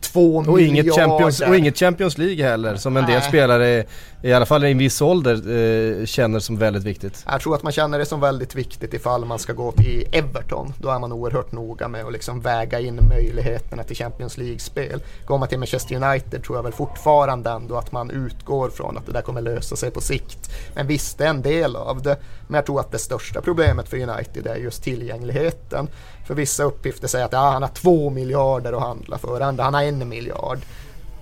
två 0.00 0.36
Och 0.36 0.60
inget, 0.60 0.84
miljarder. 0.84 1.02
Champions, 1.08 1.40
och 1.40 1.56
inget 1.56 1.78
Champions 1.78 2.18
League 2.18 2.44
heller 2.44 2.76
som 2.76 2.96
en 2.96 3.04
del 3.06 3.14
Nej. 3.18 3.28
spelare, 3.28 3.84
i 4.22 4.32
alla 4.32 4.46
fall 4.46 4.64
i 4.64 4.70
en 4.70 4.78
viss 4.78 5.02
ålder, 5.02 5.34
eh, 5.34 6.06
känner 6.06 6.38
som 6.38 6.56
väldigt 6.56 6.84
viktigt. 6.84 7.24
Jag 7.26 7.40
tror 7.40 7.54
att 7.54 7.62
man 7.62 7.72
känner 7.72 7.98
det 7.98 8.06
som 8.06 8.20
väldigt 8.20 8.54
viktigt 8.54 8.94
ifall 8.94 9.24
man 9.24 9.38
ska 9.38 9.52
gå 9.52 9.72
till 9.72 10.08
Everton. 10.12 10.72
Då 10.78 10.88
är 10.88 10.98
man 10.98 11.12
oerhört 11.12 11.52
noga 11.52 11.88
med 11.88 12.04
att 12.04 12.12
liksom 12.12 12.40
väga 12.40 12.80
in 12.80 13.08
möjligheterna 13.08 13.82
till 13.82 13.96
Champions 13.96 14.38
League-spel. 14.38 15.00
Går 15.26 15.38
man 15.38 15.48
till 15.48 15.58
Manchester 15.58 15.94
United 15.94 16.42
tror 16.42 16.58
jag 16.58 16.62
väl 16.62 16.72
fortfarande 16.72 17.50
ändå 17.50 17.76
att 17.76 17.92
man 17.92 18.10
utgår 18.10 18.70
från 18.70 18.98
att 18.98 19.06
det 19.06 19.12
där 19.12 19.22
kommer 19.22 19.40
lösa 19.40 19.76
sig 19.76 19.90
på 19.90 20.00
sikt. 20.00 20.50
Men 20.74 20.86
visst, 20.86 21.18
det 21.18 21.24
är 21.24 21.30
en 21.30 21.42
del 21.42 21.76
av 21.76 22.02
det. 22.02 22.16
Men 22.46 22.54
jag 22.54 22.66
tror 22.66 22.80
att 22.80 22.92
det 22.92 22.98
största 22.98 23.40
problemet 23.40 23.88
för 23.88 23.96
United 23.96 24.46
är 24.46 24.56
just 24.56 24.82
tillgängligheten. 24.82 25.88
För 26.26 26.34
vissa 26.34 26.62
uppgifter 26.62 27.08
säger 27.08 27.24
att 27.24 27.32
ja, 27.32 27.50
han 27.50 27.62
har 27.62 27.68
två 27.68 28.10
miljarder 28.10 28.72
att 28.72 28.82
handla 28.82 29.18
för, 29.18 29.40
andra 29.40 29.64
han 29.64 29.74
har 29.74 29.82
en 29.82 30.08
miljard. 30.08 30.58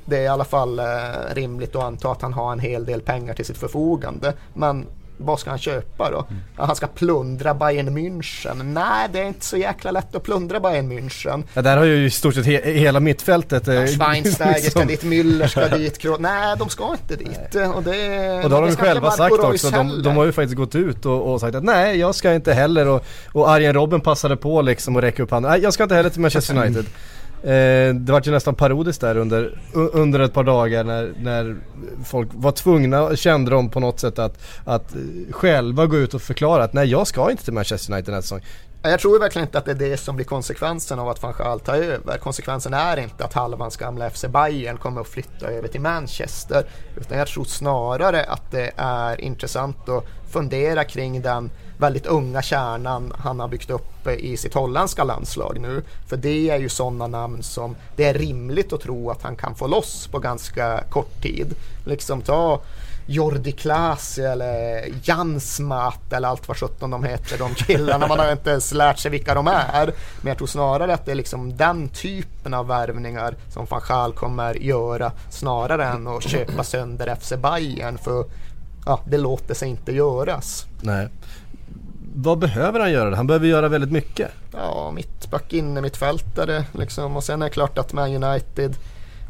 Det 0.06 0.16
är 0.16 0.22
i 0.22 0.28
alla 0.28 0.44
fall 0.44 0.78
eh, 0.78 0.84
rimligt 1.34 1.76
att 1.76 1.82
anta 1.82 2.10
att 2.10 2.22
han 2.22 2.32
har 2.32 2.52
en 2.52 2.60
hel 2.60 2.84
del 2.86 3.00
pengar 3.00 3.34
till 3.34 3.44
sitt 3.44 3.58
förfogande. 3.58 4.32
Men 4.54 4.86
vad 5.18 5.38
ska 5.40 5.50
han 5.50 5.58
köpa 5.58 6.10
då? 6.10 6.26
Ja, 6.56 6.64
han 6.64 6.76
ska 6.76 6.86
plundra 6.86 7.54
Bayern 7.54 7.98
München. 7.98 8.62
Nej, 8.62 9.08
det 9.12 9.20
är 9.20 9.24
inte 9.24 9.46
så 9.46 9.56
jäkla 9.56 9.90
lätt 9.90 10.14
att 10.14 10.22
plundra 10.22 10.60
Bayern 10.60 10.92
München. 10.92 11.42
Ja, 11.54 11.62
där 11.62 11.76
har 11.76 11.84
ju 11.84 12.06
i 12.06 12.10
stort 12.10 12.34
sett 12.34 12.46
he 12.46 12.72
hela 12.72 13.00
mittfältet. 13.00 13.68
eh, 13.68 13.74
Schweinsteiger 13.86 14.70
ska 14.70 14.80
liksom- 14.84 14.86
dit, 14.86 15.02
Müller 15.02 15.46
ska 15.46 15.68
dit, 15.78 15.98
Kroos. 15.98 16.20
Nej, 16.20 16.56
de 16.58 16.68
ska 16.68 16.90
inte 17.02 17.16
dit. 17.24 17.54
Och 17.74 17.82
det, 17.82 18.40
Och 18.44 18.50
då 18.50 18.56
har 18.56 18.62
de 18.66 18.72
ska 18.72 18.84
själva 18.84 19.10
sagt 19.10 19.38
också, 19.38 19.70
de, 19.70 20.02
de 20.02 20.16
har 20.16 20.24
ju 20.24 20.32
faktiskt 20.32 20.56
gått 20.56 20.74
ut 20.74 21.06
och, 21.06 21.32
och 21.32 21.40
sagt 21.40 21.54
att 21.54 21.64
nej 21.64 21.96
jag 21.98 22.14
ska 22.14 22.34
inte 22.34 22.52
heller 22.52 22.88
och, 22.88 23.04
och 23.32 23.50
Arjen 23.50 23.74
Robben 23.74 24.00
passade 24.00 24.36
på 24.36 24.62
liksom 24.62 24.96
att 24.96 25.02
räcka 25.02 25.22
upp 25.22 25.30
handen. 25.30 25.50
Nej 25.52 25.60
jag 25.60 25.72
ska 25.72 25.82
inte 25.82 25.94
heller 25.94 26.10
till 26.10 26.20
Manchester 26.20 26.56
United. 26.56 26.84
Eh, 27.46 27.94
det 27.94 28.12
var 28.12 28.22
ju 28.24 28.32
nästan 28.32 28.54
parodiskt 28.54 29.00
där 29.00 29.16
under, 29.16 29.58
under 29.72 30.20
ett 30.20 30.32
par 30.32 30.44
dagar 30.44 30.84
när, 30.84 31.12
när 31.20 31.56
folk 32.04 32.28
var 32.32 32.52
tvungna, 32.52 33.16
kände 33.16 33.50
de 33.50 33.70
på 33.70 33.80
något 33.80 34.00
sätt 34.00 34.18
att, 34.18 34.38
att 34.64 34.94
själva 35.30 35.86
gå 35.86 35.96
ut 35.96 36.14
och 36.14 36.22
förklara 36.22 36.64
att 36.64 36.72
nej 36.72 36.88
jag 36.88 37.06
ska 37.06 37.30
inte 37.30 37.44
till 37.44 37.52
Manchester 37.52 37.92
United 37.92 38.14
nästa 38.14 38.22
säsong. 38.22 38.40
Jag 38.90 39.00
tror 39.00 39.18
verkligen 39.18 39.48
inte 39.48 39.58
att 39.58 39.64
det 39.64 39.70
är 39.70 39.74
det 39.74 39.96
som 39.96 40.16
blir 40.16 40.26
konsekvensen 40.26 40.98
av 40.98 41.08
att 41.08 41.22
van 41.22 41.34
Gaal 41.38 41.60
tar 41.60 41.74
över. 41.74 42.18
Konsekvensen 42.18 42.74
är 42.74 42.96
inte 42.96 43.24
att 43.24 43.32
halvans 43.32 43.76
gamla 43.76 44.10
FC 44.10 44.24
Bayern 44.24 44.76
kommer 44.76 45.00
att 45.00 45.08
flytta 45.08 45.46
över 45.46 45.68
till 45.68 45.80
Manchester. 45.80 46.66
Utan 46.96 47.18
jag 47.18 47.28
tror 47.28 47.44
snarare 47.44 48.24
att 48.24 48.50
det 48.50 48.72
är 48.76 49.20
intressant 49.20 49.88
att 49.88 50.04
fundera 50.30 50.84
kring 50.84 51.22
den 51.22 51.50
väldigt 51.78 52.06
unga 52.06 52.42
kärnan 52.42 53.12
han 53.18 53.40
har 53.40 53.48
byggt 53.48 53.70
upp 53.70 54.06
i 54.06 54.36
sitt 54.36 54.54
holländska 54.54 55.04
landslag 55.04 55.58
nu. 55.60 55.82
För 56.08 56.16
det 56.16 56.50
är 56.50 56.58
ju 56.58 56.68
sådana 56.68 57.06
namn 57.06 57.42
som 57.42 57.76
det 57.96 58.04
är 58.04 58.14
rimligt 58.14 58.72
att 58.72 58.80
tro 58.80 59.10
att 59.10 59.22
han 59.22 59.36
kan 59.36 59.54
få 59.54 59.66
loss 59.66 60.06
på 60.06 60.18
ganska 60.18 60.84
kort 60.90 61.22
tid. 61.22 61.54
Liksom 61.84 62.22
ta 62.22 62.60
Jordi 63.06 63.52
Klaas 63.52 64.18
eller 64.18 64.84
Jansmat 65.02 66.12
eller 66.12 66.28
allt 66.28 66.48
vad 66.48 66.56
sjutton 66.56 66.90
de 66.90 67.04
heter, 67.04 67.38
de 67.38 67.54
killarna. 67.54 68.06
Man 68.06 68.18
har 68.18 68.32
inte 68.32 68.50
ens 68.50 68.72
lärt 68.72 68.98
sig 68.98 69.10
vilka 69.10 69.34
de 69.34 69.48
är. 69.48 69.92
Men 70.20 70.28
jag 70.28 70.36
tror 70.36 70.46
snarare 70.46 70.94
att 70.94 71.06
det 71.06 71.10
är 71.10 71.16
liksom 71.16 71.56
den 71.56 71.88
typen 71.88 72.54
av 72.54 72.66
värvningar 72.66 73.34
som 73.48 73.66
van 73.70 73.80
Gaal 73.88 74.12
kommer 74.12 74.54
göra 74.54 75.12
snarare 75.30 75.84
än 75.84 76.06
att 76.06 76.22
köpa 76.22 76.64
sönder 76.64 77.16
FC 77.20 77.32
Bayern 77.42 77.98
för 77.98 78.24
ja, 78.86 79.00
det 79.08 79.18
låter 79.18 79.54
sig 79.54 79.68
inte 79.68 79.92
göras. 79.92 80.66
Nej. 80.80 81.08
Vad 82.14 82.38
behöver 82.38 82.80
han 82.80 82.92
göra? 82.92 83.16
Han 83.16 83.26
behöver 83.26 83.46
göra 83.46 83.68
väldigt 83.68 83.92
mycket. 83.92 84.30
Ja, 84.52 84.92
mittback 84.94 85.52
inne, 85.52 85.80
mittfältare 85.80 86.64
liksom. 86.72 87.16
Och 87.16 87.24
sen 87.24 87.42
är 87.42 87.46
det 87.46 87.52
klart 87.52 87.78
att 87.78 87.92
Man 87.92 88.24
United 88.24 88.76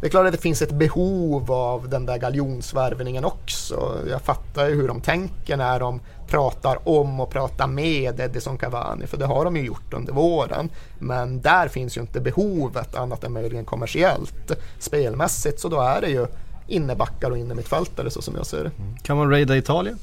det 0.00 0.06
är 0.06 0.10
klart 0.10 0.26
att 0.26 0.32
det 0.32 0.38
finns 0.38 0.62
ett 0.62 0.72
behov 0.72 1.52
av 1.52 1.88
den 1.88 2.06
där 2.06 2.18
galjonsvärvningen 2.18 3.24
också. 3.24 3.98
Jag 4.10 4.22
fattar 4.22 4.68
ju 4.68 4.74
hur 4.74 4.88
de 4.88 5.00
tänker 5.00 5.56
när 5.56 5.80
de 5.80 6.00
pratar 6.28 6.88
om 6.88 7.20
och 7.20 7.30
pratar 7.30 7.66
med 7.66 8.20
Edison 8.20 8.58
Cavani, 8.58 9.06
för 9.06 9.16
det 9.16 9.26
har 9.26 9.44
de 9.44 9.56
ju 9.56 9.62
gjort 9.66 9.92
under 9.94 10.12
våren. 10.12 10.70
Men 10.98 11.40
där 11.40 11.68
finns 11.68 11.96
ju 11.96 12.00
inte 12.00 12.20
behovet 12.20 12.94
annat 12.94 13.24
än 13.24 13.32
möjligen 13.32 13.64
kommersiellt. 13.64 14.52
Spelmässigt 14.78 15.60
så 15.60 15.68
då 15.68 15.80
är 15.80 16.00
det 16.00 16.08
ju 16.08 16.26
innebackar 16.66 17.30
och 17.30 17.38
innermittfältare 17.38 18.10
så 18.10 18.22
som 18.22 18.34
jag 18.36 18.46
ser 18.46 18.64
det. 18.64 18.70
Kan 19.02 19.16
man 19.16 19.30
raida 19.30 19.56
Italien? 19.56 19.98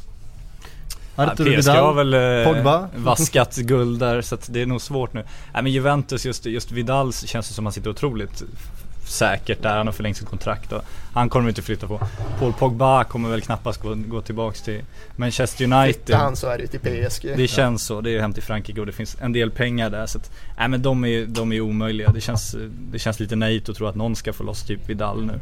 Artur 1.16 1.52
Ja, 1.52 1.60
PSG 1.62 1.68
har 1.70 1.94
Vidal? 1.94 2.10
väl 2.10 2.46
eh, 2.48 2.54
Pogba? 2.54 2.90
vaskat 2.96 3.56
guld 3.56 4.00
där 4.00 4.22
så 4.22 4.36
att 4.36 4.54
det 4.54 4.62
är 4.62 4.66
nog 4.66 4.82
svårt 4.82 5.14
nu. 5.14 5.24
Nej 5.54 5.64
men 5.64 5.72
Juventus, 5.72 6.26
just, 6.26 6.46
just 6.46 6.72
Vidal 6.72 7.14
känns 7.14 7.48
det 7.48 7.54
som 7.54 7.64
att 7.64 7.66
han 7.66 7.74
sitter 7.74 7.90
otroligt 7.90 8.44
säkert 9.06 9.62
där. 9.62 9.78
Han 9.78 9.88
har 9.88 9.94
förlängt 9.94 10.18
sitt 10.18 10.28
kontrakt 10.28 10.72
och 10.72 10.82
han 11.14 11.30
kommer 11.30 11.50
inte 11.50 11.62
flytta 11.62 11.88
på. 11.88 12.02
Paul 12.40 12.54
Pogba 12.54 13.04
kommer 13.04 13.30
väl 13.30 13.42
knappast 13.42 13.82
gå, 13.82 13.96
gå 13.96 14.22
tillbaks 14.22 14.62
till 14.62 14.82
Manchester 15.16 15.58
Flyttar 15.58 15.84
United. 15.84 16.16
han 16.16 16.36
så 16.36 16.48
är 16.48 16.58
det 16.58 16.62
ju 16.62 16.68
till 16.68 16.80
PSG. 16.80 17.38
Det 17.38 17.48
känns 17.48 17.84
så, 17.86 18.02
det 18.02 18.12
är 18.12 18.20
hem 18.20 18.34
till 18.34 18.44
Frankrike 18.44 18.80
och 18.80 18.86
det 18.86 18.92
finns 18.92 19.18
en 19.22 19.34
del 19.34 19.52
pengar 19.52 19.90
där 19.90 20.06
så 20.06 20.18
att, 20.18 20.32
nej 20.58 20.68
men 20.68 20.82
de 20.82 21.06
är, 21.06 21.26
de 21.26 21.54
är 21.54 21.62
omöjliga. 21.62 22.12
Det 22.12 22.22
känns, 22.22 22.56
det 22.92 23.00
känns 23.00 23.20
lite 23.20 23.36
naivt 23.36 23.70
att 23.70 23.76
tro 23.76 23.88
att 23.88 23.96
någon 23.96 24.16
ska 24.16 24.34
få 24.34 24.44
loss 24.44 24.64
typ 24.64 24.90
Vidal 24.90 25.26
nu. 25.26 25.40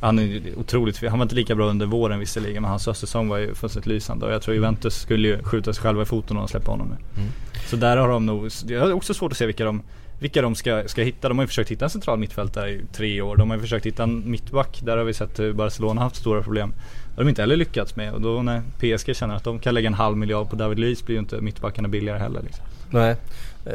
Han 0.00 0.18
är 0.18 0.40
otroligt, 0.56 1.08
han 1.08 1.18
var 1.18 1.24
inte 1.24 1.34
lika 1.34 1.54
bra 1.54 1.70
under 1.70 1.86
våren 1.86 2.18
visserligen 2.18 2.62
men 2.62 2.70
hans 2.70 2.86
höstsäsong 2.86 3.28
var 3.28 3.38
ju 3.38 3.54
fullständigt 3.54 3.86
lysande 3.86 4.26
och 4.26 4.32
jag 4.32 4.42
tror 4.42 4.54
Juventus 4.54 4.94
skulle 4.94 5.28
ju 5.28 5.42
skjuta 5.42 5.72
sig 5.72 5.82
själva 5.82 6.02
i 6.02 6.04
foten 6.04 6.36
om 6.36 6.42
de 6.42 6.48
släpper 6.48 6.70
honom 6.70 6.88
nu. 6.88 7.22
Så 7.66 7.76
där 7.76 7.96
har 7.96 8.08
de 8.08 8.26
nog, 8.26 8.50
det 8.64 8.74
är 8.74 8.92
också 8.92 9.14
svårt 9.14 9.32
att 9.32 9.38
se 9.38 9.46
vilka 9.46 9.64
de 9.64 9.82
vilka 10.20 10.42
de 10.42 10.54
ska, 10.54 10.82
ska 10.86 11.02
hitta. 11.02 11.28
De 11.28 11.38
har 11.38 11.42
ju 11.42 11.48
försökt 11.48 11.70
hitta 11.70 11.84
en 11.84 11.90
central 11.90 12.18
mittfältare 12.18 12.70
i 12.70 12.82
tre 12.92 13.20
år. 13.20 13.36
De 13.36 13.50
har 13.50 13.56
ju 13.56 13.62
försökt 13.62 13.86
hitta 13.86 14.02
en 14.02 14.30
mittback. 14.30 14.80
Där 14.82 14.96
har 14.96 15.04
vi 15.04 15.14
sett 15.14 15.38
hur 15.38 15.52
Barcelona 15.52 16.00
haft 16.00 16.16
stora 16.16 16.42
problem. 16.42 16.72
Det 17.04 17.16
har 17.16 17.24
de 17.24 17.28
inte 17.28 17.42
heller 17.42 17.56
lyckats 17.56 17.96
med. 17.96 18.12
Och 18.12 18.20
då 18.20 18.42
när 18.42 18.62
PSG 18.78 19.16
känner 19.16 19.34
att 19.34 19.44
de 19.44 19.58
kan 19.58 19.74
lägga 19.74 19.86
en 19.86 19.94
halv 19.94 20.16
miljard 20.16 20.50
på 20.50 20.56
David 20.56 20.78
Luiz 20.78 21.04
blir 21.04 21.14
ju 21.16 21.20
inte 21.20 21.40
mittbackarna 21.40 21.88
billigare 21.88 22.18
heller. 22.18 22.42
Liksom. 22.42 22.64
Nej. 22.90 23.16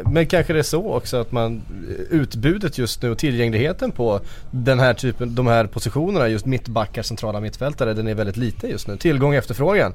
Men 0.05 0.25
kanske 0.27 0.53
det 0.53 0.59
är 0.59 0.63
så 0.63 0.93
också 0.93 1.17
att 1.17 1.31
man 1.31 1.61
utbudet 2.09 2.77
just 2.77 3.01
nu 3.01 3.11
och 3.11 3.17
tillgängligheten 3.17 3.91
på 3.91 4.19
den 4.51 4.79
här 4.79 4.93
typen, 4.93 5.35
de 5.35 5.47
här 5.47 5.67
positionerna 5.67 6.27
just 6.27 6.45
mittbackar, 6.45 7.01
centrala 7.01 7.39
mittfältare, 7.39 7.93
den 7.93 8.07
är 8.07 8.13
väldigt 8.13 8.37
liten 8.37 8.69
just 8.69 8.87
nu. 8.87 8.97
Tillgång 8.97 9.29
och 9.29 9.35
efterfrågan. 9.35 9.93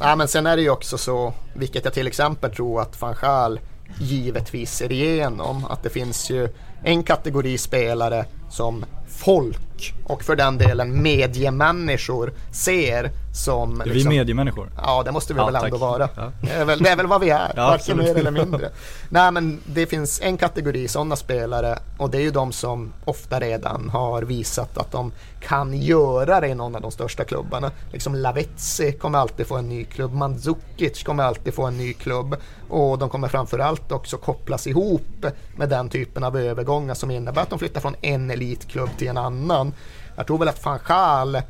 Ja, 0.00 0.16
men 0.16 0.28
sen 0.28 0.46
är 0.46 0.56
det 0.56 0.62
ju 0.62 0.70
också 0.70 0.98
så, 0.98 1.34
vilket 1.54 1.84
jag 1.84 1.94
till 1.94 2.06
exempel 2.06 2.50
tror 2.50 2.80
att 2.80 3.00
van 3.00 3.14
Gaal 3.20 3.60
givetvis 3.98 4.72
ser 4.74 4.92
igenom, 4.92 5.64
att 5.64 5.82
det 5.82 5.90
finns 5.90 6.30
ju 6.30 6.48
en 6.84 7.02
kategori 7.02 7.58
spelare 7.58 8.24
som 8.50 8.84
folk 9.18 9.94
och 10.04 10.22
för 10.22 10.36
den 10.36 10.58
delen 10.58 11.02
mediemänniskor 11.02 12.32
ser 12.50 13.10
som... 13.34 13.80
Är 13.80 13.84
vi 13.84 14.08
mediemänniskor? 14.08 14.70
Ja, 14.76 15.02
det 15.02 15.12
måste 15.12 15.34
vi 15.34 15.40
Ja, 15.40 15.46
väl 15.46 15.54
ändå 15.54 15.68
tack. 15.70 15.80
vara. 15.80 16.08
Ja. 16.16 16.32
Det, 16.42 16.50
är 16.50 16.64
väl, 16.64 16.82
det 16.82 16.88
är 16.90 16.96
väl 16.96 17.06
vad 17.06 17.20
vi 17.20 17.30
är, 17.30 17.52
Ja, 17.56 17.66
varken 17.66 17.96
mer 17.98 18.16
eller 18.16 18.30
mindre. 18.44 18.70
Nej, 19.08 19.32
men 19.32 19.60
det 19.66 19.86
finns 19.86 20.20
en 20.22 20.36
kategori 20.36 20.88
sådana 20.88 21.16
spelare 21.16 21.78
och 21.98 22.10
det 22.10 22.18
är 22.18 22.22
ju 22.22 22.30
de 22.30 22.52
som 22.52 22.92
ofta 23.04 23.40
redan 23.40 23.88
har 23.90 24.22
visat 24.22 24.78
att 24.78 24.92
de 24.92 25.12
kan 25.40 25.74
göra 25.74 26.40
det 26.40 26.48
i 26.48 26.54
någon 26.54 26.74
av 26.76 26.80
de 26.82 26.90
största 26.90 27.24
klubbarna. 27.24 27.70
Liksom 27.92 28.14
Lavezzi 28.14 28.92
kommer 28.92 29.18
alltid 29.18 29.46
få 29.46 29.56
en 29.56 29.68
ny 29.68 29.84
klubb, 29.84 30.12
Mandzukic 30.14 31.02
kommer 31.02 31.24
alltid 31.24 31.54
få 31.54 31.64
en 31.66 31.78
ny 31.78 31.92
klubb 31.92 32.36
och 32.68 32.98
de 32.98 33.08
kommer 33.10 33.28
framförallt 33.28 33.92
också 33.92 34.16
kopplas 34.16 34.66
ihop 34.66 35.26
med 35.56 35.68
den 35.68 35.88
typen 35.88 36.24
av 36.24 36.36
övergångar 36.36 36.94
som 36.94 37.10
innebär 37.10 37.42
att 37.42 37.50
de 37.50 37.58
flyttar 37.58 37.80
från 37.80 37.94
en 38.00 38.30
elitklubb 38.30 38.88
till 38.98 39.03
en 39.08 39.18
annan. 39.18 39.72
Jag 40.16 40.26
tror 40.26 40.38
väl 40.38 40.48
att 40.48 40.64
van 40.64 40.78
Gaal 40.86 41.42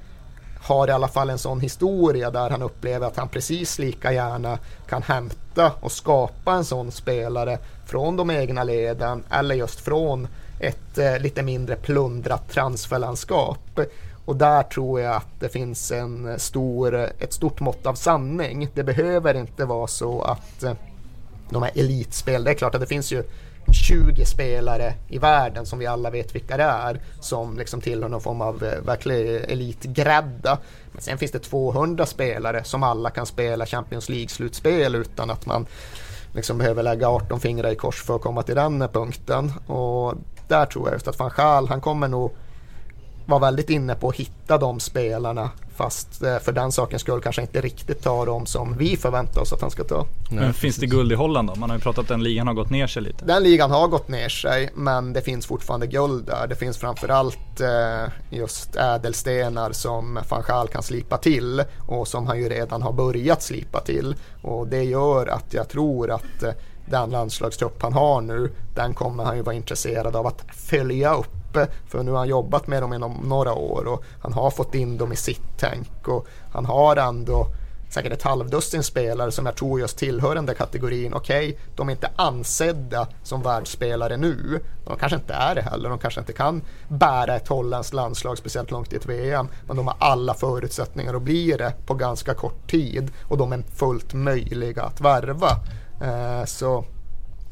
har 0.65 0.89
i 0.89 0.91
alla 0.91 1.09
fall 1.09 1.31
en 1.31 1.39
sån 1.39 1.61
historia 1.61 2.31
där 2.31 2.51
han 2.51 2.63
upplever 2.63 3.07
att 3.07 3.17
han 3.17 3.29
precis 3.29 3.79
lika 3.79 4.13
gärna 4.13 4.59
kan 4.89 5.03
hämta 5.03 5.73
och 5.81 5.93
skapa 5.93 6.53
en 6.53 6.65
sån 6.65 6.93
spelare 6.93 7.59
från 7.87 8.17
de 8.17 8.31
egna 8.31 8.65
leden 8.65 9.25
eller 9.31 9.55
just 9.55 9.81
från 9.81 10.29
ett 10.61 10.99
eh, 10.99 11.19
lite 11.19 11.43
mindre 11.43 11.77
plundrat 11.77 12.49
transferlandskap. 12.49 13.81
Och 14.25 14.37
där 14.37 14.63
tror 14.63 15.01
jag 15.01 15.17
att 15.17 15.41
det 15.41 15.49
finns 15.49 15.93
en 15.93 16.39
stor, 16.39 16.95
ett 16.95 17.33
stort 17.33 17.61
mått 17.61 17.87
av 17.87 17.95
sanning. 17.95 18.69
Det 18.75 18.83
behöver 18.83 19.35
inte 19.35 19.65
vara 19.65 19.87
så 19.87 20.23
att 20.23 20.63
eh, 20.63 20.73
de 21.51 21.63
här 21.63 21.73
elitspel, 21.75 22.45
det 22.45 22.51
är 22.51 22.55
klart 22.55 22.75
att 22.75 22.81
det 22.81 22.87
finns 22.87 23.13
ju 23.13 23.25
20 23.73 24.25
spelare 24.25 24.95
i 25.09 25.19
världen 25.19 25.67
som 25.67 25.79
vi 25.79 25.87
alla 25.87 26.11
vet 26.11 26.35
vilka 26.35 26.57
det 26.57 26.63
är 26.63 27.01
som 27.21 27.59
liksom 27.59 27.81
tillhör 27.81 28.09
någon 28.09 28.21
form 28.21 28.41
av 28.41 28.65
eh, 28.65 28.81
verklig 28.81 29.45
elitgrädda. 29.49 30.59
Men 30.93 31.03
sen 31.03 31.19
finns 31.19 31.33
det 31.33 31.39
200 31.39 32.07
spelare 32.07 32.65
som 32.65 32.83
alla 32.83 33.11
kan 33.11 33.27
spela 33.27 33.67
Champions 33.67 34.09
League-slutspel 34.09 34.95
utan 34.95 35.31
att 35.31 35.47
man 35.47 35.67
liksom 36.33 36.59
behöver 36.59 36.83
lägga 36.83 37.09
18 37.09 37.41
fingrar 37.41 37.71
i 37.71 37.77
kors 37.77 38.03
för 38.03 38.17
att 38.17 38.23
komma 38.23 38.43
till 38.43 38.55
den 38.55 38.89
punkten. 38.93 39.53
Och 39.67 40.15
där 40.49 40.67
tror 40.67 40.87
jag 40.87 40.95
just 40.95 41.09
att 41.09 41.19
van 41.19 41.31
Gaal, 41.37 41.69
han 41.69 41.81
kommer 41.81 42.09
nog 42.09 42.33
vara 43.27 43.41
väldigt 43.41 43.71
inne 43.71 43.95
på 43.95 44.09
att 44.09 44.17
hitta 44.17 44.59
de 44.59 44.81
spelarna 44.81 45.51
fast 45.77 46.23
eh, 46.23 46.39
för 46.39 46.53
den 46.53 46.73
sakens 46.73 47.03
skull 47.03 47.21
kanske 47.21 47.43
inte 47.43 47.61
riktigt 47.61 48.03
ta 48.03 48.25
dem 48.25 48.47
som 48.47 48.77
vi 48.79 48.97
förväntar 48.97 49.41
oss 49.41 49.53
att 49.53 49.61
han 49.61 49.71
ska 49.71 49.85
ta. 49.85 50.07
Men 50.31 50.55
finns 50.55 50.77
det 50.77 50.87
guld 50.87 51.13
i 51.13 51.15
Holland 51.15 51.49
då? 51.49 51.55
Man 51.55 51.71
har 51.71 51.77
ju 51.77 51.83
pratat 51.83 52.03
att 52.03 52.09
den 52.09 52.23
ligan 52.23 52.47
har 52.47 52.55
gått 52.55 52.71
ner 52.71 52.87
sig 52.87 53.03
lite. 53.03 53.25
Den 53.25 53.43
ligan 53.43 53.71
har 53.71 53.89
gått 53.89 54.09
ner 54.09 54.29
sig 54.29 54.71
men 54.75 55.13
det 55.13 55.23
finns 55.23 55.47
fortfarande 55.47 55.87
guld 55.87 56.27
där. 56.27 56.47
Det 56.47 56.55
finns 56.55 56.79
framförallt 56.79 57.61
eh, 57.61 58.13
just 58.31 58.77
ädelstenar 58.77 59.73
som 59.73 60.19
van 60.29 60.43
Gaal 60.49 60.69
kan 60.69 60.83
slipa 60.83 61.17
till 61.17 61.63
och 61.87 62.09
som 62.09 62.27
han 62.27 62.39
ju 62.39 62.49
redan 62.49 62.83
har 62.83 62.93
börjat 62.93 63.43
slipa 63.43 63.81
till. 63.81 64.17
Och 64.43 64.67
det 64.67 64.83
gör 64.83 65.27
att 65.27 65.55
jag 65.55 65.69
tror 65.69 66.11
att 66.11 66.43
eh, 66.43 66.53
den 66.87 67.11
landslagstrupp 67.11 67.83
han 67.83 67.93
har 67.93 68.21
nu, 68.21 68.51
den 68.75 68.95
kommer 68.95 69.25
han 69.25 69.37
ju 69.37 69.43
vara 69.43 69.57
intresserad 69.57 70.17
av 70.17 70.27
att 70.27 70.45
följa 70.53 71.15
upp 71.15 71.44
för 71.89 72.03
nu 72.03 72.11
har 72.11 72.19
han 72.19 72.29
jobbat 72.29 72.67
med 72.67 72.83
dem 72.83 72.93
inom 72.93 73.13
några 73.25 73.55
år 73.55 73.85
och 73.87 74.05
han 74.23 74.33
har 74.33 74.51
fått 74.51 74.75
in 74.75 74.99
dem 74.99 75.13
i 75.13 75.17
sitt 75.17 75.43
tänk 75.59 76.09
och 76.09 76.27
han 76.53 76.67
har 76.67 76.97
ändå 76.97 77.47
säkert 77.95 78.13
ett 78.13 78.23
halvdussin 78.23 78.83
spelare 78.83 79.33
som 79.33 79.47
jag 79.47 79.57
tror 79.57 79.81
just 79.81 79.99
tillhör 79.99 80.35
den 80.35 80.47
där 80.47 80.55
kategorin. 80.55 81.15
Okej, 81.15 81.49
okay, 81.49 81.61
de 81.77 81.89
är 81.89 81.93
inte 81.93 82.11
ansedda 82.17 83.09
som 83.23 83.43
världsspelare 83.43 84.17
nu. 84.17 84.61
De 84.87 84.97
kanske 84.97 85.17
inte 85.17 85.35
är 85.35 85.55
det 85.55 85.63
heller. 85.63 85.89
De 85.89 85.99
kanske 85.99 86.21
inte 86.21 86.33
kan 86.33 86.63
bära 86.89 87.37
ett 87.37 87.49
holländskt 87.49 87.95
landslag 87.95 88.39
speciellt 88.39 88.71
långt 88.71 88.93
i 88.93 88.97
ett 88.97 89.07
VM. 89.07 89.49
Men 89.67 89.77
de 89.77 89.87
har 89.87 89.97
alla 89.99 90.35
förutsättningar 90.35 91.15
att 91.15 91.23
bli 91.23 91.53
det 91.53 91.73
på 91.87 91.95
ganska 91.95 92.35
kort 92.35 92.71
tid 92.71 93.11
och 93.29 93.39
de 93.39 93.53
är 93.53 93.63
fullt 93.75 94.15
möjliga 94.15 94.83
att 94.83 95.01
värva. 95.01 95.51
Eh, 96.01 96.45
så 96.45 96.85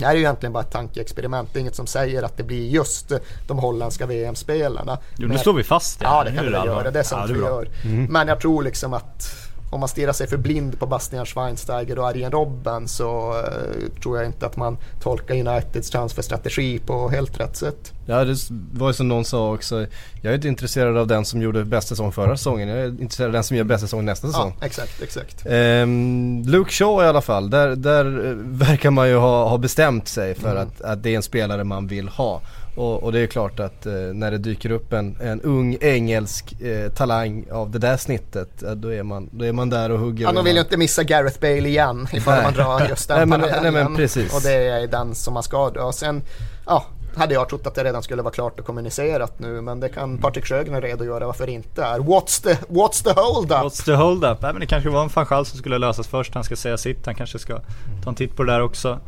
det 0.03 0.07
här 0.07 0.15
är 0.15 0.19
ju 0.19 0.23
egentligen 0.23 0.53
bara 0.53 0.63
ett 0.63 0.71
tankeexperiment. 0.71 1.49
Det 1.53 1.59
är 1.59 1.61
inget 1.61 1.77
som 1.77 1.87
säger 1.87 2.23
att 2.23 2.37
det 2.37 2.43
blir 2.43 2.69
just 2.69 3.13
de 3.47 3.59
holländska 3.59 4.07
VM-spelarna. 4.07 4.99
Jo, 5.17 5.29
nu 5.29 5.39
slår 5.39 5.53
vi 5.53 5.63
fast 5.63 5.99
det. 5.99 6.05
Ja, 6.05 6.25
det 6.25 6.33
kan 6.33 6.45
vi 6.45 6.51
göra. 6.51 6.91
Det 6.91 6.99
är 6.99 7.03
sånt 7.03 7.21
ja, 7.21 7.27
det 7.27 7.33
vi 7.33 7.41
gör. 7.41 7.69
Mm. 7.85 8.05
Men 8.05 8.29
jag 8.29 8.41
tror 8.41 8.63
liksom 8.63 8.95
att 8.95 9.35
om 9.73 9.81
man 9.81 9.89
stirrar 9.89 10.13
sig 10.13 10.27
för 10.27 10.37
blind 10.37 10.79
på 10.79 10.87
Bastian 10.87 11.27
Schweinsteiger 11.27 11.99
och 11.99 12.09
Arjen 12.09 12.31
Robben 12.31 12.89
så 12.89 13.33
uh, 13.33 14.01
tror 14.03 14.17
jag 14.17 14.27
inte 14.27 14.47
att 14.47 14.57
man 14.57 14.79
tolkar 15.01 15.35
Uniteds 15.35 15.91
transferstrategi 15.91 16.79
på 16.79 17.09
helt 17.09 17.41
rätt 17.41 17.57
sätt. 17.57 17.93
Ja 18.07 18.25
det 18.25 18.37
var 18.73 18.89
ju 18.89 18.95
som 18.95 19.09
någon 19.09 19.25
sa 19.25 19.55
också, 19.55 19.87
jag 20.23 20.31
är 20.31 20.35
inte 20.35 20.49
intresserad 20.49 20.97
av 20.97 21.07
den 21.07 21.25
som 21.25 21.43
gjorde 21.43 21.65
bästa 21.65 21.89
säsong 21.89 22.13
förra 22.13 22.37
säsongen, 22.37 22.69
jag 22.69 22.79
är 22.79 22.87
intresserad 22.87 23.27
av 23.27 23.33
den 23.33 23.45
som 23.45 23.57
gör 23.57 23.65
bästa 23.65 23.87
säsong 23.87 24.05
nästa 24.05 24.27
säsong. 24.27 24.57
Ja, 24.61 24.67
exakt, 24.67 25.03
exakt. 25.03 25.47
Um, 25.47 26.43
Luke 26.43 26.71
Shaw 26.71 27.05
i 27.05 27.09
alla 27.09 27.21
fall, 27.21 27.51
där, 27.51 27.77
där 27.77 28.05
verkar 28.37 28.91
man 28.91 29.09
ju 29.09 29.17
ha, 29.17 29.49
ha 29.49 29.59
bestämt 29.59 30.09
sig 30.09 30.35
för 30.35 30.51
mm. 30.51 30.63
att, 30.63 30.83
att 30.83 31.03
det 31.03 31.11
är 31.11 31.17
en 31.17 31.23
spelare 31.23 31.65
man 31.65 31.87
vill 31.87 32.09
ha. 32.09 32.41
Och, 32.75 33.03
och, 33.03 33.13
det 33.13 33.21
är 33.21 33.27
klart 33.27 33.61
att 33.61 33.87
eh, 33.87 33.93
när 33.93 34.31
det 34.31 34.39
dyker 34.39 34.71
upp 34.71 34.93
en, 34.93 35.17
en 35.21 35.41
ung 35.41 35.77
engelsk 35.81 36.61
eh, 36.63 36.93
talang 36.93 37.45
av 37.53 37.71
det 37.71 37.79
där 37.79 37.97
snittet, 37.97 38.63
eh, 38.63 38.71
då, 38.71 38.93
är 38.93 39.03
man, 39.03 39.31
då 39.33 39.45
är 39.45 39.53
man 39.53 39.71
där 39.71 39.91
och 39.91 39.99
hugger. 39.99 40.25
Ja, 40.25 40.33
de 40.33 40.45
vill 40.45 40.55
ju 40.55 40.61
inte 40.61 40.77
missa 40.77 41.03
Gareth 41.03 41.41
Bale 41.41 41.69
igen 41.69 42.09
ifall 42.13 42.35
nej. 42.35 42.43
man 42.43 42.53
drar 42.53 42.89
just 42.89 43.09
den 43.09 43.29
nej, 43.29 43.39
men, 43.39 43.63
nej, 43.63 43.73
men 43.73 43.97
precis. 43.97 44.35
Och 44.35 44.43
det 44.43 44.53
är 44.53 44.87
den 44.87 45.15
som 45.15 45.35
man 45.35 45.43
ska 45.43 45.71
dra. 45.71 45.93
Sen, 45.93 46.23
ja, 46.67 46.87
hade 47.17 47.35
jag 47.35 47.49
trott 47.49 47.67
att 47.67 47.75
det 47.75 47.85
redan 47.85 48.03
skulle 48.03 48.23
vara 48.23 48.35
klart 48.35 48.61
och 48.61 48.67
kommunicerat 48.67 49.39
nu 49.39 49.61
men 49.61 49.81
det 49.81 49.89
kan 49.89 50.19
Patrik 50.19 50.47
Sjögren 50.47 50.81
redogöra 50.81 51.27
varför 51.27 51.47
det 51.47 51.53
inte 51.53 51.83
är. 51.83 51.99
What's 51.99 52.43
the, 52.43 52.55
what's 52.69 53.05
the 53.05 53.21
hold 53.21 53.53
up? 53.53 53.59
What's 53.59 53.85
the 53.85 53.95
hold 53.95 54.25
up? 54.25 54.43
Nej, 54.43 54.53
men 54.53 54.61
det 54.61 54.67
kanske 54.67 54.91
var 54.91 55.03
en 55.03 55.11
fanchal 55.11 55.47
som 55.47 55.59
skulle 55.59 55.79
lösas 55.79 56.07
först. 56.07 56.35
Han 56.35 56.45
ska 56.45 56.57
säga 56.57 56.79
sitt. 56.79 57.07
Han 57.07 57.15
kanske 57.15 57.39
ska 57.39 57.61
ta 58.05 58.11
en 58.11 58.15
titt 58.15 58.37
på 58.37 58.43
det 58.45 58.53
där 58.53 58.63
också. 58.63 59.01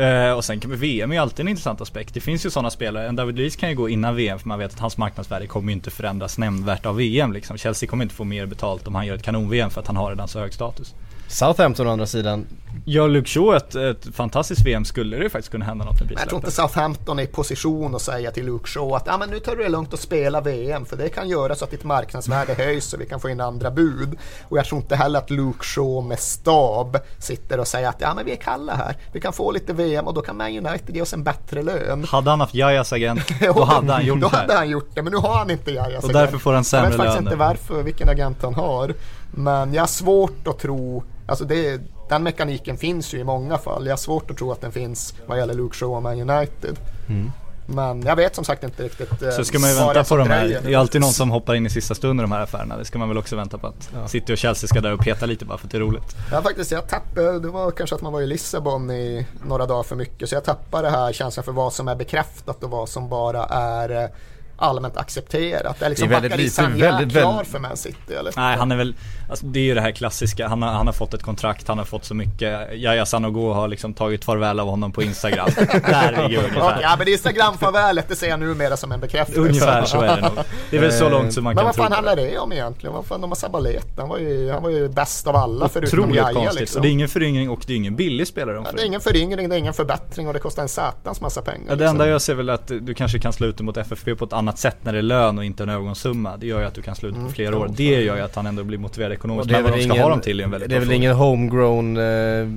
Uh, 0.00 0.32
och 0.32 0.44
sen 0.44 0.60
kan 0.60 0.76
VM 0.76 1.10
är 1.10 1.14
ju 1.14 1.22
alltid 1.22 1.40
en 1.40 1.48
intressant 1.48 1.80
aspekt. 1.80 2.14
Det 2.14 2.20
finns 2.20 2.46
ju 2.46 2.50
sådana 2.50 2.70
spelare, 2.70 3.08
en 3.08 3.16
David 3.16 3.36
Luiz 3.36 3.56
kan 3.56 3.68
ju 3.68 3.74
gå 3.74 3.88
innan 3.88 4.16
VM 4.16 4.38
för 4.38 4.48
man 4.48 4.58
vet 4.58 4.72
att 4.72 4.78
hans 4.78 4.98
marknadsvärde 4.98 5.46
kommer 5.46 5.68
ju 5.68 5.72
inte 5.72 5.90
förändras 5.90 6.38
nämnvärt 6.38 6.86
av 6.86 6.96
VM 6.96 7.32
liksom. 7.32 7.56
Chelsea 7.56 7.88
kommer 7.88 8.04
inte 8.04 8.14
få 8.14 8.24
mer 8.24 8.46
betalt 8.46 8.86
om 8.86 8.94
han 8.94 9.06
gör 9.06 9.14
ett 9.14 9.22
kanon-VM 9.22 9.70
för 9.70 9.80
att 9.80 9.86
han 9.86 9.96
har 9.96 10.10
redan 10.10 10.28
så 10.28 10.38
hög 10.38 10.54
status. 10.54 10.94
Southampton 11.28 11.86
å 11.86 11.90
andra 11.90 12.06
sidan 12.06 12.46
Ja, 12.84 13.06
Luke 13.06 13.28
Shaw 13.28 13.56
ett, 13.56 13.74
ett 13.74 14.14
fantastiskt 14.14 14.66
VM 14.66 14.84
skulle 14.84 15.16
det 15.16 15.22
ju 15.22 15.30
faktiskt 15.30 15.52
kunna 15.52 15.64
hända 15.64 15.84
något 15.84 16.00
med. 16.00 16.12
Jag 16.12 16.28
tror 16.28 16.36
inte 16.36 16.50
Southampton 16.50 17.18
är 17.18 17.22
i 17.22 17.26
position 17.26 17.94
att 17.94 18.02
säga 18.02 18.30
till 18.30 18.46
Luke 18.46 18.68
Shaw 18.68 18.96
att 18.96 19.08
ah, 19.08 19.18
men 19.18 19.30
nu 19.30 19.38
tar 19.38 19.56
du 19.56 19.62
det 19.62 19.68
lugnt 19.68 19.92
och 19.92 19.98
spela 19.98 20.40
VM 20.40 20.84
för 20.84 20.96
det 20.96 21.08
kan 21.08 21.28
göra 21.28 21.54
så 21.54 21.64
att 21.64 21.70
ditt 21.70 21.84
marknadsvärde 21.84 22.54
höjs 22.58 22.92
och 22.92 23.00
vi 23.00 23.06
kan 23.06 23.20
få 23.20 23.30
in 23.30 23.40
andra 23.40 23.70
bud. 23.70 24.18
Och 24.48 24.58
jag 24.58 24.64
tror 24.64 24.80
inte 24.80 24.96
heller 24.96 25.18
att 25.18 25.30
Luke 25.30 25.64
Shaw 25.64 26.08
med 26.08 26.18
stab 26.18 26.98
sitter 27.18 27.60
och 27.60 27.66
säger 27.66 27.88
att 27.88 28.00
ja 28.00 28.14
men 28.14 28.24
vi 28.24 28.32
är 28.32 28.36
kalla 28.36 28.74
här, 28.74 28.96
vi 29.12 29.20
kan 29.20 29.32
få 29.32 29.50
lite 29.50 29.72
VM 29.72 30.06
och 30.06 30.14
då 30.14 30.20
kan 30.20 30.36
Man 30.36 30.66
United 30.66 30.96
ge 30.96 31.02
oss 31.02 31.12
en 31.12 31.24
bättre 31.24 31.62
lön. 31.62 32.04
Hade 32.04 32.30
han 32.30 32.40
haft 32.40 32.54
Jajas 32.54 32.92
agent, 32.92 33.20
då 33.54 33.64
hade 33.64 33.92
han 33.92 34.06
gjort 34.06 34.20
det. 34.20 34.26
Då 34.26 34.36
hade 34.36 34.54
han 34.54 34.68
gjort 34.70 34.90
det, 34.94 35.02
men 35.02 35.12
nu 35.12 35.18
har 35.18 35.34
han 35.34 35.50
inte 35.50 35.70
Jajas 35.70 35.88
agent. 35.88 36.04
Och 36.04 36.12
därför 36.12 36.38
får 36.38 36.52
han 36.52 36.64
sämre 36.64 36.90
lön. 36.90 36.98
Jag 36.98 37.04
vet 37.04 37.14
faktiskt 37.14 37.26
inte 37.26 37.36
varför, 37.36 37.82
vilken 37.82 38.08
agent 38.08 38.42
han 38.42 38.54
har. 38.54 38.94
Men 39.30 39.74
jag 39.74 39.82
har 39.82 39.86
svårt 39.86 40.46
att 40.46 40.58
tro, 40.58 41.02
alltså 41.26 41.44
det 41.44 41.80
den 42.08 42.22
mekaniken 42.22 42.76
finns 42.76 43.14
ju 43.14 43.18
i 43.18 43.24
många 43.24 43.58
fall. 43.58 43.86
Jag 43.86 43.92
har 43.92 43.96
svårt 43.96 44.30
att 44.30 44.36
tro 44.36 44.52
att 44.52 44.60
den 44.60 44.72
finns 44.72 45.14
vad 45.26 45.38
gäller 45.38 45.54
Luke 45.54 45.76
Shaw 45.76 45.96
och 45.96 46.02
Man 46.02 46.30
United. 46.30 46.76
Mm. 47.08 47.32
Men 47.66 48.02
jag 48.02 48.16
vet 48.16 48.34
som 48.34 48.44
sagt 48.44 48.64
inte 48.64 48.82
riktigt 48.82 49.22
eh, 49.22 49.30
Så 49.30 49.44
ska 49.44 49.58
man 49.58 49.70
ju 49.70 49.76
vänta 49.76 50.04
på 50.04 50.16
de 50.16 50.28
här, 50.28 50.60
det 50.64 50.72
är 50.72 50.78
alltid 50.78 51.00
någon 51.00 51.12
som 51.12 51.30
hoppar 51.30 51.54
in 51.54 51.66
i 51.66 51.70
sista 51.70 51.94
stunden 51.94 52.24
de 52.24 52.32
här 52.32 52.40
affärerna. 52.40 52.76
Det 52.76 52.84
ska 52.84 52.98
man 52.98 53.08
väl 53.08 53.18
också 53.18 53.36
vänta 53.36 53.58
på 53.58 53.66
att 53.66 53.90
ja. 53.94 54.08
City 54.08 54.34
och 54.34 54.38
Chelsea 54.38 54.68
ska 54.68 54.80
där 54.80 54.92
och 54.92 55.00
peta 55.00 55.26
lite 55.26 55.44
bara 55.44 55.58
för 55.58 55.66
att 55.66 55.70
det 55.70 55.78
är 55.78 55.80
roligt. 55.80 56.16
Ja 56.32 56.42
faktiskt, 56.42 56.70
jag 56.70 56.88
tappade, 56.88 57.40
det 57.40 57.48
var 57.48 57.70
kanske 57.70 57.96
att 57.96 58.02
man 58.02 58.12
var 58.12 58.20
i 58.20 58.26
Lissabon 58.26 58.90
i 58.90 59.26
några 59.46 59.66
dagar 59.66 59.82
för 59.82 59.96
mycket. 59.96 60.28
Så 60.28 60.34
jag 60.34 60.44
tappade 60.44 60.88
det 60.88 60.90
här 60.90 61.12
känslan 61.12 61.44
för 61.44 61.52
vad 61.52 61.72
som 61.72 61.88
är 61.88 61.94
bekräftat 61.94 62.64
och 62.64 62.70
vad 62.70 62.88
som 62.88 63.08
bara 63.08 63.44
är 63.44 64.02
eh, 64.02 64.10
allmänt 64.56 64.96
accepterat? 64.96 65.82
Är 65.82 65.88
liksom 65.88 66.08
det 66.08 66.16
är 66.16 66.20
väldigt 66.20 66.40
lite, 66.40 66.62
väldigt, 66.62 67.12
klar 67.12 67.32
väldigt... 67.32 67.52
för 67.52 67.58
Man 67.58 67.76
City 67.76 68.14
eller? 68.14 68.32
Nej 68.36 68.56
han 68.56 68.72
är 68.72 68.76
väl, 68.76 68.94
alltså, 69.30 69.46
det 69.46 69.60
är 69.60 69.64
ju 69.64 69.74
det 69.74 69.80
här 69.80 69.90
klassiska, 69.90 70.48
han 70.48 70.62
har, 70.62 70.72
han 70.72 70.86
har 70.86 70.94
fått 70.94 71.14
ett 71.14 71.22
kontrakt, 71.22 71.68
han 71.68 71.78
har 71.78 71.84
fått 71.84 72.04
så 72.04 72.14
mycket, 72.14 72.72
Yahya 72.74 73.06
Sanogo 73.06 73.52
har 73.52 73.68
liksom 73.68 73.94
tagit 73.94 74.24
farväl 74.24 74.60
av 74.60 74.68
honom 74.68 74.92
på 74.92 75.02
Instagram. 75.02 75.48
Där 75.56 76.28
ligger 76.28 76.44
ungefär. 76.44 76.82
ja 76.82 76.96
men 76.98 77.08
Instagram-farvälet 77.08 78.08
det 78.08 78.16
ser 78.16 78.28
jag 78.28 78.40
numera 78.40 78.76
som 78.76 78.92
en 78.92 79.00
bekräftelse. 79.00 79.40
Ungefär 79.40 79.84
så 79.84 80.00
är 80.00 80.16
det 80.16 80.22
nog. 80.22 80.44
Det 80.70 80.76
är 80.76 80.80
väl 80.80 80.92
så 80.92 81.08
långt 81.08 81.32
som 81.32 81.44
man 81.44 81.54
men 81.54 81.64
kan 81.64 81.74
tro. 81.74 81.82
Men 81.82 81.90
vad 81.90 81.98
fan 81.98 82.06
handlar 82.06 82.28
det 82.30 82.38
om 82.38 82.52
egentligen? 82.52 82.94
Vad 82.94 83.06
fan, 83.06 83.20
de 83.20 83.30
har 83.30 83.36
Sabalet, 83.36 83.86
han 83.98 84.08
var 84.08 84.18
ju, 84.18 84.50
han 84.50 84.62
var 84.62 84.70
ju 84.70 84.88
bäst 84.88 85.26
av 85.26 85.36
alla 85.36 85.68
förutom 85.68 86.14
Yahya 86.14 86.34
konstigt. 86.34 86.60
Liksom. 86.60 86.78
Och 86.78 86.82
det 86.82 86.88
är 86.88 86.92
ingen 86.92 87.08
föryngring 87.08 87.50
och 87.50 87.60
det 87.66 87.72
är 87.72 87.76
ingen 87.76 87.96
billig 87.96 88.26
spelare. 88.26 88.62
Ja, 88.64 88.72
det 88.72 88.82
är 88.82 88.86
ingen 88.86 89.00
föryngring, 89.00 89.48
det 89.48 89.56
är 89.56 89.58
ingen 89.58 89.74
förbättring 89.74 90.28
och 90.28 90.34
det 90.34 90.40
kostar 90.40 90.62
en 90.62 90.68
satans 90.68 91.20
massa 91.20 91.42
pengar. 91.42 91.64
Ja, 91.68 91.74
det 91.74 91.76
liksom. 91.76 92.00
enda 92.00 92.08
jag 92.08 92.22
ser 92.22 92.34
väl 92.34 92.50
att 92.50 92.66
du 92.66 92.94
kanske 92.94 93.18
kan 93.18 93.32
sluta 93.32 93.62
mot 93.62 93.76
FFP 93.76 94.14
på 94.14 94.24
ett 94.24 94.32
annat 94.32 94.45
sätt 94.52 94.76
när 94.82 94.92
det 94.92 94.98
är 94.98 95.02
lön 95.02 95.38
och 95.38 95.44
inte 95.44 95.62
en 95.62 95.68
övergångssumma. 95.68 96.36
Det 96.36 96.46
gör 96.46 96.60
ju 96.60 96.66
att 96.66 96.74
du 96.74 96.82
kan 96.82 96.94
sluta 96.94 97.16
mm. 97.16 97.28
på 97.28 97.34
flera 97.34 97.58
år. 97.58 97.70
Det 97.76 98.02
gör 98.02 98.16
ju 98.16 98.22
att 98.22 98.34
han 98.34 98.46
ändå 98.46 98.64
blir 98.64 98.78
motiverad 98.78 99.12
ekonomiskt. 99.12 99.50
Men 99.50 99.62
vad 99.62 99.72
de 99.72 99.82
ska 99.82 99.92
ingen, 99.92 100.02
ha 100.02 100.10
dem 100.10 100.20
till 100.20 100.40
är 100.40 100.44
en 100.44 100.50
väldigt 100.50 100.70
Det 100.70 100.76
är 100.76 100.80
väl 100.80 100.92
ingen 100.92 101.16
homegrown 101.16 101.96
eh, 101.96 102.48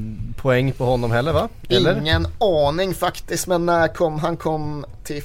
poäng 0.41 0.71
på 0.71 0.85
honom 0.85 1.11
heller 1.11 1.33
va? 1.33 1.49
Eller? 1.69 1.97
Ingen 1.97 2.27
aning 2.39 2.93
faktiskt 2.93 3.47
men 3.47 3.65
när 3.65 3.87
kom 3.87 4.19
han 4.19 4.37
kom 4.37 4.85
till 5.03 5.21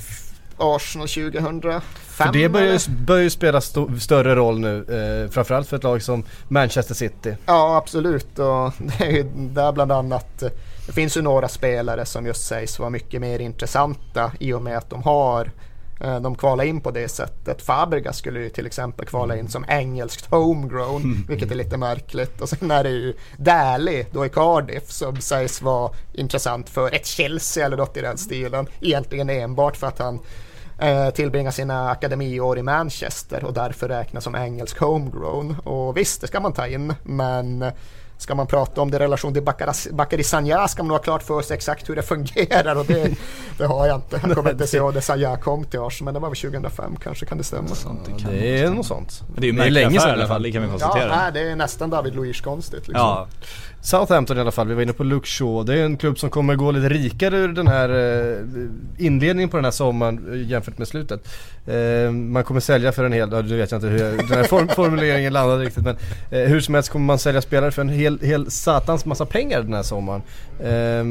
Arsenal 0.57 1.09
2005? 1.09 1.81
För 2.07 2.33
det 2.33 2.49
börjar 2.49 2.73
ju, 2.73 2.95
börjar 2.95 3.29
spela 3.29 3.59
st 3.59 3.81
större 4.01 4.35
roll 4.35 4.59
nu, 4.59 4.79
eh, 4.79 5.31
framförallt 5.31 5.69
för 5.69 5.77
ett 5.77 5.83
lag 5.83 6.03
som 6.03 6.25
Manchester 6.49 6.95
City. 6.95 7.37
Ja 7.47 7.77
absolut 7.77 8.39
och 8.39 8.73
det 8.79 9.05
är 9.05 9.11
ju 9.11 9.23
där 9.35 9.73
bland 9.73 9.93
annat 9.93 10.43
eh, 10.43 10.49
det 10.87 10.93
finns 10.93 11.17
ju 11.17 11.23
några 11.23 11.49
spelare 11.49 12.07
som 12.07 12.27
just 12.27 12.47
sägs 12.47 12.79
vara 12.79 12.91
mycket 12.91 13.21
mer 13.21 13.39
intressanta 13.39 14.33
i 14.41 14.53
och 14.53 14.63
med 14.63 14.79
att 14.79 14.91
de 14.91 15.03
har 15.03 15.51
de 16.05 16.35
kvalar 16.35 16.65
in 16.65 16.81
på 16.81 16.91
det 16.91 17.09
sättet. 17.09 17.63
Fabregas 17.63 18.17
skulle 18.17 18.41
ju 18.41 18.49
till 18.49 18.67
exempel 18.67 19.07
kvala 19.07 19.37
in 19.37 19.49
som 19.49 19.65
engelskt 19.69 20.31
homegrown, 20.31 21.03
mm. 21.03 21.25
vilket 21.29 21.51
är 21.51 21.55
lite 21.55 21.77
märkligt. 21.77 22.41
Och 22.41 22.49
sen 22.49 22.71
är 22.71 22.85
det 22.85 22.91
ju 22.91 23.15
Daly 23.37 24.05
då 24.11 24.27
i 24.27 24.29
Cardiff 24.29 24.91
som 24.91 25.21
sägs 25.21 25.63
vara 25.63 25.93
intressant 26.13 26.69
för 26.69 26.95
ett 26.95 27.07
Chelsea 27.07 27.67
eller 27.67 27.77
något 27.77 27.97
i 27.97 28.01
den 28.01 28.19
stilen. 28.19 28.67
Egentligen 28.81 29.31
enbart 29.31 29.77
för 29.77 29.87
att 29.87 29.99
han 29.99 30.21
eh, 30.79 31.11
tillbringar 31.11 31.51
sina 31.51 31.91
akademiår 31.91 32.59
i 32.59 32.63
Manchester 32.63 33.45
och 33.45 33.53
därför 33.53 33.89
räknas 33.89 34.25
som 34.25 34.35
engelsk 34.35 34.79
homegrown. 34.79 35.57
Och 35.65 35.97
visst, 35.97 36.21
det 36.21 36.27
ska 36.27 36.41
man 36.41 36.53
ta 36.53 36.67
in, 36.67 36.95
men 37.03 37.65
ska 38.19 38.35
man 38.35 38.47
prata 38.47 38.81
om 38.81 38.91
det 38.91 38.97
i 38.97 39.01
relation 39.01 39.33
till 39.35 39.43
Bakary- 39.43 40.23
Sagna 40.23 40.69
ska 40.69 40.83
man 40.83 40.91
ha 40.91 40.99
klart 40.99 41.23
för 41.23 41.43
sig 41.43 41.55
exakt 41.57 41.89
hur 41.89 41.97
det 41.97 42.03
fungerar 42.03 42.77
och 42.77 42.87
det, 42.87 43.11
det 43.59 43.67
har 43.67 43.87
jag 43.87 43.97
inte. 43.97 44.21
Jag 44.27 44.37
kommer 44.37 44.51
inte 44.51 44.67
se 44.67 44.81
när 44.81 45.01
Sagna 45.01 45.37
kom 45.37 45.65
till 45.65 45.81
Arsenal 45.81 46.05
men 46.05 46.15
det 46.15 46.21
var 46.21 46.29
väl 46.29 46.37
2005 46.37 46.97
kanske, 47.03 47.27
kan 47.27 47.39
det 47.39 47.45
stämma? 47.45 47.69
Det 48.31 48.61
är 48.63 48.71
nog 48.71 48.85
sånt. 48.85 49.23
Men 49.33 49.41
det 49.41 49.47
är 49.47 49.47
ju 49.47 49.53
Det 49.53 49.57
är 49.57 49.59
märklig 49.59 49.73
länge 49.83 50.01
sedan 50.01 50.09
i 50.11 50.13
alla 50.13 50.27
fall, 50.29 50.43
det 50.43 50.53
kan 50.53 50.63
vi 50.63 50.69
Ja, 50.69 50.73
konstatera. 50.73 51.17
nej, 51.17 51.33
det 51.33 51.41
är 51.51 51.57
nästan 51.57 51.91
David 51.91 52.15
Luiz 52.15 52.41
konstigt 52.41 52.89
liksom. 52.89 52.95
Ja, 52.95 53.27
Southampton 53.85 54.37
i 54.37 54.41
alla 54.41 54.51
fall, 54.51 54.69
vi 54.69 54.75
var 54.75 54.83
inne 54.83 54.93
på 54.93 55.05
Luke 55.05 55.27
Shaw. 55.27 55.65
Det 55.65 55.81
är 55.81 55.85
en 55.85 55.97
klubb 55.97 56.19
som 56.19 56.31
kommer 56.31 56.55
gå 56.55 56.71
lite 56.71 56.89
rikare 56.89 57.37
ur 57.37 57.49
den 57.49 57.67
här 57.67 57.89
eh, 57.89 59.07
inledningen 59.07 59.49
på 59.49 59.57
den 59.57 59.65
här 59.65 59.71
sommaren 59.71 60.33
eh, 60.33 60.49
jämfört 60.51 60.79
med 60.79 60.89
slutet. 60.89 61.29
Eh, 61.67 62.11
man 62.11 62.45
kommer 62.45 62.61
sälja 62.61 62.93
för 62.93 63.05
en 63.05 63.13
hel, 63.13 63.29
ja, 63.33 63.41
nu 63.41 63.57
vet 63.57 63.71
jag 63.71 63.79
inte 63.79 63.89
hur 63.89 63.99
jag, 63.99 64.29
den 64.29 64.39
här 64.39 64.45
form, 64.45 64.69
formuleringen 64.77 65.33
landade 65.33 65.65
riktigt 65.65 65.85
men 65.85 65.97
hur 66.31 66.61
som 66.61 66.75
helst 66.75 66.91
kommer 66.91 67.07
man 67.07 67.19
sälja 67.19 67.43
spelare 67.43 67.71
för 67.71 67.83
en 67.83 67.89
hel, 67.89 68.19
hel 68.23 68.51
satans 68.51 69.05
massa 69.05 69.27
pengar 69.27 69.63
den 69.63 69.75
här 69.75 69.83
sommaren. 69.83 70.23
Eh, 70.61 71.05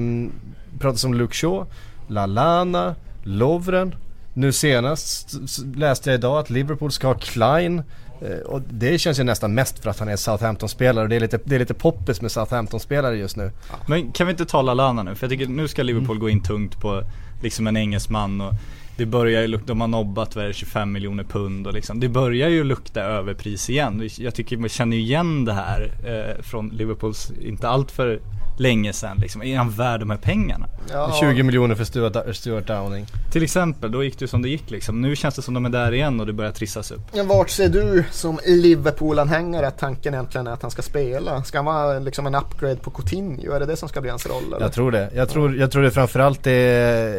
pratas 0.79 1.03
om 1.03 1.13
Luke 1.13 1.33
Shaw, 1.33 1.65
Lalana, 2.07 2.95
Lovren. 3.23 3.95
Nu 4.33 4.51
senast 4.51 5.33
läste 5.75 6.09
jag 6.09 6.17
idag 6.17 6.37
att 6.39 6.49
Liverpool 6.49 6.91
ska 6.91 7.07
ha 7.07 7.13
Klein. 7.13 7.83
Eh, 8.23 8.37
Och 8.37 8.61
det 8.69 8.97
känns 8.99 9.19
ju 9.19 9.23
nästan 9.23 9.53
mest 9.53 9.79
för 9.79 9.89
att 9.89 9.99
han 9.99 10.07
är 10.07 10.15
Southampton-spelare 10.15 11.03
och 11.03 11.09
det 11.09 11.15
är 11.15 11.19
lite, 11.19 11.39
det 11.43 11.55
är 11.55 11.59
lite 11.59 11.73
poppis 11.73 12.21
med 12.21 12.31
Southampton-spelare 12.31 13.15
just 13.17 13.35
nu. 13.37 13.51
Men 13.87 14.11
kan 14.11 14.27
vi 14.27 14.31
inte 14.31 14.45
ta 14.45 14.61
Lallana 14.61 15.03
nu? 15.03 15.15
För 15.15 15.25
jag 15.25 15.31
tycker 15.31 15.47
nu 15.47 15.67
ska 15.67 15.83
Liverpool 15.83 16.19
gå 16.19 16.29
in 16.29 16.43
tungt 16.43 16.81
på 16.81 17.03
liksom 17.41 17.67
en 17.67 17.77
engelsman 17.77 18.41
och 18.41 18.53
det 18.97 19.05
börjar 19.05 19.41
ju 19.41 19.47
lukta, 19.47 19.67
de 19.67 19.81
har 19.81 19.87
nobbat 19.87 20.35
vad 20.35 20.43
är 20.43 20.47
det, 20.47 20.53
25 20.53 20.91
miljoner 20.91 21.23
pund 21.23 21.67
och 21.67 21.73
liksom 21.73 21.99
Det 21.99 22.09
börjar 22.09 22.49
ju 22.49 22.63
lukta 22.63 23.01
överpris 23.01 23.69
igen. 23.69 24.09
Jag 24.17 24.35
tycker 24.35 24.57
man 24.57 24.69
känner 24.69 24.97
ju 24.97 25.03
igen 25.03 25.45
det 25.45 25.53
här 25.53 25.91
eh, 26.05 26.41
från 26.43 26.69
Liverpools, 26.69 27.31
inte 27.41 27.69
allt 27.69 27.91
för 27.91 28.19
länge 28.57 28.93
sedan 28.93 29.17
liksom. 29.17 29.43
Är 29.43 29.57
han 29.57 29.69
värd 29.69 29.99
de 29.99 30.09
här 30.09 30.17
pengarna? 30.17 30.67
Ja, 30.91 31.17
20 31.19 31.43
miljoner 31.43 31.75
för 31.75 31.83
Stuart, 31.83 32.35
Stuart 32.35 32.67
Downing. 32.67 33.05
Till 33.31 33.43
exempel, 33.43 33.91
då 33.91 34.03
gick 34.03 34.19
det 34.19 34.27
som 34.27 34.41
det 34.41 34.49
gick 34.49 34.71
liksom. 34.71 35.01
Nu 35.01 35.15
känns 35.15 35.35
det 35.35 35.41
som 35.41 35.53
de 35.53 35.65
är 35.65 35.69
där 35.69 35.93
igen 35.93 36.19
och 36.19 36.25
det 36.25 36.33
börjar 36.33 36.51
trissas 36.51 36.91
upp. 36.91 37.01
Ja, 37.13 37.23
Vart 37.23 37.49
ser 37.49 37.69
du 37.69 38.03
som 38.11 38.39
Liverpool-anhängare 38.45 39.67
att 39.67 39.77
tanken 39.77 40.13
egentligen 40.13 40.47
är 40.47 40.51
att 40.51 40.61
han 40.61 40.71
ska 40.71 40.81
spela? 40.81 41.43
Ska 41.43 41.57
han 41.57 41.65
vara 41.65 41.99
liksom 41.99 42.27
en 42.27 42.35
upgrade 42.35 42.75
på 42.75 42.91
Coutinho? 42.91 43.51
Är 43.51 43.59
det 43.59 43.65
det 43.65 43.77
som 43.77 43.89
ska 43.89 44.01
bli 44.01 44.09
hans 44.09 44.25
roll? 44.25 44.43
Eller? 44.47 44.61
Jag 44.61 44.73
tror 44.73 44.91
det. 44.91 45.09
Jag 45.15 45.29
tror, 45.29 45.55
jag 45.57 45.71
tror 45.71 45.83
det 45.83 45.91
framförallt 45.91 46.47
är, 46.47 46.51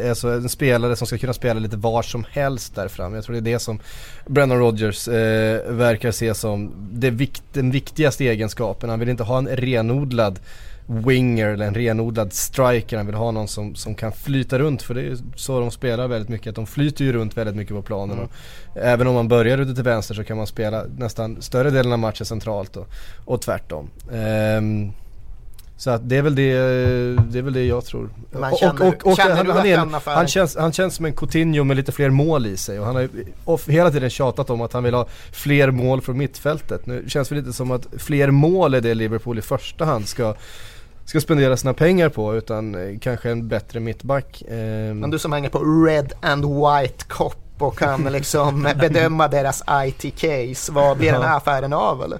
är 0.05 0.13
så 0.13 0.29
en 0.29 0.49
spelare 0.49 0.95
som 0.95 1.07
ska 1.07 1.17
kunna 1.17 1.33
spela 1.33 1.59
lite 1.59 1.77
var 1.77 2.01
som 2.01 2.25
helst 2.29 2.75
där 2.75 2.87
fram. 2.87 3.13
Jag 3.13 3.23
tror 3.23 3.33
det 3.33 3.39
är 3.39 3.53
det 3.53 3.59
som 3.59 3.79
Brennan 4.27 4.59
Rodgers 4.59 5.07
eh, 5.07 5.71
verkar 5.71 6.11
se 6.11 6.33
som 6.33 6.71
det 6.91 7.09
vikt, 7.09 7.43
den 7.53 7.71
viktigaste 7.71 8.25
egenskapen. 8.25 8.89
Han 8.89 8.99
vill 8.99 9.09
inte 9.09 9.23
ha 9.23 9.37
en 9.37 9.47
renodlad 9.47 10.39
winger 10.87 11.47
eller 11.47 11.67
en 11.67 11.73
renodlad 11.73 12.33
striker. 12.33 12.97
Han 12.97 13.05
vill 13.05 13.15
ha 13.15 13.31
någon 13.31 13.47
som, 13.47 13.75
som 13.75 13.95
kan 13.95 14.11
flyta 14.11 14.59
runt 14.59 14.81
för 14.81 14.93
det 14.93 15.01
är 15.01 15.17
så 15.35 15.59
de 15.59 15.71
spelar 15.71 16.07
väldigt 16.07 16.29
mycket. 16.29 16.47
Att 16.47 16.55
de 16.55 16.65
flyter 16.65 17.05
ju 17.05 17.13
runt 17.13 17.37
väldigt 17.37 17.55
mycket 17.55 17.75
på 17.75 17.81
planen. 17.81 18.19
Och 18.19 18.31
även 18.75 19.07
om 19.07 19.13
man 19.13 19.27
börjar 19.27 19.57
ute 19.57 19.75
till 19.75 19.83
vänster 19.83 20.15
så 20.15 20.23
kan 20.23 20.37
man 20.37 20.47
spela 20.47 20.83
nästan 20.97 21.41
större 21.41 21.69
delen 21.69 21.91
av 21.91 21.99
matchen 21.99 22.25
centralt 22.25 22.77
och, 22.77 22.87
och 23.25 23.41
tvärtom. 23.41 23.89
Ehm, 24.13 24.91
så 25.77 25.89
att 25.89 26.09
det 26.09 26.17
är 26.17 26.21
väl 26.21 26.35
det, 26.35 26.53
det 27.31 27.39
är 27.39 27.41
väl 27.41 27.53
det 27.53 27.65
jag 27.65 27.85
tror. 27.85 28.09
Men 28.31 28.55
känner- 28.55 29.15
känner 29.15 29.43
är, 29.65 30.15
han, 30.15 30.27
känns, 30.27 30.55
han 30.57 30.73
känns 30.73 30.95
som 30.95 31.05
en 31.05 31.13
Coutinho 31.13 31.63
med 31.63 31.77
lite 31.77 31.91
fler 31.91 32.09
mål 32.09 32.45
i 32.45 32.57
sig 32.57 32.79
och 32.79 32.85
han 32.85 32.95
har 32.95 33.09
off, 33.45 33.67
hela 33.67 33.91
tiden 33.91 34.09
tjatat 34.09 34.49
om 34.49 34.61
att 34.61 34.73
han 34.73 34.83
vill 34.83 34.93
ha 34.93 35.07
fler 35.31 35.71
mål 35.71 36.01
från 36.01 36.17
mittfältet. 36.17 36.85
Nu 36.85 37.03
känns 37.07 37.29
det 37.29 37.35
lite 37.35 37.53
som 37.53 37.71
att 37.71 37.87
fler 37.97 38.31
mål 38.31 38.73
är 38.73 38.81
det 38.81 38.93
Liverpool 38.93 39.37
i 39.37 39.41
första 39.41 39.85
hand 39.85 40.07
ska 40.07 40.35
ska 41.05 41.21
spendera 41.21 41.57
sina 41.57 41.73
pengar 41.73 42.09
på 42.09 42.35
utan 42.35 42.75
eh, 42.75 42.99
kanske 42.99 43.31
en 43.31 43.47
bättre 43.47 43.79
mittback. 43.79 44.43
Ehm, 44.49 44.99
Men 44.99 45.09
du 45.11 45.19
som 45.19 45.33
hänger 45.33 45.49
på 45.49 45.59
Red 45.85 46.13
and 46.21 46.45
White 46.45 47.05
Cop 47.07 47.35
och 47.59 47.77
kan 47.77 48.03
liksom 48.03 48.63
bedöma 48.79 49.27
deras 49.27 49.63
IT-case. 49.69 50.71
Vad 50.71 50.97
blir 50.97 51.11
den 51.11 51.21
här 51.21 51.37
affären 51.37 51.73
av 51.73 52.03
eller? 52.03 52.19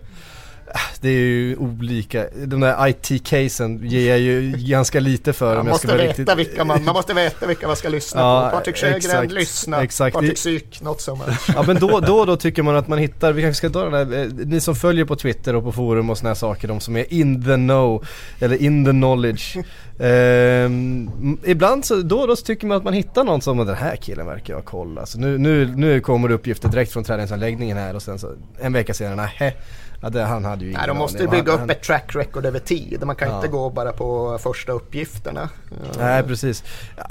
Det 1.02 1.10
är 1.10 1.14
ju 1.14 1.56
olika, 1.58 2.26
de 2.46 2.60
där 2.60 2.88
IT-casen 2.88 3.88
ger 3.88 4.10
jag 4.10 4.20
ju 4.20 4.52
ganska 4.58 5.00
lite 5.00 5.34
för 5.34 5.46
Man 5.46 5.58
om 5.58 5.68
jag 5.68 5.74
måste 5.74 5.88
ska 5.88 5.98
vara 5.98 6.08
veta 6.08 6.22
riktigt... 6.22 6.38
vilka 6.38 6.64
man, 6.64 6.84
man 6.84 6.94
måste 6.94 7.14
veta 7.14 7.48
vilka 7.48 7.68
man 7.68 7.76
ska 7.76 7.90
lyssna 7.90 8.22
Ja, 8.22 8.50
på. 8.52 8.58
Patrik 8.58 8.78
Sjögren, 8.78 9.28
lyssna. 9.28 9.84
exakt. 9.84 10.14
Patrik 10.14 10.38
Syk, 10.38 10.82
not 10.82 11.02
so 11.02 11.16
much. 11.16 11.50
Ja 11.56 11.64
men 11.68 11.76
då, 11.80 12.00
då 12.00 12.26
då 12.26 12.38
tycker 12.38 12.64
man 12.64 12.76
att 12.76 12.88
man 12.88 12.98
hittar, 13.00 13.34
vi 13.34 13.42
kanske 13.42 13.58
ska 13.58 13.70
ta 13.70 13.90
den 13.90 14.10
där, 14.10 14.22
eh, 14.22 14.28
ni 14.46 14.60
som 14.60 14.76
följer 14.76 15.06
på 15.06 15.16
Twitter 15.16 15.56
och 15.56 15.64
på 15.64 15.72
forum 15.72 16.10
och 16.10 16.18
såna 16.18 16.30
här 16.30 16.36
saker, 16.36 16.68
de 16.68 16.80
som 16.80 16.98
är 16.98 17.14
in 17.14 17.44
the 17.44 17.56
know, 17.56 18.06
eller 18.40 18.62
in 18.64 18.86
the 18.86 18.92
knowledge. 18.92 19.58
Ehm, 20.00 21.38
ibland 21.46 21.86
så, 21.86 21.96
då 21.96 22.26
då 22.26 22.36
så 22.36 22.46
tycker 22.46 22.68
man 22.68 22.78
att 22.78 22.84
man 22.84 22.94
hittar 22.94 23.24
någon 23.24 23.42
som, 23.42 23.58
den 23.58 23.76
här 23.76 23.96
killen 23.96 24.26
verkar 24.26 24.54
jag 24.54 24.58
ha 24.60 24.66
koll. 24.66 24.98
Alltså 24.98 25.20
nu, 25.20 25.38
nu, 25.38 25.66
nu 25.76 26.00
kommer 26.02 26.32
uppgifter 26.32 26.70
direkt 26.70 26.94
från 26.94 27.04
träningsanläggningen 27.04 27.78
här 27.78 27.96
och 27.96 28.02
sen 28.02 28.20
så 28.20 28.32
en 28.62 28.74
vecka 28.74 28.94
senare, 28.94 29.30
nej, 29.40 29.58
ja, 30.02 30.10
det, 30.10 30.24
han 30.24 30.46
hade 30.46 30.62
ju 30.64 30.70
ingen 30.70 30.80
Nej, 30.80 30.88
de 30.88 30.98
måste 30.98 31.18
ju 31.18 31.28
aning. 31.28 31.40
bygga 31.40 31.52
Han- 31.58 31.64
upp 31.66 31.72
ett 31.72 31.84
track 31.84 32.16
record 32.16 32.46
över 32.46 32.60
tid. 32.60 33.04
Man 33.06 33.16
kan 33.16 33.30
Ja. 33.30 33.36
inte 33.36 33.48
gå 33.48 33.70
bara 33.70 33.92
på 33.92 34.38
första 34.42 34.72
uppgifterna. 34.72 35.50
Ja. 35.70 35.76
Nej 36.00 36.24
precis. 36.24 36.64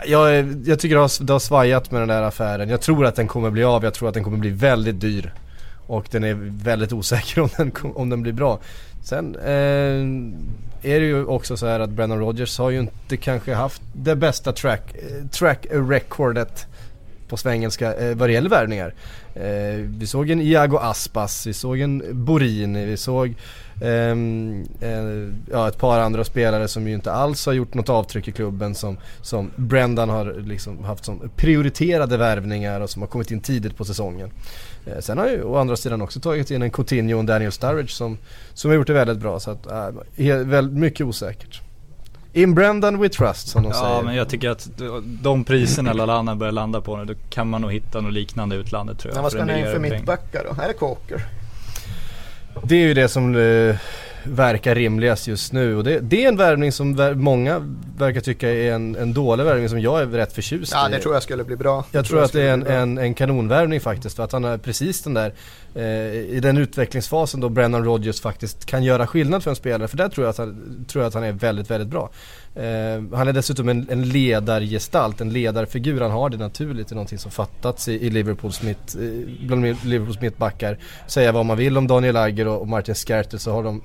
Jag, 0.06 0.34
jag 0.66 0.78
tycker 0.78 0.94
det 0.94 1.00
har, 1.00 1.24
det 1.24 1.32
har 1.32 1.40
svajat 1.40 1.90
med 1.90 2.00
den 2.00 2.08
där 2.08 2.22
affären. 2.22 2.68
Jag 2.68 2.80
tror 2.80 3.06
att 3.06 3.16
den 3.16 3.28
kommer 3.28 3.50
bli 3.50 3.64
av. 3.64 3.84
Jag 3.84 3.94
tror 3.94 4.08
att 4.08 4.14
den 4.14 4.24
kommer 4.24 4.38
bli 4.38 4.50
väldigt 4.50 5.00
dyr. 5.00 5.32
Och 5.86 6.06
den 6.10 6.24
är 6.24 6.34
väldigt 6.64 6.92
osäker 6.92 7.40
om 7.42 7.48
den, 7.56 7.72
om 7.94 8.10
den 8.10 8.22
blir 8.22 8.32
bra. 8.32 8.58
Sen 9.04 9.36
eh, 9.36 10.90
är 10.92 11.00
det 11.00 11.06
ju 11.06 11.24
också 11.26 11.56
så 11.56 11.66
här 11.66 11.80
att 11.80 11.90
Brennan 11.90 12.18
Rodgers 12.18 12.58
har 12.58 12.70
ju 12.70 12.78
inte 12.80 13.16
kanske 13.16 13.54
haft 13.54 13.82
det 13.92 14.16
bästa 14.16 14.52
track, 14.52 14.94
eh, 14.94 15.26
track 15.28 15.66
recordet 15.70 16.66
på 17.34 17.38
svengelska 17.38 17.94
eh, 17.94 18.16
vad 18.16 18.28
det 18.28 18.32
gäller 18.32 18.50
värvningar. 18.50 18.94
Eh, 19.34 19.84
vi 19.98 20.06
såg 20.06 20.30
en 20.30 20.40
Iago 20.40 20.76
Aspas, 20.76 21.46
vi 21.46 21.52
såg 21.52 21.80
en 21.80 22.02
Borini, 22.12 22.84
vi 22.84 22.96
såg 22.96 23.34
ehm, 23.82 24.64
eh, 24.80 25.52
ja, 25.52 25.68
ett 25.68 25.78
par 25.78 26.00
andra 26.00 26.24
spelare 26.24 26.68
som 26.68 26.88
ju 26.88 26.94
inte 26.94 27.12
alls 27.12 27.46
har 27.46 27.52
gjort 27.52 27.74
något 27.74 27.88
avtryck 27.88 28.28
i 28.28 28.32
klubben 28.32 28.74
som, 28.74 28.96
som 29.22 29.50
Brendan 29.56 30.08
har 30.08 30.34
liksom 30.46 30.84
haft 30.84 31.04
som 31.04 31.30
prioriterade 31.36 32.16
värvningar 32.16 32.80
och 32.80 32.90
som 32.90 33.02
har 33.02 33.08
kommit 33.08 33.30
in 33.30 33.40
tidigt 33.40 33.76
på 33.76 33.84
säsongen. 33.84 34.30
Eh, 34.86 34.98
sen 35.00 35.18
har 35.18 35.28
ju 35.28 35.42
å 35.42 35.56
andra 35.56 35.76
sidan 35.76 36.02
också 36.02 36.20
tagit 36.20 36.50
in 36.50 36.62
en 36.62 36.70
Coutinho 36.70 37.14
och 37.14 37.20
en 37.20 37.26
Daniel 37.26 37.52
Sturridge 37.52 37.92
som, 37.92 38.18
som 38.52 38.70
har 38.70 38.76
gjort 38.76 38.86
det 38.86 38.92
väldigt 38.92 39.18
bra 39.18 39.40
så 39.40 39.50
att, 39.50 39.66
eh, 39.66 40.28
äh, 40.28 40.36
väldigt 40.38 40.78
mycket 40.78 41.06
osäkert. 41.06 41.63
In 42.36 42.54
Brendan 42.54 42.98
we 43.00 43.08
trust 43.08 43.48
som 43.48 43.62
de 43.62 43.68
Ja 43.68 43.74
säger. 43.74 44.02
men 44.02 44.14
jag 44.14 44.28
tycker 44.28 44.50
att 44.50 44.68
de 45.04 45.44
priserna 45.44 45.92
Lallana 45.92 46.36
börjar 46.36 46.52
landa 46.52 46.80
på 46.80 46.96
nu, 46.96 47.04
då 47.04 47.14
kan 47.30 47.48
man 47.48 47.60
nog 47.60 47.72
hitta 47.72 48.00
något 48.00 48.12
liknande 48.12 48.56
i 48.56 48.58
utlandet 48.58 48.98
tror 48.98 49.10
jag. 49.10 49.16
Men 49.16 49.22
vad 49.22 49.32
för 49.32 49.38
ska 49.38 49.46
ni 49.46 49.52
ha 49.52 49.58
in 49.58 49.66
för 49.66 49.78
mittbackar 49.78 50.44
då? 50.50 50.62
Är 50.62 50.68
det 50.68 50.74
Kåker? 50.74 51.22
Det 52.62 52.74
är 52.74 52.86
ju 52.86 52.94
det 52.94 53.08
som 53.08 53.36
eh, 53.36 53.76
verkar 54.24 54.74
rimligast 54.74 55.28
just 55.28 55.52
nu 55.52 55.76
och 55.76 55.84
det, 55.84 56.00
det 56.00 56.24
är 56.24 56.28
en 56.28 56.36
värvning 56.36 56.72
som 56.72 57.12
många 57.16 57.76
verkar 57.98 58.20
tycka 58.20 58.50
är 58.50 58.72
en, 58.72 58.96
en 58.96 59.14
dålig 59.14 59.44
värvning 59.44 59.68
som 59.68 59.80
jag 59.80 60.02
är 60.02 60.06
rätt 60.06 60.32
förtjust 60.32 60.72
Ja, 60.72 60.88
i. 60.88 60.92
det 60.92 60.98
tror 60.98 61.14
jag 61.14 61.22
skulle 61.22 61.44
bli 61.44 61.56
bra. 61.56 61.84
Jag 61.92 62.04
tror 62.04 62.22
att 62.22 62.32
det 62.32 62.42
är 62.42 62.52
en, 62.52 62.66
en, 62.66 62.98
en 62.98 63.14
kanonvärvning 63.14 63.80
faktiskt 63.80 64.16
för 64.16 64.22
att 64.22 64.32
han 64.32 64.44
är 64.44 64.58
precis 64.58 65.02
den 65.02 65.14
där 65.14 65.32
eh, 65.74 65.84
i 66.14 66.40
den 66.42 66.58
utvecklingsfasen 66.58 67.40
då 67.40 67.48
Brennan 67.48 67.84
Rodgers 67.84 68.20
faktiskt 68.20 68.66
kan 68.66 68.84
göra 68.84 69.06
skillnad 69.06 69.42
för 69.42 69.50
en 69.50 69.56
spelare 69.56 69.88
för 69.88 69.96
där 69.96 70.08
tror 70.08 70.24
jag 70.26 70.30
att 70.30 70.38
han, 70.38 70.84
tror 70.88 71.02
jag 71.04 71.08
att 71.08 71.14
han 71.14 71.24
är 71.24 71.32
väldigt, 71.32 71.70
väldigt 71.70 71.88
bra. 71.88 72.10
Eh, 72.54 73.02
han 73.12 73.28
är 73.28 73.32
dessutom 73.32 73.68
en, 73.68 73.86
en 73.90 74.08
ledargestalt, 74.08 75.20
en 75.20 75.32
ledarfigur. 75.32 76.00
Han 76.00 76.10
har 76.10 76.28
det 76.30 76.36
naturligt, 76.36 76.88
det 76.88 76.92
är 76.92 76.94
någonting 76.94 77.18
som 77.18 77.30
fattats 77.30 77.88
i, 77.88 78.06
i 78.06 78.10
Liverpools, 78.10 78.62
mitt, 78.62 78.94
eh, 78.94 79.46
bland 79.46 79.84
Liverpools 79.84 80.20
mittbackar. 80.20 80.78
Säga 81.06 81.32
vad 81.32 81.46
man 81.46 81.56
vill 81.56 81.78
om 81.78 81.86
Daniel 81.86 82.16
Agger 82.16 82.48
och, 82.48 82.60
och 82.60 82.68
Martin 82.68 82.94
Skertel 82.94 83.38
så 83.38 83.52
har 83.52 83.62
de 83.62 83.82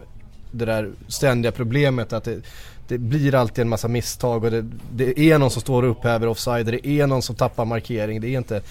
det 0.51 0.65
där 0.65 0.91
ständiga 1.07 1.51
problemet 1.51 2.13
att 2.13 2.23
det, 2.23 2.41
det 2.87 2.97
blir 2.97 3.35
alltid 3.35 3.61
en 3.61 3.69
massa 3.69 3.87
misstag 3.87 4.43
och 4.43 4.51
det, 4.51 4.65
det 4.91 5.19
är 5.19 5.37
någon 5.37 5.51
som 5.51 5.61
står 5.61 5.83
och 5.83 5.91
upphäver 5.91 6.27
offside, 6.27 6.65
det 6.65 6.87
är 6.87 7.07
någon 7.07 7.21
som 7.21 7.35
tappar 7.35 7.65
markering. 7.65 8.21
Det 8.21 8.27
är 8.27 8.37
inte 8.37 8.61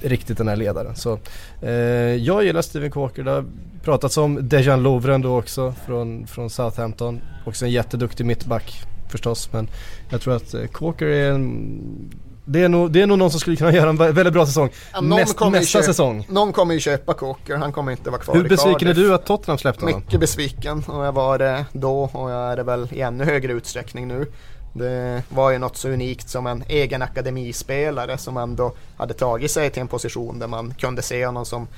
riktigt 0.00 0.38
den 0.38 0.48
här 0.48 0.56
ledaren. 0.56 0.96
Så, 0.96 1.18
eh, 1.62 1.70
jag 2.14 2.44
gillar 2.44 2.62
Steven 2.62 2.90
Walker. 2.94 3.22
Det 3.22 3.30
har 3.30 3.44
pratats 3.82 4.16
om 4.16 4.48
Dejan 4.48 4.82
Lovren 4.82 5.22
då 5.22 5.38
också 5.38 5.74
från, 5.86 6.26
från 6.26 6.50
Southampton. 6.50 7.20
Också 7.46 7.64
en 7.64 7.70
jätteduktig 7.70 8.26
mittback 8.26 8.82
förstås. 9.08 9.52
Men 9.52 9.68
jag 10.10 10.20
tror 10.20 10.36
att 10.36 10.54
eh, 10.54 10.62
Walker 10.80 11.06
är 11.06 11.32
en 11.32 12.10
det 12.48 12.62
är, 12.62 12.68
nog, 12.68 12.90
det 12.92 13.02
är 13.02 13.06
nog 13.06 13.18
någon 13.18 13.30
som 13.30 13.40
skulle 13.40 13.56
kunna 13.56 13.72
göra 13.78 13.88
en 13.90 13.98
vä- 13.98 14.12
väldigt 14.12 14.32
bra 14.34 14.46
säsong. 14.46 14.70
Ja, 14.92 15.00
Näst, 15.00 15.40
nästa 15.40 15.64
köpa- 15.64 15.82
säsong. 15.86 16.26
Någon 16.30 16.52
kommer 16.52 16.74
ju 16.74 16.80
köpa 16.80 17.14
Kåker, 17.14 17.56
han 17.56 17.72
kommer 17.72 17.92
inte 17.92 18.10
vara 18.10 18.20
kvar 18.20 18.34
Hur 18.34 18.48
besviken 18.48 18.88
är 18.88 18.94
du 18.94 19.14
att 19.14 19.26
Tottenham 19.26 19.58
släppte 19.58 19.84
honom? 19.84 20.00
Mycket 20.00 20.20
besviken 20.20 20.84
och 20.86 21.04
jag 21.06 21.12
var 21.12 21.38
det 21.38 21.64
då 21.72 22.10
och 22.12 22.30
jag 22.30 22.52
är 22.52 22.56
det 22.56 22.62
väl 22.62 22.88
i 22.92 23.00
ännu 23.00 23.24
högre 23.24 23.52
utsträckning 23.52 24.08
nu. 24.08 24.26
Det 24.72 25.22
var 25.28 25.50
ju 25.50 25.58
något 25.58 25.76
så 25.76 25.88
unikt 25.88 26.28
som 26.28 26.46
en 26.46 26.64
egen 26.68 27.02
akademispelare 27.02 28.18
som 28.18 28.36
ändå 28.36 28.72
hade 28.96 29.14
tagit 29.14 29.50
sig 29.50 29.70
till 29.70 29.80
en 29.82 29.88
position 29.88 30.38
där 30.38 30.46
man 30.46 30.74
kunde 30.74 31.02
se 31.02 31.26
honom 31.26 31.44
som 31.44 31.68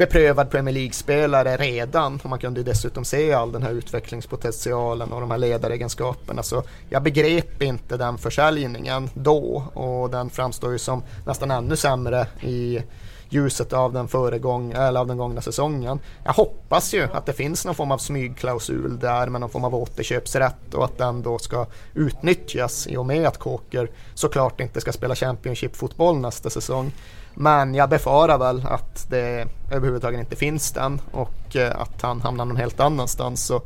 beprövad 0.00 0.50
Premier 0.50 0.74
League-spelare 0.74 1.56
redan 1.56 2.20
och 2.22 2.30
man 2.30 2.38
kunde 2.38 2.62
dessutom 2.62 3.04
se 3.04 3.32
all 3.32 3.52
den 3.52 3.62
här 3.62 3.70
utvecklingspotentialen 3.70 5.12
och 5.12 5.20
de 5.20 5.30
här 5.30 5.38
ledaregenskaperna. 5.38 6.42
Så 6.42 6.62
jag 6.88 7.02
begrep 7.02 7.62
inte 7.62 7.96
den 7.96 8.18
försäljningen 8.18 9.10
då 9.14 9.64
och 9.74 10.10
den 10.10 10.30
framstår 10.30 10.72
ju 10.72 10.78
som 10.78 11.02
nästan 11.26 11.50
ännu 11.50 11.76
sämre 11.76 12.26
i 12.42 12.82
ljuset 13.30 13.72
av 13.72 13.92
den, 13.92 14.08
föregång, 14.08 14.72
eller 14.72 15.00
av 15.00 15.06
den 15.06 15.16
gångna 15.16 15.40
säsongen. 15.40 16.00
Jag 16.24 16.32
hoppas 16.32 16.94
ju 16.94 17.02
att 17.12 17.26
det 17.26 17.32
finns 17.32 17.64
någon 17.64 17.74
form 17.74 17.92
av 17.92 17.98
smygklausul 17.98 18.98
där 18.98 19.26
med 19.26 19.40
någon 19.40 19.50
form 19.50 19.64
av 19.64 19.74
återköpsrätt 19.74 20.74
och 20.74 20.84
att 20.84 20.98
den 20.98 21.22
då 21.22 21.38
ska 21.38 21.66
utnyttjas 21.94 22.86
i 22.86 22.96
och 22.96 23.06
med 23.06 23.26
att 23.26 23.38
Kåker 23.38 23.90
såklart 24.14 24.60
inte 24.60 24.80
ska 24.80 24.92
spela 24.92 25.14
Championship-fotboll 25.14 26.18
nästa 26.18 26.50
säsong. 26.50 26.92
Men 27.34 27.74
jag 27.74 27.88
befarar 27.88 28.38
väl 28.38 28.66
att 28.66 29.06
det 29.10 29.46
överhuvudtaget 29.70 30.20
inte 30.20 30.36
finns 30.36 30.72
den 30.72 31.00
och 31.12 31.56
eh, 31.56 31.80
att 31.80 32.02
han 32.02 32.20
hamnar 32.20 32.44
någon 32.44 32.56
helt 32.56 32.80
annanstans. 32.80 33.46
Så 33.46 33.62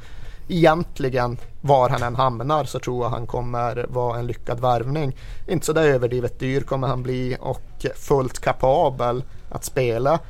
egentligen 0.49 1.39
var 1.61 1.89
han 1.89 2.03
än 2.03 2.17
hamnar 2.17 2.65
så 2.65 2.79
tror 2.79 3.05
jag 3.05 3.11
han 3.11 3.27
kommer 3.27 3.87
vara 3.89 4.19
en 4.19 4.27
lyckad 4.27 4.61
värvning. 4.61 5.17
Inte 5.49 5.67
så 5.67 5.73
där 5.73 5.89
överdrivet 5.89 6.39
dyr 6.39 6.61
kommer 6.61 6.89
han 6.89 7.03
bli 7.03 7.37
och 7.41 7.87
fullt 7.97 8.39
kapabel 8.39 9.25
att 9.55 9.65
spela 9.65 10.21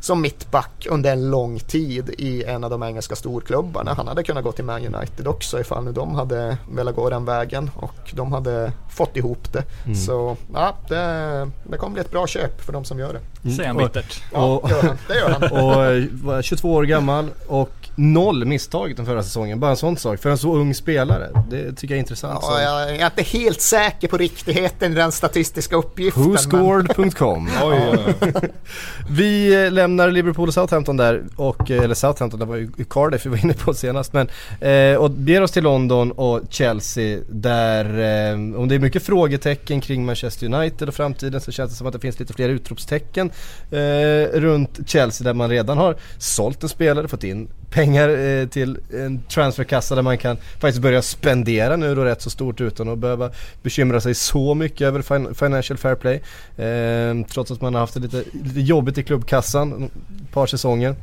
som 0.00 0.20
mittback 0.20 0.86
under 0.90 1.12
en 1.12 1.30
lång 1.30 1.58
tid 1.58 2.10
i 2.18 2.44
en 2.44 2.64
av 2.64 2.70
de 2.70 2.82
engelska 2.82 3.16
storklubbarna. 3.16 3.94
Han 3.94 4.08
hade 4.08 4.22
kunnat 4.22 4.44
gå 4.44 4.52
till 4.52 4.64
Man 4.64 4.94
United 4.94 5.26
också 5.26 5.60
ifall 5.60 5.84
nu 5.84 5.92
de 5.92 6.14
hade 6.14 6.58
velat 6.70 6.96
gå 6.96 7.10
den 7.10 7.24
vägen 7.24 7.70
och 7.76 8.12
de 8.14 8.32
hade 8.32 8.72
fått 8.90 9.16
ihop 9.16 9.52
det. 9.52 9.64
Mm. 9.84 9.94
Så 9.94 10.36
ja, 10.54 10.76
det, 10.88 11.50
det 11.70 11.76
kommer 11.76 11.92
bli 11.92 12.00
ett 12.00 12.10
bra 12.10 12.26
köp 12.26 12.60
för 12.60 12.72
de 12.72 12.84
som 12.84 12.98
gör 12.98 13.12
det. 13.12 13.20
Mm. 13.44 13.56
Säger 13.56 13.68
han 13.68 13.76
bittert. 13.76 14.22
Ja, 14.32 14.44
och, 14.44 14.70
gör 14.70 14.82
han. 14.82 14.98
det 15.08 15.14
gör 15.14 15.30
han. 15.30 16.36
och 16.36 16.44
22 16.44 16.72
år 16.72 16.82
gammal 16.84 17.30
och 17.46 17.78
noll 17.98 18.44
misstag 18.44 18.96
den 18.96 19.06
förra 19.06 19.22
säsongen. 19.22 19.60
Bara 19.60 19.70
en 19.70 19.76
sån 19.76 19.96
sak 19.96 20.20
för 20.20 20.30
en 20.30 20.38
så 20.38 20.56
ung 20.56 20.74
spelare. 20.74 21.28
Det 21.50 21.72
tycker 21.72 21.94
jag 21.94 21.96
är 21.96 22.00
intressant. 22.00 22.38
Ja, 22.42 22.60
jag 22.60 22.90
är 22.96 23.04
inte 23.04 23.22
helt 23.22 23.60
säker 23.60 24.08
på 24.08 24.16
riktigheten 24.16 24.92
i 24.92 24.94
den 24.94 25.12
statistiska 25.12 25.76
uppgiften. 25.76 26.22
Whoscored.com 26.22 27.48
Vi 29.10 29.70
lämnar 29.70 30.10
Liverpool 30.10 30.48
och 30.48 30.54
Southampton 30.54 30.96
där 30.96 31.24
och, 31.36 31.70
eller 31.70 31.94
Southampton, 31.94 32.40
det 32.40 32.46
var 32.46 32.56
ju 32.56 32.70
Cardiff 32.90 33.26
vi 33.26 33.30
var 33.30 33.44
inne 33.44 33.54
på 33.54 33.74
senast. 33.74 34.12
Men, 34.12 34.28
eh, 34.60 34.98
och 34.98 35.10
beger 35.10 35.42
oss 35.42 35.50
till 35.50 35.62
London 35.62 36.12
och 36.12 36.40
Chelsea 36.50 37.20
där, 37.28 37.84
eh, 37.84 38.34
om 38.34 38.68
det 38.68 38.74
är 38.74 38.78
mycket 38.78 39.02
frågetecken 39.02 39.80
kring 39.80 40.06
Manchester 40.06 40.54
United 40.54 40.88
och 40.88 40.94
framtiden 40.94 41.40
så 41.40 41.52
känns 41.52 41.70
det 41.70 41.76
som 41.76 41.86
att 41.86 41.92
det 41.92 42.00
finns 42.00 42.20
lite 42.20 42.32
fler 42.32 42.48
utropstecken 42.48 43.27
eh, 43.70 44.40
runt 44.40 44.80
Chelsea 44.86 45.24
där 45.24 45.34
man 45.34 45.50
redan 45.50 45.78
har 45.78 45.96
sålt 46.18 46.62
en 46.62 46.68
spelare, 46.68 47.08
fått 47.08 47.24
in 47.24 47.48
pengar 47.70 48.08
eh, 48.08 48.48
till 48.48 48.78
en 48.92 49.22
transferkassa 49.22 49.94
där 49.94 50.02
man 50.02 50.18
kan 50.18 50.36
faktiskt 50.36 50.82
börja 50.82 51.02
spendera 51.02 51.76
nu 51.76 51.94
då 51.94 52.04
rätt 52.04 52.22
så 52.22 52.30
stort 52.30 52.60
utan 52.60 52.88
att 52.88 52.98
behöva 52.98 53.30
bekymra 53.62 54.00
sig 54.00 54.14
så 54.14 54.54
mycket 54.54 54.80
över 54.80 55.02
fin 55.02 55.34
Financial 55.34 55.78
Fair 55.78 55.94
Play. 55.94 56.22
Eh, 56.66 57.26
trots 57.28 57.50
att 57.50 57.60
man 57.60 57.74
har 57.74 57.80
haft 57.80 57.94
det 57.94 58.00
lite, 58.00 58.24
lite 58.44 58.60
jobbigt 58.60 58.98
i 58.98 59.02
klubbkassan 59.02 59.84
ett 59.84 60.32
par 60.32 60.46
säsonger. 60.46 60.94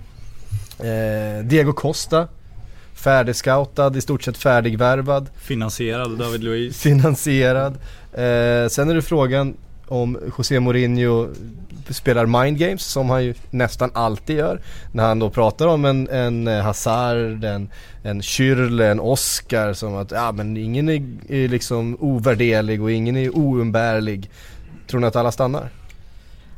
Eh, 0.80 1.46
Diego 1.46 1.74
Costa 1.74 2.28
färdigscoutad, 2.96 3.98
i 3.98 4.02
stort 4.02 4.24
sett 4.24 4.38
färdigvärvad. 4.38 5.30
Finansierad 5.38 6.18
David 6.18 6.44
Luiz. 6.44 6.82
Finansierad. 6.82 7.74
Eh, 8.14 8.68
sen 8.70 8.90
är 8.90 8.96
det 8.96 9.02
frågan 9.02 9.58
om 9.88 10.18
José 10.38 10.60
Mourinho 10.60 11.28
spelar 11.90 12.26
mind 12.26 12.58
games 12.58 12.86
som 12.86 13.10
han 13.10 13.24
ju 13.24 13.34
nästan 13.52 13.92
alltid 13.94 14.38
gör. 14.38 14.62
När 14.92 15.08
han 15.08 15.20
då 15.20 15.30
pratar 15.30 15.68
om 15.68 15.86
en, 15.86 16.10
en 16.10 16.48
eh, 16.48 16.64
Hazard, 16.64 17.44
en, 17.44 17.70
en 18.04 18.22
Schürrle, 18.22 18.92
en 18.92 19.00
Oscar 19.00 19.74
som 19.74 19.96
att 19.96 20.12
ja 20.12 20.32
men 20.32 20.58
ingen 20.58 20.90
är, 20.90 21.04
är 21.30 21.48
liksom 21.48 21.98
ovärderlig 22.00 22.82
och 22.82 22.92
ingen 22.92 23.18
är 23.18 23.38
oumbärlig. 23.38 24.30
Tror 24.88 25.00
ni 25.00 25.08
att 25.08 25.16
alla 25.16 25.32
stannar? 25.32 25.70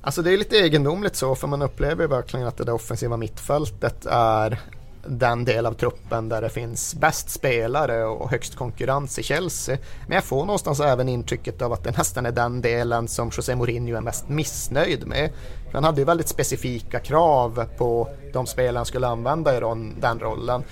Alltså 0.01 0.21
det 0.21 0.33
är 0.33 0.37
lite 0.37 0.55
egendomligt 0.55 1.15
så 1.15 1.35
för 1.35 1.47
man 1.47 1.61
upplever 1.61 2.03
ju 2.03 2.07
verkligen 2.07 2.47
att 2.47 2.57
det 2.57 2.63
där 2.63 2.73
offensiva 2.73 3.17
mittfältet 3.17 4.05
är 4.05 4.59
den 5.07 5.45
del 5.45 5.65
av 5.65 5.73
truppen 5.73 6.29
där 6.29 6.41
det 6.41 6.49
finns 6.49 6.95
bäst 6.95 7.29
spelare 7.29 8.05
och 8.05 8.29
högst 8.29 8.55
konkurrens 8.55 9.19
i 9.19 9.23
Chelsea. 9.23 9.77
Men 10.07 10.15
jag 10.15 10.23
får 10.23 10.45
någonstans 10.45 10.79
även 10.79 11.09
intrycket 11.09 11.61
av 11.61 11.73
att 11.73 11.83
det 11.83 11.97
nästan 11.97 12.25
är 12.25 12.31
den 12.31 12.61
delen 12.61 13.07
som 13.07 13.31
José 13.37 13.55
Mourinho 13.55 13.97
är 13.97 14.01
mest 14.01 14.29
missnöjd 14.29 15.07
med. 15.07 15.29
Han 15.73 15.83
hade 15.83 16.01
ju 16.01 16.05
väldigt 16.05 16.27
specifika 16.27 16.99
krav 16.99 17.65
på 17.77 18.09
de 18.33 18.47
spelare 18.47 18.77
han 18.77 18.85
skulle 18.85 19.07
använda 19.07 19.57
i 19.57 19.59
den 20.01 20.19
rollen. 20.19 20.63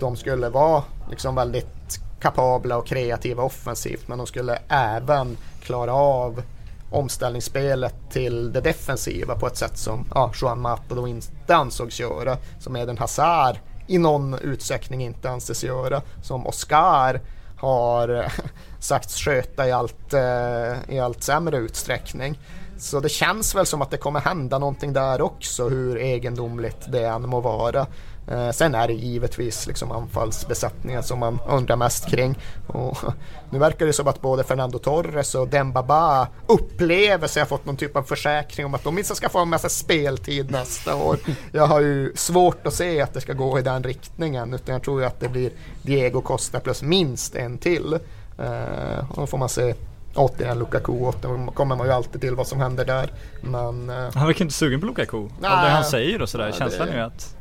De 0.00 0.16
skulle 0.16 0.48
vara 0.48 0.82
liksom 1.10 1.34
väldigt 1.34 2.00
kapabla 2.20 2.76
och 2.76 2.86
kreativa 2.86 3.42
offensivt 3.42 4.08
men 4.08 4.18
de 4.18 4.26
skulle 4.26 4.58
även 4.68 5.36
klara 5.62 5.92
av 5.94 6.42
omställningsspelet 6.90 7.94
till 8.10 8.52
det 8.52 8.60
defensiva 8.60 9.34
på 9.34 9.46
ett 9.46 9.56
sätt 9.56 9.78
som 9.78 10.04
ja, 10.14 10.32
Juan 10.34 10.60
Mata 10.60 10.94
då 10.94 11.08
inte 11.08 11.56
ansågs 11.56 12.00
göra. 12.00 12.36
Som 12.58 12.76
Eden 12.76 12.98
Hazard 12.98 13.56
i 13.92 13.98
någon 13.98 14.34
utsträckning 14.34 15.04
inte 15.04 15.30
anses 15.30 15.64
göra. 15.64 16.02
Som 16.22 16.46
Oscar 16.46 17.20
har 17.56 18.32
sagts 18.80 19.16
sköta 19.16 19.68
i 19.68 19.72
allt, 19.72 20.14
eh, 20.14 20.94
i 20.94 20.98
allt 21.00 21.22
sämre 21.22 21.56
utsträckning. 21.56 22.38
Så 22.78 23.00
det 23.00 23.08
känns 23.08 23.54
väl 23.54 23.66
som 23.66 23.82
att 23.82 23.90
det 23.90 23.96
kommer 23.96 24.20
hända 24.20 24.58
någonting 24.58 24.92
där 24.92 25.20
också, 25.20 25.68
hur 25.68 25.96
egendomligt 25.96 26.84
det 26.88 27.04
än 27.04 27.28
må 27.28 27.40
vara. 27.40 27.86
Eh, 28.26 28.50
sen 28.50 28.74
är 28.74 28.88
det 28.88 28.92
givetvis 28.92 29.66
liksom 29.66 29.92
anfallsbesättningen 29.92 31.02
som 31.02 31.18
man 31.18 31.38
undrar 31.48 31.76
mest 31.76 32.06
kring. 32.06 32.38
Och 32.66 32.98
nu 33.50 33.58
verkar 33.58 33.86
det 33.86 33.92
som 33.92 34.08
att 34.08 34.20
både 34.20 34.44
Fernando 34.44 34.78
Torres 34.78 35.34
och 35.34 35.48
Dembaba 35.48 36.28
upplever 36.46 37.26
sig 37.26 37.42
ha 37.42 37.46
fått 37.46 37.66
någon 37.66 37.76
typ 37.76 37.96
av 37.96 38.02
försäkring 38.02 38.66
om 38.66 38.74
att 38.74 38.84
de 38.84 38.94
minst 38.94 39.16
ska 39.16 39.28
få 39.28 39.38
en 39.38 39.48
massa 39.48 39.68
speltid 39.68 40.50
nästa 40.50 40.96
år. 40.96 41.18
Jag 41.52 41.66
har 41.66 41.80
ju 41.80 42.12
svårt 42.14 42.66
att 42.66 42.74
se 42.74 43.00
att 43.00 43.14
det 43.14 43.20
ska 43.20 43.32
gå 43.32 43.58
i 43.58 43.62
den 43.62 43.82
riktningen 43.82 44.54
utan 44.54 44.72
jag 44.72 44.82
tror 44.82 45.00
ju 45.00 45.06
att 45.06 45.20
det 45.20 45.28
blir 45.28 45.50
Diego 45.82 46.20
Costa 46.20 46.60
plus 46.60 46.82
minst 46.82 47.34
en 47.34 47.58
till. 47.58 47.92
Eh, 48.38 49.10
och 49.10 49.16
då 49.16 49.26
får 49.26 49.38
man 49.38 49.48
se 49.48 49.74
återigen 50.14 50.58
Lukaku, 50.58 50.92
återigen 50.92 51.46
kommer 51.46 51.76
man 51.76 51.86
ju 51.86 51.92
alltid 51.92 52.20
till 52.20 52.34
vad 52.34 52.46
som 52.46 52.60
händer 52.60 52.84
där. 52.84 53.12
Men, 53.40 53.90
eh, 53.90 54.10
han 54.14 54.26
verkar 54.26 54.42
inte 54.44 54.54
sugen 54.54 54.80
på 54.80 54.86
Lukaku. 54.86 55.16
Av 55.16 55.30
det 55.40 55.48
han 55.48 55.84
säger 55.84 56.22
och 56.22 56.28
sådär. 56.28 56.46
Ja, 56.46 56.52
Känslan 56.52 56.88
är 56.88 56.94
ju 56.94 57.00
att 57.00 57.36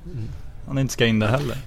han 0.71 0.79
inte 0.79 0.93
ska 0.93 1.05
in 1.05 1.19
där 1.19 1.27
heller. 1.27 1.57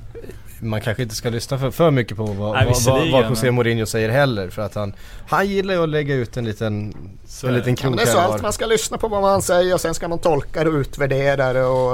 Man 0.60 0.80
kanske 0.80 1.02
inte 1.02 1.14
ska 1.14 1.30
lyssna 1.30 1.58
för, 1.58 1.70
för 1.70 1.90
mycket 1.90 2.16
på 2.16 2.24
vad, 2.24 2.52
Nej, 2.52 2.72
vad, 2.86 3.10
vad 3.10 3.30
José 3.30 3.50
Mourinho 3.50 3.86
säger 3.86 4.08
heller. 4.08 4.50
För 4.50 4.62
att 4.62 4.74
han, 4.74 4.94
han 5.28 5.46
gillar 5.46 5.74
ju 5.74 5.82
att 5.82 5.88
lägga 5.88 6.14
ut 6.14 6.36
en 6.36 6.44
liten, 6.44 6.94
så 7.26 7.46
en 7.46 7.54
liten 7.54 7.76
krok 7.76 7.92
ja, 7.92 7.96
Det 7.96 8.02
är 8.02 8.06
så 8.06 8.18
allt 8.18 8.42
man 8.42 8.52
ska 8.52 8.66
lyssna 8.66 8.98
på 8.98 9.08
vad 9.08 9.22
man 9.22 9.42
säger 9.42 9.74
och 9.74 9.80
sen 9.80 9.94
ska 9.94 10.08
man 10.08 10.18
tolka 10.18 10.64
det 10.64 10.70
och 10.70 10.76
utvärdera 10.76 11.52
det 11.52 11.64
och 11.64 11.92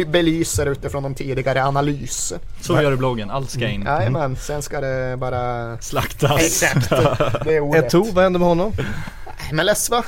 uh, 0.00 0.06
belysa 0.06 0.64
det 0.64 0.70
utifrån 0.70 1.02
de 1.02 1.14
tidigare 1.14 1.64
analys. 1.64 2.32
Så 2.60 2.82
gör 2.82 2.90
du 2.90 2.96
bloggen, 2.96 3.30
allt 3.30 3.50
ska 3.50 3.68
in. 3.68 3.80
Mm. 3.82 3.94
Jajamän, 3.94 4.36
sen 4.36 4.62
ska 4.62 4.80
det 4.80 5.16
bara 5.16 5.78
slaktas. 5.78 6.40
Exakt, 6.40 6.90
det 7.44 7.56
är 7.56 7.60
ordet. 7.60 7.92
Eto'o, 7.92 8.12
vad 8.12 8.24
hände 8.24 8.38
med 8.38 8.48
honom? 8.48 8.72
MLS 9.52 9.90
va? 9.90 10.04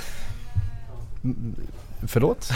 Förlåt? 2.09 2.51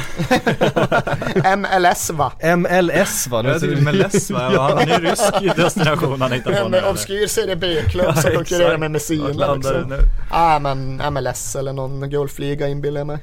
MLS 1.58 2.10
va? 2.10 2.32
MLS 2.56 3.26
va? 3.28 3.42
Nu 3.42 3.48
ja, 3.48 3.58
det 3.58 3.66
är 3.66 3.80
MLS 3.80 4.30
va? 4.30 4.50
Ja. 4.54 4.74
Han 4.78 4.88
är 4.88 5.00
rysk 5.00 5.56
destination 5.56 6.20
han 6.20 6.32
hittar 6.32 6.68
på 6.68 6.76
En 6.76 6.84
obskyr 6.84 7.26
Serie 7.26 7.56
B-klubb 7.56 8.18
som 8.18 8.32
konkurrerar 8.32 8.78
med 8.78 8.90
Messina 8.90 9.54
liksom. 9.54 9.94
ah, 10.30 10.58
men 10.58 11.02
MLS 11.12 11.56
eller 11.56 11.72
någon 11.72 12.10
golfliga 12.10 12.68
inbillar 12.68 13.00
jag 13.00 13.06
mig. 13.06 13.18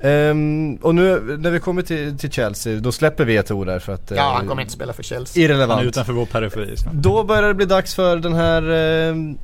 Um, 0.00 0.74
och 0.76 0.94
nu 0.94 1.36
när 1.38 1.50
vi 1.50 1.60
kommer 1.60 1.82
till, 1.82 2.18
till 2.18 2.30
Chelsea, 2.32 2.80
då 2.80 2.92
släpper 2.92 3.24
vi 3.24 3.36
ett 3.36 3.50
ord 3.50 3.66
där 3.66 3.78
för 3.78 3.92
att... 3.92 4.10
Ja, 4.10 4.16
uh, 4.16 4.22
han 4.22 4.48
kommer 4.48 4.62
inte 4.62 4.74
spela 4.74 4.92
för 4.92 5.02
Chelsea. 5.02 5.44
Irrelevant. 5.44 5.70
Han 5.70 5.80
är 5.80 5.88
utanför 5.88 6.12
vår 6.12 6.26
periferi. 6.26 6.74
Då 6.92 7.24
börjar 7.24 7.42
det 7.42 7.54
bli 7.54 7.66
dags 7.66 7.94
för 7.94 8.16
den 8.16 8.34
här 8.34 8.70
uh, 8.70 9.34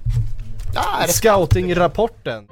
ja, 0.74 1.06
scouting-rapporten. 1.08 2.44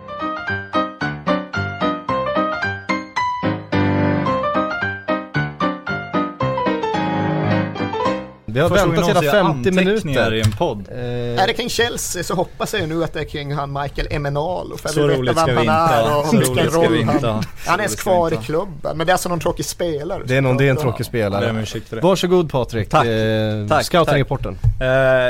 Vi 8.53 8.61
har 8.61 8.68
Första 8.68 8.86
väntat 8.86 9.09
hela 9.09 9.20
någonsin 9.20 9.30
50 9.30 9.78
anteckningar 9.80 9.84
minuter. 10.05 10.34
i 10.34 10.40
en 10.40 10.53
podd. 10.53 10.88
Eh, 10.90 11.42
Är 11.42 11.46
det 11.46 11.53
kring 11.53 11.68
Chelsea 11.68 12.22
så 12.24 12.34
hoppas 12.34 12.74
jag 12.74 12.88
nu 12.88 13.05
att 13.05 13.12
det 13.12 13.20
är 13.20 13.24
kring 13.24 13.53
han 13.55 13.72
Michael 13.72 14.09
Emenalo. 14.11 14.76
För 14.76 14.88
Så 14.88 15.09
roligt 15.09 15.36
ska 15.38 15.46
vi 15.46 15.53
han 15.53 15.61
inte 15.61 15.72
är 15.72 16.11
ha. 16.11 16.24
Så 16.24 16.36
roligt 16.36 16.72
ska 16.72 16.88
vi 16.88 17.01
inte 17.01 17.12
han... 17.12 17.22
ha. 17.24 17.42
Han 17.66 17.80
är 17.80 17.82
ens 17.84 18.03
kvar 18.03 18.32
i 18.32 18.36
klubben. 18.36 18.96
Men 18.96 19.07
det 19.07 19.11
är 19.11 19.14
alltså 19.14 19.28
någon 19.28 19.40
tråkig 19.40 19.64
spelare. 19.64 20.22
det 20.26 20.36
är 20.36 20.40
någon, 20.40 20.57
det 20.57 20.66
är 20.66 20.70
en 20.70 20.76
tråkig 20.76 21.07
spelare. 21.07 21.64
Varsågod 22.03 22.51
Patrik, 22.53 22.88
Tack. 22.88 23.07
eh, 23.07 23.66
Tack, 23.68 23.84
scouting-rapporten. 23.84 24.59
Eh, 24.80 24.86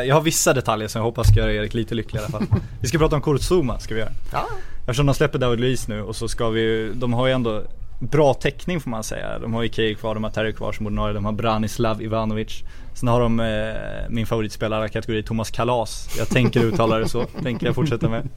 jag 0.09 0.15
har 0.15 0.21
vissa 0.23 0.53
detaljer 0.53 0.89
som 0.89 0.99
jag 0.99 1.07
hoppas 1.07 1.27
ska 1.29 1.41
göra 1.41 1.53
Erik 1.53 1.75
lite 1.75 1.95
lycklig 1.95 2.21
i 2.21 2.23
alla 2.23 2.31
fall. 2.33 2.47
Vi 2.81 2.89
ska 2.89 2.99
prata 2.99 3.17
om 3.17 3.23
Kurzuma, 3.23 3.79
ska 3.79 3.95
vi 3.95 4.01
göra. 4.01 4.13
Ja. 4.33 4.47
Eftersom 4.81 5.07
de 5.07 5.15
släpper 5.15 5.39
David 5.39 5.61
Luiz 5.61 5.89
nu 5.89 6.03
och 6.03 6.17
så 6.17 6.29
ska 6.29 6.49
vi 6.49 6.91
de 6.95 7.13
har 7.13 7.27
ju 7.27 7.33
ändå 7.33 7.63
bra 8.01 8.35
täckning 8.35 8.81
får 8.81 8.91
man 8.91 9.05
säga. 9.05 9.39
De 9.39 9.55
har 9.55 9.63
ju 9.63 9.69
Kael 9.69 9.97
kvar, 9.97 10.15
de 10.15 10.25
har 10.25 10.31
Terry 10.31 10.53
kvar 10.53 10.73
som 10.73 10.87
ordinarie, 10.87 11.15
de 11.15 11.25
har 11.25 11.33
Branislav 11.33 12.03
Ivanovic. 12.03 12.65
Sen 12.95 13.09
har 13.09 13.21
de 13.21 13.41
eh, 13.41 14.11
min 14.11 14.27
favoritspelare 14.27 14.87
i 14.87 14.89
kategori 14.89 15.23
Thomas 15.23 15.51
Kalas. 15.51 16.15
Jag 16.19 16.29
tänker 16.29 16.61
uttala 16.61 16.99
det 16.99 17.09
så, 17.09 17.25
tänker 17.43 17.67
jag 17.67 17.75
fortsätta 17.75 18.09
med. 18.09 18.29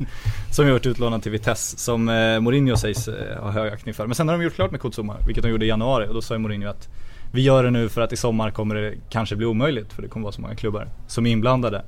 Som 0.51 0.67
gjort 0.67 0.73
varit 0.73 0.85
utlånad 0.85 1.23
till 1.23 1.31
Vitesse, 1.31 1.77
som 1.77 2.09
eh, 2.09 2.39
Mourinho 2.39 2.77
sägs 2.77 3.07
eh, 3.07 3.43
ha 3.43 3.51
hög 3.51 3.73
aktning 3.73 3.93
för. 3.93 4.07
Men 4.07 4.15
sen 4.15 4.27
har 4.27 4.37
de 4.37 4.43
gjort 4.43 4.55
klart 4.55 4.71
med 4.71 4.81
Kutsuma, 4.81 5.17
vilket 5.25 5.43
de 5.43 5.49
gjorde 5.49 5.65
i 5.65 5.67
januari 5.67 6.07
och 6.07 6.13
då 6.13 6.21
sa 6.21 6.33
ju 6.33 6.39
Mourinho 6.39 6.69
att 6.69 6.89
vi 7.31 7.41
gör 7.41 7.63
det 7.63 7.71
nu 7.71 7.89
för 7.89 8.01
att 8.01 8.13
i 8.13 8.17
sommar 8.17 8.51
kommer 8.51 8.75
det 8.75 8.93
kanske 9.09 9.35
bli 9.35 9.45
omöjligt 9.45 9.93
för 9.93 10.01
det 10.01 10.07
kommer 10.07 10.23
vara 10.23 10.33
så 10.33 10.41
många 10.41 10.55
klubbar 10.55 10.87
som 11.07 11.25
är 11.25 11.31
inblandade. 11.31 11.81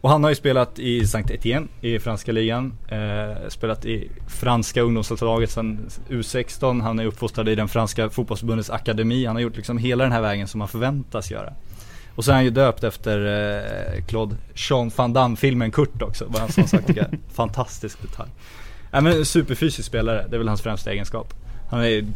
Och 0.00 0.10
han 0.10 0.22
har 0.22 0.30
ju 0.30 0.36
spelat 0.36 0.78
i 0.78 1.06
Saint 1.06 1.30
Etienne 1.30 1.66
i 1.80 1.98
franska 1.98 2.32
ligan. 2.32 2.74
Eh, 2.88 3.48
spelat 3.48 3.84
i 3.84 4.10
franska 4.28 4.82
ungdomslandslaget 4.82 5.50
sedan 5.50 5.90
U16. 6.08 6.82
Han 6.82 6.98
är 6.98 7.06
uppfostrad 7.06 7.48
i 7.48 7.54
den 7.54 7.68
franska 7.68 8.10
fotbollsförbundets 8.10 8.70
akademi. 8.70 9.26
Han 9.26 9.36
har 9.36 9.40
gjort 9.40 9.56
liksom 9.56 9.78
hela 9.78 10.04
den 10.04 10.12
här 10.12 10.20
vägen 10.20 10.48
som 10.48 10.58
man 10.58 10.68
förväntas 10.68 11.30
göra. 11.30 11.52
Och 12.14 12.24
så 12.24 12.30
är 12.30 12.34
han 12.34 12.44
ju 12.44 12.50
döpt 12.50 12.84
efter 12.84 13.26
eh, 13.96 14.04
Claude 14.04 14.36
Jean 14.54 14.90
Van 14.96 15.12
Damme-filmen 15.12 15.70
Kurt 15.70 16.02
också. 16.02 16.24
Vad 16.28 16.40
han 16.40 16.52
som 16.52 16.66
sagt 16.66 16.86
tycker 16.86 17.00
jag 17.00 17.08
är 17.08 17.12
en 17.12 17.20
fantastisk 17.34 18.02
detalj. 18.02 18.30
Ja, 18.90 19.00
men 19.00 19.12
en 19.12 19.24
superfysisk 19.24 19.88
spelare, 19.88 20.26
det 20.28 20.36
är 20.36 20.38
väl 20.38 20.48
hans 20.48 20.62
främsta 20.62 20.92
egenskap. 20.92 21.34
Han 21.70 21.80
är 21.80 22.06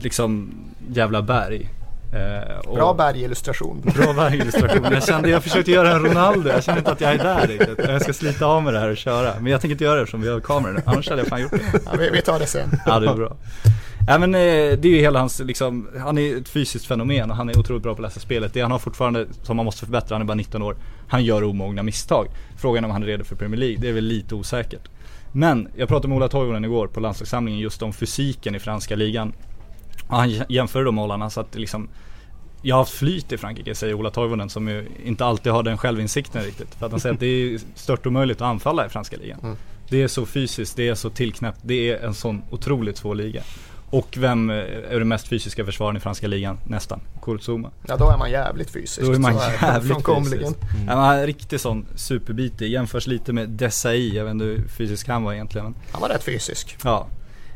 liksom 0.00 0.54
jävla 0.88 1.22
berg. 1.22 1.70
Eh, 2.12 2.72
Bra 2.74 2.94
bergillustration. 2.94 3.80
Bra 3.96 4.12
bergillustration. 4.12 4.92
Jag 4.92 5.04
kände, 5.04 5.28
jag 5.30 5.42
försökte 5.42 5.70
göra 5.70 5.92
en 5.92 6.02
Ronaldo. 6.04 6.48
Jag 6.48 6.64
kände 6.64 6.78
inte 6.78 6.92
att 6.92 7.00
jag 7.00 7.12
är 7.12 7.18
där 7.18 7.46
riktigt. 7.46 7.78
Jag 7.88 8.02
ska 8.02 8.12
slita 8.12 8.46
av 8.46 8.62
med 8.62 8.74
det 8.74 8.80
här 8.80 8.90
och 8.90 8.96
köra. 8.96 9.34
Men 9.40 9.52
jag 9.52 9.60
tänker 9.60 9.72
inte 9.72 9.84
göra 9.84 9.96
det 9.96 10.02
eftersom 10.02 10.20
vi 10.20 10.28
har 10.28 10.40
kameror 10.40 10.72
nu. 10.72 10.80
Annars 10.84 11.08
hade 11.08 11.20
jag 11.20 11.28
fan 11.28 11.42
gjort 11.42 11.50
det. 11.50 11.80
Ja, 11.84 11.90
vi, 11.98 12.10
vi 12.10 12.22
tar 12.22 12.38
det 12.38 12.46
sen. 12.46 12.68
Ja 12.86 13.00
det 13.00 13.08
är 13.08 13.14
bra. 13.14 13.36
Ja 14.08 14.18
men 14.18 14.34
eh, 14.34 14.40
det 14.40 14.84
är 14.84 14.86
ju 14.86 14.98
hela 14.98 15.18
hans 15.18 15.40
liksom, 15.40 15.88
han 15.98 16.18
är 16.18 16.36
ett 16.36 16.48
fysiskt 16.48 16.86
fenomen 16.86 17.30
och 17.30 17.36
han 17.36 17.48
är 17.48 17.58
otroligt 17.58 17.82
bra 17.82 17.94
på 17.94 18.02
att 18.02 18.08
läsa 18.08 18.20
spelet. 18.20 18.54
Det 18.54 18.60
han 18.60 18.70
har 18.70 18.78
fortfarande, 18.78 19.26
som 19.42 19.56
man 19.56 19.64
måste 19.64 19.84
förbättra, 19.84 20.14
han 20.14 20.22
är 20.22 20.26
bara 20.26 20.34
19 20.34 20.62
år. 20.62 20.76
Han 21.08 21.24
gör 21.24 21.44
omogna 21.44 21.82
misstag. 21.82 22.26
Frågan 22.58 22.84
om 22.84 22.90
han 22.90 23.02
är 23.02 23.06
redo 23.06 23.24
för 23.24 23.36
Premier 23.36 23.60
League, 23.60 23.78
det 23.80 23.88
är 23.88 23.92
väl 23.92 24.04
lite 24.04 24.34
osäkert. 24.34 24.88
Men 25.32 25.68
jag 25.76 25.88
pratade 25.88 26.08
med 26.08 26.16
Ola 26.16 26.28
Toivonen 26.28 26.64
igår 26.64 26.86
på 26.86 27.00
landslagssamlingen 27.00 27.60
just 27.60 27.82
om 27.82 27.92
fysiken 27.92 28.54
i 28.54 28.58
franska 28.58 28.96
ligan. 28.96 29.32
Och 30.06 30.16
han 30.16 30.30
jämförde 30.48 30.84
de 30.84 30.94
målarna 30.94 31.30
så 31.30 31.40
att 31.40 31.54
liksom 31.54 31.88
jag 32.62 32.76
har 32.76 32.80
haft 32.80 32.94
flyt 32.94 33.32
i 33.32 33.38
Frankrike 33.38 33.74
säger 33.74 33.94
Ola 33.94 34.10
Toivonen 34.10 34.50
som 34.50 34.68
ju 34.68 34.86
inte 35.04 35.24
alltid 35.24 35.52
har 35.52 35.62
den 35.62 35.78
självinsikten 35.78 36.42
riktigt. 36.42 36.74
För 36.74 36.86
att 36.86 36.92
han 36.92 37.00
säger 37.00 37.14
att 37.14 37.20
det 37.20 37.26
är 37.26 37.60
stört 37.74 38.06
omöjligt 38.06 38.40
att 38.40 38.46
anfalla 38.46 38.86
i 38.86 38.88
franska 38.88 39.16
ligan. 39.16 39.40
Mm. 39.42 39.56
Det 39.88 40.02
är 40.02 40.08
så 40.08 40.26
fysiskt, 40.26 40.76
det 40.76 40.88
är 40.88 40.94
så 40.94 41.10
tillknäppt, 41.10 41.58
det 41.62 41.90
är 41.90 42.04
en 42.04 42.14
sån 42.14 42.42
otroligt 42.50 42.96
svår 42.96 43.14
liga. 43.14 43.42
Och 43.90 44.16
vem 44.18 44.50
eh, 44.50 44.56
är 44.56 44.98
den 44.98 45.08
mest 45.08 45.28
fysiska 45.28 45.64
försvararen 45.64 45.96
i 45.96 46.00
franska 46.00 46.26
ligan? 46.26 46.58
Nästan, 46.64 47.00
Kurzuma. 47.22 47.70
Ja, 47.88 47.96
då 47.96 48.10
är 48.10 48.18
man 48.18 48.30
jävligt 48.30 48.70
fysisk. 48.70 49.06
Då 49.06 49.12
är 49.12 49.18
man 49.18 49.34
jävligt 49.62 50.06
fysisk. 50.06 50.56
Ja, 50.86 50.96
man 50.96 51.14
är 51.14 51.26
riktigt 51.26 51.60
sån 51.60 51.86
superbitig, 51.94 52.72
jämförs 52.72 53.06
lite 53.06 53.32
med 53.32 53.48
Desai, 53.48 54.16
jag 54.16 54.24
vet 54.24 54.30
inte 54.30 54.44
hur 54.44 54.68
fysisk 54.68 55.08
han 55.08 55.22
var 55.22 55.32
egentligen. 55.32 55.74
Han 55.92 56.00
var 56.00 56.08
rätt 56.08 56.24
fysisk. 56.24 56.76
ja. 56.84 57.06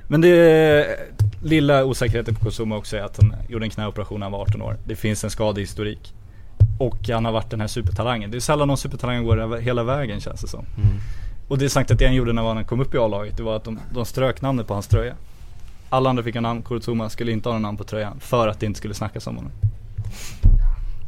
Men 0.09 0.21
det 0.21 0.87
lilla 1.43 1.85
osäkerheten 1.85 2.35
på 2.35 2.45
Kurzuma 2.45 2.77
också 2.77 2.97
är 2.97 3.03
att 3.03 3.17
han 3.17 3.35
gjorde 3.49 3.67
en 3.67 3.71
knäoperation 3.71 4.21
när 4.21 4.25
han 4.25 4.33
var 4.33 4.41
18 4.41 4.63
år. 4.63 4.77
Det 4.85 4.97
finns 4.97 5.25
en 5.25 5.31
skadehistorik. 5.31 6.15
Och 6.79 7.09
han 7.09 7.25
har 7.25 7.33
varit 7.33 7.51
den 7.51 7.61
här 7.61 7.69
supertalangen. 7.69 8.31
Det 8.31 8.37
är 8.37 8.41
sällan 8.41 8.69
någon 8.69 8.77
supertalang 8.77 9.25
går 9.25 9.57
hela 9.61 9.83
vägen 9.83 10.21
känns 10.21 10.41
det 10.41 10.49
som. 10.49 10.65
Och 11.49 11.59
det 11.59 11.65
är 11.65 11.69
sagt 11.69 11.91
att 11.91 11.99
det 11.99 12.07
han 12.07 12.15
gjorde 12.15 12.33
när 12.33 12.43
han 12.43 12.65
kom 12.65 12.81
upp 12.81 12.95
i 12.95 12.99
A-laget, 12.99 13.37
det 13.37 13.43
var 13.43 13.57
att 13.57 13.65
de, 13.65 13.79
de 13.95 14.05
strök 14.05 14.43
namnet 14.43 14.67
på 14.67 14.75
hans 14.75 14.87
tröja. 14.89 15.15
Alla 15.89 16.11
andra 16.11 16.23
fick 16.23 16.35
ha 16.35 16.41
namn, 16.41 16.63
Kurzuma 16.63 17.09
skulle 17.09 17.33
inte 17.33 17.49
ha 17.49 17.55
någon 17.55 17.63
namn 17.63 17.77
på 17.77 17.85
tröjan 17.85 18.21
för 18.21 18.49
att 18.49 18.61
det 18.61 18.67
inte 18.67 18.79
skulle 18.79 18.95
snackas 18.95 19.27
om 19.27 19.37
honom. 19.37 19.53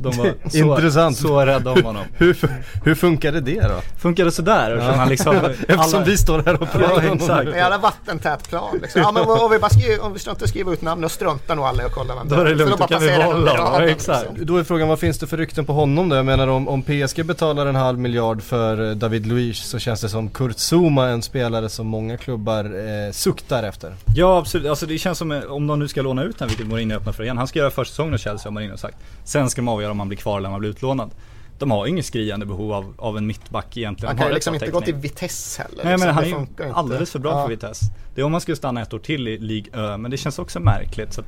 De 0.01 0.17
var 0.17 0.35
så, 0.51 0.57
Intressant. 0.59 1.17
så 1.17 1.41
rädda 1.47 1.71
om 1.71 1.83
honom. 1.85 2.05
Hur, 2.17 2.39
hur 2.85 2.95
funkade 2.95 3.41
det 3.41 3.61
då? 3.61 3.81
Funkar 3.99 4.25
det 4.25 4.33
sådär? 4.33 4.77
Ja. 4.77 4.93
Han 4.93 5.09
liksom, 5.09 5.37
Eftersom 5.69 6.05
vi 6.05 6.17
står 6.19 6.43
här 6.47 6.63
och 6.63 6.71
pratar 6.73 7.03
Ja, 7.05 7.11
om 7.13 7.19
honom 7.21 7.47
jävla 7.55 7.79
vattentät 7.79 8.49
plan 8.49 8.79
liksom. 8.83 9.03
Ja 9.03 9.13
men 9.13 9.23
om 9.23 9.51
vi 9.51 9.59
bara 9.59 9.71
skriver, 9.71 10.05
om 10.05 10.13
vi 10.13 10.19
struntar 10.19 10.43
i 10.43 10.45
att 10.45 10.51
skriva 10.51 10.73
ut 10.73 10.83
namn, 10.83 11.03
då 11.03 11.09
struntar 11.09 11.55
nog 11.57 11.65
alla 11.65 11.83
i 11.83 11.87
att 11.87 11.93
kolla 11.95 12.15
vem 12.15 12.29
Då 12.29 12.35
är 12.35 12.45
det 12.45 12.51
Så 12.51 12.57
lugnt, 12.57 12.79
då 12.79 12.87
kan 12.87 13.01
vi 13.01 13.07
passerar 13.09 13.25
hålla 13.25 13.39
under 13.39 13.51
honom. 13.53 13.67
radarn, 13.73 13.83
Ja, 13.83 13.89
exakt. 13.91 14.27
liksom. 14.31 14.47
Då 14.47 14.57
är 14.57 14.65
frågan, 14.65 14.89
vad 14.89 14.99
finns 14.99 15.19
det 15.19 15.27
för 15.27 15.37
rykten 15.37 15.65
på 15.65 15.73
honom 15.73 16.09
då? 16.09 16.17
Jag 16.17 16.27
menar 16.27 16.49
om, 16.49 16.69
om 16.69 16.83
PSG 16.83 17.25
betalar 17.25 17.67
en 17.67 17.75
halv 17.77 17.99
miljard 17.99 18.43
för 18.43 18.89
eh, 18.91 18.97
David 18.97 19.27
Luiz 19.27 19.59
så 19.59 19.79
känns 19.79 20.01
det 20.01 20.09
som 20.09 20.29
Kurt 20.31 20.57
Zuma 20.73 21.09
en 21.09 21.23
spelare 21.23 21.69
som 21.69 21.87
många 21.87 22.17
klubbar 22.17 22.65
eh, 22.65 23.13
suktar 23.13 23.63
efter. 23.63 23.95
Ja 24.17 24.39
absolut, 24.39 24.67
alltså 24.69 24.87
det 24.87 24.99
känns 24.99 25.19
som 25.19 25.33
eh, 25.33 25.43
om 25.45 25.67
de 25.67 25.79
nu 25.79 25.89
ska 25.89 26.03
låna 26.03 26.23
ut 26.23 26.39
den, 26.39 26.49
vilket 26.49 26.67
Mourinho 26.67 26.97
öppnar 26.97 27.13
för 27.13 27.23
igen. 27.23 27.39
Han 27.39 27.47
ska 27.47 27.59
göra 27.59 27.71
försäsongen 27.71 28.13
hos 28.13 28.21
Chelsea 28.23 28.47
har 28.47 28.53
Mourinho 28.53 28.77
sagt. 28.77 28.97
Sen 29.25 29.51
ska 29.51 29.61
de 29.63 29.69
avgöra 29.69 29.88
om 29.91 29.99
han 29.99 30.09
blir 30.09 30.19
kvar 30.19 30.39
eller 30.39 30.49
om 30.49 30.53
han 30.53 30.61
blir 30.61 30.71
utlånad. 30.71 31.11
De 31.59 31.71
har 31.71 31.87
inget 31.87 32.07
skriande 32.07 32.47
behov 32.47 32.73
av, 32.73 32.95
av 32.99 33.19
en 33.19 33.27
mittback 33.27 33.77
egentligen. 33.77 34.09
Han 34.09 34.19
kan 34.19 34.29
ju 34.29 34.35
liksom 34.35 34.55
inte 34.55 34.71
gå 34.71 34.81
till. 34.81 34.95
Vitesse 34.95 35.63
heller. 35.63 35.85
Nej 35.85 35.99
men 35.99 36.17
liksom. 36.17 36.33
han 36.33 36.49
Det 36.57 36.63
är 36.63 36.67
ju 36.67 36.73
alldeles 36.73 37.11
för 37.11 37.19
bra 37.19 37.31
ja, 37.31 37.43
för 37.43 37.51
Vitesse. 37.51 37.85
Det 38.15 38.21
är 38.21 38.25
om 38.25 38.33
man 38.33 38.41
skulle 38.41 38.57
stanna 38.57 38.83
ett 38.83 38.95
år 38.95 38.99
till 38.99 39.29
i 39.29 39.39
League 39.39 39.93
Ö, 39.93 39.97
men 39.97 40.11
det 40.11 40.17
känns 40.17 40.39
också 40.39 40.61
märkligt. 40.61 41.13
Så 41.13 41.21
att, 41.21 41.27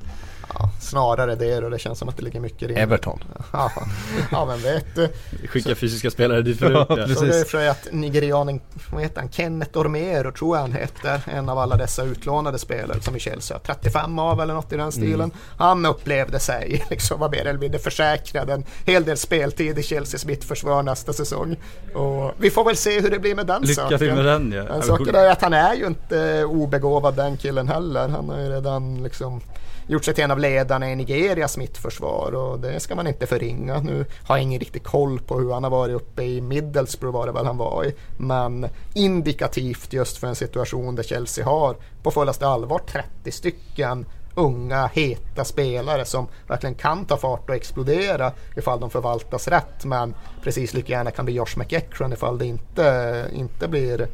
Ja, 0.55 0.71
snarare 0.81 1.35
det 1.35 1.59
och 1.65 1.71
det 1.71 1.79
känns 1.79 1.99
som 1.99 2.09
att 2.09 2.17
det 2.17 2.23
ligger 2.23 2.41
mycket 2.41 2.71
i. 2.71 2.75
Everton. 2.75 3.25
Ja, 3.53 3.73
ja 4.31 4.45
vem 4.45 4.59
vet. 4.61 4.99
eh, 4.99 5.09
skicka 5.49 5.75
fysiska 5.75 6.11
spelare 6.11 6.43
dit 6.43 6.59
förut. 6.59 6.87
Ja, 6.89 6.97
precis. 6.97 7.19
Så 7.19 7.25
det 7.25 7.41
är 7.41 7.45
för 7.45 7.69
att 7.69 7.89
nigerianen, 7.93 8.61
vad 8.93 9.03
heter 9.03 9.21
han, 9.21 9.31
Kenneth 9.31 9.79
Ormero 9.79 10.33
tror 10.33 10.57
jag 10.57 10.63
han 10.63 10.73
heter, 10.73 11.21
en 11.27 11.49
av 11.49 11.59
alla 11.59 11.77
dessa 11.77 12.05
utlånade 12.05 12.59
spelare 12.59 13.01
som 13.01 13.17
i 13.17 13.21
Chelsea 13.21 13.57
har 13.57 13.75
35 13.75 14.19
av 14.19 14.41
eller 14.41 14.55
något 14.55 14.73
i 14.73 14.77
den 14.77 14.93
stilen. 14.93 15.15
Mm. 15.15 15.31
Han 15.57 15.87
upplevde 15.87 16.39
sig, 16.41 16.85
liksom 16.91 17.21
var 17.21 17.29
mer 17.29 17.47
eller 17.47 17.59
mindre 17.59 17.79
försäkrad 17.79 18.51
en 18.51 18.65
hel 18.87 19.05
del 19.05 19.17
speltid 19.17 19.79
i 19.79 19.83
Chelseas 19.83 20.27
mittförsvar 20.27 20.83
nästa 20.83 21.13
säsong. 21.13 21.57
Och 21.95 22.33
vi 22.39 22.51
får 22.51 22.65
väl 22.65 22.77
se 22.77 23.01
hur 23.01 23.11
det 23.11 23.19
blir 23.19 23.35
med 23.35 23.47
den 23.47 23.63
Lycka 23.63 23.83
saken. 23.83 23.99
till 23.99 24.15
med 24.15 24.25
den 24.25 24.53
ja. 24.53 24.65
Men 24.65 24.83
saken 24.83 25.15
är 25.15 25.31
att 25.31 25.43
han 25.43 25.53
är 25.53 25.75
ju 25.75 25.87
inte 25.87 26.45
obegåvad 26.45 27.17
den 27.17 27.37
killen 27.37 27.69
heller. 27.69 28.09
Han 28.09 28.29
har 28.29 28.39
ju 28.41 28.49
redan 28.49 29.03
liksom 29.03 29.41
gjort 29.91 30.05
sig 30.05 30.15
till 30.15 30.25
en 30.25 30.31
av 30.31 30.39
ledarna 30.39 30.91
i 30.91 30.97
Nigerias 30.97 31.57
mittförsvar 31.57 32.35
och 32.35 32.61
det 32.61 32.81
ska 32.81 32.95
man 32.95 33.07
inte 33.07 33.27
förringa. 33.27 33.81
Nu 33.81 34.05
har 34.25 34.37
jag 34.37 34.43
ingen 34.43 34.61
riktig 34.61 34.83
koll 34.83 35.21
på 35.21 35.39
hur 35.39 35.53
han 35.53 35.65
har 35.65 35.71
varit 35.71 35.95
uppe 35.95 36.23
i 36.23 36.41
Middlesbrough 36.41 37.15
var 37.15 37.27
det 37.27 37.33
väl 37.33 37.47
han 37.47 37.57
var 37.57 37.85
i. 37.85 37.95
Men 38.17 38.67
indikativt 38.95 39.93
just 39.93 40.17
för 40.17 40.27
en 40.27 40.35
situation 40.35 40.95
där 40.95 41.03
Chelsea 41.03 41.45
har 41.45 41.77
på 42.03 42.11
fullaste 42.11 42.47
allvar 42.47 42.79
30 42.79 43.33
stycken 43.33 44.07
unga 44.35 44.87
heta 44.87 45.45
spelare 45.45 46.05
som 46.05 46.29
verkligen 46.49 46.75
kan 46.75 47.05
ta 47.05 47.17
fart 47.17 47.49
och 47.49 47.55
explodera 47.55 48.33
ifall 48.57 48.81
de 48.81 48.91
förvaltas 48.91 49.49
rätt 49.49 49.85
men 49.85 50.15
precis 50.43 50.75
lika 50.75 50.93
gärna 50.93 51.11
kan 51.11 51.25
bli 51.25 51.35
Josh 51.35 51.59
McEachran 51.59 52.13
ifall 52.13 52.39
det 52.39 52.47
inte, 52.47 53.27
inte 53.33 53.69
blir, 53.69 54.09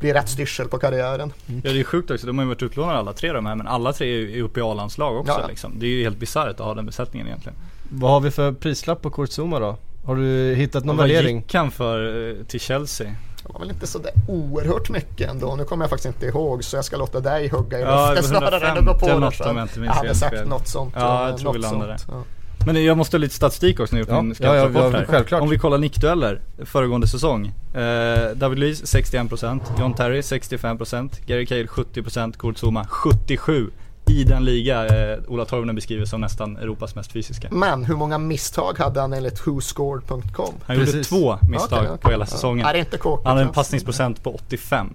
blir 0.00 0.14
rätt 0.14 0.28
styrsel 0.28 0.68
på 0.68 0.78
karriären. 0.78 1.32
Ja 1.46 1.72
det 1.72 1.80
är 1.80 1.84
sjukt 1.84 2.10
också, 2.10 2.26
de 2.26 2.38
har 2.38 2.44
ju 2.44 2.48
varit 2.48 2.62
utlånade 2.62 2.98
alla 2.98 3.12
tre 3.12 3.32
de 3.32 3.46
här 3.46 3.54
men 3.54 3.66
alla 3.66 3.92
tre 3.92 4.06
är 4.14 4.18
ju 4.28 4.42
uppe 4.42 4.60
i 4.60 4.62
A-landslag 4.62 5.16
också 5.16 5.32
Ja, 5.32 5.38
ja. 5.40 5.46
liksom. 5.48 5.72
Det 5.78 5.86
är 5.86 5.90
ju 5.90 6.02
helt 6.02 6.18
bisarrt 6.18 6.50
att 6.60 6.66
ha 6.66 6.74
den 6.74 6.86
besättningen 6.86 7.26
egentligen. 7.26 7.56
Vad 7.90 8.10
har 8.10 8.20
vi 8.20 8.30
för 8.30 8.52
prislapp 8.52 9.02
på 9.02 9.10
Kurt 9.10 9.30
Zuma 9.30 9.58
då? 9.58 9.76
Har 10.04 10.16
du 10.16 10.54
hittat 10.54 10.84
någon 10.84 10.96
Vad 10.96 11.08
värdering? 11.08 11.36
gick 11.36 11.54
han 11.54 11.70
för 11.70 12.28
eh, 12.30 12.44
till 12.44 12.60
Chelsea? 12.60 13.06
Det 13.46 13.52
var 13.52 13.60
väl 13.60 13.70
inte 13.70 13.86
så 13.86 13.98
där 13.98 14.12
oerhört 14.28 14.90
mycket 14.90 15.30
ändå. 15.30 15.56
Nu 15.56 15.64
kommer 15.64 15.84
jag 15.84 15.90
faktiskt 15.90 16.06
inte 16.14 16.26
ihåg 16.26 16.64
så 16.64 16.76
jag 16.76 16.84
ska 16.84 16.96
låta 16.96 17.20
dig 17.20 17.48
hugga 17.48 17.78
i 17.78 17.82
Ja, 17.82 18.12
luften 18.14 18.32
var 18.34 18.40
snarare 18.40 18.68
än 18.68 18.78
att 18.78 18.84
gå 18.86 18.94
på 18.94 19.06
150 19.08 19.10
eller 19.10 19.20
det. 19.20 19.20
något 19.20 19.50
om 19.50 19.56
jag 19.56 19.64
inte 19.64 19.80
minns 19.80 19.90
Jag 19.90 19.94
hade 19.96 20.14
sagt 20.14 20.46
något 20.48 20.68
sånt. 20.68 20.94
Ja, 20.96 21.20
jag 21.22 21.30
eh, 21.30 21.36
tror 21.36 21.52
vi 21.52 21.58
landade 21.58 21.98
sånt. 21.98 22.12
Ja. 22.16 22.22
Men 22.66 22.84
jag 22.84 22.96
måste 22.96 23.16
ha 23.16 23.18
lite 23.20 23.34
statistik 23.34 23.80
också 23.80 23.96
när 23.96 24.00
jag 24.02 24.08
Ja, 24.16 24.22
min 24.22 24.34
ja, 24.40 24.56
ja, 24.56 24.70
ja, 24.74 24.90
här. 24.90 25.04
självklart. 25.04 25.42
Om 25.42 25.48
vi 25.48 25.58
kollar 25.58 25.78
nickdueller 25.78 26.40
föregående 26.64 27.06
säsong. 27.08 27.46
Eh, 27.74 28.30
David 28.34 28.58
Luiz 28.58 28.82
61%, 28.94 29.60
John 29.80 29.94
Terry 29.94 30.20
65%, 30.20 31.10
Gary 31.26 31.46
Cahill 31.46 31.66
70%, 31.66 32.36
Kurt 32.38 32.58
Zuma 32.58 32.84
77% 32.84 33.70
i 34.10 34.24
den 34.24 34.44
liga 34.44 34.86
eh, 35.12 35.18
Ola 35.28 35.44
Toivonen 35.44 35.74
beskriver 35.74 36.04
som 36.04 36.20
nästan 36.20 36.56
Europas 36.56 36.94
mest 36.94 37.12
fysiska. 37.12 37.48
Men 37.50 37.84
hur 37.84 37.96
många 37.96 38.18
misstag 38.18 38.78
hade 38.78 39.00
han 39.00 39.12
enligt 39.12 39.46
whoscored.com? 39.46 40.54
Han 40.66 40.76
gjorde 40.76 40.86
Precis. 40.86 41.08
två 41.08 41.38
misstag 41.50 41.78
Okej, 41.78 41.88
okej. 41.90 41.98
på 42.02 42.10
hela 42.10 42.22
Ja. 42.22 42.26
säsongen. 42.26 42.66
Är 42.66 42.72
det 42.72 42.78
inte 42.78 42.98
kåkigt? 42.98 43.26
Han 43.26 43.30
hade 43.30 43.42
en 43.42 43.48
alltså? 43.48 43.60
passningsprocent 43.60 44.22
på 44.22 44.34
85. 44.34 44.90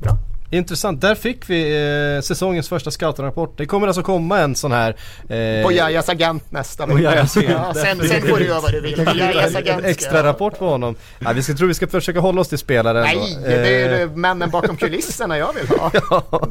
Bra. 0.00 0.16
Intressant, 0.50 1.00
där 1.00 1.14
fick 1.14 1.50
vi 1.50 1.86
eh, 2.16 2.20
säsongens 2.22 2.68
första 2.68 2.90
scoutrapport. 2.90 3.58
Det 3.58 3.66
kommer 3.66 3.86
alltså 3.86 4.02
komma 4.02 4.38
en 4.40 4.54
sån 4.54 4.72
här... 4.72 4.96
Eh, 5.28 5.64
På 5.64 5.72
Jajas 5.72 6.08
agent 6.08 6.50
nästa 6.52 6.84
agent. 6.84 7.36
ja, 7.48 7.74
sen, 7.74 8.08
sen 8.08 8.22
får 8.28 8.38
du 8.38 8.44
göra 8.46 8.60
vad 8.60 8.72
du 8.72 8.80
vill. 8.80 9.06
Jajas 9.14 9.54
agent 9.54 9.84
extra 9.84 10.22
rapport 10.22 10.58
på 10.58 10.68
honom. 10.68 10.94
Ja, 11.18 11.32
vi 11.32 11.42
ska, 11.42 11.54
tror 11.54 11.68
vi 11.68 11.74
ska 11.74 11.86
försöka 11.86 12.20
hålla 12.20 12.40
oss 12.40 12.48
till 12.48 12.58
spelaren 12.58 13.02
Nej, 13.02 13.36
då. 13.42 13.48
det 13.48 13.82
är 13.82 13.88
Eh, 14.00 14.10
männen 14.10 14.50
bakom 14.50 14.76
kulisserna 14.76 15.38
jag 15.38 15.52
vill 15.52 15.68
ha. 15.78 15.90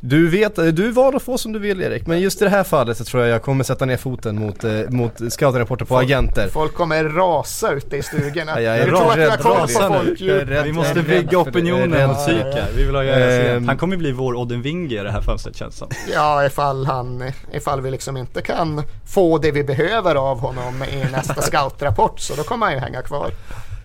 Du 0.00 0.28
vet, 0.28 0.56
du 0.56 0.90
var 0.90 1.12
att 1.16 1.22
få 1.22 1.38
som 1.38 1.52
du 1.52 1.58
vill 1.58 1.82
Erik, 1.82 2.06
men 2.06 2.20
just 2.20 2.42
i 2.42 2.44
det 2.44 2.50
här 2.50 2.64
fallet 2.64 2.96
så 2.96 3.04
tror 3.04 3.22
jag 3.22 3.34
jag 3.34 3.42
kommer 3.42 3.64
sätta 3.64 3.84
ner 3.84 3.96
foten 3.96 4.38
mot, 4.38 4.64
eh, 4.64 4.70
mot 4.88 5.32
scoutrapporter 5.32 5.84
på 5.84 5.98
agenter. 5.98 6.48
Folk 6.48 6.74
kommer 6.74 7.04
rasa 7.04 7.72
ute 7.72 7.96
i 7.96 8.02
stugorna. 8.02 8.52
Ja, 8.54 8.60
jag 8.60 8.78
är 8.78 8.84
du 8.84 8.90
tror 8.90 9.00
att 9.02 9.06
har 9.08 9.16
rädd 9.16 9.38
koll 9.40 9.60
på 9.60 9.68
folk 9.68 10.20
är 10.20 10.44
rädd 10.46 10.64
Vi 10.64 10.72
måste 10.72 10.90
är 10.90 10.94
rädd 10.94 11.04
bygga 11.06 11.38
är 11.38 11.42
opinionen 11.42 11.92
rädd 11.92 12.08
mot 12.08 12.26
det. 12.26 12.32
psyke. 12.32 12.64
Vi 12.76 12.84
vill 12.84 12.94
ha 12.94 13.02
Agent. 13.22 13.66
Han 13.66 13.76
kommer 13.78 13.96
bli 13.96 14.12
vår 14.12 14.34
Odin 14.34 14.62
Winge 14.62 14.94
i 15.00 15.02
det 15.02 15.10
här 15.10 15.20
fönstret 15.20 15.56
känns 15.56 15.76
som. 15.76 15.88
Ja, 16.14 16.46
ifall, 16.46 16.86
han, 16.86 17.24
ifall 17.52 17.80
vi 17.80 17.90
liksom 17.90 18.16
inte 18.16 18.42
kan 18.42 18.82
få 19.06 19.38
det 19.38 19.50
vi 19.50 19.64
behöver 19.64 20.14
av 20.14 20.40
honom 20.40 20.82
i 20.82 21.06
nästa 21.12 21.42
scoutrapport 21.42 22.20
så 22.20 22.34
då 22.34 22.42
kommer 22.42 22.66
han 22.66 22.74
ju 22.74 22.80
hänga 22.80 23.02
kvar. 23.02 23.30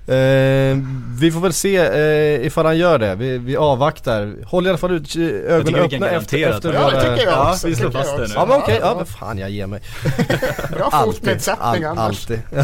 Eh, 0.08 0.78
vi 1.20 1.32
får 1.34 1.40
väl 1.40 1.54
se 1.54 1.78
eh, 1.78 2.46
ifall 2.46 2.66
han 2.66 2.78
gör 2.78 3.00
det. 3.00 3.16
Vi, 3.16 3.38
vi 3.38 3.58
avvaktar. 3.58 4.34
Håll 4.46 4.66
i 4.66 4.70
alla 4.70 4.78
fall 4.78 4.92
ut, 4.92 5.16
eh, 5.16 5.22
ögonen 5.24 5.76
öppna 5.82 6.10
efter, 6.10 6.50
efter 6.50 6.70
att- 6.74 6.76
Ja, 6.76 6.90
det 6.90 7.02
tycker 7.16 7.24
jag 7.30 7.34
Ja, 7.38 7.52
också. 7.52 7.68
vi 7.68 7.76
slår 7.76 7.92
fast 7.92 8.10
jag 8.10 8.20
det 8.20 8.28
nu. 8.28 8.34
Ja 8.36 8.46
men 8.46 8.58
okej, 8.58 8.78
ja 8.82 8.94
men 8.98 9.06
fan 9.06 9.38
jag 9.38 9.50
ger 9.50 9.68
mig. 9.68 9.82
Bra 10.78 10.92
fotnedsättning 10.92 11.84
all, 11.84 11.98
annars. 11.98 12.00
alltid. 12.30 12.42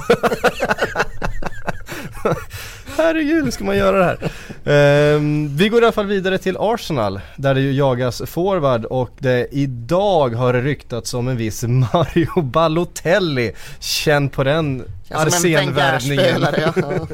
Herregud, 2.98 3.44
hur 3.44 3.52
ska 3.52 3.64
man 3.64 3.78
göra 3.78 3.98
det 3.98 4.04
här? 4.06 4.32
Ehm, 5.16 5.58
vi 5.58 5.70
går 5.70 5.82
i 5.82 5.86
alla 5.86 5.92
fall 5.92 6.06
vidare 6.06 6.38
till 6.38 6.58
Arsenal 6.60 7.20
där 7.36 7.56
det 7.56 7.62
ju 7.62 7.72
jagas 7.72 8.22
forward 8.26 8.86
och 8.86 9.12
det 9.20 9.48
idag 9.52 10.36
har 10.36 10.54
det 10.54 10.62
ryktats 10.62 11.14
om 11.14 11.28
en 11.28 11.38
viss 11.38 11.64
Mario 11.68 12.42
Balotelli. 12.42 13.52
Känn 13.80 14.30
på 14.30 14.44
den 14.44 14.84
Arsenvärvningen. 15.10 16.46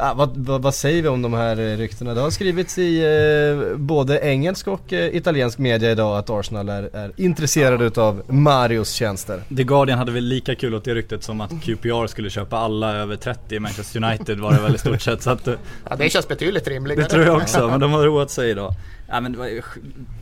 Ja, 0.00 0.14
vad, 0.14 0.36
vad, 0.36 0.62
vad 0.62 0.74
säger 0.74 1.02
vi 1.02 1.08
om 1.08 1.22
de 1.22 1.34
här 1.34 1.60
eh, 1.60 1.76
ryktena? 1.76 2.14
Det 2.14 2.20
har 2.20 2.30
skrivits 2.30 2.78
i 2.78 3.04
eh, 3.04 3.76
både 3.76 4.20
engelsk 4.20 4.68
och 4.68 4.92
eh, 4.92 5.16
italiensk 5.16 5.58
media 5.58 5.90
idag 5.90 6.18
att 6.18 6.30
Arsenal 6.30 6.68
är, 6.68 6.96
är 6.96 7.12
intresserade 7.16 7.84
utav 7.84 8.22
Marios 8.28 8.92
tjänster. 8.92 9.42
The 9.56 9.64
Guardian 9.64 9.98
hade 9.98 10.12
väl 10.12 10.24
lika 10.24 10.54
kul 10.54 10.74
åt 10.74 10.84
det 10.84 10.94
ryktet 10.94 11.22
som 11.22 11.40
att 11.40 11.50
QPR 11.50 12.06
skulle 12.06 12.30
köpa 12.30 12.58
alla 12.58 12.92
över 12.94 13.16
30 13.16 13.54
i 13.54 13.58
Manchester 13.58 14.04
United 14.04 14.40
var 14.40 14.52
det 14.52 14.60
väl 14.60 14.74
i 14.74 14.78
stort 14.78 15.02
sett 15.02 15.22
så 15.22 15.30
att 15.30 15.48
eh, 15.48 15.54
Ja, 15.90 15.96
det 15.96 16.10
känns 16.10 16.28
betydligt 16.28 16.68
rimligare. 16.68 17.02
Det 17.02 17.08
tror 17.08 17.24
jag 17.24 17.36
också, 17.36 17.68
men 17.68 17.80
de 17.80 17.92
har 17.92 18.04
roat 18.04 18.30
sig 18.30 18.50
idag. 18.50 18.74
Ja 19.08 19.20
men 19.20 19.32
det 19.32 19.38
var 19.38 19.48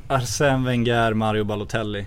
Arsène 0.09 0.67
Wenger, 0.67 1.15
Mario 1.15 1.45
Balotelli. 1.45 2.07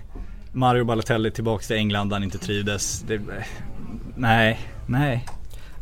Mario 0.52 0.84
Balotelli 0.84 1.30
tillbaks 1.30 1.66
till 1.66 1.76
England 1.76 2.08
där 2.08 2.16
han 2.16 2.24
inte 2.24 2.38
trivdes. 2.38 3.04
Det, 3.08 3.20
nej, 4.16 4.60
nej. 4.86 5.26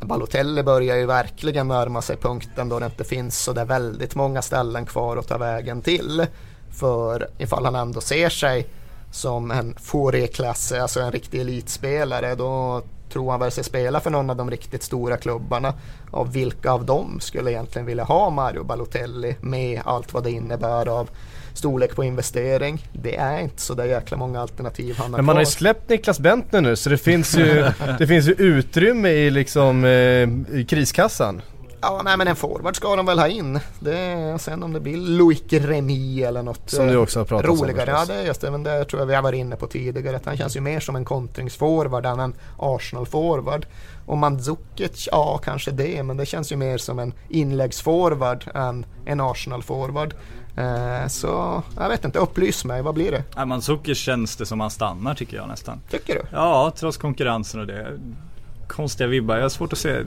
Balotelli 0.00 0.62
börjar 0.62 0.96
ju 0.96 1.06
verkligen 1.06 1.68
närma 1.68 2.02
sig 2.02 2.16
punkten 2.16 2.68
då 2.68 2.78
det 2.78 2.86
inte 2.86 3.04
finns 3.04 3.38
så 3.38 3.52
där 3.52 3.64
väldigt 3.64 4.14
många 4.14 4.42
ställen 4.42 4.86
kvar 4.86 5.16
att 5.16 5.28
ta 5.28 5.38
vägen 5.38 5.82
till. 5.82 6.26
För 6.70 7.28
ifall 7.38 7.64
han 7.64 7.74
ändå 7.74 8.00
ser 8.00 8.28
sig 8.28 8.66
som 9.10 9.50
en 9.50 9.74
Fourier-klasse, 9.80 10.82
alltså 10.82 11.00
en 11.00 11.12
riktig 11.12 11.40
elitspelare, 11.40 12.34
då 12.34 12.82
tror 13.12 13.30
han 13.30 13.40
väl 13.40 13.50
sig 13.50 13.64
spela 13.64 14.00
för 14.00 14.10
någon 14.10 14.30
av 14.30 14.36
de 14.36 14.50
riktigt 14.50 14.82
stora 14.82 15.16
klubbarna. 15.16 15.74
Och 16.10 16.36
vilka 16.36 16.72
av 16.72 16.84
dem 16.84 17.20
skulle 17.20 17.50
egentligen 17.50 17.86
vilja 17.86 18.04
ha 18.04 18.30
Mario 18.30 18.64
Balotelli 18.64 19.36
med 19.40 19.82
allt 19.84 20.14
vad 20.14 20.24
det 20.24 20.30
innebär 20.30 20.88
av 20.88 21.10
storlek 21.58 21.96
på 21.96 22.04
investering? 22.04 22.86
Det 22.92 23.16
är 23.16 23.40
inte 23.40 23.62
så 23.62 23.74
där 23.74 23.84
jäkla 23.84 24.16
många 24.16 24.40
alternativ 24.40 24.96
han 24.98 25.10
har 25.10 25.18
Men 25.18 25.24
man 25.24 25.36
har 25.36 25.42
ju 25.42 25.46
släppt 25.46 25.88
Niklas 25.88 26.20
Bentner 26.20 26.60
nu 26.60 26.76
så 26.76 26.90
det 26.90 26.98
finns 26.98 27.36
ju, 27.36 27.70
det 27.98 28.06
finns 28.06 28.28
ju 28.28 28.32
utrymme 28.32 29.08
i 29.08 29.30
liksom 29.30 29.84
eh, 29.84 29.90
i 30.58 30.66
kriskassan. 30.68 31.42
Ja, 31.80 32.02
nej 32.04 32.16
men 32.16 32.28
en 32.28 32.36
forward 32.36 32.76
ska 32.76 32.96
de 32.96 33.06
väl 33.06 33.18
ha 33.18 33.28
in. 33.28 33.60
Det, 33.80 34.36
sen 34.40 34.62
om 34.62 34.72
det 34.72 34.80
blir 34.80 34.96
Loic 34.96 35.42
Remy 35.50 36.22
eller 36.22 36.42
något 36.42 36.70
Som 36.70 36.86
du 36.86 36.92
eh, 36.92 37.00
också 37.00 37.20
har 37.20 37.24
pratat 37.24 37.50
om 37.50 37.56
roligare. 37.56 37.90
Ja, 37.90 37.96
förstås. 37.96 38.16
det 38.16 38.22
just 38.22 38.40
det. 38.40 38.50
Men 38.50 38.62
det 38.62 38.84
tror 38.84 39.02
jag 39.02 39.06
vi 39.06 39.14
har 39.14 39.22
varit 39.22 39.38
inne 39.38 39.56
på 39.56 39.66
tidigare. 39.66 40.16
Att 40.16 40.26
han 40.26 40.36
känns 40.36 40.56
ju 40.56 40.60
mer 40.60 40.80
som 40.80 40.96
en 40.96 41.04
kontringsforward 41.04 42.06
än 42.06 42.20
en 42.20 42.34
Arsenal-forward. 42.58 43.66
Och 44.06 44.18
Mandzukic, 44.18 45.08
ja 45.12 45.40
kanske 45.44 45.70
det. 45.70 46.02
Men 46.02 46.16
det 46.16 46.26
känns 46.26 46.52
ju 46.52 46.56
mer 46.56 46.78
som 46.78 46.98
en 46.98 47.14
inläggsforward 47.28 48.44
än 48.54 48.86
en 49.04 49.20
Arsenal-forward. 49.20 50.14
Eh, 50.58 51.08
så 51.08 51.62
jag 51.78 51.88
vet 51.88 52.04
inte, 52.04 52.18
upplys 52.18 52.64
mig. 52.64 52.82
Vad 52.82 52.94
blir 52.94 53.10
det? 53.10 53.24
Ja, 53.36 53.44
Mandzukic 53.44 53.98
känns 53.98 54.36
det 54.36 54.46
som 54.46 54.60
han 54.60 54.70
stannar 54.70 55.14
tycker 55.14 55.36
jag 55.36 55.48
nästan. 55.48 55.80
Tycker 55.90 56.14
du? 56.14 56.22
Ja, 56.32 56.72
trots 56.76 56.96
konkurrensen 56.96 57.60
och 57.60 57.66
det. 57.66 57.98
Konstiga 58.68 59.06
vibbar, 59.06 59.36
jag 59.36 59.42
har 59.42 59.48
svårt 59.48 59.72
att 59.72 59.78
se. 59.78 60.04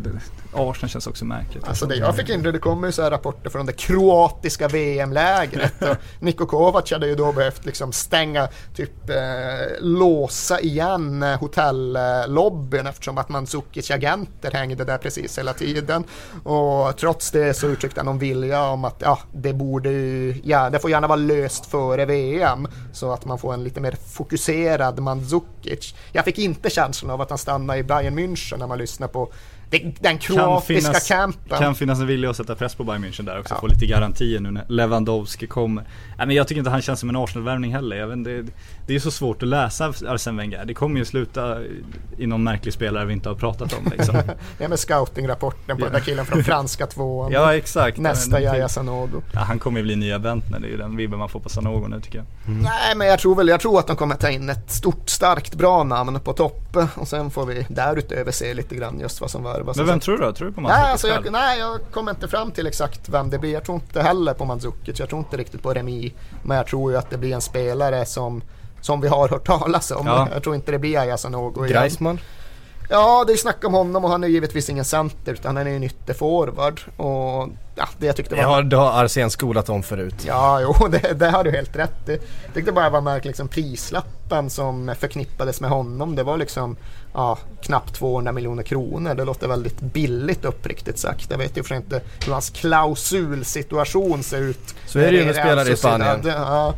Arsenal 0.53 0.89
känns 0.89 1.07
också 1.07 1.25
märkligt. 1.25 1.67
Alltså 1.67 1.85
det 1.85 1.95
jag 1.95 2.15
fick 2.15 2.29
in 2.29 2.43
det, 2.43 2.59
kommer 2.59 2.87
ju 2.87 2.91
så 2.91 3.01
här 3.01 3.11
rapporter 3.11 3.49
från 3.49 3.65
det 3.65 3.73
kroatiska 3.73 4.67
VM-lägret 4.67 5.73
Niko 6.19 6.45
Kovac 6.45 6.91
hade 6.91 7.07
ju 7.07 7.15
då 7.15 7.31
behövt 7.31 7.65
liksom 7.65 7.91
stänga, 7.91 8.47
typ 8.75 9.09
eh, 9.09 9.15
låsa 9.79 10.59
igen 10.59 11.23
eh, 11.23 11.39
hotellobbyn 11.39 12.87
eftersom 12.87 13.17
att 13.17 13.29
Mandzukic 13.29 13.91
agenter 13.91 14.51
hängde 14.51 14.85
där 14.85 14.97
precis 14.97 15.37
hela 15.37 15.53
tiden. 15.53 16.03
Och 16.43 16.97
trots 16.97 17.31
det 17.31 17.53
så 17.53 17.67
uttryckte 17.67 17.99
han 17.99 18.05
någon 18.05 18.19
vilja 18.19 18.63
om 18.63 18.85
att 18.85 18.97
ja, 18.99 19.19
det 19.33 19.53
borde 19.53 19.89
ju, 19.89 20.41
ja, 20.43 20.69
det 20.69 20.79
får 20.79 20.91
gärna 20.91 21.07
vara 21.07 21.19
löst 21.19 21.65
före 21.65 22.05
VM 22.05 22.67
så 22.93 23.11
att 23.11 23.25
man 23.25 23.37
får 23.37 23.53
en 23.53 23.63
lite 23.63 23.79
mer 23.79 23.95
fokuserad 24.07 24.99
Mandzukic. 24.99 25.95
Jag 26.11 26.25
fick 26.25 26.37
inte 26.37 26.69
känslan 26.69 27.11
av 27.11 27.21
att 27.21 27.29
han 27.29 27.37
stannar 27.37 27.75
i 27.75 27.83
Bayern 27.83 28.19
München 28.19 28.50
när 28.57 28.67
man 28.67 28.77
lyssnar 28.77 29.07
på 29.07 29.31
den 29.99 30.17
kroatiska 30.17 30.99
campen. 31.15 31.57
kan 31.59 31.75
finnas 31.75 31.99
en 31.99 32.07
vilja 32.07 32.29
att 32.29 32.37
sätta 32.37 32.55
press 32.55 32.75
på 32.75 32.83
Bayern 32.83 33.05
München 33.05 33.25
där 33.25 33.39
också. 33.39 33.53
Ja. 33.53 33.59
Få 33.59 33.67
lite 33.67 33.85
garantier 33.85 34.39
nu 34.39 34.51
när 34.51 34.65
Lewandowski 34.67 35.47
kommer. 35.47 35.83
Nej, 36.17 36.27
men 36.27 36.35
jag 36.35 36.47
tycker 36.47 36.59
inte 36.59 36.71
han 36.71 36.81
känns 36.81 36.99
som 36.99 37.09
en 37.09 37.15
Arsenal-värvning 37.15 37.73
heller. 37.73 37.95
Jag 37.95 38.07
vet, 38.07 38.23
det, 38.23 38.45
det 38.87 38.95
är 38.95 38.99
så 38.99 39.11
svårt 39.11 39.43
att 39.43 39.49
läsa 39.49 39.93
Arsene 40.07 40.37
Wenger. 40.37 40.65
Det 40.65 40.73
kommer 40.73 40.99
ju 40.99 41.05
sluta 41.05 41.57
i 42.17 42.27
någon 42.27 42.43
märklig 42.43 42.73
spelare 42.73 43.05
vi 43.05 43.13
inte 43.13 43.29
har 43.29 43.35
pratat 43.35 43.73
om 43.73 43.91
liksom. 43.91 44.15
Är 44.59 44.67
med 44.67 44.79
scoutingrapporten 44.79 45.77
på 45.77 45.81
Ja. 45.81 45.85
den 45.85 45.93
där 45.93 45.99
killen 45.99 46.25
från 46.25 46.43
franska 46.43 46.87
tvåan. 46.87 47.31
ja 47.31 47.55
exakt. 47.55 47.97
Nästa 47.97 48.31
Men- 48.31 48.43
Yahya 48.43 48.69
Sanogo. 48.69 49.21
Ja, 49.33 49.39
han 49.39 49.59
kommer 49.59 49.79
ju 49.79 49.83
bli 49.83 49.95
nya 49.95 50.19
Bentner, 50.19 50.59
det 50.59 50.67
är 50.67 50.71
ju 50.71 50.77
den 50.77 50.95
vibben 50.97 51.19
man 51.19 51.29
får 51.29 51.39
på 51.39 51.49
Sanogo 51.49 51.87
nu 51.87 52.01
tycker 52.01 52.17
jag. 52.17 52.27
Nej 52.63 52.95
men 52.95 53.07
jag 53.07 53.19
tror 53.19 53.35
väl, 53.35 53.47
jag 53.47 53.59
tror 53.59 53.79
att 53.79 53.87
de 53.87 53.95
kommer 53.95 54.15
ta 54.15 54.29
in 54.29 54.49
ett 54.49 54.71
stort, 54.71 55.09
starkt, 55.09 55.55
bra 55.55 55.83
namn 55.83 56.19
på 56.19 56.33
topp. 56.33 56.77
Och 56.95 57.07
sen 57.07 57.31
får 57.31 57.45
vi 57.45 57.65
därutöver 57.69 58.31
se 58.31 58.53
lite 58.53 58.75
grann 58.75 58.99
just 58.99 59.21
vad 59.21 59.31
som 59.31 59.43
värvas. 59.63 59.77
Men 59.77 59.85
vem 59.85 59.99
tror 59.99 60.17
du 60.17 60.23
då? 60.25 60.33
Tror 60.33 60.47
du 60.47 60.53
på 60.53 60.61
Nej, 60.61 60.69
Mandzukic 60.69 60.91
alltså 60.91 61.07
själv? 61.07 61.25
jag, 61.25 61.31
nej, 61.31 61.59
jag 61.59 61.79
kommer 61.91 62.11
inte 62.11 62.27
fram 62.27 62.51
till 62.51 62.67
exakt 62.67 63.09
vem 63.09 63.29
det 63.29 63.39
blir. 63.39 63.53
Jag 63.53 63.63
tror 63.63 63.75
inte 63.75 64.01
heller 64.01 64.33
på 64.33 64.45
Mandzukic. 64.45 64.99
Jag 64.99 65.09
tror 65.09 65.19
inte 65.19 65.37
riktigt 65.37 65.63
på 65.63 65.73
Remi. 65.73 66.13
Men 66.43 66.57
jag 66.57 66.67
tror 66.67 66.91
ju 66.91 66.97
att 66.97 67.09
det 67.09 67.17
blir 67.17 67.33
en 67.33 67.41
spelare 67.41 68.05
som, 68.05 68.41
som 68.81 69.01
vi 69.01 69.07
har 69.07 69.29
hört 69.29 69.47
talas 69.47 69.91
om. 69.91 70.07
Ja. 70.07 70.27
Jag 70.33 70.43
tror 70.43 70.55
inte 70.55 70.71
det 70.71 70.79
blir 70.79 70.91
Yahya 70.91 71.17
Sanogo 71.17 71.65
igen. 71.65 71.81
Greisman? 71.81 72.19
Ja, 72.91 73.23
det 73.27 73.33
är 73.33 73.37
snack 73.37 73.63
om 73.63 73.73
honom 73.73 74.05
och 74.05 74.11
han 74.11 74.23
är 74.23 74.27
givetvis 74.27 74.69
ingen 74.69 74.85
center 74.85 75.33
utan 75.33 75.57
han 75.57 75.67
är 75.67 75.71
en 75.71 75.83
ytterforward. 75.83 76.81
Och 76.97 77.49
ja, 77.75 77.87
det 77.97 78.05
jag 78.05 78.15
tyckte 78.15 78.35
var... 78.35 78.43
Har, 78.43 78.63
det 78.63 78.75
har 78.75 79.03
Arsén 79.03 79.29
skolat 79.29 79.69
om 79.69 79.83
förut. 79.83 80.15
Ja, 80.27 80.61
jo, 80.61 80.87
det, 80.91 81.13
det 81.13 81.29
har 81.29 81.43
du 81.43 81.51
helt 81.51 81.75
rätt 81.75 82.09
i. 82.09 82.11
Jag 82.45 82.53
tyckte 82.53 82.71
bara 82.71 82.89
var 82.89 83.01
märkligt 83.01 83.25
liksom 83.25 83.47
prislappen 83.47 84.49
som 84.49 84.95
förknippades 84.99 85.61
med 85.61 85.69
honom. 85.69 86.15
Det 86.15 86.23
var 86.23 86.37
liksom 86.37 86.75
ja, 87.13 87.37
knappt 87.61 87.95
200 87.95 88.31
miljoner 88.31 88.63
kronor. 88.63 89.13
Det 89.15 89.25
låter 89.25 89.47
väldigt 89.47 89.79
billigt 89.79 90.45
uppriktigt 90.45 90.99
sagt. 90.99 91.31
Jag 91.31 91.37
vet 91.37 91.57
ju 91.57 91.63
för 91.63 91.75
inte 91.75 92.01
hur 92.25 92.33
hans 92.33 92.49
klausulsituation 92.49 94.23
ser 94.23 94.41
ut. 94.41 94.75
Så 94.85 94.99
är 94.99 95.11
det 95.11 95.17
ju 95.17 95.25
med 95.25 95.35
spelare 95.35 95.69
i 95.69 95.75
Sociedad. 95.75 96.19
Spanien. 96.19 96.41
Ja, 96.41 96.73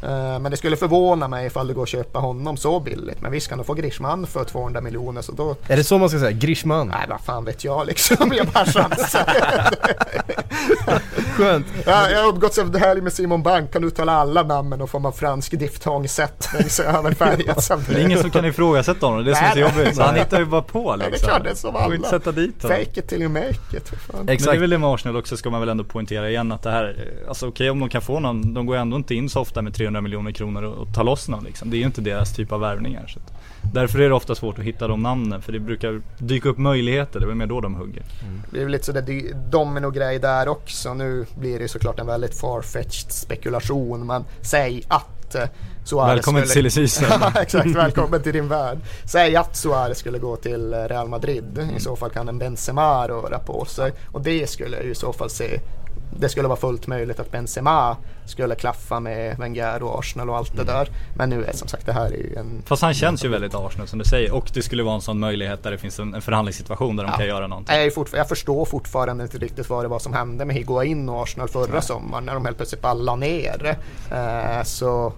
men 0.00 0.50
det 0.50 0.56
skulle 0.56 0.76
förvåna 0.76 1.28
mig 1.28 1.46
ifall 1.46 1.66
det 1.68 1.74
går 1.74 1.82
att 1.82 1.88
köpa 1.88 2.18
honom 2.18 2.56
så 2.56 2.80
billigt. 2.80 3.20
Men 3.20 3.32
visst 3.32 3.48
kan 3.48 3.58
du 3.58 3.64
få 3.64 3.74
Griezmann 3.74 4.26
för 4.26 4.44
200 4.44 4.80
miljoner 4.80 5.22
så 5.22 5.32
då 5.32 5.56
Är 5.68 5.76
det 5.76 5.84
så 5.84 5.98
man 5.98 6.08
ska 6.08 6.18
säga? 6.18 6.30
Grishman? 6.32 6.88
Nej, 6.88 7.06
vad 7.08 7.20
fan 7.20 7.44
vet 7.44 7.64
jag 7.64 7.86
liksom. 7.86 8.32
Jag 8.36 8.46
bara 8.46 8.64
chansar. 8.64 9.24
Skönt. 11.36 11.66
Ja, 11.86 12.10
jag 12.10 12.22
har 12.22 12.28
umgåtts 12.28 12.58
av 12.58 12.70
det 12.70 12.78
här 12.78 12.96
med 13.00 13.12
Simon 13.12 13.42
Bank, 13.42 13.72
kan 13.72 13.84
uttala 13.84 14.12
alla 14.12 14.42
namnen 14.42 14.80
och 14.80 14.90
får 14.90 15.00
man 15.00 15.12
fransk 15.12 15.58
diftongsättning 15.58 16.64
så 16.70 16.82
jag 16.82 17.02
väl 17.02 17.14
färgats 17.14 17.70
av 17.70 17.84
Det 17.88 17.94
är 18.00 18.04
ingen 18.04 18.18
som 18.20 18.30
kan 18.30 18.44
ifrågasätta 18.44 19.06
honom, 19.06 19.24
det 19.24 19.30
är 19.30 19.32
det 19.32 19.36
som 19.36 19.46
är 19.46 19.50
så 19.50 19.56
Nej, 19.58 19.64
nej. 19.74 19.78
jobbigt. 19.80 19.96
Så 19.96 20.02
han 20.02 20.14
hittar 20.14 20.38
ju 20.38 20.44
bara 20.44 20.62
på 20.62 20.84
Ja, 20.92 20.96
det 20.96 21.04
är 21.04 21.10
liksom. 21.10 21.28
klart, 21.28 21.44
det 21.44 21.50
är 21.50 21.54
som 21.54 21.72
Får 21.72 21.94
inte 21.94 22.08
alla. 22.08 22.18
sätta 22.18 22.32
dit 22.32 22.62
honom. 22.62 22.78
Fake 22.78 23.00
it 23.00 23.08
till 23.08 23.20
you 23.22 23.28
make 23.32 23.48
it. 23.76 23.88
fan. 23.88 23.98
Men 24.16 24.26
det 24.26 24.32
är 24.32 24.34
Exakt. 24.34 24.60
väl 24.60 24.70
det 24.70 24.78
med 24.78 24.88
Arsenal 24.90 25.16
också 25.16 25.36
ska 25.36 25.50
man 25.50 25.60
väl 25.60 25.68
ändå 25.68 25.84
poängtera 25.84 26.30
igen 26.30 26.52
att 26.52 26.62
det 26.62 26.70
här, 26.70 26.96
eh, 27.22 27.28
alltså 27.28 27.48
okej 27.48 27.70
om 27.70 27.80
de 27.80 27.88
kan 27.88 28.02
få 28.02 28.20
någon, 28.20 28.54
de 28.54 28.66
går 28.66 28.76
ändå 28.76 28.96
inte 28.96 29.14
in 29.14 29.28
så 29.28 29.40
ofta 29.40 29.62
med 29.62 29.74
300 29.88 30.00
miljoner 30.00 30.32
kronor 30.32 30.62
och, 30.62 30.94
ta 30.94 31.02
loss 31.02 31.28
någon 31.28 31.44
liksom. 31.44 31.70
Det 31.70 31.76
är 31.76 31.78
ju 31.78 31.86
inte 31.86 32.00
deras 32.00 32.36
typ 32.36 32.52
av 32.52 32.60
värvningar. 32.60 33.06
Så 33.06 33.18
att, 33.18 33.32
därför 33.74 33.98
är 33.98 34.08
det 34.08 34.14
ofta 34.14 34.34
svårt 34.34 34.58
att 34.58 34.64
hitta 34.64 34.88
de 34.88 35.02
namnen 35.02 35.42
för 35.42 35.52
det 35.52 35.60
brukar 35.60 36.02
dyka 36.18 36.48
upp 36.48 36.58
möjligheter, 36.58 37.20
det 37.20 37.26
är 37.26 37.34
mer 37.34 37.46
då 37.46 37.60
de 37.60 37.74
hugger. 37.74 38.02
Det 38.50 38.58
är 38.58 38.64
väl 38.64 38.72
lite 38.72 38.84
sådär 38.84 39.22
domino-grej 39.50 40.18
där 40.18 40.48
också. 40.48 40.94
Nu 40.94 41.26
blir 41.38 41.58
det 41.58 41.68
såklart 41.68 42.00
en 42.00 42.06
väldigt 42.06 42.40
farfetched 42.40 43.12
spekulation. 43.12 44.06
Men 44.06 44.24
säg 44.40 44.82
att 44.88 45.34
eh, 45.34 45.44
Suarez 45.84 46.16
Välkommen 46.16 46.42
till 46.42 46.50
skulle... 46.50 46.70
silly 46.70 46.88
season. 46.88 47.18
Ja, 47.34 47.40
Exakt, 47.42 47.66
välkommen 47.66 48.22
till 48.22 48.32
din 48.32 48.48
värld. 48.48 48.78
Säg 49.04 49.36
att 49.36 49.56
Suarez 49.56 49.98
skulle 49.98 50.18
gå 50.18 50.36
till 50.36 50.72
eh, 50.72 50.78
Real 50.78 51.08
Madrid. 51.08 51.70
I 51.76 51.80
så 51.80 51.96
fall 51.96 52.10
kan 52.10 52.28
en 52.28 52.38
Benzema 52.38 53.08
röra 53.08 53.38
på 53.38 53.64
sig. 53.64 53.92
Och 54.12 54.22
det 54.22 54.50
skulle 54.50 54.82
ju 54.82 54.90
i 54.90 54.94
så 54.94 55.12
fall 55.12 55.30
se 55.30 55.60
det 56.16 56.28
skulle 56.28 56.48
vara 56.48 56.58
fullt 56.58 56.86
möjligt 56.86 57.20
att 57.20 57.30
Benzema 57.30 57.96
skulle 58.26 58.54
klaffa 58.54 59.00
med 59.00 59.38
Wenger 59.38 59.82
och 59.82 59.98
Arsenal 59.98 60.30
och 60.30 60.36
allt 60.36 60.56
det 60.56 60.64
där. 60.64 60.88
Men 61.16 61.30
nu 61.30 61.44
är 61.44 61.52
som 61.52 61.68
sagt 61.68 61.86
det 61.86 61.92
här 61.92 62.06
är 62.06 62.10
ju 62.16 62.34
en... 62.36 62.62
Fast 62.66 62.82
han 62.82 62.94
känns 62.94 63.24
ju 63.24 63.28
väldigt 63.28 63.54
Arsenal 63.54 63.88
som 63.88 63.98
du 63.98 64.04
säger 64.04 64.32
och 64.34 64.50
det 64.54 64.62
skulle 64.62 64.82
vara 64.82 64.94
en 64.94 65.00
sån 65.00 65.18
möjlighet 65.18 65.62
där 65.62 65.70
det 65.70 65.78
finns 65.78 65.98
en, 65.98 66.14
en 66.14 66.22
förhandlingssituation 66.22 66.96
där 66.96 67.04
de 67.04 67.12
kan 67.12 67.26
göra 67.26 67.46
någonting. 67.46 67.76
Jag, 67.76 67.92
fortfar- 67.94 68.16
jag 68.16 68.28
förstår 68.28 68.64
fortfarande 68.64 69.24
inte 69.24 69.38
riktigt 69.38 69.70
vad 69.70 69.84
det 69.84 69.88
var 69.88 69.98
som 69.98 70.12
hände 70.14 70.44
med 70.44 70.56
Higuain 70.56 71.08
och 71.08 71.22
Arsenal 71.22 71.48
förra 71.48 71.82
sommaren 71.82 72.24
när 72.24 72.34
de 72.34 72.44
helt 72.44 72.56
plötsligt 72.56 72.82
bara 72.82 72.94
la 72.94 73.16
ner. 73.16 73.76
Eh, 74.10 74.62
så 74.64 75.12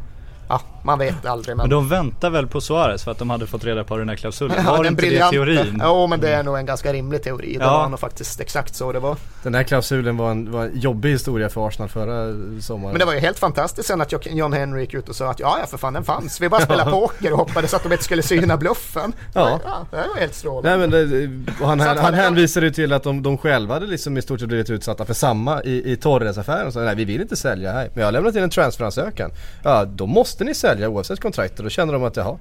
ja, 0.49 0.61
man 0.83 0.99
vet 0.99 1.27
aldrig. 1.27 1.57
Men 1.57 1.71
de 1.71 1.89
väntar 1.89 2.31
väl 2.31 2.47
på 2.47 2.61
Suarez 2.61 3.05
för 3.05 3.11
att 3.11 3.19
de 3.19 3.31
hade 3.31 3.47
fått 3.47 3.65
reda 3.65 3.85
på 3.85 3.97
den 3.97 4.09
här 4.09 4.17
klausulen? 4.17 4.57
Ja, 4.67 4.71
Var 4.77 4.85
den 4.85 4.93
inte 4.93 5.07
det 5.11 5.31
teorin? 5.31 5.83
Jo 5.85 6.07
men 6.07 6.21
det 6.21 6.29
är 6.35 6.43
nog 6.43 6.59
en 6.59 6.67
ganska 6.67 6.93
rimlig 6.93 7.23
teori. 7.23 7.57
Det 7.59 7.65
Ja. 7.65 7.71
var 7.79 7.89
nog 7.89 8.01
faktiskt 8.01 8.41
exakt 8.41 8.75
så 8.75 8.93
det 8.93 8.99
var. 9.01 9.17
Den 9.43 9.55
här 9.55 9.63
klausulen 9.63 10.17
var 10.17 10.31
en, 10.31 10.53
var 10.53 10.65
en 10.65 10.79
jobbig 10.81 11.11
historia 11.11 11.49
för 11.49 11.67
Arsenal 11.69 11.89
förra 11.89 12.35
sommaren. 12.61 12.93
Men 12.93 12.99
det 12.99 13.05
var 13.05 13.13
ju 13.15 13.21
helt 13.21 13.39
fantastiskt 13.39 13.89
sen 13.89 14.01
att 14.01 14.27
John 14.27 14.53
Henry 14.53 14.81
gick 14.81 14.95
ut 14.95 15.09
och 15.09 15.17
sa 15.17 15.31
att 15.31 15.41
ja, 15.41 15.57
ja 15.61 15.67
för 15.67 15.79
fan 15.79 15.93
den 15.93 16.05
fanns. 16.05 16.41
Vi 16.41 16.49
bara 16.49 16.61
spelade 16.61 16.91
poker 16.91 17.33
och 17.33 17.39
hoppades 17.39 17.75
att 17.75 17.83
de 17.83 17.93
inte 17.93 18.05
skulle 18.05 18.23
syna 18.23 18.57
bluffen. 18.57 19.13
Ja. 19.35 19.61
ja 19.65 19.87
det 19.91 19.97
var 20.15 20.21
helt 20.21 20.35
strålande. 20.35 20.77
Nej 20.77 20.79
men 20.79 20.91
det, 20.91 21.63
och 21.63 21.69
han, 21.69 21.81
han, 21.81 21.99
han 21.99 22.15
hänvisade 22.15 22.67
ju 22.67 22.73
till 22.73 22.93
att 22.93 23.03
de, 23.03 23.23
de 23.23 23.39
själva 23.39 23.75
hade 23.75 23.87
liksom 23.87 24.17
i 24.19 24.23
stort 24.23 24.41
sett 24.41 24.49
blivit 24.49 24.71
utsatta 24.71 25.05
för 25.05 25.15
samma 25.15 25.63
i, 25.63 25.93
i 25.93 25.97
Torres-affären. 25.97 26.73
nej 26.75 26.95
vi 26.97 27.05
vill 27.05 27.21
inte 27.21 27.37
sälja 27.37 27.73
här. 27.73 27.91
Men 27.95 28.01
jag 28.01 28.07
har 28.07 28.13
lämnat 28.13 28.37
in 28.37 28.43
en 28.43 28.51
transferansökan. 28.51 29.31
Ja 29.65 29.85
då 29.85 30.07
måste 30.07 30.45
ni 30.45 30.55
sälja 30.55 30.70
oavsett 30.79 31.21
kontrakt. 31.21 31.59
Och 31.59 31.65
då 31.65 31.71
känner 31.71 31.93
de 31.93 32.05
att 32.05 32.17
jaha. 32.17 32.39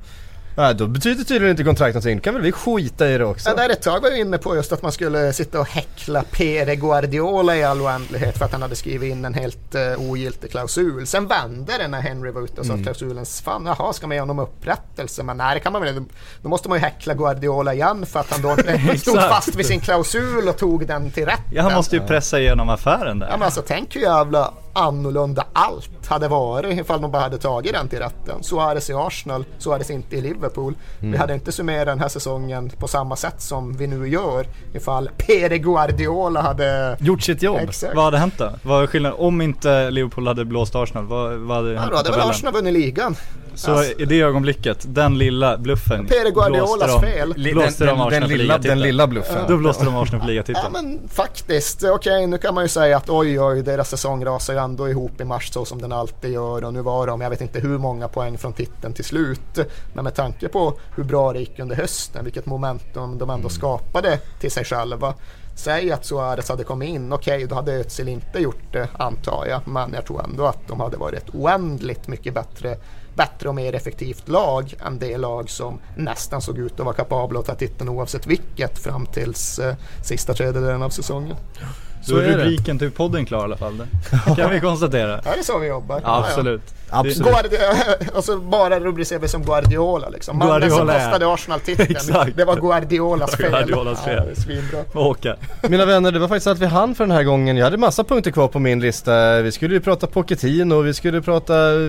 Ja, 0.56 0.74
då 0.74 0.88
betyder 0.88 1.24
tydligen 1.24 1.52
inte 1.52 1.64
kontrakt 1.64 1.94
någonting. 1.94 2.18
Då 2.18 2.22
kan 2.22 2.34
väl 2.34 2.44
vi 2.44 2.52
skita 2.52 3.10
i 3.10 3.18
det 3.18 3.26
också. 3.26 3.50
Ja, 3.50 3.56
där 3.56 3.70
ett 3.70 3.82
tag 3.82 4.02
var 4.02 4.10
jag 4.10 4.20
inne 4.20 4.38
på 4.38 4.56
just 4.56 4.72
att 4.72 4.82
man 4.82 4.92
skulle 4.92 5.34
sitta 5.34 5.60
och 5.60 5.68
häckla 5.68 6.24
Pere 6.32 6.76
Guardiola 6.76 7.56
i 7.56 7.64
all 7.64 7.82
oändlighet 7.82 8.38
för 8.38 8.46
att 8.46 8.52
han 8.52 8.62
hade 8.62 8.76
skrivit 8.76 9.12
in 9.12 9.26
en 9.26 9.34
helt 9.34 9.76
uh, 9.76 10.10
ogiltig 10.10 10.52
klausul. 10.52 11.08
Sen 11.08 11.28
vände 11.28 11.78
det 11.78 11.88
när 11.88 12.02
Henry 12.02 12.32
var 12.32 12.42
ute 12.42 12.62
och 12.62 12.68
sa 12.68 12.74
att 12.74 12.84
klausulen 12.84 13.26
fan 13.26 13.66
jaha 13.66 13.94
ska 13.94 14.08
man 14.08 14.16
ge 14.16 14.22
honom 14.22 14.40
upprättelse? 14.40 15.24
Men 15.24 15.38
nej 15.38 15.56
det 15.56 15.60
kan 15.60 15.74
man 15.74 15.82
väl 15.82 15.98
inte. 15.98 16.14
Då 16.42 16.50
måste 16.50 16.70
man 16.70 16.78
ju 16.78 16.82
häckla 16.82 17.14
Guardiola 17.14 17.74
igen 17.74 18.06
för 18.06 18.20
att 18.20 18.32
han 18.32 18.42
då 18.42 18.56
stod 18.98 19.16
fast 19.16 19.56
vid 19.56 19.66
sin 19.66 19.80
klausul 19.80 20.48
och 20.48 20.58
tog 20.58 20.88
den 20.88 21.12
till 21.12 21.26
rätten. 21.26 21.46
Ja 21.52 21.64
han 21.64 21.74
måste 21.74 21.96
ju 21.96 22.02
pressa 22.02 22.40
igenom 22.40 22.70
affären 22.70 23.20
där. 23.20 23.28
Ja 23.28 23.38
men 23.38 23.46
alltså 23.46 23.64
tänk 23.68 23.96
hur 23.96 24.02
jävla 24.02 24.54
annorlunda 24.80 25.46
allt 25.54 26.08
hade 26.08 26.28
varit 26.28 26.80
ifall 26.80 27.02
de 27.02 27.12
bara 27.12 27.22
hade 27.22 27.38
tagit 27.38 27.74
den 27.74 27.88
till 27.88 28.00
rätten. 28.00 28.44
Suarez 28.44 28.90
i 28.90 28.94
Arsenal, 28.94 29.46
Suarez 29.58 29.90
inte 29.92 30.16
i 30.16 30.22
Liverpool. 30.22 30.74
Vi 31.00 31.18
hade 31.18 31.34
inte 31.34 31.52
summerat 31.52 31.86
den 31.88 32.00
här 32.00 32.08
säsongen 32.08 32.70
på 32.70 32.88
samma 32.88 33.16
sätt 33.16 33.42
som 33.42 33.74
vi 33.74 33.88
nu 33.88 34.08
gör 34.10 34.46
ifall 34.74 35.10
Pere 35.18 35.58
Guardiola 35.58 36.42
hade... 36.42 36.98
Gjort 37.00 37.22
sitt 37.22 37.42
jobb. 37.44 37.60
Exakt. 37.60 37.96
Vad 37.96 38.06
hade 38.06 38.18
hänt 38.18 38.34
då? 38.38 38.52
Vad 38.64 38.84
är 38.84 38.88
skillnaden? 38.88 39.20
Om 39.20 39.42
inte 39.42 39.92
Liverpool 39.92 40.28
hade 40.28 40.46
blåst 40.46 40.76
Arsenal, 40.76 41.06
vad, 41.06 41.38
vad 41.38 41.58
hade 41.58 41.74
Ja, 41.74 41.80
hänt 41.80 41.92
då 41.92 41.98
hade 41.98 42.12
väl? 42.12 42.20
Arsenal 42.30 42.54
vunnit 42.54 42.74
ligan. 42.74 43.16
Så 43.60 43.72
Alltså. 43.72 44.02
i 44.02 44.06
det 44.06 44.22
ögonblicket, 44.22 44.86
den 44.88 45.18
lilla 45.18 45.58
bluffen 45.58 46.08
Pere 46.08 46.32
Guardiolas 46.32 47.02
fel. 47.02 47.34
Blåste 47.34 47.86
den, 47.86 47.98
de 47.98 48.10
den, 48.10 48.10
den, 48.10 48.24
Arsenal 48.24 48.30
för 48.30 48.38
lilla, 48.38 48.58
den 48.58 48.80
lilla 48.80 49.08
bluffen. 49.08 49.46
Då 49.48 49.58
blåste 49.58 49.86
de 49.86 49.96
Arsenal 49.96 50.22
för 50.22 50.28
Ja 50.28 50.32
ligatiteln. 50.32 50.72
men 50.74 51.08
faktiskt, 51.08 51.84
okej 51.84 52.28
nu 52.28 52.38
kan 52.38 52.54
man 52.56 52.64
ju 52.64 52.68
säga 52.68 52.98
att 52.98 53.10
oj 53.10 53.40
oj 53.42 53.62
deras 53.64 53.90
säsong 53.90 54.26
rasar 54.26 54.54
ju 54.54 54.60
ändå 54.60 54.90
ihop 54.90 55.22
i 55.22 55.24
mars 55.24 55.54
så 55.54 55.66
som 55.66 55.82
den 55.82 55.92
alltid 55.92 56.32
gör 56.32 56.64
och 56.64 56.74
nu 56.74 56.82
var 56.82 57.08
de, 57.08 57.22
jag 57.22 57.30
vet 57.30 57.42
inte 57.42 57.60
hur 57.60 57.78
många 57.78 58.08
poäng 58.08 58.38
från 58.38 58.54
titeln 58.54 58.94
till 58.94 59.06
slut. 59.06 59.60
Men 59.94 60.04
med 60.04 60.16
tanke 60.16 60.48
på 60.48 60.74
hur 60.96 61.04
bra 61.04 61.34
det 61.34 61.40
gick 61.40 61.60
under 61.60 61.76
hösten, 61.76 62.24
vilket 62.24 62.46
momentum 62.46 63.18
de 63.18 63.30
ändå 63.30 63.50
skapade 63.50 64.18
till 64.40 64.52
sig 64.52 64.66
själva. 64.66 65.14
Säg 65.56 65.92
att 65.92 66.06
Suarez 66.06 66.50
hade 66.50 66.64
kommit 66.64 66.90
in, 66.90 67.14
okej 67.14 67.46
då 67.48 67.56
hade 67.56 67.74
Özil 67.74 68.08
inte 68.08 68.40
gjort 68.40 68.74
det 68.74 68.88
antar 68.98 69.46
jag. 69.50 69.62
Men 69.68 69.94
jag 69.94 70.06
tror 70.06 70.24
ändå 70.24 70.46
att 70.46 70.68
de 70.68 70.80
hade 70.80 70.98
varit 70.98 71.18
ett 71.20 71.36
oändligt 71.36 72.08
mycket 72.08 72.34
bättre 72.34 72.78
bättre 73.16 73.50
och 73.50 73.56
mer 73.56 73.76
effektivt 73.76 74.28
lag 74.30 74.74
än 74.86 75.00
det 75.00 75.18
lag 75.18 75.50
som 75.50 75.80
nästan 75.96 76.42
såg 76.42 76.58
ut 76.60 76.74
att 76.80 76.86
vara 76.86 76.96
kapabla 76.96 77.40
att 77.40 77.46
ta 77.46 77.56
titeln 77.56 77.90
oavsett 77.90 78.28
vilket 78.28 78.80
fram 78.80 79.06
tills 79.06 79.60
eh, 79.60 79.76
sista 80.04 80.34
tredjedelen 80.34 80.82
av 80.84 80.90
säsongen. 80.90 81.36
Så 82.04 82.10
Så 82.12 82.18
är 82.18 82.24
är 82.24 82.28
det. 82.28 82.44
rubriken 82.44 82.80
till 82.80 82.92
podden 82.92 83.26
klar 83.26 83.40
i 83.40 83.44
alla 83.44 83.58
fall. 83.58 83.78
Det 83.78 84.36
kan 84.36 84.52
vi 84.52 84.60
konstatera. 84.60 85.22
Ja, 85.26 85.32
det 85.34 85.40
är 85.40 85.44
så 85.44 85.60
vi 85.60 85.68
jobbar. 85.68 86.02
Ja, 86.04 86.26
absolut. 86.26 86.76
Absolut. 86.92 88.12
Och 88.14 88.24
så 88.24 88.38
bara 88.38 88.80
rubricerar 88.80 89.20
vi 89.20 89.28
som 89.28 89.44
Guardiola 89.44 90.10
liksom. 90.10 90.38
Mannen 90.38 90.52
som 90.52 90.70
Guardiola, 90.70 90.94
ja. 90.94 91.00
kostade 91.00 91.34
Arsenal 91.34 91.60
titeln. 91.60 91.92
Exakt. 91.92 92.38
Det 92.38 92.46
var 92.46 92.56
Guardiolas 92.56 93.36
fel. 93.36 93.50
Guardiolas 93.52 94.04
fel. 94.04 94.24
Ja, 94.36 94.42
svinbra. 94.44 94.80
Åka. 94.94 95.36
Mina 95.70 95.86
vänner, 95.86 96.12
det 96.12 96.20
var 96.20 96.28
faktiskt 96.28 96.48
allt 96.48 96.60
vi 96.60 96.66
hann 96.66 96.96
för 96.96 97.04
den 97.04 97.12
här 97.16 97.24
gången. 97.24 97.58
Jag 97.58 97.64
hade 97.66 97.78
massa 97.78 98.04
punkter 98.04 98.32
kvar 98.32 98.48
på 98.48 98.60
min 98.60 98.80
lista. 98.80 99.42
Vi 99.42 99.52
skulle 99.52 99.74
ju 99.74 99.80
prata 99.80 100.08
Pochettino, 100.08 100.82
vi 100.82 100.94
skulle 100.94 101.22
prata 101.22 101.54
eh, 101.74 101.80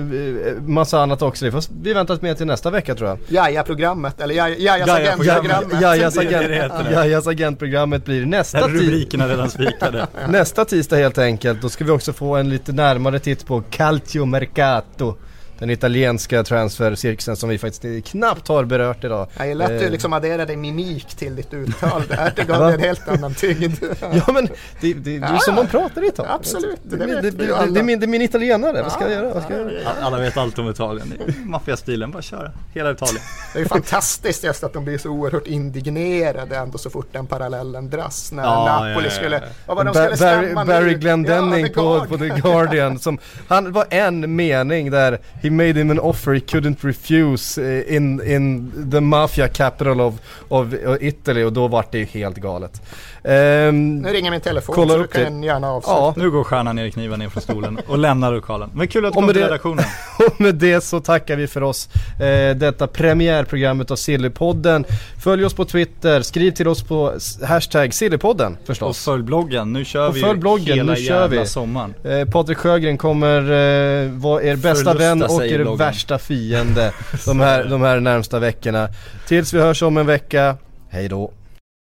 massa 0.66 1.00
annat 1.00 1.22
också. 1.22 1.44
Det 1.44 1.50
får 1.52 1.64
vi 1.82 1.92
väntat 1.92 2.22
med 2.22 2.36
till 2.36 2.46
nästa 2.46 2.70
vecka 2.70 2.94
tror 2.94 3.08
jag. 3.08 3.18
Jaja-programmet, 3.28 4.20
eller 4.20 4.34
Jaja- 4.34 4.56
Jajas 4.58 4.88
agentprogrammet. 4.90 5.82
Jajas, 5.82 7.26
agent, 7.26 7.26
agentprogrammet 7.26 8.04
blir 8.04 8.26
nästa, 8.26 8.58
Här 8.58 8.64
är 8.64 8.68
ti- 8.68 8.80
rubrikerna 8.80 9.28
redan 9.28 9.50
spikade. 9.50 10.06
nästa 10.28 10.64
tisdag 10.64 10.96
helt 10.96 11.18
enkelt. 11.18 11.62
Då 11.62 11.68
ska 11.68 11.84
vi 11.84 11.90
också 11.90 12.12
få 12.12 12.36
en 12.36 12.48
lite 12.48 12.72
närmare 12.72 13.18
titt 13.18 13.46
på 13.46 13.62
Calcio 13.70 14.24
Mercato. 14.24 14.86
tuh 14.96 15.14
Den 15.60 15.70
italienska 15.70 16.44
transfercirkusen 16.44 17.36
som 17.36 17.48
vi 17.48 17.58
faktiskt 17.58 18.06
knappt 18.06 18.48
har 18.48 18.64
berört 18.64 19.04
idag. 19.04 19.28
Jag 19.38 19.48
gillar 19.48 19.64
att 19.64 19.78
du 19.78 19.84
Eh, 19.84 19.90
liksom 19.90 20.12
adderade 20.12 20.56
mimik 20.56 21.06
till 21.14 21.36
ditt 21.36 21.54
uttal 21.54 22.02
där. 22.08 22.32
Det 22.36 22.44
gav 22.44 22.60
dig 22.66 22.74
en 22.74 22.80
helt 22.80 23.08
annan 23.08 23.34
tyngd. 23.34 23.74
Ja 24.26 24.32
men 24.32 24.46
det, 24.80 24.94
det, 24.94 25.18
det 25.18 25.26
är 25.26 25.38
som 25.38 25.54
man 25.54 25.66
pratar 25.66 26.04
i 26.04 26.06
Italien. 26.06 26.34
Absolut, 26.34 26.80
det 26.82 26.96
det, 26.96 27.20
det, 27.20 27.30
det, 27.30 27.80
är 27.80 27.82
min, 27.82 28.00
det 28.00 28.06
är 28.06 28.08
min 28.08 28.22
italienare, 28.22 28.82
vad 28.82 28.92
ska 28.92 29.02
jag 29.02 29.12
göra? 29.12 29.34
Vad 29.34 29.42
ska 29.42 29.52
jag 29.56 29.72
göra? 29.72 29.88
Alla 30.02 30.18
vet 30.18 30.36
allt 30.36 30.58
om 30.58 30.70
Italien. 30.70 31.12
Maffiastilen, 31.44 32.10
bara 32.10 32.22
köra. 32.22 32.50
Hela 32.74 32.90
Italien. 32.90 33.22
Det 33.52 33.58
är 33.58 33.62
ju 33.62 33.68
fantastiskt 33.68 34.44
just 34.44 34.64
att 34.64 34.72
de 34.72 34.84
blir 34.84 34.98
så 34.98 35.08
oerhört 35.08 35.46
indignerade 35.46 36.56
ändå 36.56 36.78
så 36.78 36.90
fort 36.90 37.06
den 37.12 37.26
parallellen 37.26 37.90
dras. 37.90 38.32
När 38.32 38.42
Ja, 38.42 38.64
Napoli 38.64 38.90
ja, 38.92 38.98
ja, 38.98 39.04
ja. 39.04 39.10
skulle... 39.10 39.42
Vad 39.66 39.76
var 39.76 39.84
de 39.84 39.90
Ba- 39.92 40.16
skulle 40.16 40.30
Barry, 40.32 40.46
stämma 40.46 40.64
Barry? 40.64 40.94
Glendenning 40.94 41.66
Ja, 41.66 41.72
på, 41.74 42.00
The 42.00 42.06
på 42.08 42.18
The 42.18 42.24
Guardian. 42.28 42.40
Guardian 42.52 42.98
som, 42.98 43.18
han 43.48 43.72
var 43.72 43.86
en 43.90 44.36
mening 44.36 44.90
där 44.90 45.18
He 45.50 45.56
made 45.56 45.76
him 45.76 45.90
an 45.90 45.98
offer 45.98 46.32
he 46.32 46.40
couldn't 46.40 46.84
refuse 46.84 47.58
eh, 47.58 47.96
in, 47.96 48.20
in 48.20 48.90
the 48.90 49.00
mafia 49.00 49.48
capital 49.48 50.00
of, 50.00 50.20
of 50.48 50.74
eh, 50.74 50.96
Italy 51.00 51.44
och 51.44 51.52
då 51.52 51.68
vart 51.68 51.92
det 51.92 51.98
ju 51.98 52.04
helt 52.04 52.36
galet. 52.36 52.82
Ehm, 53.24 53.98
Nu 53.98 54.08
ringer 54.12 54.30
min 54.30 54.40
telefon 54.40 54.74
Kolla 54.74 54.92
så 54.92 54.98
du 54.98 55.04
upp 55.04 55.12
det. 55.12 55.24
kan 55.24 55.42
gärna 55.42 55.70
avsluta. 55.70 55.96
ja, 55.98 56.14
Nu 56.16 56.30
går 56.30 56.44
stjärnan 56.44 56.76
ner 56.76 56.84
i 56.84 56.90
kniven 56.90 57.18
ner 57.18 57.28
från 57.28 57.42
stolen 57.42 57.78
och 57.88 57.98
lämnar 57.98 58.32
lokalen. 58.32 58.70
Men 58.74 58.88
kul 58.88 59.04
att 59.06 59.08
du 59.08 59.08
Och 59.08 59.14
kom 59.14 59.26
med 59.26 59.34
till 59.34 59.40
det- 59.42 59.46
redaktionen. 59.48 59.84
och 60.26 60.40
med 60.40 60.54
det 60.54 60.80
så 60.84 61.00
tackar 61.00 61.36
vi 61.36 61.46
för 61.46 61.62
oss 61.62 61.88
eh, 62.20 62.56
detta 62.56 62.86
premiärprogrammet 62.86 63.90
av 63.90 63.96
Sillypodden. 63.96 64.84
Följ 65.22 65.44
oss 65.44 65.54
på 65.54 65.64
Twitter, 65.64 66.22
skriv 66.22 66.50
till 66.50 66.68
oss 66.68 66.82
på 66.82 67.12
hashtag 67.48 67.94
Sillypodden 67.94 68.56
Och 68.60 68.66
förstås. 68.66 69.04
följ 69.04 69.22
bloggen. 69.22 69.72
Nu 69.72 69.84
kör 69.84 70.08
Och 70.08 70.16
vi 70.16 70.20
följ 70.20 70.38
bloggen, 70.38 70.76
hela 70.76 70.92
nu 70.92 70.98
kör 71.00 71.20
jävla 71.22 71.40
vi. 71.40 71.46
sommaren. 71.46 71.94
Eh, 72.04 72.24
Patrik 72.28 72.58
Sjögren 72.58 72.98
kommer 72.98 73.38
eh, 73.42 74.10
vara 74.10 74.42
er 74.42 74.56
bästa 74.56 74.74
Förlusta 74.84 74.94
vän 74.94 75.22
och 75.22 75.44
er 75.46 75.58
bloggen. 75.58 75.78
värsta 75.78 76.18
fiende 76.18 76.92
de 77.26 77.40
här, 77.40 77.64
de 77.64 77.82
här 77.82 78.00
närmsta 78.00 78.38
veckorna. 78.38 78.88
Tills 79.28 79.54
vi 79.54 79.58
hörs 79.60 79.82
om 79.82 79.96
en 79.96 80.06
vecka, 80.06 80.56
hej 80.90 81.08
då. 81.08 81.32